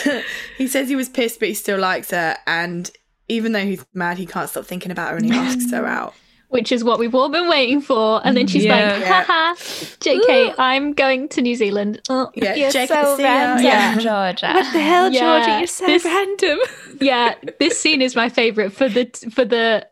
he 0.57 0.67
says 0.67 0.89
he 0.89 0.95
was 0.95 1.09
pissed, 1.09 1.39
but 1.39 1.47
he 1.47 1.53
still 1.53 1.79
likes 1.79 2.11
her, 2.11 2.37
and 2.45 2.91
even 3.27 3.53
though 3.53 3.65
he's 3.65 3.83
mad, 3.93 4.17
he 4.17 4.25
can't 4.25 4.49
stop 4.49 4.65
thinking 4.65 4.91
about 4.91 5.11
her, 5.11 5.17
and 5.17 5.25
he 5.25 5.31
asks 5.31 5.71
her 5.71 5.85
out. 5.87 6.13
Which 6.55 6.71
is 6.71 6.83
what 6.83 6.97
we've 6.99 7.13
all 7.13 7.29
been 7.29 7.49
waiting 7.49 7.81
for. 7.81 8.21
And 8.25 8.35
then 8.37 8.47
she's 8.47 8.63
Yeah. 8.63 8.75
like, 8.93 9.03
haha, 9.05 9.55
JK, 9.99 10.55
I'm 10.57 10.93
going 10.93 11.27
to 11.29 11.41
New 11.41 11.55
Zealand. 11.55 12.01
Oh, 12.09 12.31
Yeah, 12.33 12.55
you're 12.55 12.71
Jake, 12.71 12.87
so 12.89 13.17
random. 13.17 13.65
Yeah. 13.65 13.97
Georgia. 13.97 14.51
What 14.55 14.73
the 14.73 14.79
hell, 14.79 15.11
Yeah, 15.11 15.19
Georgia? 15.19 15.57
You're 15.59 15.67
so 15.67 15.85
this- 15.85 16.05
random. 16.05 16.59
yeah, 17.01 17.35
this 17.59 17.77
scene 17.79 18.01
is 18.01 18.15
my 18.15 18.29
favorite 18.29 18.71
for 18.71 18.87
the 18.87 19.05
for 19.35 19.43
the. 19.43 19.85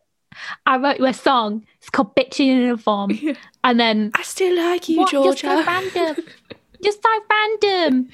I 0.65 0.77
wrote 0.77 0.99
you 0.99 1.05
a 1.05 1.13
song. 1.13 1.65
It's 1.79 1.89
called 1.89 2.15
Bitching 2.15 2.47
in 2.47 2.57
a 2.59 2.61
Uniform," 2.61 3.09
and 3.65 3.79
then 3.79 4.11
I 4.15 4.23
still 4.23 4.55
like 4.55 4.87
you, 4.89 4.99
what? 4.99 5.11
You're 5.11 5.23
Georgia. 5.35 5.47
so 5.47 5.63
random. 5.65 6.15
You're 6.79 6.93
so 6.93 7.09
random. 7.29 8.09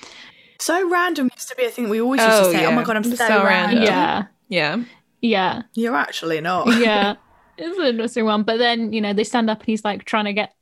So 0.60 0.90
random 0.90 1.30
used 1.36 1.50
to 1.50 1.56
be 1.56 1.66
a 1.66 1.70
thing 1.70 1.88
we 1.88 2.02
always 2.02 2.20
used 2.22 2.34
Oh, 2.34 2.52
to 2.52 2.58
say. 2.58 2.66
Oh 2.66 2.72
my 2.72 2.84
god, 2.84 2.98
I'm 2.98 3.04
so, 3.04 3.16
So 3.16 3.28
random. 3.28 3.46
random. 3.46 3.84
Yeah, 3.84 4.24
yeah. 4.50 4.84
yeah, 5.22 5.62
You're 5.76 5.96
actually 5.96 6.42
not. 6.42 6.68
yeah. 6.78 7.16
It's 7.60 7.78
an 7.78 7.86
interesting 7.86 8.26
one. 8.26 8.44
But 8.44 8.58
then 8.58 8.94
you 8.94 9.02
know 9.02 9.14
they 9.14 9.24
stand 9.24 9.50
up 9.50 9.60
and 9.60 9.68
he's 9.68 9.84
like 9.84 10.06
trying 10.06 10.26
to 10.26 10.34
get 10.34 10.54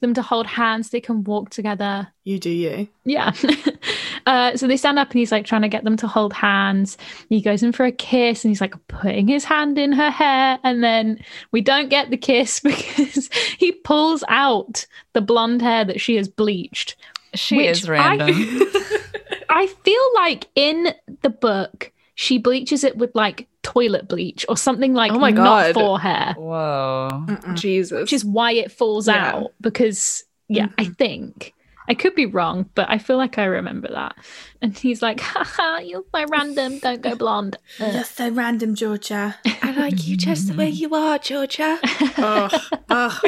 them 0.00 0.14
to 0.14 0.22
hold 0.22 0.46
hands. 0.46 0.90
They 0.90 1.00
can 1.00 1.24
walk 1.24 1.50
together. 1.50 2.08
You 2.24 2.38
do 2.38 2.50
you. 2.50 2.88
Yeah. 3.04 3.32
uh, 4.26 4.56
so 4.56 4.66
they 4.66 4.76
stand 4.76 4.98
up 4.98 5.10
and 5.10 5.18
he's 5.18 5.32
like 5.32 5.44
trying 5.46 5.62
to 5.62 5.68
get 5.68 5.84
them 5.84 5.96
to 5.98 6.06
hold 6.06 6.32
hands. 6.32 6.96
He 7.28 7.40
goes 7.40 7.62
in 7.62 7.72
for 7.72 7.84
a 7.84 7.92
kiss 7.92 8.44
and 8.44 8.50
he's 8.50 8.60
like 8.60 8.74
putting 8.88 9.28
his 9.28 9.44
hand 9.44 9.78
in 9.78 9.92
her 9.92 10.10
hair. 10.10 10.58
And 10.64 10.82
then 10.82 11.22
we 11.52 11.60
don't 11.60 11.90
get 11.90 12.10
the 12.10 12.16
kiss 12.16 12.60
because 12.60 13.28
he 13.58 13.72
pulls 13.72 14.24
out 14.28 14.86
the 15.12 15.20
blonde 15.20 15.62
hair 15.62 15.84
that 15.84 16.00
she 16.00 16.16
has 16.16 16.28
bleached. 16.28 16.96
She 17.34 17.56
Which 17.58 17.82
is 17.82 17.88
I- 17.88 17.92
random. 17.92 18.34
I 19.50 19.66
feel 19.68 20.02
like 20.16 20.48
in 20.54 20.88
the 21.22 21.30
book, 21.30 21.92
she 22.16 22.38
bleaches 22.38 22.82
it 22.82 22.96
with 22.96 23.14
like 23.14 23.46
toilet 23.62 24.08
bleach 24.08 24.44
or 24.48 24.56
something 24.56 24.94
like 24.94 25.12
Oh 25.12 25.18
my 25.18 25.30
God. 25.32 25.44
not 25.44 25.74
for 25.74 26.00
hair, 26.00 26.34
Whoa. 26.36 27.26
Jesus. 27.54 28.00
which 28.00 28.12
is 28.12 28.24
why 28.24 28.52
it 28.52 28.72
falls 28.72 29.06
Yeah. 29.06 29.32
out. 29.36 29.52
Because, 29.60 30.24
yeah, 30.48 30.68
I 30.78 30.86
think. 30.86 31.52
I 31.88 31.94
could 31.94 32.14
be 32.16 32.26
wrong, 32.26 32.68
but 32.74 32.90
I 32.90 32.98
feel 32.98 33.16
like 33.16 33.38
I 33.38 33.44
remember 33.44 33.88
that. 33.92 34.16
And 34.62 34.76
he's 34.76 35.02
like, 35.02 35.20
haha, 35.20 35.78
you're 35.78 36.04
so 36.14 36.24
random, 36.28 36.78
don't 36.78 37.00
go 37.02 37.14
blonde. 37.14 37.56
Uh, 37.80 37.90
You're 37.94 38.04
so 38.04 38.30
random, 38.30 38.74
Georgia. 38.74 39.36
I 39.62 39.72
like 39.72 40.06
you 40.06 40.16
just 40.16 40.48
the 40.48 40.54
way 40.54 40.68
you 40.82 40.94
are, 40.94 41.18
Georgia. 41.18 41.78
oh, 42.18 42.48
oh. 42.90 43.20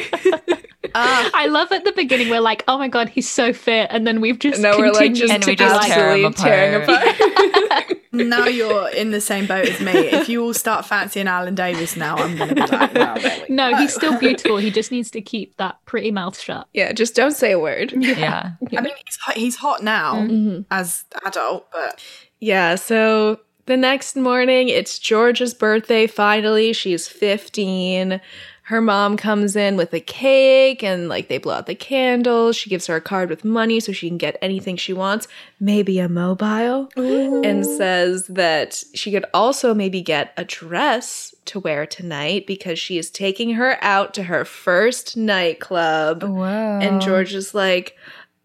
Ah. 0.95 1.31
I 1.35 1.47
love 1.47 1.71
at 1.71 1.85
the 1.85 1.93
beginning, 1.93 2.31
we're 2.31 2.41
like, 2.41 2.65
oh 2.67 2.79
my 2.79 2.89
God, 2.89 3.09
he's 3.11 3.29
so 3.29 3.53
fit. 3.53 3.89
And 3.91 4.07
then 4.07 4.21
we've 4.23 4.39
just 4.39 4.61
No, 4.61 4.79
we're 4.79 4.87
like 4.93 5.13
continued 5.13 5.17
just 5.17 5.33
And 5.35 5.43
to 5.43 5.51
we 5.51 5.53
be 5.53 5.57
just 5.57 5.75
like, 5.77 5.93
tear 5.93 6.11
'em 6.11 6.25
absolutely 6.25 6.51
tearing 6.51 6.83
apart. 6.83 7.21
apart. 7.67 7.99
now 8.13 8.47
you're 8.47 8.89
in 8.91 9.11
the 9.11 9.21
same 9.21 9.47
boat 9.47 9.67
as 9.69 9.81
me. 9.81 9.93
If 9.93 10.29
you 10.31 10.43
all 10.43 10.55
start 10.55 10.87
fancying 10.87 11.29
Alan 11.29 11.55
Davies 11.55 11.95
now, 11.97 12.17
I'm 12.17 12.37
going 12.39 12.49
to 12.49 12.55
be 12.55 12.61
like, 12.63 12.95
well, 12.95 13.15
there 13.19 13.45
no, 13.51 13.77
he's 13.77 13.95
still 13.95 14.19
beautiful. 14.19 14.57
He 14.57 14.71
just 14.71 14.91
needs 14.91 15.11
to 15.11 15.21
keep 15.21 15.57
that 15.59 15.77
pretty 15.85 16.11
mouth 16.11 16.39
shut. 16.39 16.67
yeah, 16.73 16.93
just 16.93 17.15
don't 17.15 17.33
say 17.33 17.53
a 17.53 17.59
word. 17.59 17.93
Yeah. 17.93 18.53
I 18.77 18.81
mean, 18.81 18.95
he's 19.05 19.17
hot, 19.17 19.37
he's 19.37 19.57
hot 19.57 19.83
now 19.83 20.15
Mhm. 20.17 20.65
as 20.71 21.05
adult, 21.25 21.71
but 21.73 22.03
Yeah, 22.41 22.75
so 22.77 23.41
The 23.69 23.77
next 23.77 24.17
morning, 24.17 24.71
it's 24.71 24.99
Georgia's 24.99 25.53
birthday. 25.53 26.07
Finally, 26.07 26.73
she's 26.73 27.07
15. 27.07 28.19
Her 28.63 28.81
mom 28.81 29.19
comes 29.19 29.57
in 29.57 29.77
with 29.77 29.93
a 29.93 30.01
cake 30.01 30.83
and 30.83 31.09
like 31.11 31.29
they 31.29 31.37
blow 31.37 31.55
out 31.55 31.67
the 31.67 31.75
candles. 31.75 32.57
She 32.57 32.71
gives 32.71 32.87
her 32.87 32.97
a 32.97 33.01
card 33.03 33.29
with 33.29 33.45
money 33.45 33.79
so 33.81 33.93
she 33.93 34.09
can 34.09 34.17
get 34.17 34.39
anything 34.41 34.77
she 34.77 34.95
wants, 34.95 35.29
maybe 35.61 35.99
a 35.99 36.09
mobile, 36.09 36.89
and 36.97 37.67
says 37.67 38.27
that 38.29 38.83
she 38.95 39.13
could 39.13 39.27
also 39.35 39.75
maybe 39.75 40.01
get 40.01 40.33
a 40.39 40.45
dress 40.47 41.35
to 41.45 41.61
wear 41.61 41.85
tonight 41.85 42.47
because 42.47 42.79
she 42.79 42.97
is 42.97 43.11
taking 43.11 43.51
her 43.51 43.77
out 43.83 44.15
to 44.15 44.23
her 44.23 44.47
first 44.47 45.15
nightclub. 45.15 46.23
Whoa. 46.23 46.79
And 46.81 47.03
George 47.03 47.35
is 47.35 47.55
like, 47.55 47.97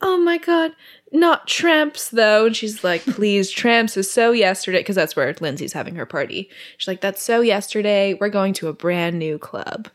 oh 0.01 0.17
my 0.17 0.37
God, 0.37 0.71
not 1.14 1.48
tramps 1.48 2.10
though. 2.10 2.48
And 2.48 2.56
she's 2.56 2.84
like, 2.84 3.03
please, 3.03 3.52
tramps 3.52 3.95
is 3.95 4.11
so 4.11 4.31
yesterday. 4.31 4.80
Because 4.80 4.95
that's 4.95 5.15
where 5.15 5.34
Lindsay's 5.40 5.73
having 5.73 5.95
her 5.95 6.06
party. 6.06 6.49
She's 6.77 6.88
like, 6.88 7.02
that's 7.02 7.22
so 7.22 7.41
yesterday. 7.41 8.15
We're 8.15 8.30
going 8.30 8.53
to 8.53 8.68
a 8.68 8.73
brand 8.73 9.19
new 9.19 9.38
club. 9.38 9.88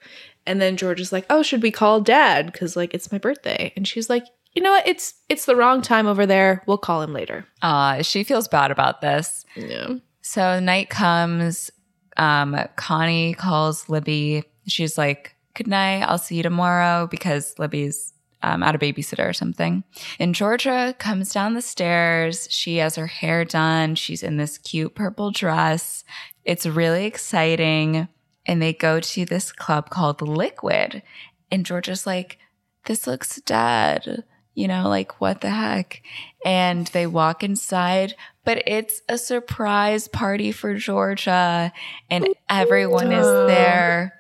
And 0.47 0.63
then 0.63 0.79
George 0.79 1.01
is 1.01 1.13
like, 1.13 1.27
oh, 1.29 1.43
should 1.43 1.63
we 1.63 1.71
call 1.71 2.01
dad? 2.01 2.53
Because 2.53 2.77
like 2.77 2.95
it's 2.95 3.13
my 3.13 3.19
birthday. 3.19 3.73
And 3.77 3.87
she's 3.87 4.09
like, 4.09 4.25
you 4.55 4.63
know 4.63 4.71
what? 4.71 4.87
It's 4.89 5.15
it's 5.29 5.45
the 5.45 5.57
wrong 5.57 5.83
time 5.83 6.07
over 6.07 6.25
there. 6.25 6.63
We'll 6.67 6.79
call 6.79 7.03
him 7.03 7.13
later. 7.13 7.47
Uh, 7.61 8.03
she 8.03 8.25
feels 8.25 8.49
bad 8.49 8.71
about 8.71 9.01
this. 9.01 9.45
Yeah. 9.55 9.97
So 10.23 10.59
night 10.61 10.89
comes. 10.89 11.71
Um, 12.17 12.59
Connie 12.77 13.35
calls 13.35 13.89
Libby. 13.89 14.43
She's 14.67 14.99
like, 14.99 15.37
"Good 15.55 15.69
night. 15.69 16.03
I'll 16.03 16.19
see 16.19 16.37
you 16.37 16.43
tomorrow," 16.43 17.07
because 17.07 17.57
Libby's 17.59 18.13
um, 18.43 18.63
at 18.63 18.75
a 18.75 18.79
babysitter 18.79 19.29
or 19.29 19.33
something. 19.33 19.85
And 20.19 20.35
Georgia 20.35 20.95
comes 20.99 21.33
down 21.33 21.55
the 21.55 21.63
stairs. 21.63 22.47
She 22.51 22.77
has 22.77 22.97
her 22.97 23.07
hair 23.07 23.45
done. 23.45 23.95
She's 23.95 24.23
in 24.23 24.37
this 24.37 24.59
cute 24.59 24.95
purple 24.95 25.31
dress. 25.31 26.05
It's 26.45 26.67
really 26.67 27.05
exciting. 27.05 28.09
And 28.47 28.63
they 28.63 28.73
go 28.73 29.01
to 29.01 29.25
this 29.25 29.53
club 29.53 29.91
called 29.91 30.23
Liquid. 30.23 31.03
And 31.51 31.67
Georgia's 31.67 32.07
like, 32.07 32.39
"This 32.87 33.07
looks 33.07 33.41
dead." 33.43 34.25
You 34.55 34.67
know, 34.67 34.89
like 34.89 35.21
what 35.21 35.41
the 35.41 35.51
heck? 35.51 36.03
And 36.45 36.89
they 36.89 37.07
walk 37.07 37.45
inside, 37.45 38.17
but 38.45 38.61
it's 38.67 39.03
a 39.09 39.17
surprise 39.17 40.09
party 40.09 40.51
for 40.51 40.75
Georgia, 40.75 41.73
and 42.11 42.29
everyone 42.51 43.13
is 43.13 43.25
there. 43.25 44.15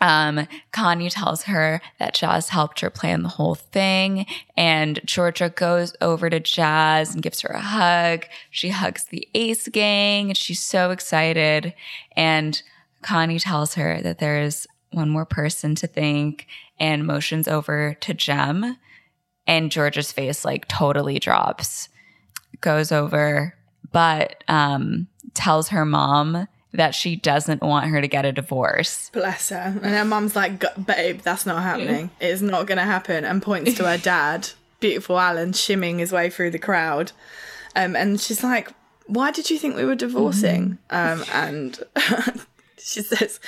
Um, 0.00 0.46
Connie 0.72 1.10
tells 1.10 1.44
her 1.44 1.80
that 1.98 2.14
Jazz 2.14 2.50
helped 2.50 2.80
her 2.80 2.90
plan 2.90 3.22
the 3.22 3.30
whole 3.30 3.54
thing, 3.54 4.26
and 4.56 5.00
Georgia 5.04 5.48
goes 5.48 5.94
over 6.00 6.28
to 6.28 6.40
Jazz 6.40 7.14
and 7.14 7.22
gives 7.22 7.40
her 7.40 7.50
a 7.50 7.60
hug. 7.60 8.26
She 8.50 8.68
hugs 8.68 9.04
the 9.04 9.28
Ace 9.34 9.68
gang, 9.68 10.28
and 10.28 10.36
she's 10.36 10.62
so 10.62 10.90
excited. 10.90 11.74
And 12.14 12.60
Connie 13.02 13.38
tells 13.38 13.74
her 13.74 14.00
that 14.02 14.18
there 14.18 14.40
is 14.40 14.66
one 14.90 15.08
more 15.08 15.26
person 15.26 15.74
to 15.76 15.86
thank, 15.86 16.46
and 16.78 17.06
motions 17.06 17.48
over 17.48 17.94
to 18.00 18.14
Jem. 18.14 18.76
And 19.46 19.70
Georgia's 19.70 20.12
face 20.12 20.44
like 20.44 20.68
totally 20.68 21.18
drops, 21.18 21.88
goes 22.60 22.92
over, 22.92 23.54
but 23.92 24.44
um, 24.48 25.06
tells 25.34 25.68
her 25.68 25.84
mom 25.84 26.48
that 26.72 26.94
she 26.94 27.16
doesn't 27.16 27.62
want 27.62 27.86
her 27.86 28.00
to 28.00 28.08
get 28.08 28.24
a 28.24 28.32
divorce. 28.32 29.10
Bless 29.10 29.48
her. 29.50 29.74
And 29.82 29.94
her 29.94 30.04
mum's 30.04 30.36
like, 30.36 30.62
babe, 30.84 31.20
that's 31.20 31.46
not 31.46 31.62
happening. 31.62 32.10
It's 32.20 32.42
not 32.42 32.66
going 32.66 32.78
to 32.78 32.84
happen. 32.84 33.24
And 33.24 33.42
points 33.42 33.74
to 33.74 33.84
her 33.84 33.98
dad, 34.02 34.50
beautiful 34.80 35.18
Alan, 35.18 35.52
shimming 35.52 35.98
his 35.98 36.12
way 36.12 36.28
through 36.30 36.50
the 36.50 36.58
crowd. 36.58 37.12
Um, 37.74 37.96
and 37.96 38.20
she's 38.20 38.42
like, 38.42 38.70
why 39.06 39.30
did 39.30 39.50
you 39.50 39.58
think 39.58 39.76
we 39.76 39.84
were 39.84 39.94
divorcing? 39.94 40.78
Um, 40.90 41.24
and 41.32 41.78
she 42.78 43.02
says, 43.02 43.40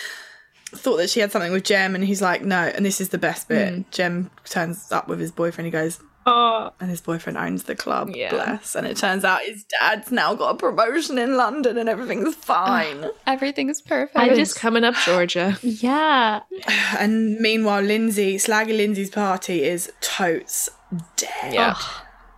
thought 0.70 0.98
that 0.98 1.10
she 1.10 1.20
had 1.20 1.32
something 1.32 1.52
with 1.52 1.64
Jem. 1.64 1.94
And 1.94 2.04
he's 2.04 2.22
like, 2.22 2.42
no. 2.42 2.62
And 2.74 2.84
this 2.84 3.00
is 3.00 3.08
the 3.08 3.18
best 3.18 3.48
bit. 3.48 3.90
Jem 3.90 4.30
turns 4.44 4.90
up 4.92 5.08
with 5.08 5.18
his 5.18 5.32
boyfriend. 5.32 5.66
He 5.66 5.70
goes, 5.72 6.00
Oh, 6.28 6.72
and 6.80 6.90
his 6.90 7.00
boyfriend 7.00 7.38
owns 7.38 7.64
the 7.64 7.74
club. 7.74 8.10
Yeah. 8.14 8.30
Bless. 8.30 8.74
And 8.74 8.86
it 8.86 8.96
turns 8.96 9.24
out 9.24 9.42
his 9.42 9.64
dad's 9.64 10.12
now 10.12 10.34
got 10.34 10.54
a 10.54 10.58
promotion 10.58 11.18
in 11.18 11.36
London 11.36 11.78
and 11.78 11.88
everything's 11.88 12.34
fine. 12.54 13.06
Everything's 13.26 13.80
perfect. 13.80 14.16
I 14.16 14.24
Everything's 14.26 14.48
just- 14.50 14.60
coming 14.60 14.84
up, 14.84 14.94
Georgia. 15.04 15.58
yeah. 15.62 16.40
And 16.98 17.38
meanwhile, 17.38 17.82
Lindsay, 17.82 18.36
Slaggy 18.36 18.76
Lindsay's 18.76 19.10
party 19.10 19.62
is 19.64 19.92
totes 20.00 20.68
dead. 21.16 21.54
Yeah. 21.54 21.76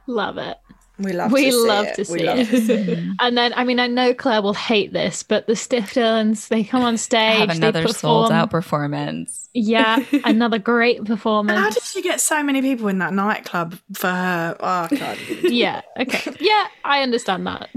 Love 0.06 0.38
it. 0.38 0.56
We 1.00 1.12
love 1.12 1.32
we 1.32 1.46
to 1.46 1.52
see 1.52 1.66
love 1.66 1.86
it. 1.86 1.94
to 1.96 2.04
see 2.04 2.12
we 2.12 2.22
love 2.24 2.38
it. 2.38 2.48
to 2.50 2.60
see 2.60 2.72
it. 2.74 2.98
And 3.20 3.36
then, 3.38 3.52
I 3.56 3.64
mean, 3.64 3.80
I 3.80 3.86
know 3.86 4.12
Claire 4.12 4.42
will 4.42 4.54
hate 4.54 4.92
this, 4.92 5.22
but 5.22 5.46
the 5.46 5.56
Stiff 5.56 5.94
Dylans, 5.94 6.48
they 6.48 6.62
come 6.62 6.82
on 6.82 6.96
stage, 7.08 7.38
have 7.38 7.48
they 7.48 7.56
another 7.56 7.80
perform. 7.82 7.94
sold 7.94 8.32
out 8.32 8.50
performance. 8.50 9.48
Yeah, 9.54 10.04
another 10.24 10.58
great 10.72 11.04
performance. 11.04 11.58
How 11.58 11.70
did 11.70 11.82
she 11.82 12.02
get 12.02 12.20
so 12.20 12.42
many 12.42 12.60
people 12.62 12.88
in 12.88 12.98
that 12.98 13.12
nightclub 13.14 13.78
for 13.94 14.08
her? 14.08 14.56
Oh, 14.60 14.88
God. 14.96 15.18
yeah, 15.42 15.80
okay. 15.98 16.36
Yeah, 16.38 16.66
I 16.84 17.02
understand 17.02 17.46
that. 17.46 17.70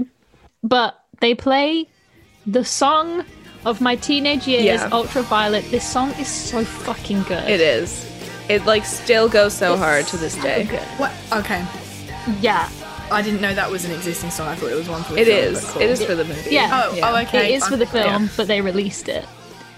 But 0.62 0.98
they 1.20 1.34
play 1.34 1.88
the 2.46 2.64
song 2.64 3.24
of 3.64 3.80
my 3.80 3.96
teenage 3.96 4.46
years, 4.46 4.64
Yeah. 4.64 4.88
Ultraviolet. 4.92 5.64
This 5.70 5.88
song 5.90 6.10
is 6.20 6.28
so 6.28 6.62
fucking 6.64 7.22
good. 7.22 7.48
It 7.48 7.60
is. 7.60 8.04
It 8.50 8.66
like 8.66 8.84
still 8.84 9.28
goes 9.30 9.54
so 9.54 9.76
hard 9.78 10.06
to 10.08 10.18
this 10.18 10.34
So 10.34 10.42
day. 10.42 10.64
good. 10.64 10.82
what? 10.98 11.12
Okay. 11.32 11.64
Yeah. 12.40 12.68
I 13.10 13.22
didn't 13.22 13.40
know 13.40 13.54
that 13.54 13.70
was 13.70 13.84
an 13.84 13.92
existing 13.92 14.30
song. 14.30 14.48
I 14.48 14.54
thought 14.56 14.70
it 14.72 14.74
was 14.76 14.88
one 14.88 15.02
for 15.04 15.12
the 15.12 15.20
It 15.20 15.26
film, 15.26 15.54
is. 15.54 15.60
but 15.64 15.72
cool. 15.72 15.82
It 15.82 15.90
is 15.90 16.04
for 16.04 16.14
the 16.14 16.24
movie. 16.24 16.50
Yeah. 16.50 16.70
Oh, 16.90 16.98
oh, 17.02 17.16
okay. 17.22 17.52
It 17.52 17.56
is 17.56 17.66
for 17.68 17.76
the 17.76 17.84
Okay. 17.86 18.02
film, 18.02 18.30
but 18.36 18.48
they 18.48 18.60
released 18.60 19.08
it 19.08 19.24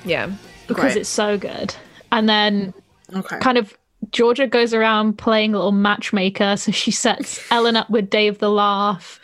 Yeah. 0.05 0.31
because 0.69 0.93
Great. 0.93 0.97
it's 0.98 1.09
so 1.09 1.36
good. 1.36 1.74
And 2.12 2.28
then 2.28 2.73
Okay. 3.15 3.39
kind 3.40 3.59
of 3.59 3.77
Georgia 4.12 4.47
goes 4.47 4.73
around 4.73 5.19
playing 5.19 5.53
a 5.55 5.57
little 5.59 5.73
matchmaker. 5.73 6.57
So 6.57 6.73
she 6.73 6.90
sets 6.93 7.40
Ellen 7.51 7.77
up 7.77 7.90
with 7.90 8.09
Dave 8.09 8.39
the 8.39 8.48
Laugh 8.51 9.20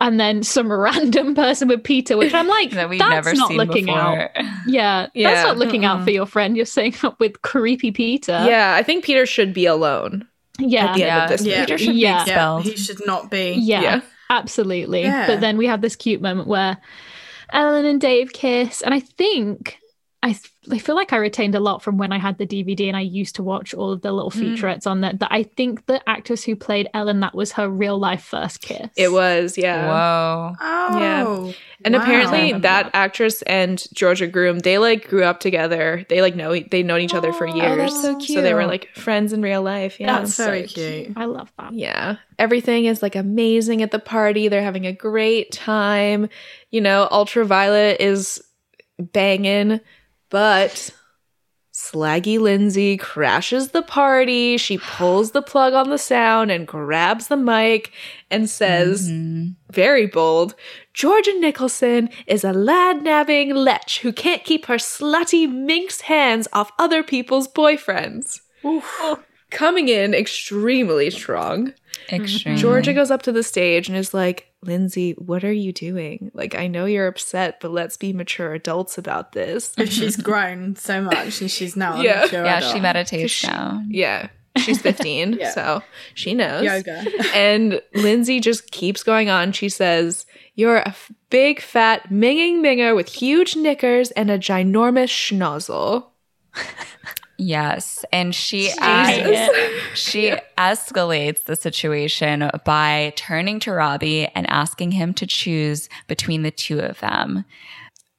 and 0.00 0.18
then 0.18 0.42
some 0.42 0.72
random 0.72 1.34
person 1.34 1.68
with 1.68 1.84
Peter, 1.84 2.16
which 2.16 2.34
I'm 2.34 2.48
like, 2.48 2.70
That 2.70 2.88
we've 2.88 2.98
that's 2.98 3.10
never 3.10 3.34
not 3.34 3.48
seen 3.48 3.58
looking 3.58 3.86
before. 3.86 4.00
out. 4.00 4.30
Yeah, 4.66 5.06
Yeah. 5.14 5.34
that's 5.34 5.46
not 5.46 5.58
looking 5.58 5.84
out 5.84 6.02
for 6.02 6.10
your 6.10 6.26
friend. 6.26 6.56
You're 6.56 6.66
saying 6.66 6.94
up 7.04 7.20
with 7.20 7.42
creepy 7.42 7.92
Peter. 7.92 8.44
Yeah, 8.48 8.74
I 8.76 8.82
think 8.82 9.04
Peter 9.04 9.24
should 9.26 9.52
be 9.52 9.66
alone. 9.66 10.26
Yeah. 10.58 10.86
At 10.86 10.94
the 10.96 11.02
end 11.04 11.08
Yeah, 11.08 11.24
of 11.24 11.30
this 11.30 11.46
Yeah. 11.46 11.60
Peter 11.64 11.78
should 11.78 11.96
Yeah. 11.96 12.24
be 12.24 12.30
yeah, 12.30 12.60
he 12.60 12.76
should 12.76 13.06
not 13.06 13.30
be. 13.30 13.52
Yeah, 13.52 13.80
Yeah. 13.82 14.00
absolutely. 14.30 15.02
Yeah. 15.02 15.26
But 15.26 15.40
then 15.40 15.56
we 15.56 15.66
have 15.66 15.80
this 15.80 15.96
cute 15.96 16.20
moment 16.20 16.48
where 16.48 16.76
Ellen 17.52 17.84
and 17.84 18.00
Dave 18.00 18.32
kiss, 18.32 18.80
and 18.82 18.94
I 18.94 19.00
think 19.00 19.78
I 20.24 20.36
I 20.70 20.78
feel 20.78 20.94
like 20.94 21.12
I 21.12 21.16
retained 21.16 21.56
a 21.56 21.60
lot 21.60 21.82
from 21.82 21.98
when 21.98 22.12
I 22.12 22.18
had 22.18 22.38
the 22.38 22.46
DVD 22.46 22.86
and 22.86 22.96
I 22.96 23.00
used 23.00 23.34
to 23.36 23.42
watch 23.42 23.74
all 23.74 23.90
of 23.90 24.02
the 24.02 24.12
little 24.12 24.30
Mm. 24.30 24.54
featurettes 24.56 24.86
on 24.86 25.00
that. 25.00 25.18
That 25.18 25.28
I 25.32 25.42
think 25.42 25.86
the 25.86 26.00
actress 26.08 26.44
who 26.44 26.54
played 26.54 26.88
Ellen 26.94 27.18
that 27.20 27.34
was 27.34 27.50
her 27.52 27.68
real 27.68 27.98
life 27.98 28.22
first 28.22 28.60
kiss. 28.62 28.86
It 28.96 29.10
was, 29.10 29.58
yeah. 29.58 29.88
Whoa. 29.88 30.54
Oh. 30.60 31.54
And 31.84 31.94
wow. 31.96 32.00
apparently 32.00 32.52
Wow. 32.52 32.58
that 32.60 32.90
actress 32.94 33.42
and 33.42 33.84
Georgia 33.92 34.28
Groome, 34.28 34.60
they 34.60 34.78
like 34.78 35.08
grew 35.08 35.24
up 35.24 35.40
together. 35.40 36.06
They 36.08 36.20
like 36.22 36.36
know 36.36 36.56
they 36.56 36.84
known 36.84 37.00
each 37.00 37.14
other 37.14 37.32
for 37.32 37.48
Oh, 37.48 37.54
years. 37.56 37.76
that's 38.00 38.00
so 38.28 38.40
they 38.40 38.54
were 38.54 38.60
cute. 38.60 38.70
like 38.70 38.88
friends 38.94 39.32
in 39.32 39.42
real 39.42 39.62
life. 39.62 39.98
Yeah. 39.98 40.20
That's 40.20 40.36
very 40.36 40.62
cute. 40.68 41.14
I 41.16 41.24
love 41.24 41.50
that. 41.58 41.72
Yeah. 41.74 42.16
Everything 42.38 42.84
is 42.84 43.02
like 43.02 43.16
amazing 43.16 43.82
at 43.82 43.90
the 43.90 43.98
party. 43.98 44.46
They're 44.46 44.62
having 44.62 44.86
a 44.86 44.92
great 44.92 45.50
time. 45.50 46.28
You 46.70 46.80
know, 46.80 47.08
Ultraviolet 47.10 48.00
is 48.00 48.40
banging, 49.00 49.80
but 50.32 50.90
Slaggy 51.74 52.38
Lindsay 52.38 52.96
crashes 52.96 53.68
the 53.70 53.82
party. 53.82 54.56
She 54.58 54.76
pulls 54.78 55.30
the 55.30 55.40
plug 55.40 55.72
on 55.72 55.88
the 55.88 55.96
sound 55.98 56.50
and 56.50 56.66
grabs 56.66 57.28
the 57.28 57.36
mic 57.36 57.92
and 58.30 58.48
says, 58.50 59.10
Mhm. 59.10 59.54
very 59.70 60.06
bold, 60.06 60.54
Georgia 60.92 61.32
Nicholson 61.38 62.10
is 62.26 62.44
a 62.44 62.52
lad 62.52 63.02
nabbing 63.02 63.54
lech 63.54 63.90
who 64.02 64.12
can't 64.12 64.44
keep 64.44 64.66
her 64.66 64.76
slutty 64.76 65.50
minx 65.50 66.02
hands 66.02 66.46
off 66.52 66.72
other 66.78 67.02
people's 67.02 67.48
boyfriends. 67.48 68.40
Coming 69.50 69.88
in 69.88 70.14
extremely 70.14 71.10
strong. 71.10 71.72
Extremely. 72.10 72.60
Georgia 72.60 72.92
goes 72.92 73.10
up 73.10 73.22
to 73.22 73.32
the 73.32 73.42
stage 73.42 73.88
and 73.88 73.96
is 73.96 74.12
like, 74.14 74.51
Lindsay, 74.62 75.12
what 75.12 75.42
are 75.44 75.52
you 75.52 75.72
doing? 75.72 76.30
Like, 76.34 76.54
I 76.54 76.68
know 76.68 76.84
you're 76.84 77.08
upset, 77.08 77.60
but 77.60 77.72
let's 77.72 77.96
be 77.96 78.12
mature 78.12 78.54
adults 78.54 78.96
about 78.98 79.32
this. 79.32 79.74
She's 79.86 80.16
grown 80.16 80.76
so 80.76 81.02
much 81.02 81.40
and 81.40 81.50
she's 81.50 81.76
now 81.76 82.00
a 82.00 82.04
Yeah. 82.04 82.20
mature 82.22 82.44
Yeah, 82.44 82.58
adult. 82.58 82.72
she 82.72 82.80
meditates 82.80 83.44
now. 83.44 83.82
yeah. 83.88 84.28
She's 84.58 84.80
15, 84.82 85.32
Yeah. 85.40 85.50
so 85.50 85.82
she 86.14 86.34
knows. 86.34 86.62
Yoga. 86.64 87.04
And 87.34 87.80
Lindsay 87.94 88.38
just 88.38 88.70
keeps 88.70 89.02
going 89.02 89.28
on. 89.30 89.52
She 89.52 89.68
says, 89.68 90.26
You're 90.54 90.76
a 90.76 90.88
f- 90.88 91.10
big, 91.30 91.60
fat, 91.60 92.10
minging 92.10 92.56
minger 92.60 92.94
with 92.94 93.08
huge 93.08 93.56
knickers 93.56 94.10
and 94.12 94.30
a 94.30 94.38
ginormous 94.38 95.08
schnozzle. 95.08 96.06
Yes, 97.44 98.04
and 98.12 98.32
she 98.32 98.70
adds- 98.78 99.50
she 99.94 100.32
escalates 100.56 101.44
the 101.44 101.56
situation 101.56 102.48
by 102.64 103.12
turning 103.16 103.58
to 103.60 103.72
Robbie 103.72 104.28
and 104.28 104.48
asking 104.48 104.92
him 104.92 105.12
to 105.14 105.26
choose 105.26 105.88
between 106.06 106.42
the 106.42 106.52
two 106.52 106.78
of 106.78 107.00
them. 107.00 107.44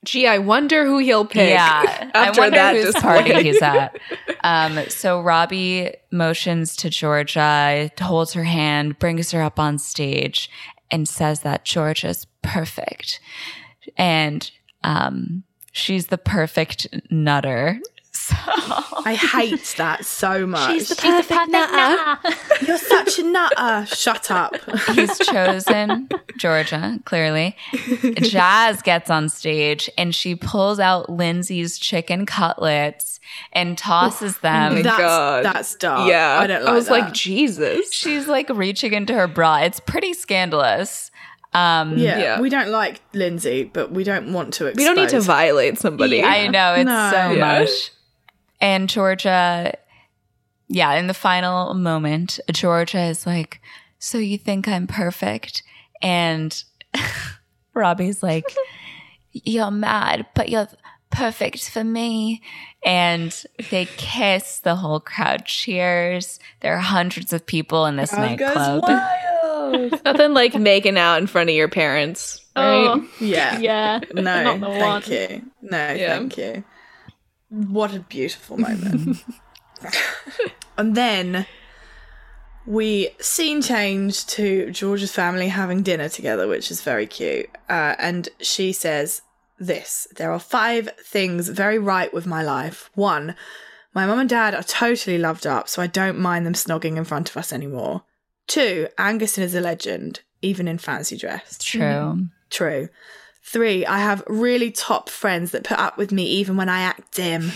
Gee, 0.04 0.28
I 0.28 0.40
wonder 0.40 0.86
who 0.86 0.98
he'll 0.98 1.24
pick. 1.26 1.52
Yeah, 1.52 2.10
after 2.14 2.42
I 2.42 2.44
wonder 2.44 2.58
that 2.58 2.76
whose 2.76 2.94
display. 2.94 3.02
party 3.02 3.44
he's 3.44 3.62
at. 3.62 3.98
Um, 4.46 4.78
so 4.90 5.22
Robbie 5.22 5.94
motions 6.12 6.76
to 6.76 6.90
Georgia, 6.90 7.90
holds 8.02 8.34
her 8.34 8.44
hand, 8.44 9.00
brings 9.00 9.32
her 9.32 9.42
up 9.42 9.58
on 9.58 9.80
stage, 9.80 10.50
and 10.92 11.08
says 11.08 11.44
that 11.44 11.64
Georgia's 11.64 12.28
perfect, 12.42 13.22
and 13.96 14.52
um, 14.84 15.46
she's 15.72 16.08
the 16.08 16.18
perfect 16.18 16.88
nutter. 17.10 17.80
So 18.24 18.36
I 19.06 19.16
hate 19.16 19.76
that 19.78 20.06
so 20.06 20.48
much. 20.48 20.72
She's 20.72 20.90
the 20.90 20.96
perfect 20.96 21.50
nutter. 21.50 22.36
You're 22.66 22.78
such 22.78 23.20
a 23.20 23.24
nutter. 23.24 23.86
Shut 23.94 24.32
up. 24.32 24.56
he's 24.94 25.18
chosen 25.20 26.08
Georgia, 26.38 27.00
clearly. 27.06 27.56
Jazz 28.22 28.82
gets 28.82 29.10
on 29.10 29.28
stage 29.30 29.90
and 29.98 30.16
she 30.16 30.36
pulls 30.36 30.80
out 30.80 31.10
Lindsay's 31.10 31.78
chicken 31.78 32.26
cutlets 32.26 33.20
and 33.52 33.78
tosses 33.78 34.38
them. 34.40 34.76
my 34.76 34.82
that's, 34.84 34.98
God. 35.00 35.46
that's 35.46 35.76
dark. 35.76 36.08
Yeah, 36.10 36.40
I 36.40 36.48
don't 36.48 36.64
like 36.64 36.72
I 36.72 36.76
was 36.76 36.86
that. 36.88 36.92
like, 36.92 37.14
Jesus. 37.14 37.92
She's 37.92 38.28
like 38.28 38.50
reaching 38.50 38.94
into 38.94 39.14
her 39.14 39.28
bra. 39.28 39.58
It's 39.58 39.80
pretty 39.80 40.14
scandalous. 40.14 41.12
Um, 41.54 41.98
yeah, 41.98 42.18
Yeah. 42.18 42.40
we 42.42 42.50
don't 42.50 42.70
like 42.70 43.02
Lindsay, 43.14 43.64
but 43.66 43.92
we 43.92 44.04
don't 44.04 44.34
want 44.34 44.54
to 44.56 44.68
expose. 44.68 44.78
we 44.78 44.86
don't 44.86 44.96
need 44.96 45.10
to 45.10 45.22
violate 45.22 45.78
somebody. 45.78 46.24
I 46.24 46.48
know 46.48 46.74
it's 46.74 46.86
No. 46.88 47.10
so 47.12 47.32
Yeah. 47.32 47.60
much. 47.60 47.70
And 48.62 48.90
Georgia, 48.90 49.74
yeah, 50.68 50.94
in 50.94 51.08
the 51.08 51.14
final 51.14 51.74
moment, 51.74 52.40
Georgia 52.52 53.02
is 53.02 53.26
like, 53.26 53.62
"So 54.00 54.18
you 54.18 54.38
think 54.38 54.68
I'm 54.68 54.88
perfect?" 54.88 55.64
And 56.02 56.64
Robbie's 57.74 58.24
like, 58.24 58.56
"You're 59.32 59.72
mad, 59.72 60.26
but 60.36 60.50
you're 60.50 60.68
perfect 61.10 61.70
for 61.70 61.84
me." 61.84 62.42
And 62.86 63.34
they 63.70 63.86
kiss. 63.98 64.60
The 64.60 64.76
whole 64.76 65.00
crowd 65.00 65.46
cheers. 65.46 66.40
There 66.62 66.74
are 66.76 66.80
hundreds 66.80 67.34
of 67.34 67.46
people 67.46 67.86
in 67.86 67.96
this 67.98 68.10
Crowd 68.12 68.40
nightclub. 68.40 70.02
Nothing 70.06 70.34
like 70.34 70.56
making 70.56 70.98
out 70.98 71.18
in 71.22 71.28
front 71.28 71.50
of 71.50 71.56
your 71.56 71.70
parents. 71.70 72.40
Right? 72.56 72.88
Oh, 72.88 73.08
yeah. 73.20 73.58
yeah. 73.60 74.00
No, 74.14 74.22
thank 74.60 74.62
one. 74.62 75.04
you. 75.08 75.42
No, 75.62 75.94
Yeah. 75.94 76.18
thank 76.18 76.38
you. 76.38 76.64
What 77.54 77.94
a 77.94 78.00
beautiful 78.00 78.58
moment. 78.58 79.24
and 80.78 80.96
then 80.96 81.46
we 82.66 83.10
scene 83.20 83.62
change 83.62 84.26
to 84.28 84.72
George's 84.72 85.12
family 85.12 85.50
having 85.50 85.84
dinner 85.84 86.10
together, 86.10 86.48
which 86.48 86.72
is 86.72 86.82
very 86.82 87.06
cute. 87.06 87.50
Uh, 87.70 87.96
and 88.00 88.30
she 88.40 88.72
says 88.72 89.22
this 89.60 90.08
There 90.16 90.32
are 90.32 90.40
five 90.40 90.90
things 91.04 91.50
very 91.50 91.78
right 91.78 92.12
with 92.12 92.26
my 92.26 92.42
life. 92.42 92.90
One, 92.96 93.36
my 93.94 94.08
mum 94.08 94.20
and 94.20 94.30
dad 94.30 94.56
are 94.56 94.64
totally 94.64 95.20
loved 95.20 95.46
up, 95.46 95.70
so 95.70 95.82
I 95.82 95.88
don't 95.88 96.18
mind 96.18 96.46
them 96.46 96.54
snogging 96.54 96.98
in 96.98 97.04
front 97.04 97.30
of 97.30 97.38
us 97.38 97.54
anymore. 97.54 98.04
Two, 98.48 98.88
Angus 98.98 99.38
is 99.38 99.54
a 99.54 99.62
legend, 99.62 100.22
even 100.42 100.68
in 100.68 100.78
fancy 100.78 101.18
dress. 101.18 101.58
True. 101.62 102.30
True. 102.50 102.90
Three, 103.46 103.86
I 103.86 104.00
have 104.00 104.24
really 104.28 104.72
top 104.72 105.10
friends 105.10 105.52
that 105.52 105.64
put 105.64 105.78
up 105.78 105.98
with 105.98 106.12
me 106.12 106.26
even 106.26 106.56
when 106.56 106.70
I 106.70 106.82
act 106.82 107.14
dim, 107.14 107.52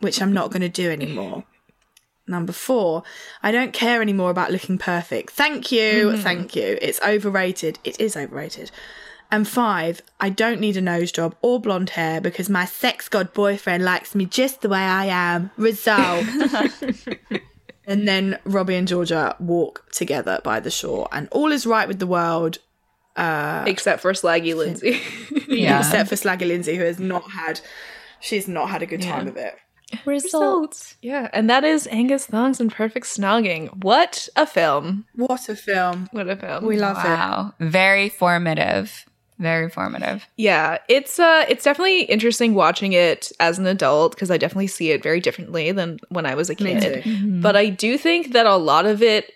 which 0.00 0.22
I'm 0.22 0.32
not 0.32 0.50
going 0.50 0.62
to 0.62 0.68
do 0.68 0.90
anymore. 0.90 1.44
Number 2.26 2.52
four, 2.52 3.02
I 3.42 3.50
don't 3.50 3.72
care 3.72 4.00
anymore 4.00 4.30
about 4.30 4.52
looking 4.52 4.78
perfect. 4.78 5.30
Thank 5.30 5.72
you, 5.72 6.10
mm-hmm. 6.10 6.22
thank 6.22 6.54
you. 6.54 6.78
It's 6.80 7.00
overrated. 7.02 7.80
It 7.82 8.00
is 8.00 8.16
overrated. 8.16 8.70
And 9.32 9.48
five, 9.48 10.00
I 10.20 10.30
don't 10.30 10.60
need 10.60 10.76
a 10.76 10.80
nose 10.80 11.10
job 11.10 11.34
or 11.42 11.58
blonde 11.58 11.90
hair 11.90 12.20
because 12.20 12.48
my 12.48 12.64
sex 12.64 13.08
god 13.08 13.32
boyfriend 13.32 13.84
likes 13.84 14.14
me 14.14 14.26
just 14.26 14.60
the 14.60 14.68
way 14.68 14.78
I 14.78 15.06
am. 15.06 15.50
Result. 15.56 16.24
and 17.86 18.06
then 18.06 18.38
Robbie 18.44 18.76
and 18.76 18.86
Georgia 18.86 19.34
walk 19.40 19.90
together 19.90 20.40
by 20.44 20.60
the 20.60 20.70
shore, 20.70 21.08
and 21.10 21.28
all 21.32 21.50
is 21.50 21.66
right 21.66 21.88
with 21.88 21.98
the 21.98 22.06
world 22.06 22.58
Except 23.16 24.00
for 24.00 24.12
Slaggy 24.12 24.54
Lindsay. 24.56 25.00
Yeah. 25.48 25.80
except 25.80 26.08
for 26.08 26.14
Slaggy 26.16 26.46
Lindsay, 26.46 26.76
who 26.76 26.84
has 26.84 26.98
not 26.98 27.30
had, 27.30 27.60
she's 28.20 28.48
not 28.48 28.70
had 28.70 28.82
a 28.82 28.86
good 28.86 29.02
time 29.02 29.28
of 29.28 29.36
it. 29.36 29.54
Results. 30.06 30.96
yeah, 31.02 31.28
and 31.34 31.50
that 31.50 31.64
is 31.64 31.86
Angus 31.90 32.26
Thongs 32.26 32.60
and 32.60 32.72
Perfect 32.72 33.04
Snogging. 33.06 33.82
What 33.84 34.28
a 34.36 34.46
film. 34.46 35.04
What 35.14 35.48
a 35.48 35.54
film! 35.56 36.08
What 36.12 36.28
a 36.30 36.36
film. 36.36 36.64
We 36.64 36.78
love 36.78 36.96
it. 36.96 37.08
Wow. 37.08 37.52
Very 37.60 38.08
formative. 38.08 39.04
Very 39.38 39.68
formative. 39.68 40.26
Yeah, 40.36 40.78
it's 40.88 41.18
uh 41.18 41.44
it's 41.48 41.64
definitely 41.64 42.02
interesting 42.04 42.54
watching 42.54 42.92
it 42.94 43.32
as 43.40 43.58
an 43.58 43.66
adult 43.66 44.14
because 44.14 44.30
I 44.30 44.38
definitely 44.38 44.68
see 44.68 44.92
it 44.92 45.02
very 45.02 45.20
differently 45.20 45.72
than 45.72 45.98
when 46.10 46.26
I 46.26 46.34
was 46.36 46.48
a 46.48 46.54
Me 46.62 46.78
kid. 46.78 47.02
too. 47.04 47.40
But 47.42 47.56
I 47.56 47.68
do 47.68 47.98
think 47.98 48.32
that 48.32 48.46
a 48.46 48.56
lot 48.56 48.86
of 48.86 49.02
it 49.02 49.30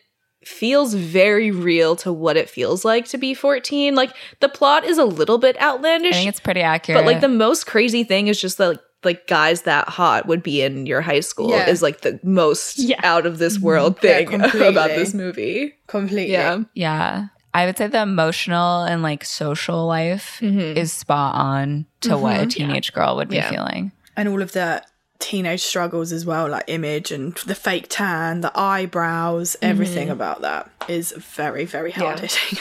feels 0.47 0.95
very 0.95 1.51
real 1.51 1.97
to 1.97 2.13
what 2.13 2.37
it 2.37 2.49
feels 2.49 2.85
like 2.85 3.07
to 3.09 3.19
be 3.19 3.35
14. 3.35 3.95
Like 3.95 4.15
the 4.41 4.49
plot 4.49 4.85
is 4.85 4.99
a 4.99 5.05
little 5.05 5.39
bit 5.39 5.57
I 5.61 5.67
outlandish, 5.67 6.15
think 6.15 6.29
it's 6.29 6.41
pretty 6.41 6.61
accurate. 6.63 6.99
but 6.99 7.07
like 7.07 7.21
the 7.21 7.29
most 7.29 7.67
crazy 7.67 8.05
thing 8.05 8.29
is 8.29 8.41
just 8.41 8.59
that 8.59 8.69
like, 8.69 8.81
like 9.05 9.27
guys 9.29 9.63
that 9.63 9.89
hot 9.89 10.27
would 10.27 10.43
be 10.43 10.63
in 10.63 10.87
your 10.87 11.01
high 11.01 11.21
school 11.21 11.51
Yeah. 11.51 11.69
is 11.69 11.83
like 11.83 12.01
the 12.01 12.19
most 12.23 12.79
Yeah. 12.79 13.01
out 13.05 13.27
of 13.27 13.39
this 13.39 13.59
world 13.59 14.01
thing 14.01 14.27
completely. 14.27 14.67
about 14.77 14.89
this 14.89 15.15
movie. 15.15 15.75
Completely. 15.87 16.33
Yeah. 16.33 16.61
Yeah. 16.75 17.27
I 17.55 17.67
would 17.67 17.79
say 17.79 17.87
the 17.87 18.03
emotional 18.03 18.83
and 18.83 19.03
like 19.03 19.25
social 19.25 19.87
life 19.87 20.39
Mhm. 20.43 20.77
is 20.77 20.93
spot 20.93 21.35
on 21.37 21.87
to 22.03 22.19
what 22.19 22.41
a 22.41 22.47
teenage 22.47 22.93
girl 22.93 23.17
would 23.17 23.29
be 23.29 23.37
Yeah. 23.37 23.51
feeling. 23.51 23.93
And 24.17 24.29
all 24.29 24.43
of 24.43 24.53
the 24.53 24.83
teenage 25.27 25.61
struggles 25.63 26.13
as 26.13 26.25
well, 26.25 26.49
like 26.49 26.63
image 26.69 27.11
and 27.11 27.35
the 27.47 27.55
fake 27.57 27.87
tan, 27.89 28.43
the 28.43 28.53
eyebrows, 28.55 29.57
everything 29.61 30.09
about 30.09 30.43
that 30.43 30.71
is 30.89 31.11
very, 31.13 31.65
very 31.65 31.91
hard 31.91 32.21
hitting. 32.21 32.59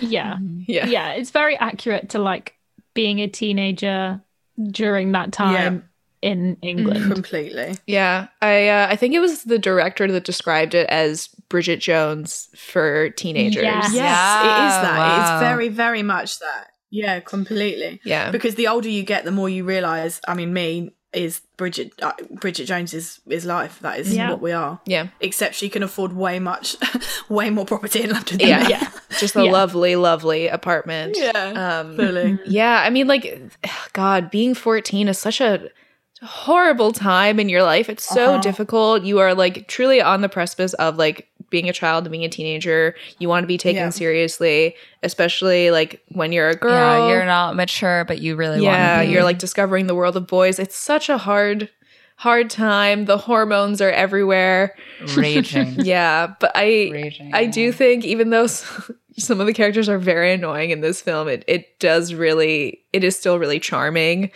Yeah. 0.00 0.38
Yeah. 0.66 0.86
Yeah. 0.86 1.12
It's 1.12 1.30
very 1.30 1.56
accurate 1.56 2.10
to 2.10 2.18
like 2.18 2.54
being 2.94 3.20
a 3.20 3.28
teenager 3.28 4.20
during 4.60 5.12
that 5.12 5.30
time 5.30 5.88
in 6.20 6.56
England. 6.62 7.12
Completely. 7.12 7.76
Yeah, 7.86 8.26
I 8.42 8.68
uh, 8.68 8.88
I 8.90 8.96
think 8.96 9.14
it 9.14 9.20
was 9.20 9.44
the 9.44 9.58
director 9.58 10.10
that 10.10 10.24
described 10.24 10.74
it 10.74 10.88
as 10.88 11.28
Bridget 11.48 11.78
Jones 11.78 12.48
for 12.56 13.10
teenagers. 13.10 13.62
Yes. 13.62 13.94
Yes, 13.94 14.44
it 14.44 14.48
is 14.66 14.76
that. 14.82 14.98
wow. 14.98 15.20
It's 15.20 15.42
very, 15.44 15.68
very 15.68 16.02
much 16.02 16.40
that. 16.40 16.66
Yeah, 16.90 17.20
completely. 17.20 18.00
Yeah. 18.04 18.32
Because 18.32 18.56
the 18.56 18.66
older 18.66 18.88
you 18.88 19.04
get, 19.04 19.24
the 19.24 19.30
more 19.30 19.48
you 19.48 19.64
realize. 19.64 20.20
I 20.26 20.34
mean, 20.34 20.52
me 20.52 20.92
is 21.12 21.40
Bridget. 21.56 21.92
Uh, 22.00 22.12
Bridget 22.30 22.66
Jones 22.66 22.94
is 22.94 23.20
is 23.28 23.44
life. 23.44 23.80
That 23.80 23.98
is 23.98 24.14
Yeah. 24.14 24.30
what 24.30 24.40
we 24.40 24.52
are. 24.52 24.80
Yeah. 24.86 25.08
Except 25.20 25.54
she 25.54 25.68
can 25.68 25.82
afford 25.82 26.12
way 26.12 26.38
much, 26.38 26.76
way 27.28 27.50
more 27.50 27.64
property 27.64 28.02
in 28.02 28.10
London. 28.10 28.38
Than 28.38 28.46
Yeah. 28.48 28.68
Yeah. 28.68 28.90
Just 29.18 29.34
a 29.36 29.44
Yeah. 29.44 29.50
lovely, 29.50 29.96
lovely 29.96 30.46
apartment. 30.48 31.16
yeah. 31.18 31.80
Um, 31.80 31.96
Fully. 31.96 32.38
yeah, 32.46 32.82
I 32.86 32.90
mean, 32.90 33.08
like, 33.08 33.40
God, 33.92 34.30
being 34.30 34.54
14 34.54 35.08
is 35.08 35.18
such 35.18 35.40
a 35.40 35.68
horrible 36.22 36.92
time 36.92 37.40
in 37.40 37.48
your 37.48 37.62
life. 37.62 37.88
It's 37.88 38.04
so 38.04 38.34
Uh-huh. 38.34 38.42
difficult. 38.42 39.02
You 39.04 39.18
are 39.20 39.34
like 39.34 39.66
truly 39.68 40.00
on 40.02 40.20
the 40.20 40.28
precipice 40.28 40.74
of 40.74 40.96
like 40.98 41.26
being 41.50 41.68
a 41.68 41.72
child 41.72 42.04
and 42.04 42.12
being 42.12 42.24
a 42.24 42.28
teenager. 42.28 42.94
You 43.18 43.28
want 43.28 43.42
to 43.44 43.48
be 43.48 43.58
taken 43.58 43.82
Yeah. 43.82 43.90
seriously, 43.90 44.74
especially 45.02 45.70
like 45.70 46.02
when 46.08 46.32
you're 46.32 46.48
a 46.48 46.56
girl. 46.56 46.72
Yeah, 46.72 47.08
you're 47.08 47.26
not 47.26 47.56
mature, 47.56 48.04
but 48.04 48.20
you 48.20 48.36
really 48.36 48.62
yeah, 48.62 48.96
want 48.96 49.02
to 49.04 49.08
be. 49.08 49.12
you're 49.14 49.24
like 49.24 49.38
discovering 49.38 49.86
the 49.86 49.94
world 49.94 50.16
of 50.16 50.26
boys. 50.26 50.58
It's 50.58 50.76
such 50.76 51.08
a 51.08 51.18
hard, 51.18 51.68
hard 52.16 52.50
time. 52.50 53.06
The 53.06 53.18
hormones 53.18 53.80
are 53.80 53.90
everywhere. 53.90 54.74
raging. 55.16 55.74
Yeah, 55.84 56.34
but 56.38 56.52
I 56.54 56.90
Raging. 56.92 57.34
I 57.34 57.46
do 57.46 57.72
think 57.72 58.04
even 58.04 58.30
though 58.30 58.46
some 59.18 59.40
of 59.40 59.46
the 59.46 59.52
characters 59.54 59.88
are 59.88 59.98
very 59.98 60.32
annoying 60.32 60.70
in 60.70 60.80
this 60.80 61.00
film, 61.02 61.28
it 61.28 61.44
it 61.48 61.78
does 61.80 62.14
really 62.14 62.80
it 62.92 63.02
is 63.04 63.18
still 63.18 63.38
really 63.38 63.58
charming. 63.60 64.30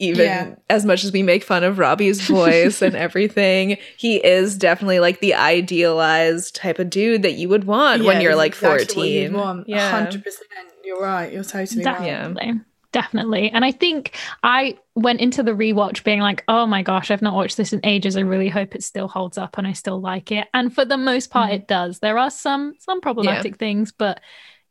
Even 0.00 0.24
Yeah. 0.24 0.54
as 0.70 0.84
much 0.86 1.04
as 1.04 1.12
we 1.12 1.22
make 1.22 1.44
fun 1.44 1.62
of 1.62 1.78
Robbie's 1.78 2.20
voice 2.26 2.82
and 2.82 2.96
everything, 3.06 3.76
he 3.96 4.16
is 4.16 4.56
definitely 4.56 4.98
like 4.98 5.20
the 5.20 5.34
idealized 5.34 6.56
type 6.56 6.78
of 6.78 6.90
dude 6.90 7.22
that 7.22 7.34
you 7.34 7.48
would 7.50 7.64
want 7.64 8.04
when 8.04 8.20
you're 8.20 8.34
like 8.34 8.52
exactly 8.52 8.78
what 8.78 8.92
14. 8.92 9.22
you'd 9.22 9.32
want. 9.34 9.68
Yeah. 9.68 10.06
100%. 10.06 10.24
You're 10.82 11.00
right. 11.00 11.32
You're 11.32 11.44
totally 11.44 11.84
right. 11.84 12.02
Definitely. 12.02 12.60
Definitely. 12.92 13.50
And 13.50 13.64
I 13.64 13.70
think 13.70 14.16
I 14.42 14.76
went 14.96 15.20
into 15.20 15.42
the 15.42 15.52
rewatch 15.52 16.02
being 16.02 16.20
like, 16.20 16.42
oh 16.48 16.66
my 16.66 16.82
gosh, 16.82 17.10
I've 17.10 17.22
not 17.22 17.34
watched 17.34 17.56
this 17.56 17.72
in 17.72 17.80
ages. 17.84 18.16
I 18.16 18.20
really 18.20 18.48
hope 18.48 18.74
it 18.74 18.82
still 18.82 19.06
holds 19.06 19.38
up 19.38 19.58
and 19.58 19.66
I 19.66 19.72
still 19.74 20.00
like 20.00 20.32
it. 20.32 20.48
And 20.54 20.74
for 20.74 20.84
the 20.84 20.96
most 20.96 21.30
part, 21.30 21.50
mm-hmm. 21.50 21.56
it 21.56 21.68
does. 21.68 22.00
There 22.00 22.18
are 22.18 22.30
some 22.30 22.74
some 22.80 23.00
problematic 23.00 23.58
things, 23.58 23.92
but 23.92 24.20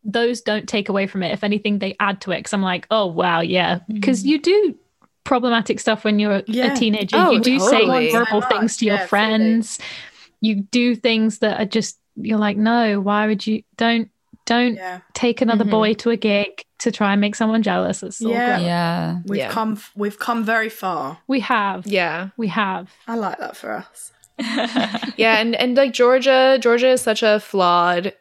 those 0.04 0.42
don't 0.42 0.68
take 0.68 0.90
away 0.90 1.08
from 1.08 1.24
it. 1.24 1.32
If 1.32 1.44
anything, 1.44 1.80
they 1.80 1.96
add 2.00 2.20
to 2.22 2.32
it. 2.32 2.44
Cause 2.44 2.54
I'm 2.54 2.62
like, 2.62 2.88
oh 2.92 3.06
wow, 3.06 3.40
yeah. 3.40 3.80
Because 3.88 4.20
mm-hmm. 4.20 4.30
you 4.30 4.42
do 4.42 4.76
problematic 5.34 5.80
stuff 5.80 6.04
when 6.04 6.18
you're 6.20 6.42
Yeah. 6.48 6.74
a 6.74 6.76
teenager. 6.76 7.16
Oh, 7.18 7.32
you 7.32 7.40
do 7.40 7.60
totally. 7.60 8.08
say 8.08 8.12
horrible 8.12 8.42
So 8.42 8.48
things 8.50 8.78
to 8.78 8.86
your 8.86 8.96
Yeah, 8.96 9.00
fully. 9.00 9.08
friends. 9.10 9.80
You 10.42 10.54
do 10.80 10.96
things 10.96 11.40
that 11.40 11.60
are 11.62 11.66
just 11.78 12.00
you're 12.22 12.40
like, 12.48 12.58
no, 12.58 13.00
why 13.00 13.28
would 13.28 13.46
you 13.48 13.62
don't 13.78 14.10
don't 14.46 14.76
Yeah. 14.76 15.00
take 15.14 15.42
another 15.42 15.64
Mhm. 15.66 15.70
boy 15.78 15.94
to 16.02 16.10
a 16.10 16.18
gig 16.18 16.64
to 16.80 16.92
try 16.92 17.12
and 17.14 17.22
make 17.22 17.36
someone 17.36 17.62
jealous. 17.62 18.02
It's 18.02 18.18
so 18.18 18.30
Yeah. 18.32 18.58
Yeah. 18.60 19.18
We've 19.26 19.40
Yeah. 19.42 19.50
come 19.52 19.78
we've 19.96 20.18
come 20.18 20.44
very 20.44 20.70
far. 20.70 21.20
We 21.28 21.40
have. 21.42 21.86
Yeah. 21.86 22.30
We 22.36 22.48
have. 22.48 22.86
I 23.08 23.16
like 23.16 23.38
that 23.38 23.56
for 23.56 23.72
us. 23.84 24.12
Yeah, 25.18 25.36
and 25.42 25.56
and 25.56 25.78
like 25.78 25.94
Georgia, 25.94 26.58
Georgia 26.60 26.90
is 26.98 27.02
such 27.02 27.22
a 27.24 27.40
flawed 27.40 28.14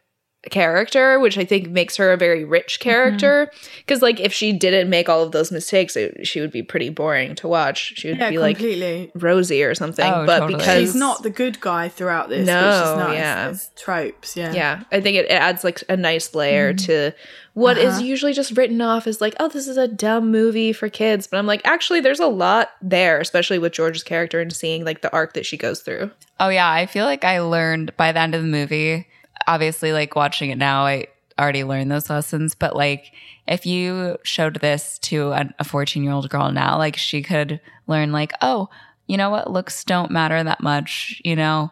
character, 0.51 1.19
which 1.19 1.37
I 1.37 1.45
think 1.45 1.69
makes 1.69 1.97
her 1.97 2.13
a 2.13 2.17
very 2.17 2.45
rich 2.45 2.81
character. 2.81 3.51
Because 3.79 4.03
like 4.03 4.21
if 4.21 4.33
she 4.33 4.53
didn't 4.53 4.89
make 4.89 5.09
all 5.09 5.23
of 5.23 5.33
those 5.33 5.51
mistakes, 5.51 5.97
it, 5.97 6.27
she 6.27 6.41
would 6.41 6.53
be 6.53 6.63
pretty 6.63 6.89
boring 6.91 7.35
to 7.37 7.49
watch. 7.49 7.95
She 7.97 8.09
would 8.09 8.19
Yeah, 8.19 8.31
be 8.31 8.39
like 8.39 8.57
completely. 8.57 9.11
Rosie 9.15 9.63
or 9.65 9.75
something. 9.75 10.11
Oh, 10.11 10.25
but 10.27 10.39
totally. 10.41 10.59
because 10.59 10.81
She's 10.81 10.95
not 10.95 11.23
the 11.23 11.31
good 11.31 11.61
guy 11.61 11.89
throughout 11.89 12.29
this. 12.29 12.41
which 12.41 12.47
No, 12.47 12.93
is 12.93 12.99
nice. 12.99 13.15
yeah. 13.19 13.45
There's 13.47 13.71
tropes. 13.77 14.37
Yeah. 14.37 14.53
yeah, 14.53 14.85
I 14.93 15.01
think 15.01 15.17
it, 15.17 15.27
it 15.27 15.33
adds 15.33 15.65
like 15.65 15.83
a 15.89 15.97
nice 15.97 16.35
layer 16.35 16.73
to 16.73 17.13
what 17.55 17.77
is 17.77 17.95
Uh-huh. 17.97 18.05
usually 18.05 18.33
just 18.33 18.57
written 18.57 18.81
off 18.81 19.09
as 19.09 19.21
like, 19.21 19.35
oh, 19.41 19.49
this 19.49 19.67
is 19.67 19.77
a 19.77 19.89
dumb 19.89 20.31
movie 20.31 20.73
for 20.73 20.89
kids. 20.89 21.27
But 21.27 21.39
I'm 21.39 21.47
like, 21.47 21.61
actually, 21.65 21.99
there's 22.01 22.21
a 22.21 22.27
lot 22.29 22.71
there, 22.81 23.19
especially 23.21 23.59
with 23.59 23.73
George's 23.73 24.05
character 24.05 24.41
and 24.41 24.53
seeing 24.53 24.85
like 24.85 25.03
the 25.03 25.13
arc 25.13 25.33
that 25.35 25.45
she 25.45 25.57
goes 25.57 25.81
through. 25.81 26.13
Oh 26.39 26.49
yeah, 26.49 26.71
I 26.71 26.87
feel 26.87 27.05
like 27.05 27.25
I 27.25 27.41
learned 27.41 27.97
by 27.97 28.13
the 28.13 28.21
end 28.21 28.37
of 28.37 28.43
the 28.43 28.49
movie. 28.49 29.08
Obviously, 29.49 29.93
like 29.93 30.15
watching 30.15 30.51
it 30.51 30.59
now, 30.59 30.85
I 30.85 31.07
already 31.39 31.65
learned 31.65 31.91
those 31.91 32.11
lessons. 32.11 32.55
But 32.55 32.77
like, 32.77 33.13
if 33.47 33.65
you 33.67 34.19
showed 34.23 34.61
this 34.61 34.99
to 35.01 35.33
a 35.59 35.65
14 35.65 36.03
year 36.03 36.13
old 36.13 36.29
girl 36.29 36.53
now, 36.53 36.77
like 36.79 36.97
she 36.97 37.23
could 37.23 37.61
learn, 37.87 38.13
like, 38.13 38.33
oh, 38.43 38.69
you 39.07 39.17
know 39.17 39.31
what, 39.31 39.51
looks 39.51 39.85
don't 39.85 40.11
matter 40.11 40.43
that 40.45 40.61
much. 40.63 41.21
You 41.25 41.35
know, 41.35 41.71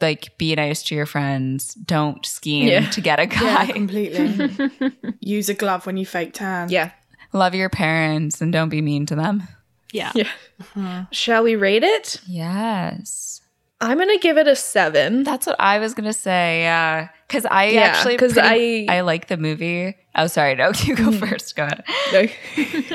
like 0.00 0.36
be 0.36 0.54
nice 0.54 0.82
to 0.84 0.94
your 0.94 1.06
friends. 1.06 1.72
Don't 1.74 2.26
scheme 2.26 2.68
Yeah. 2.68 2.90
to 2.90 3.00
get 3.00 3.18
a 3.18 3.22
Yeah, 3.26 3.66
guy. 3.66 3.72
completely. 3.72 4.72
Use 5.20 5.48
a 5.48 5.54
glove 5.54 5.86
when 5.86 5.96
you 5.96 6.04
fake 6.04 6.34
tan. 6.34 6.68
Yeah. 6.68 6.90
Love 7.32 7.54
your 7.54 7.70
parents 7.70 8.40
and 8.42 8.52
don't 8.52 8.68
be 8.68 8.82
mean 8.82 9.06
to 9.06 9.14
them. 9.16 9.44
Yeah. 9.92 10.12
Yeah. 10.14 10.28
Mm-hmm. 10.74 11.02
Shall 11.12 11.42
we 11.44 11.56
rate 11.56 11.84
it? 11.84 12.20
Yes. 12.26 13.33
I'm 13.84 13.98
gonna 13.98 14.18
give 14.18 14.38
it 14.38 14.46
a 14.48 14.56
seven. 14.56 15.22
That's 15.24 15.46
what 15.46 15.56
I 15.60 15.78
was 15.78 15.94
gonna 15.94 16.12
say. 16.12 16.60
Yeah, 16.62 17.08
because 17.28 17.44
I 17.46 17.66
Yeah, 17.66 17.80
actually 17.82 18.16
'cause 18.16 18.32
pretty- 18.34 18.88
I- 18.88 18.96
I 18.98 19.00
like 19.02 19.28
the 19.28 19.36
movie. 19.36 19.94
Oh, 20.16 20.26
sorry, 20.28 20.54
no, 20.54 20.70
you 20.84 20.94
go 20.96 21.10
first. 21.12 21.54
Go 21.56 21.64
ahead. 21.64 21.84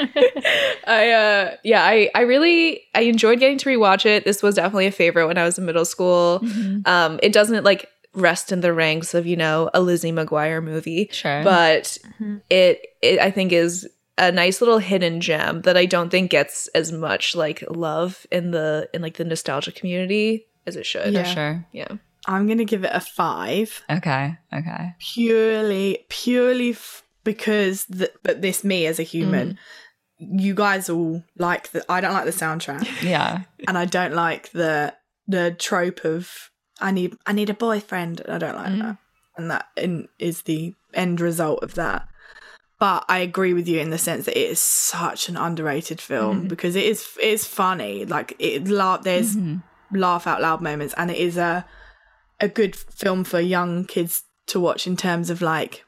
I 0.87 1.11
uh 1.11 1.55
yeah, 1.63 1.83
I 1.83 2.09
I 2.15 2.21
really 2.21 2.81
I 2.95 3.01
enjoyed 3.01 3.39
getting 3.39 3.57
to 3.59 3.69
rewatch 3.69 4.05
it. 4.05 4.25
This 4.25 4.41
was 4.41 4.55
definitely 4.55 4.87
a 4.87 4.91
favorite 4.91 5.27
when 5.27 5.37
I 5.37 5.43
was 5.43 5.57
in 5.57 5.65
middle 5.65 5.85
school. 5.85 6.41
Um 6.85 7.19
it 7.21 7.33
doesn't 7.33 7.63
like 7.63 7.87
rest 8.13 8.51
in 8.51 8.61
the 8.61 8.73
ranks 8.73 9.13
of, 9.13 9.27
you 9.27 9.35
know, 9.35 9.69
a 9.73 9.81
Lizzie 9.81 10.11
McGuire 10.11 10.63
movie, 10.63 11.09
Sure, 11.11 11.43
but 11.43 11.97
it 12.49 12.85
it 13.01 13.19
I 13.19 13.31
think 13.31 13.51
is 13.51 13.87
a 14.17 14.31
nice 14.31 14.59
little 14.59 14.79
hidden 14.79 15.21
gem 15.21 15.61
that 15.61 15.77
I 15.77 15.85
don't 15.85 16.09
think 16.09 16.29
gets 16.31 16.67
as 16.75 16.91
much 16.91 17.35
like 17.35 17.63
love 17.69 18.25
in 18.31 18.51
the 18.51 18.89
in 18.93 19.01
like 19.01 19.15
the 19.17 19.23
nostalgia 19.23 19.71
community 19.71 20.45
as 20.69 20.77
it 20.77 20.85
should. 20.85 21.11
Yeah. 21.11 21.23
sure. 21.23 21.65
Yeah. 21.73 21.97
I'm 22.25 22.47
gonna 22.47 22.65
give 22.65 22.83
it 22.83 22.91
a 22.93 22.99
five. 22.99 23.81
Okay, 23.89 24.37
okay. 24.53 24.93
Purely, 24.99 26.05
purely 26.09 26.71
f- 26.71 27.03
because 27.23 27.85
the, 27.85 28.11
but 28.23 28.41
this 28.41 28.63
me 28.63 28.85
as 28.85 28.99
a 28.99 29.03
human. 29.03 29.53
Mm. 29.53 29.57
You 30.41 30.53
guys 30.53 30.89
all 30.89 31.23
like 31.37 31.71
the. 31.71 31.83
I 31.89 32.01
don't 32.01 32.13
like 32.13 32.25
the 32.25 32.31
soundtrack, 32.31 33.01
Yeah, 33.01 33.43
and 33.67 33.77
I 33.77 33.85
don't 33.85 34.13
like 34.13 34.51
the 34.51 34.93
the 35.27 35.55
trope 35.57 36.03
of 36.05 36.51
I 36.79 36.91
need 36.91 37.15
I 37.25 37.33
need 37.33 37.49
a 37.49 37.53
boyfriend. 37.53 38.21
I 38.27 38.37
don't 38.37 38.55
like 38.55 38.71
mm. 38.73 38.81
that, 38.81 38.97
and 39.37 39.51
that 39.51 39.67
in, 39.77 40.07
is 40.19 40.43
the 40.43 40.75
end 40.93 41.21
result 41.21 41.63
of 41.63 41.75
that. 41.75 42.07
But 42.79 43.05
I 43.09 43.19
agree 43.19 43.53
with 43.53 43.67
you 43.67 43.79
in 43.79 43.89
the 43.89 43.97
sense 43.97 44.25
that 44.25 44.39
it 44.39 44.51
is 44.51 44.59
such 44.59 45.27
an 45.27 45.35
underrated 45.35 45.99
film 45.99 46.39
mm-hmm. 46.39 46.47
because 46.47 46.75
it 46.75 46.85
is 46.85 47.07
it 47.21 47.27
is 47.27 47.45
funny. 47.45 48.05
Like 48.05 48.35
it 48.39 48.67
laugh 48.67 49.03
there's 49.03 49.35
mm-hmm. 49.35 49.57
Laugh 49.93 50.27
out 50.27 50.41
loud 50.41 50.61
moments, 50.61 50.93
and 50.97 51.09
it 51.11 51.17
is 51.17 51.37
a 51.37 51.65
a 52.39 52.47
good 52.47 52.75
film 52.75 53.23
for 53.23 53.39
young 53.39 53.85
kids 53.85 54.23
to 54.47 54.59
watch 54.59 54.87
in 54.87 54.95
terms 54.95 55.29
of 55.29 55.41
like 55.41 55.83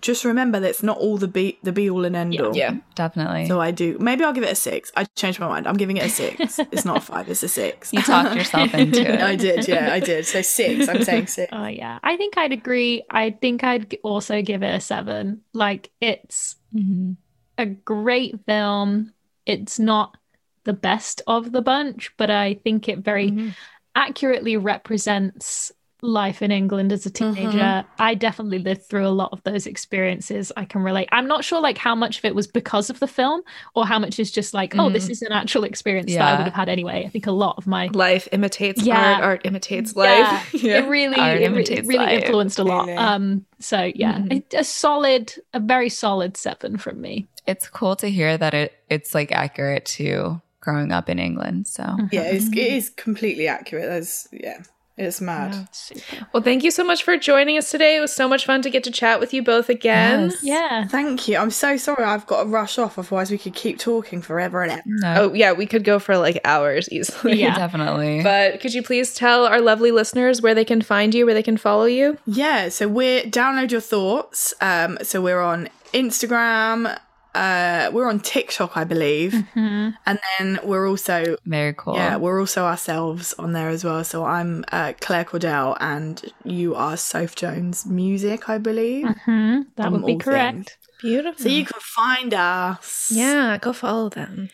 just 0.00 0.24
remember 0.24 0.58
that 0.60 0.68
it's 0.68 0.82
not 0.82 0.98
all 0.98 1.16
the 1.16 1.28
be 1.28 1.56
the 1.62 1.72
be 1.72 1.88
all 1.88 2.04
and 2.04 2.16
end 2.16 2.38
all. 2.40 2.54
Yeah. 2.54 2.76
definitely. 2.96 3.46
So 3.46 3.60
I 3.60 3.70
do. 3.70 3.96
Maybe 4.00 4.24
I'll 4.24 4.32
give 4.34 4.42
it 4.42 4.50
a 4.50 4.54
six. 4.56 4.90
I 4.96 5.04
changed 5.16 5.38
my 5.40 5.46
mind. 5.48 5.66
I'm 5.68 5.76
giving 5.76 5.96
it 5.96 6.04
a 6.04 6.08
six. 6.10 6.58
it's 6.58 6.84
not 6.84 6.96
a 6.98 7.00
five. 7.00 7.28
It's 7.30 7.42
a 7.44 7.48
six. 7.48 7.92
you 7.92 8.02
talked 8.02 8.34
yourself 8.36 8.74
into 8.74 9.00
it. 9.00 9.20
I 9.20 9.36
did. 9.36 9.66
Yeah, 9.68 9.90
I 9.92 10.00
did. 10.00 10.26
So 10.26 10.42
six. 10.42 10.88
I'm 10.88 11.04
saying 11.04 11.28
six. 11.28 11.48
Oh 11.52 11.66
yeah, 11.68 12.00
I 12.02 12.16
think 12.16 12.36
I'd 12.36 12.52
agree. 12.52 13.04
I 13.08 13.30
think 13.30 13.62
I'd 13.64 13.96
also 14.02 14.42
give 14.42 14.62
it 14.64 14.74
a 14.74 14.80
seven. 14.80 15.42
Like 15.54 15.90
it's 16.00 16.56
Mhm. 16.74 17.16
a 17.56 17.64
great 17.66 18.44
film. 18.46 19.12
It's 19.46 19.78
not 19.78 20.16
the 20.64 20.72
best 20.72 21.22
of 21.26 21.52
the 21.52 21.62
bunch, 21.62 22.10
but 22.16 22.30
I 22.30 22.54
think 22.54 22.88
it 22.88 22.98
very 22.98 23.30
Mm-hmm. 23.30 23.48
accurately 23.96 24.56
represents 24.56 25.72
life 26.02 26.42
in 26.42 26.50
England 26.50 26.92
as 26.92 27.06
a 27.06 27.10
teenager. 27.10 27.82
I 27.98 28.14
definitely 28.14 28.58
lived 28.58 28.82
through 28.82 29.06
a 29.06 29.08
lot 29.08 29.30
of 29.32 29.42
those 29.44 29.66
experiences. 29.66 30.52
I 30.54 30.66
can 30.66 30.82
relate. 30.82 31.08
I'm 31.12 31.26
not 31.26 31.44
sure 31.44 31.62
like 31.62 31.78
how 31.78 31.94
much 31.94 32.18
of 32.18 32.26
it 32.26 32.34
was 32.34 32.46
because 32.46 32.90
of 32.90 33.00
the 33.00 33.06
film 33.06 33.40
or 33.74 33.86
how 33.86 33.98
much 33.98 34.18
is 34.18 34.30
just 34.30 34.52
like, 34.52 34.74
oh, 34.76 34.90
this 34.90 35.08
is 35.08 35.22
an 35.22 35.32
actual 35.32 35.64
experience 35.64 36.12
that 36.12 36.20
I 36.20 36.36
would 36.36 36.44
have 36.44 36.52
had 36.54 36.68
anyway. 36.68 37.04
I 37.06 37.08
think 37.08 37.26
a 37.26 37.30
lot 37.32 37.54
of 37.56 37.66
my 37.66 37.88
Life 37.94 38.28
imitates 38.32 38.82
Yeah. 38.82 39.14
art, 39.14 39.24
art 39.24 39.40
imitates 39.46 39.94
yeah, 39.96 40.02
life. 40.42 40.54
it 40.54 40.86
really, 40.88 41.18
it, 41.18 41.50
re- 41.52 41.62
it 41.62 41.86
really 41.86 42.04
life. 42.04 42.24
influenced 42.24 42.58
a 42.58 42.64
lot. 42.64 42.88
Um, 42.90 43.46
so 43.58 43.90
yeah, 43.94 44.18
Mhm. 44.18 44.32
it- 44.32 44.54
a 44.58 44.64
solid, 44.64 45.32
a 45.54 45.60
very 45.60 45.88
solid 45.88 46.36
seven 46.36 46.76
from 46.76 47.00
me. 47.00 47.26
It's 47.46 47.66
cool 47.68 47.96
to 47.96 48.10
hear 48.10 48.36
that 48.36 48.52
it 48.52 48.74
it's 48.90 49.14
like 49.14 49.32
accurate 49.32 49.86
to 49.86 50.42
growing 50.64 50.90
up 50.92 51.08
in 51.08 51.18
England. 51.18 51.66
So 51.66 51.84
Yeah, 52.10 52.22
it's, 52.22 52.46
it 52.48 52.56
is 52.58 52.90
completely 52.90 53.46
accurate. 53.48 53.84
There's 53.84 54.26
yeah, 54.32 54.62
it's 54.96 55.20
mad. 55.20 55.68
Super. 55.72 56.26
Well, 56.32 56.42
thank 56.42 56.62
you 56.62 56.70
so 56.70 56.84
much 56.84 57.02
for 57.02 57.16
joining 57.16 57.58
us 57.58 57.68
today. 57.70 57.96
It 57.96 58.00
was 58.00 58.14
so 58.14 58.28
much 58.28 58.46
fun 58.46 58.62
to 58.62 58.70
get 58.70 58.84
to 58.84 58.92
chat 58.92 59.18
with 59.18 59.34
you 59.34 59.42
both 59.42 59.68
again. 59.68 60.30
Yes. 60.30 60.38
Yeah. 60.44 60.86
Thank 60.86 61.26
you. 61.26 61.36
I'm 61.36 61.50
so 61.50 61.76
sorry. 61.76 62.04
I've 62.04 62.26
got 62.28 62.44
to 62.44 62.48
rush 62.48 62.78
off. 62.78 62.96
Otherwise, 62.96 63.30
we 63.32 63.38
could 63.38 63.54
keep 63.56 63.80
talking 63.80 64.22
forever 64.22 64.62
and 64.62 64.70
ever. 64.70 64.82
no, 64.86 65.14
Oh, 65.18 65.32
yeah, 65.34 65.50
we 65.52 65.66
could 65.66 65.82
go 65.82 65.98
for 65.98 66.16
like 66.16 66.40
hours 66.44 66.88
easily. 66.92 67.40
Yeah. 67.40 67.56
definitely. 67.56 68.22
But 68.22 68.60
could 68.60 68.72
you 68.72 68.84
please 68.84 69.14
tell 69.16 69.46
our 69.46 69.60
lovely 69.60 69.90
listeners 69.90 70.40
where 70.40 70.54
they 70.54 70.64
can 70.64 70.80
find 70.80 71.12
you, 71.12 71.24
where 71.26 71.34
they 71.34 71.42
can 71.42 71.56
follow 71.56 71.86
you? 71.86 72.16
Yeah, 72.24 72.68
so 72.68 72.86
we're 72.86 73.22
download 73.24 73.72
your 73.72 73.80
thoughts. 73.80 74.54
Um, 74.60 74.98
so 75.02 75.20
we're 75.20 75.42
on 75.42 75.68
Instagram, 75.92 76.96
uh, 77.34 77.90
we're 77.92 78.08
on 78.08 78.20
TikTok, 78.20 78.76
I 78.76 78.84
believe, 78.84 79.32
Mm-hmm. 79.32 79.90
and 80.06 80.18
then 80.38 80.60
we're 80.64 80.88
also 80.88 81.36
Very 81.44 81.74
cool. 81.74 81.94
yeah, 81.96 82.16
we're 82.16 82.40
also 82.40 82.64
ourselves 82.64 83.34
on 83.38 83.52
there 83.52 83.68
as 83.68 83.84
well. 83.84 84.04
So 84.04 84.24
I'm 84.24 84.64
uh, 84.72 84.92
Claire 85.00 85.24
Cordell, 85.24 85.76
and 85.80 86.22
you 86.44 86.74
are 86.74 86.96
Soph 86.96 87.34
Jones 87.34 87.86
Music, 87.86 88.48
I 88.48 88.58
believe. 88.58 89.06
hmm 89.24 89.62
That 89.76 89.92
would 89.92 90.06
be 90.06 90.16
correct. 90.16 90.54
things. 90.56 90.68
Beautiful. 91.00 91.42
So 91.42 91.48
you 91.48 91.64
can 91.66 91.80
find 91.80 92.32
us. 92.34 93.10
Yeah, 93.14 93.58
go 93.60 93.72
follow 93.72 94.08
them. 94.08 94.48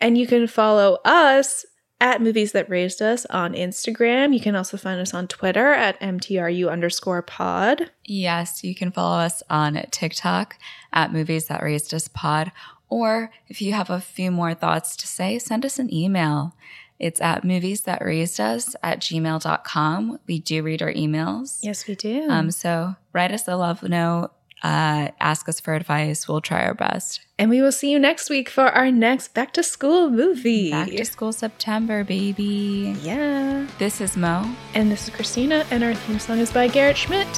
And 0.00 0.16
you 0.16 0.26
can 0.28 0.46
follow 0.46 0.98
us 1.04 1.66
at 2.00 2.22
Movies 2.22 2.52
That 2.52 2.70
Raised 2.70 3.02
Us 3.02 3.26
on 3.26 3.54
Instagram. 3.54 4.32
You 4.32 4.38
can 4.38 4.54
also 4.54 4.76
find 4.76 5.00
us 5.00 5.12
on 5.12 5.26
Twitter 5.26 5.72
at 5.72 5.98
MTRU 6.00 6.70
underscore 6.70 7.22
pod. 7.22 7.90
Yes, 8.04 8.62
you 8.62 8.76
can 8.76 8.92
follow 8.92 9.18
us 9.18 9.42
on 9.50 9.74
TikTok 9.90 10.54
at 10.92 11.12
Movies 11.12 11.46
That 11.46 11.62
Raised 11.62 11.92
Us 11.94 12.08
Pod. 12.08 12.52
Or 12.88 13.30
if 13.48 13.60
you 13.60 13.72
have 13.74 13.90
a 13.90 14.00
few 14.00 14.30
more 14.30 14.54
thoughts 14.54 14.96
to 14.96 15.06
say, 15.06 15.38
send 15.38 15.64
us 15.66 15.78
an 15.78 15.92
email. 15.92 16.54
It's 16.98 17.20
at 17.20 17.44
movies 17.44 17.82
that 17.82 18.04
raised 18.04 18.40
us 18.40 18.74
at 18.82 19.00
gmail.com. 19.00 20.18
We 20.26 20.38
do 20.40 20.62
read 20.62 20.82
our 20.82 20.92
emails. 20.92 21.58
Yes, 21.62 21.86
we 21.86 21.94
do. 21.94 22.26
Um, 22.28 22.50
so 22.50 22.96
write 23.12 23.30
us 23.30 23.46
a 23.46 23.56
love 23.56 23.82
note, 23.84 24.30
uh, 24.64 25.08
ask 25.20 25.48
us 25.48 25.60
for 25.60 25.74
advice. 25.74 26.26
We'll 26.26 26.40
try 26.40 26.64
our 26.64 26.74
best. 26.74 27.20
and 27.38 27.50
we 27.50 27.62
will 27.62 27.70
see 27.70 27.92
you 27.92 27.98
next 28.00 28.28
week 28.30 28.48
for 28.48 28.64
our 28.64 28.90
next 28.90 29.32
back 29.32 29.52
to 29.52 29.62
school 29.62 30.10
movie. 30.10 30.72
Back 30.72 30.88
to 30.88 31.04
school 31.04 31.32
September, 31.32 32.02
baby. 32.02 32.96
yeah. 33.02 33.68
This 33.78 34.00
is 34.00 34.16
Mo. 34.16 34.52
And 34.74 34.90
this 34.90 35.06
is 35.06 35.14
Christina, 35.14 35.64
and 35.70 35.84
our 35.84 35.94
theme 35.94 36.18
song 36.18 36.38
is 36.40 36.50
by 36.50 36.66
Garrett 36.66 36.96
Schmidt. 36.96 37.28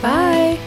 Bye. 0.00 0.58